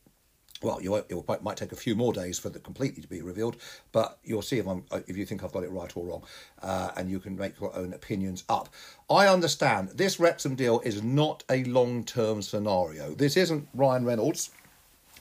well, 0.63 0.81
you, 0.81 0.95
it 0.95 1.43
might 1.43 1.57
take 1.57 1.73
a 1.73 1.77
few 1.77 1.95
more 1.95 2.13
days 2.13 2.39
for 2.39 2.49
the 2.49 2.59
completely 2.59 3.03
to 3.03 3.09
be 3.09 3.21
revealed, 3.23 3.57
but 3.91 4.19
you'll 4.25 4.43
see 4.43 4.59
if 4.59 4.67
I'm 4.67 4.85
if 5.07 5.17
you 5.17 5.27
think 5.27 5.43
I've 5.43 5.53
got 5.53 5.65
it 5.65 5.71
right 5.71 5.95
or 5.97 6.07
wrong, 6.07 6.23
uh, 6.63 6.91
and 6.97 7.11
you 7.11 7.19
can 7.21 7.37
make 7.37 7.61
your 7.61 7.75
own 7.77 7.93
opinions 7.93 8.45
up. 8.49 8.69
I 9.11 9.27
understand 9.27 9.91
this 9.91 10.19
Wrexham 10.21 10.55
deal 10.55 10.81
is 10.81 11.03
not 11.03 11.45
a 11.51 11.65
long 11.65 12.05
term 12.05 12.43
scenario. 12.43 13.15
This 13.15 13.37
isn't 13.37 13.69
Ryan 13.75 14.05
Reynolds 14.05 14.51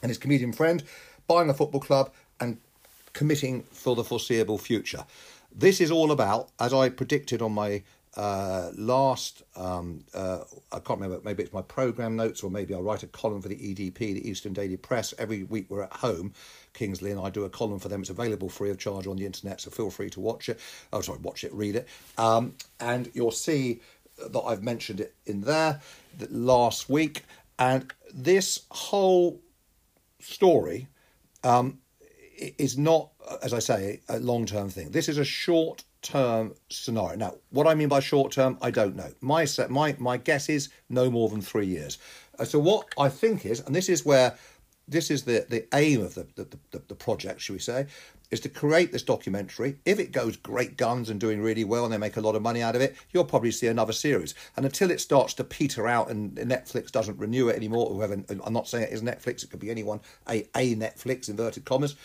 and 0.02 0.10
his 0.10 0.18
comedian 0.18 0.54
friend 0.54 0.84
buying 1.28 1.49
a 1.49 1.54
football 1.54 1.82
club 1.82 2.12
and 2.39 2.58
committing 3.14 3.64
for 3.72 3.95
the 3.95 4.04
foreseeable 4.04 4.58
future. 4.58 5.06
This 5.54 5.82
is 5.82 5.91
all 5.91 6.12
about, 6.12 6.49
as 6.60 6.74
I 6.74 6.89
predicted 6.89 7.41
on 7.41 7.52
my 7.54 7.84
uh, 8.18 8.72
last, 8.76 9.43
um, 9.56 10.04
uh, 10.14 10.39
I 10.72 10.80
can't 10.80 10.99
remember, 10.99 11.22
maybe 11.24 11.43
it's 11.43 11.54
my 11.54 11.62
programme 11.62 12.16
notes 12.16 12.43
or 12.43 12.52
maybe 12.52 12.74
I'll 12.74 12.82
write 12.82 13.04
a 13.04 13.08
column 13.08 13.41
for 13.41 13.47
the 13.47 13.56
EDP, 13.56 13.97
the 13.97 14.30
Eastern 14.30 14.54
Daily 14.54 14.78
Press. 14.78 15.14
Every 15.18 15.43
week 15.43 15.68
we're 15.70 15.84
at 15.84 15.93
home, 15.93 16.34
Kingsley, 16.74 17.12
and 17.12 17.20
I 17.20 17.30
do 17.30 17.45
a 17.45 17.49
column 17.49 17.80
for 17.80 17.89
them. 17.89 18.02
It's 18.02 18.10
available 18.10 18.49
free 18.49 18.70
of 18.70 18.78
charge 18.78 19.08
on 19.08 19.18
the 19.18 19.26
internet, 19.26 19.62
so 19.62 19.72
feel 19.72 19.89
free 19.89 20.10
to 20.12 20.20
watch 20.20 20.49
it. 20.49 20.60
Oh, 20.91 21.02
sorry, 21.02 21.20
watch 21.20 21.43
it, 21.43 21.54
read 21.54 21.76
it. 21.76 21.88
Um, 22.18 22.56
and 22.80 23.10
you'll 23.14 23.32
see 23.32 23.82
that 24.18 24.41
I've 24.41 24.64
mentioned 24.64 24.99
it 24.99 25.16
in 25.26 25.41
there 25.41 25.80
last 26.30 26.89
week. 26.89 27.24
And 27.60 27.93
this 28.14 28.66
whole 28.72 29.39
story 30.22 30.88
um, 31.44 31.80
is 32.58 32.78
not, 32.78 33.10
as 33.42 33.54
I 33.54 33.60
say, 33.60 34.02
a 34.10 34.20
long 34.20 34.46
term 34.46 34.70
thing. 34.70 34.92
This 34.92 35.10
is 35.10 35.18
a 35.18 35.26
short 35.26 35.84
term 36.02 36.56
scenario. 36.70 37.16
Now, 37.16 37.36
what 37.52 37.68
I 37.68 37.76
mean 37.76 37.88
by 37.88 38.00
short 38.00 38.32
term, 38.32 38.58
I 38.62 38.72
don't 38.72 38.96
know. 38.96 39.12
My 39.22 39.46
my 39.70 39.96
my 40.00 40.18
guess 40.18 40.50
is 40.50 40.70
no 40.90 41.10
more 41.10 41.30
than 41.30 41.42
three 41.42 41.68
years. 41.68 41.98
Uh, 42.40 42.46
so 42.46 42.60
what 42.60 42.88
I 42.98 43.10
think 43.10 43.46
is, 43.46 43.60
and 43.62 43.76
this 43.76 43.90
is 43.90 44.06
where 44.06 44.36
this 44.88 45.12
is 45.12 45.24
the 45.24 45.46
the 45.50 45.68
aim 45.76 46.02
of 46.02 46.16
the 46.16 46.28
the, 46.36 46.48
the, 46.72 46.82
the 46.88 46.96
project, 46.96 47.42
should 47.42 47.54
we 47.54 47.60
say, 47.60 47.88
is 48.32 48.40
to 48.40 48.50
create 48.50 48.92
this 48.92 49.04
documentary. 49.04 49.78
If 49.86 50.00
it 50.00 50.12
goes 50.12 50.38
great 50.38 50.78
guns 50.78 51.10
and 51.10 51.20
doing 51.20 51.42
really 51.42 51.64
well 51.64 51.84
and 51.84 51.94
they 51.94 51.98
make 51.98 52.18
a 52.18 52.22
lot 52.22 52.36
of 52.36 52.42
money 52.42 52.62
out 52.62 52.76
of 52.76 52.82
it, 52.82 52.96
you'll 53.12 53.26
probably 53.26 53.52
see 53.52 53.68
another 53.68 53.94
series. 53.94 54.34
And 54.56 54.66
until 54.66 54.90
it 54.90 55.02
starts 55.02 55.34
to 55.36 55.44
peter 55.44 55.88
out 55.88 56.10
and 56.10 56.36
Netflix 56.38 56.92
doesn't 56.92 57.20
renew 57.20 57.50
it 57.50 57.58
anymore, 57.58 57.90
whoever 57.90 58.14
I'm 58.44 58.54
not 58.54 58.68
saying 58.68 58.86
it 58.86 58.94
is 58.94 59.04
Netflix, 59.04 59.44
it 59.44 59.52
could 59.52 59.60
be 59.60 59.70
anyone, 59.70 60.00
a, 60.28 60.48
a 60.56 60.76
Netflix, 60.76 61.30
inverted 61.30 61.66
commas, 61.66 61.96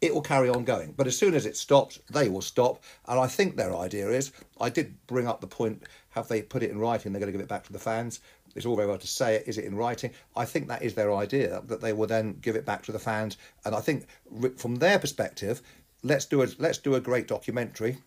it 0.00 0.14
will 0.14 0.22
carry 0.22 0.48
on 0.48 0.64
going. 0.64 0.92
But 0.96 1.06
as 1.06 1.18
soon 1.18 1.34
as 1.34 1.46
it 1.46 1.56
stops, 1.56 1.98
they 2.10 2.28
will 2.28 2.40
stop. 2.40 2.82
And 3.06 3.18
I 3.20 3.26
think 3.26 3.56
their 3.56 3.74
idea 3.74 4.08
is 4.10 4.32
I 4.60 4.70
did 4.70 4.94
bring 5.06 5.26
up 5.26 5.40
the 5.40 5.46
point 5.46 5.84
have 6.10 6.26
they 6.26 6.42
put 6.42 6.62
it 6.62 6.70
in 6.70 6.78
writing? 6.78 7.12
They're 7.12 7.20
going 7.20 7.32
to 7.32 7.38
give 7.38 7.44
it 7.44 7.48
back 7.48 7.64
to 7.64 7.72
the 7.72 7.78
fans. 7.78 8.20
It's 8.54 8.66
all 8.66 8.76
very 8.76 8.88
well 8.88 8.98
to 8.98 9.06
say 9.06 9.36
it. 9.36 9.44
Is 9.46 9.58
it 9.58 9.64
in 9.64 9.76
writing? 9.76 10.10
I 10.36 10.44
think 10.44 10.68
that 10.68 10.82
is 10.82 10.94
their 10.94 11.14
idea 11.14 11.62
that 11.66 11.80
they 11.80 11.92
will 11.92 12.06
then 12.06 12.38
give 12.40 12.56
it 12.56 12.66
back 12.66 12.82
to 12.84 12.92
the 12.92 12.98
fans. 12.98 13.36
And 13.64 13.74
I 13.74 13.80
think 13.80 14.06
from 14.56 14.76
their 14.76 14.98
perspective, 14.98 15.62
let's 16.02 16.26
do 16.26 16.42
a 16.42 16.48
let's 16.58 16.78
do 16.78 16.94
a 16.94 17.00
great 17.00 17.28
documentary. 17.28 17.98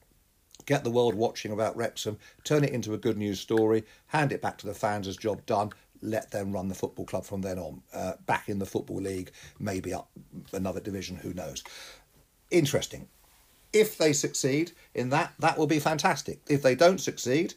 Get 0.65 0.83
the 0.83 0.91
world 0.91 1.15
watching 1.15 1.51
about 1.51 1.75
Wrexham, 1.75 2.17
turn 2.43 2.63
it 2.63 2.69
into 2.69 2.93
a 2.93 2.97
good 2.97 3.17
news 3.17 3.39
story, 3.39 3.83
hand 4.07 4.31
it 4.31 4.41
back 4.41 4.57
to 4.59 4.67
the 4.67 4.73
fans 4.73 5.07
as 5.07 5.17
job 5.17 5.45
done, 5.45 5.71
let 6.01 6.31
them 6.31 6.51
run 6.51 6.67
the 6.67 6.75
football 6.75 7.05
club 7.05 7.25
from 7.25 7.41
then 7.41 7.57
on. 7.57 7.81
Uh, 7.93 8.13
back 8.25 8.49
in 8.49 8.59
the 8.59 8.65
Football 8.65 9.01
League, 9.01 9.31
maybe 9.59 9.93
up 9.93 10.09
another 10.51 10.79
division, 10.79 11.17
who 11.17 11.33
knows. 11.33 11.63
Interesting. 12.51 13.07
If 13.71 13.97
they 13.97 14.13
succeed 14.13 14.73
in 14.93 15.09
that, 15.09 15.33
that 15.39 15.57
will 15.57 15.67
be 15.67 15.79
fantastic. 15.79 16.39
If 16.47 16.61
they 16.61 16.75
don't 16.75 17.01
succeed, 17.01 17.55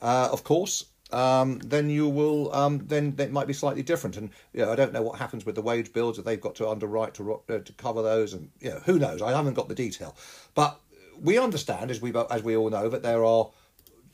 uh, 0.00 0.28
of 0.32 0.42
course, 0.44 0.84
um, 1.10 1.58
then 1.60 1.88
you 1.90 2.08
will 2.08 2.54
um, 2.54 2.86
then 2.86 3.14
it 3.18 3.32
might 3.32 3.46
be 3.46 3.52
slightly 3.52 3.82
different. 3.82 4.16
And 4.16 4.30
you 4.52 4.64
know, 4.64 4.72
I 4.72 4.76
don't 4.76 4.92
know 4.92 5.02
what 5.02 5.18
happens 5.18 5.46
with 5.46 5.54
the 5.54 5.62
wage 5.62 5.92
bills 5.92 6.16
that 6.16 6.24
they've 6.24 6.40
got 6.40 6.54
to 6.56 6.68
underwrite 6.68 7.14
to 7.14 7.40
uh, 7.48 7.58
to 7.58 7.72
cover 7.74 8.02
those, 8.02 8.34
and 8.34 8.50
you 8.60 8.70
know, 8.70 8.80
who 8.80 8.98
knows? 8.98 9.22
I 9.22 9.32
haven't 9.32 9.54
got 9.54 9.68
the 9.68 9.74
detail, 9.74 10.16
but 10.54 10.80
we 11.20 11.38
understand 11.38 11.90
as 11.90 12.00
we 12.00 12.12
as 12.30 12.42
we 12.42 12.56
all 12.56 12.70
know 12.70 12.88
that 12.88 13.02
there 13.02 13.24
are 13.24 13.50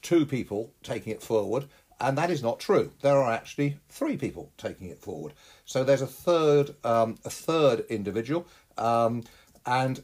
two 0.02 0.26
people 0.26 0.72
taking 0.82 1.12
it 1.12 1.22
forward, 1.22 1.66
and 2.00 2.16
that 2.18 2.30
is 2.30 2.42
not 2.42 2.60
true. 2.60 2.92
There 3.00 3.16
are 3.16 3.32
actually 3.32 3.78
three 3.88 4.16
people 4.16 4.52
taking 4.56 4.88
it 4.88 5.00
forward. 5.00 5.32
So 5.64 5.82
there's 5.82 6.02
a 6.02 6.06
third 6.06 6.74
um, 6.84 7.16
a 7.24 7.30
third 7.30 7.86
individual, 7.88 8.46
um, 8.78 9.24
and 9.66 10.02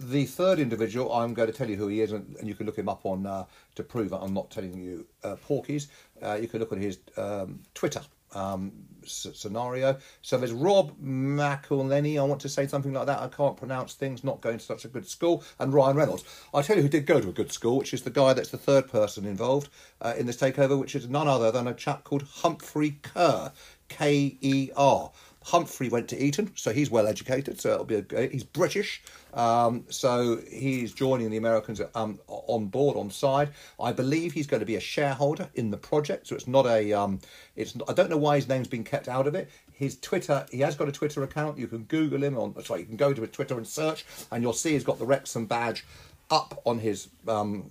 the 0.00 0.24
third 0.24 0.58
individual, 0.58 1.12
I'm 1.12 1.34
going 1.34 1.50
to 1.50 1.56
tell 1.56 1.68
you 1.68 1.76
who 1.76 1.88
he 1.88 2.00
is, 2.00 2.12
and, 2.12 2.34
and 2.38 2.48
you 2.48 2.54
can 2.54 2.66
look 2.66 2.78
him 2.78 2.88
up 2.88 3.04
on 3.04 3.26
uh, 3.26 3.44
to 3.74 3.82
prove 3.82 4.12
I'm 4.12 4.34
not 4.34 4.50
telling 4.50 4.80
you 4.80 5.06
uh, 5.22 5.36
porkies. 5.46 5.88
Uh, 6.22 6.38
you 6.40 6.48
can 6.48 6.58
look 6.60 6.72
at 6.72 6.78
his 6.78 6.98
um, 7.16 7.60
Twitter 7.74 8.00
um, 8.34 8.72
scenario. 9.04 9.98
So 10.22 10.38
there's 10.38 10.52
Rob 10.52 10.98
McElhenney, 11.02 12.18
I 12.18 12.22
want 12.22 12.40
to 12.42 12.48
say 12.48 12.66
something 12.66 12.92
like 12.92 13.06
that. 13.06 13.20
I 13.20 13.28
can't 13.28 13.56
pronounce 13.56 13.94
things, 13.94 14.24
not 14.24 14.40
going 14.40 14.58
to 14.58 14.64
such 14.64 14.84
a 14.84 14.88
good 14.88 15.06
school. 15.06 15.44
And 15.58 15.72
Ryan 15.72 15.96
Reynolds. 15.96 16.24
I 16.54 16.62
tell 16.62 16.76
you 16.76 16.82
who 16.82 16.88
did 16.88 17.06
go 17.06 17.20
to 17.20 17.28
a 17.28 17.32
good 17.32 17.52
school, 17.52 17.76
which 17.78 17.92
is 17.92 18.02
the 18.02 18.10
guy 18.10 18.32
that's 18.32 18.50
the 18.50 18.58
third 18.58 18.88
person 18.88 19.24
involved 19.26 19.68
uh, 20.00 20.14
in 20.16 20.26
this 20.26 20.36
takeover, 20.36 20.78
which 20.78 20.94
is 20.94 21.08
none 21.08 21.28
other 21.28 21.50
than 21.50 21.66
a 21.66 21.74
chap 21.74 22.04
called 22.04 22.22
Humphrey 22.22 22.98
Ker, 23.02 23.52
K 23.88 24.38
E 24.40 24.70
R. 24.76 25.10
Humphrey 25.42 25.88
went 25.88 26.08
to 26.08 26.22
Eton, 26.22 26.52
so 26.54 26.72
he's 26.72 26.90
well 26.90 27.06
educated. 27.06 27.60
So 27.60 27.72
it'll 27.72 27.84
be 27.84 28.04
a, 28.14 28.28
he's 28.28 28.44
British, 28.44 29.02
um, 29.32 29.84
so 29.88 30.38
he's 30.50 30.92
joining 30.92 31.30
the 31.30 31.38
Americans 31.38 31.80
um, 31.94 32.18
on 32.26 32.66
board 32.66 32.96
on 32.96 33.10
side. 33.10 33.50
I 33.80 33.92
believe 33.92 34.32
he's 34.32 34.46
going 34.46 34.60
to 34.60 34.66
be 34.66 34.76
a 34.76 34.80
shareholder 34.80 35.48
in 35.54 35.70
the 35.70 35.78
project. 35.78 36.26
So 36.26 36.34
it's 36.34 36.46
not 36.46 36.66
a 36.66 36.92
um, 36.92 37.20
it's 37.56 37.74
I 37.88 37.94
don't 37.94 38.10
know 38.10 38.18
why 38.18 38.36
his 38.36 38.48
name's 38.48 38.68
been 38.68 38.84
kept 38.84 39.08
out 39.08 39.26
of 39.26 39.34
it. 39.34 39.50
His 39.72 39.98
Twitter, 39.98 40.44
he 40.50 40.60
has 40.60 40.76
got 40.76 40.88
a 40.88 40.92
Twitter 40.92 41.22
account. 41.22 41.56
You 41.56 41.66
can 41.66 41.84
Google 41.84 42.22
him 42.22 42.36
on. 42.36 42.62
Sorry, 42.62 42.80
you 42.80 42.86
can 42.86 42.96
go 42.96 43.14
to 43.14 43.22
his 43.22 43.30
Twitter 43.30 43.56
and 43.56 43.66
search, 43.66 44.04
and 44.30 44.42
you'll 44.42 44.52
see 44.52 44.72
he's 44.72 44.84
got 44.84 44.98
the 44.98 45.06
Wrexham 45.06 45.46
badge 45.46 45.86
up 46.30 46.60
on 46.66 46.78
his 46.78 47.08
um, 47.26 47.70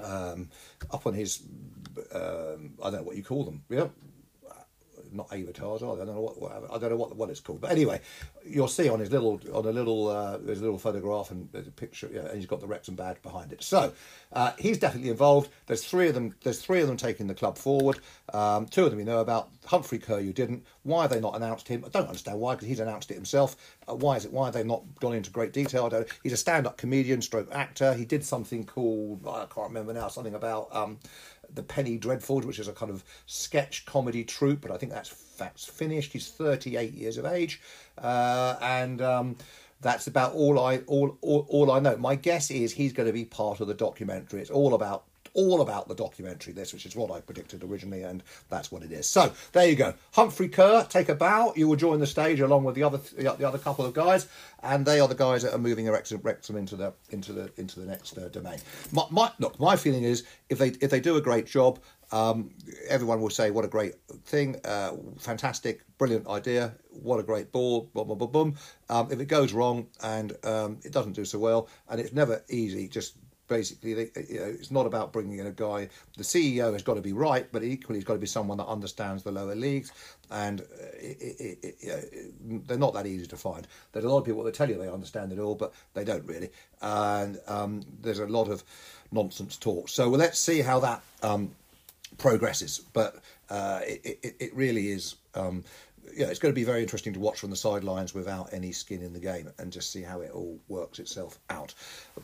um, 0.00 0.50
up 0.92 1.06
on 1.06 1.14
his 1.14 1.42
um, 2.14 2.74
I 2.82 2.90
don't 2.90 3.00
know 3.00 3.02
what 3.02 3.16
you 3.16 3.24
call 3.24 3.44
them. 3.44 3.64
Yeah, 3.68 3.88
not 5.14 5.32
avatars. 5.32 5.82
I 5.82 5.86
don't 5.86 6.06
know 6.06 6.20
what, 6.20 6.40
what, 6.40 6.52
I 6.72 6.78
don't 6.78 6.90
know 6.90 6.96
what 6.96 7.16
what 7.16 7.30
it's 7.30 7.40
called. 7.40 7.60
But 7.60 7.70
anyway, 7.70 8.00
you'll 8.44 8.68
see 8.68 8.88
on 8.88 9.00
his 9.00 9.10
little 9.10 9.40
on 9.52 9.64
a 9.66 9.72
little 9.72 10.08
uh, 10.08 10.38
there's 10.38 10.60
a 10.60 10.62
little 10.62 10.78
photograph 10.78 11.30
and 11.30 11.48
there's 11.52 11.66
a 11.66 11.72
picture, 11.72 12.10
yeah, 12.12 12.22
and 12.22 12.36
he's 12.36 12.46
got 12.46 12.60
the 12.60 12.66
Wrexham 12.66 12.94
badge 12.94 13.20
behind 13.22 13.52
it. 13.52 13.62
So 13.62 13.92
uh, 14.32 14.52
he's 14.58 14.78
definitely 14.78 15.10
involved. 15.10 15.50
There's 15.66 15.84
three 15.84 16.08
of 16.08 16.14
them. 16.14 16.34
There's 16.42 16.60
three 16.60 16.80
of 16.80 16.88
them 16.88 16.96
taking 16.96 17.26
the 17.26 17.34
club 17.34 17.58
forward. 17.58 17.98
Um, 18.32 18.66
two 18.66 18.84
of 18.84 18.90
them 18.90 18.98
we 18.98 19.04
know 19.04 19.20
about. 19.20 19.50
Humphrey 19.66 19.98
Ker, 19.98 20.18
you 20.18 20.32
didn't. 20.32 20.64
Why 20.82 21.04
are 21.04 21.08
they 21.08 21.20
not 21.20 21.36
announced 21.36 21.68
him? 21.68 21.84
I 21.86 21.88
don't 21.88 22.08
understand 22.08 22.40
why 22.40 22.54
because 22.54 22.68
he's 22.68 22.80
announced 22.80 23.10
it 23.10 23.14
himself. 23.14 23.56
Uh, 23.88 23.94
why 23.94 24.16
is 24.16 24.24
it? 24.24 24.32
Why 24.32 24.50
they've 24.50 24.66
not 24.66 24.82
gone 25.00 25.14
into 25.14 25.30
great 25.30 25.52
detail? 25.52 25.86
I 25.86 25.88
don't. 25.88 26.08
He's 26.22 26.32
a 26.32 26.36
stand-up 26.36 26.76
comedian, 26.76 27.22
stroke 27.22 27.48
actor. 27.52 27.94
He 27.94 28.04
did 28.04 28.24
something 28.24 28.64
called 28.64 29.26
I 29.26 29.46
can't 29.52 29.68
remember 29.68 29.92
now. 29.92 30.08
Something 30.08 30.34
about. 30.34 30.74
Um, 30.74 30.98
the 31.54 31.62
Penny 31.62 31.96
Dreadful, 31.96 32.40
which 32.40 32.58
is 32.58 32.68
a 32.68 32.72
kind 32.72 32.90
of 32.90 33.04
sketch 33.26 33.84
comedy 33.86 34.24
troupe, 34.24 34.60
but 34.60 34.70
I 34.70 34.76
think 34.76 34.92
that's 34.92 35.10
that's 35.36 35.64
finished. 35.64 36.12
He's 36.12 36.28
38 36.28 36.92
years 36.92 37.18
of 37.18 37.26
age, 37.26 37.60
uh, 37.98 38.56
and 38.60 39.02
um, 39.02 39.36
that's 39.80 40.06
about 40.06 40.34
all 40.34 40.58
I 40.58 40.78
all, 40.86 41.18
all 41.20 41.46
all 41.48 41.70
I 41.70 41.80
know. 41.80 41.96
My 41.96 42.14
guess 42.14 42.50
is 42.50 42.72
he's 42.72 42.92
going 42.92 43.06
to 43.06 43.12
be 43.12 43.24
part 43.24 43.60
of 43.60 43.68
the 43.68 43.74
documentary. 43.74 44.40
It's 44.40 44.50
all 44.50 44.74
about 44.74 45.04
all 45.34 45.60
about 45.60 45.88
the 45.88 45.94
documentary, 45.94 46.52
this, 46.52 46.72
which 46.72 46.86
is 46.86 46.96
what 46.96 47.10
I 47.10 47.20
predicted 47.20 47.64
originally, 47.64 48.02
and 48.02 48.22
that's 48.48 48.70
what 48.70 48.82
it 48.82 48.92
is. 48.92 49.08
So 49.08 49.32
there 49.52 49.68
you 49.68 49.76
go. 49.76 49.94
Humphrey 50.12 50.48
Ker, 50.48 50.86
take 50.88 51.08
a 51.08 51.14
bow. 51.14 51.52
You 51.56 51.68
will 51.68 51.76
join 51.76 52.00
the 52.00 52.06
stage 52.06 52.40
along 52.40 52.64
with 52.64 52.74
the 52.74 52.82
other 52.82 52.98
the 52.98 53.46
other 53.46 53.58
couple 53.58 53.84
of 53.84 53.94
guys, 53.94 54.28
and 54.62 54.86
they 54.86 55.00
are 55.00 55.08
the 55.08 55.14
guys 55.14 55.42
that 55.42 55.54
are 55.54 55.58
moving 55.58 55.88
Wrexham, 55.88 56.56
into 56.56 56.76
the 56.76 56.92
into 57.10 57.32
the 57.32 57.50
into 57.56 57.80
the 57.80 57.86
next 57.86 58.16
uh, 58.18 58.28
domain. 58.28 58.58
My, 58.92 59.04
my, 59.10 59.30
look, 59.38 59.58
my 59.60 59.76
feeling 59.76 60.04
is 60.04 60.24
if 60.48 60.58
they 60.58 60.68
if 60.68 60.90
they 60.90 61.00
do 61.00 61.16
a 61.16 61.20
great 61.20 61.46
job, 61.46 61.78
um, 62.10 62.50
everyone 62.88 63.20
will 63.20 63.30
say, 63.30 63.50
"What 63.50 63.64
a 63.64 63.68
great 63.68 63.94
thing! 64.24 64.56
Uh, 64.64 64.92
fantastic, 65.18 65.82
brilliant 65.98 66.26
idea! 66.26 66.74
What 66.90 67.18
a 67.18 67.22
great 67.22 67.52
ball!" 67.52 67.90
Boom, 67.94 68.18
boom, 68.18 68.30
boom. 68.30 68.56
Um, 68.88 69.10
if 69.10 69.20
it 69.20 69.26
goes 69.26 69.52
wrong 69.52 69.86
and 70.02 70.36
um, 70.44 70.78
it 70.84 70.92
doesn't 70.92 71.12
do 71.12 71.24
so 71.24 71.38
well, 71.38 71.68
and 71.88 72.00
it's 72.00 72.12
never 72.12 72.42
easy, 72.48 72.88
just 72.88 73.16
basically, 73.52 73.92
they, 73.94 74.10
you 74.28 74.40
know, 74.40 74.46
it's 74.46 74.70
not 74.70 74.86
about 74.86 75.12
bringing 75.12 75.38
in 75.38 75.46
a 75.46 75.52
guy. 75.52 75.88
The 76.16 76.24
CEO 76.24 76.72
has 76.72 76.82
got 76.82 76.94
to 76.94 77.02
be 77.02 77.12
right, 77.12 77.46
but 77.52 77.62
equally, 77.62 77.98
it's 77.98 78.06
got 78.06 78.14
to 78.14 78.18
be 78.18 78.26
someone 78.26 78.56
that 78.58 78.66
understands 78.66 79.22
the 79.22 79.30
lower 79.30 79.54
leagues, 79.54 79.92
and 80.30 80.62
uh, 80.62 80.64
it, 80.94 81.60
it, 81.62 81.76
it, 81.80 82.66
they're 82.66 82.78
not 82.78 82.94
that 82.94 83.06
easy 83.06 83.26
to 83.26 83.36
find. 83.36 83.66
There's 83.92 84.04
a 84.04 84.08
lot 84.08 84.18
of 84.18 84.24
people 84.24 84.42
that 84.44 84.54
tell 84.54 84.68
you 84.68 84.78
they 84.78 84.88
understand 84.88 85.32
it 85.32 85.38
all, 85.38 85.54
but 85.54 85.74
they 85.92 86.04
don't 86.04 86.24
really, 86.24 86.48
and 86.80 87.38
um, 87.46 87.82
there's 88.00 88.20
a 88.20 88.26
lot 88.26 88.48
of 88.48 88.64
nonsense 89.10 89.56
talk. 89.58 89.88
So 89.88 90.08
well, 90.08 90.18
let's 90.18 90.38
see 90.38 90.62
how 90.62 90.80
that 90.80 91.02
um, 91.22 91.50
progresses. 92.16 92.80
But 92.92 93.16
uh, 93.50 93.80
it, 93.86 94.18
it, 94.22 94.36
it 94.40 94.54
really 94.54 94.90
is. 94.90 95.16
Um, 95.34 95.64
yeah, 96.14 96.26
it's 96.26 96.38
going 96.38 96.52
to 96.52 96.58
be 96.58 96.64
very 96.64 96.82
interesting 96.82 97.12
to 97.14 97.20
watch 97.20 97.38
from 97.38 97.50
the 97.50 97.56
sidelines 97.56 98.14
without 98.14 98.52
any 98.52 98.72
skin 98.72 99.02
in 99.02 99.12
the 99.12 99.20
game 99.20 99.48
and 99.58 99.72
just 99.72 99.90
see 99.90 100.02
how 100.02 100.20
it 100.20 100.30
all 100.32 100.58
works 100.68 100.98
itself 100.98 101.38
out. 101.48 101.74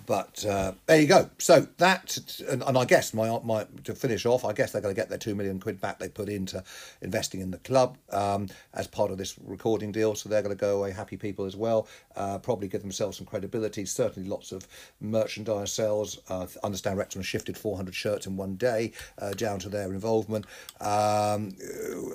But 0.06 0.44
uh, 0.44 0.72
there 0.86 1.00
you 1.00 1.06
go. 1.06 1.30
So 1.38 1.66
that, 1.78 2.18
and, 2.48 2.62
and, 2.62 2.76
I 2.76 2.84
guess 2.84 3.14
my 3.14 3.38
my 3.42 3.66
to 3.84 3.94
finish 3.94 4.26
off, 4.26 4.44
I 4.44 4.52
guess 4.52 4.72
they're 4.72 4.82
going 4.82 4.94
to 4.94 5.00
get 5.00 5.08
their 5.08 5.18
two 5.18 5.34
million 5.34 5.58
quid 5.60 5.80
back 5.80 5.98
they 5.98 6.08
put 6.08 6.28
into 6.28 6.62
investing 7.02 7.40
in 7.40 7.50
the 7.50 7.58
club 7.58 7.96
um, 8.10 8.48
as 8.74 8.86
part 8.86 9.10
of 9.10 9.18
this 9.18 9.36
recording 9.44 9.92
deal. 9.92 10.14
So 10.14 10.28
they're 10.28 10.42
going 10.42 10.56
to 10.56 10.60
go 10.60 10.78
away 10.78 10.90
happy 10.90 11.16
people 11.16 11.44
as 11.46 11.56
well. 11.56 11.88
Uh, 12.16 12.38
probably 12.38 12.68
give 12.68 12.82
themselves 12.82 13.16
some 13.16 13.26
credibility. 13.26 13.84
Certainly, 13.86 14.28
lots 14.28 14.52
of 14.52 14.66
merchandise 15.00 15.72
sales. 15.72 16.18
Uh, 16.28 16.46
understand 16.62 16.98
Wrexham 16.98 17.22
shifted 17.22 17.56
400 17.56 17.94
shirts 17.94 18.26
in 18.26 18.36
one 18.36 18.56
day 18.56 18.92
uh, 19.18 19.30
down 19.30 19.58
to 19.60 19.68
their 19.68 19.92
involvement. 19.92 20.44
Um, 20.80 21.56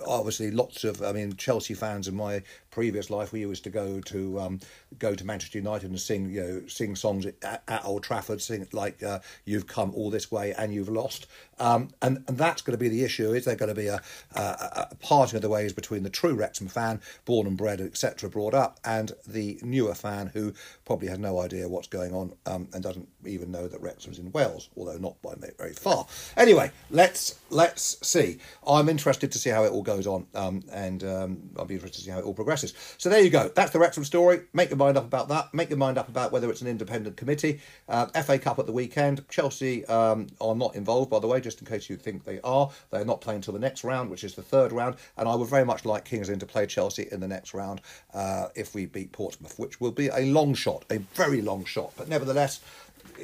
obviously, 0.06 0.52
lots 0.52 0.84
of. 0.84 1.02
I 1.02 1.11
mean, 1.11 1.35
Chelsea 1.35 1.53
fans 1.74 2.08
in 2.08 2.16
my 2.16 2.42
previous 2.74 3.12
life, 3.12 3.32
we 3.32 3.41
used 3.41 3.64
to 3.64 3.70
go 3.70 4.02
to 4.02 4.40
um, 4.40 4.60
go 4.98 5.14
to 5.14 5.24
Manchester 5.24 5.60
United 5.60 5.91
and 5.91 6.00
sing 6.00 6.32
you 6.32 6.41
know 6.41 6.62
sing 6.68 6.95
songs 6.95 7.28
at, 7.28 7.62
at 7.68 7.86
Old 7.86 8.04
Trafford, 8.04 8.41
sing 8.41 8.68
like 8.74 9.04
uh, 9.04 9.20
"You've 9.45 9.68
come 9.68 9.91
all 9.94 10.10
this 10.10 10.32
way 10.32 10.54
and 10.58 10.74
you've 10.74 10.90
lost," 10.90 11.28
um, 11.60 11.90
and 12.02 12.24
and 12.28 12.38
that's 12.38 12.64
going 12.64 12.74
to 12.74 12.84
be 12.84 12.90
the 12.90 13.04
issue. 13.04 13.32
Is 13.32 13.45
there 13.45 13.56
going 13.56 13.70
to 13.70 13.76
be 13.76 13.88
a, 13.88 14.02
a, 14.36 14.88
a 14.91 14.95
parting 15.00 15.36
of 15.36 15.44
the 15.44 15.50
ways 15.50 15.72
between 15.72 16.02
the 16.02 16.10
true 16.10 16.34
Wrexham 16.34 16.68
fan, 16.68 17.00
born 17.26 17.45
and 17.45 17.56
bred, 17.56 17.80
etc., 17.80 18.28
brought 18.28 18.56
up, 18.56 18.80
and 18.84 19.12
the 19.28 19.60
newer 19.62 19.94
fan 19.94 20.32
who 20.34 20.54
probably 20.84 21.10
has 21.10 21.20
no 21.20 21.40
idea 21.40 21.70
what's 21.70 21.88
going 21.88 22.14
on 22.14 22.34
um, 22.48 22.68
and 22.74 22.82
doesn't 22.82 23.08
even 23.24 23.52
know 23.52 23.68
that 23.68 23.82
Wrexham's 23.82 24.18
in 24.18 24.32
Wales, 24.32 24.70
although 24.76 24.98
not 24.98 25.22
by 25.22 25.34
very 25.58 25.74
far. 25.74 26.08
Anyway, 26.38 26.72
let's 26.90 27.40
let's 27.52 27.98
see. 28.06 28.40
I'm 28.66 28.90
interested 28.90 29.32
to 29.32 29.38
see 29.38 29.52
how 29.52 29.64
it 29.64 29.72
all 29.72 29.84
goes 29.84 30.08
on, 30.08 30.26
um, 30.34 30.64
and 30.72 31.04
um, 31.04 31.38
I'll 31.58 31.66
be 31.66 31.76
interested 31.76 32.00
to 32.00 32.06
see 32.06 32.12
how 32.12 32.18
it 32.20 32.26
all 32.26 32.34
progresses. 32.34 32.62
So 32.98 33.10
there 33.10 33.22
you 33.22 33.30
go. 33.30 33.49
That's 33.49 33.72
the 33.72 33.80
Wrexham 33.80 34.06
story. 34.06 34.41
Make 34.53 34.69
your 34.69 34.77
mind 34.77 34.98
up 34.98 35.06
about 35.06 35.27
that. 35.30 35.53
Make 35.53 35.69
your 35.69 35.77
mind 35.77 35.98
up 35.98 36.07
about 36.07 36.31
whether 36.31 36.49
it's 36.49 36.61
an 36.61 36.68
independent 36.68 37.18
committee. 37.18 37.60
Uh, 37.90 38.06
FA 38.22 38.40
Cup 38.40 38.60
at 38.60 38.65
the 38.65 38.72
weekend. 38.72 39.27
Chelsea 39.30 39.85
um, 39.85 40.27
are 40.40 40.56
not 40.56 40.76
involved, 40.76 41.10
by 41.10 41.19
the 41.19 41.27
way, 41.27 41.41
just 41.41 41.60
in 41.60 41.68
case 41.68 41.90
you 41.90 41.98
think 41.98 42.23
they 42.23 42.40
are. 42.44 42.69
They're 42.91 43.06
not 43.06 43.22
playing 43.22 43.38
until 43.38 43.53
the 43.53 43.60
next 43.60 43.84
round, 43.84 44.10
which 44.10 44.23
is 44.23 44.35
the 44.35 44.41
third 44.41 44.72
round. 44.72 44.95
And 45.18 45.27
I 45.27 45.35
would 45.35 45.49
very 45.49 45.65
much 45.65 45.85
like 45.85 46.06
Kings 46.06 46.30
Lynn 46.30 46.40
to 46.40 46.45
play 46.45 46.65
Chelsea 46.65 47.07
in 47.11 47.19
the 47.19 47.27
next 47.27 47.53
round 47.53 47.81
uh, 48.14 48.48
if 48.56 48.73
we 48.76 48.85
beat 48.85 49.11
Portsmouth, 49.11 49.57
which 49.60 49.81
will 49.81 49.91
be 49.91 50.07
a 50.07 50.26
long 50.26 50.53
shot, 50.53 50.85
a 50.90 50.98
very 51.15 51.41
long 51.41 51.65
shot. 51.65 51.94
But 51.98 52.07
nevertheless, 52.07 52.61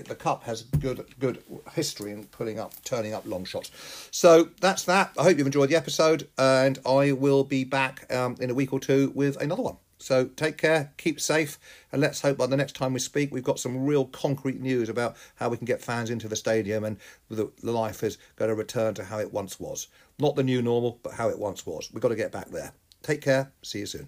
the 0.05 0.15
cup 0.15 0.43
has 0.43 0.63
good 0.63 1.05
good 1.19 1.43
history 1.73 2.11
in 2.11 2.25
pulling 2.25 2.59
up, 2.59 2.73
turning 2.83 3.13
up 3.13 3.25
long 3.25 3.45
shots. 3.45 3.71
So 4.11 4.49
that's 4.61 4.83
that. 4.85 5.11
I 5.17 5.23
hope 5.23 5.37
you've 5.37 5.47
enjoyed 5.47 5.69
the 5.69 5.75
episode, 5.75 6.27
and 6.37 6.79
I 6.85 7.11
will 7.11 7.43
be 7.43 7.63
back 7.63 8.11
um, 8.13 8.35
in 8.39 8.49
a 8.49 8.53
week 8.53 8.73
or 8.73 8.79
two 8.79 9.11
with 9.15 9.41
another 9.41 9.63
one. 9.63 9.77
So 9.99 10.25
take 10.27 10.57
care, 10.57 10.93
keep 10.97 11.19
safe, 11.19 11.59
and 11.91 12.01
let's 12.01 12.21
hope 12.21 12.37
by 12.37 12.47
the 12.47 12.55
next 12.55 12.75
time 12.75 12.93
we 12.93 12.99
speak, 12.99 13.33
we've 13.33 13.43
got 13.43 13.59
some 13.59 13.85
real 13.85 14.05
concrete 14.05 14.61
news 14.61 14.87
about 14.87 15.17
how 15.35 15.49
we 15.49 15.57
can 15.57 15.65
get 15.65 15.81
fans 15.81 16.09
into 16.09 16.29
the 16.29 16.37
stadium 16.37 16.85
and 16.85 16.97
the, 17.29 17.51
the 17.61 17.73
life 17.73 18.01
is 18.01 18.17
going 18.37 18.47
to 18.47 18.55
return 18.55 18.93
to 18.93 19.03
how 19.03 19.19
it 19.19 19.33
once 19.33 19.59
was. 19.59 19.89
Not 20.17 20.37
the 20.37 20.43
new 20.43 20.61
normal, 20.61 20.99
but 21.03 21.13
how 21.13 21.27
it 21.27 21.37
once 21.37 21.65
was. 21.65 21.89
We've 21.91 22.01
got 22.01 22.09
to 22.09 22.15
get 22.15 22.31
back 22.31 22.49
there. 22.49 22.71
Take 23.03 23.21
care. 23.21 23.51
See 23.61 23.79
you 23.79 23.85
soon. 23.85 24.07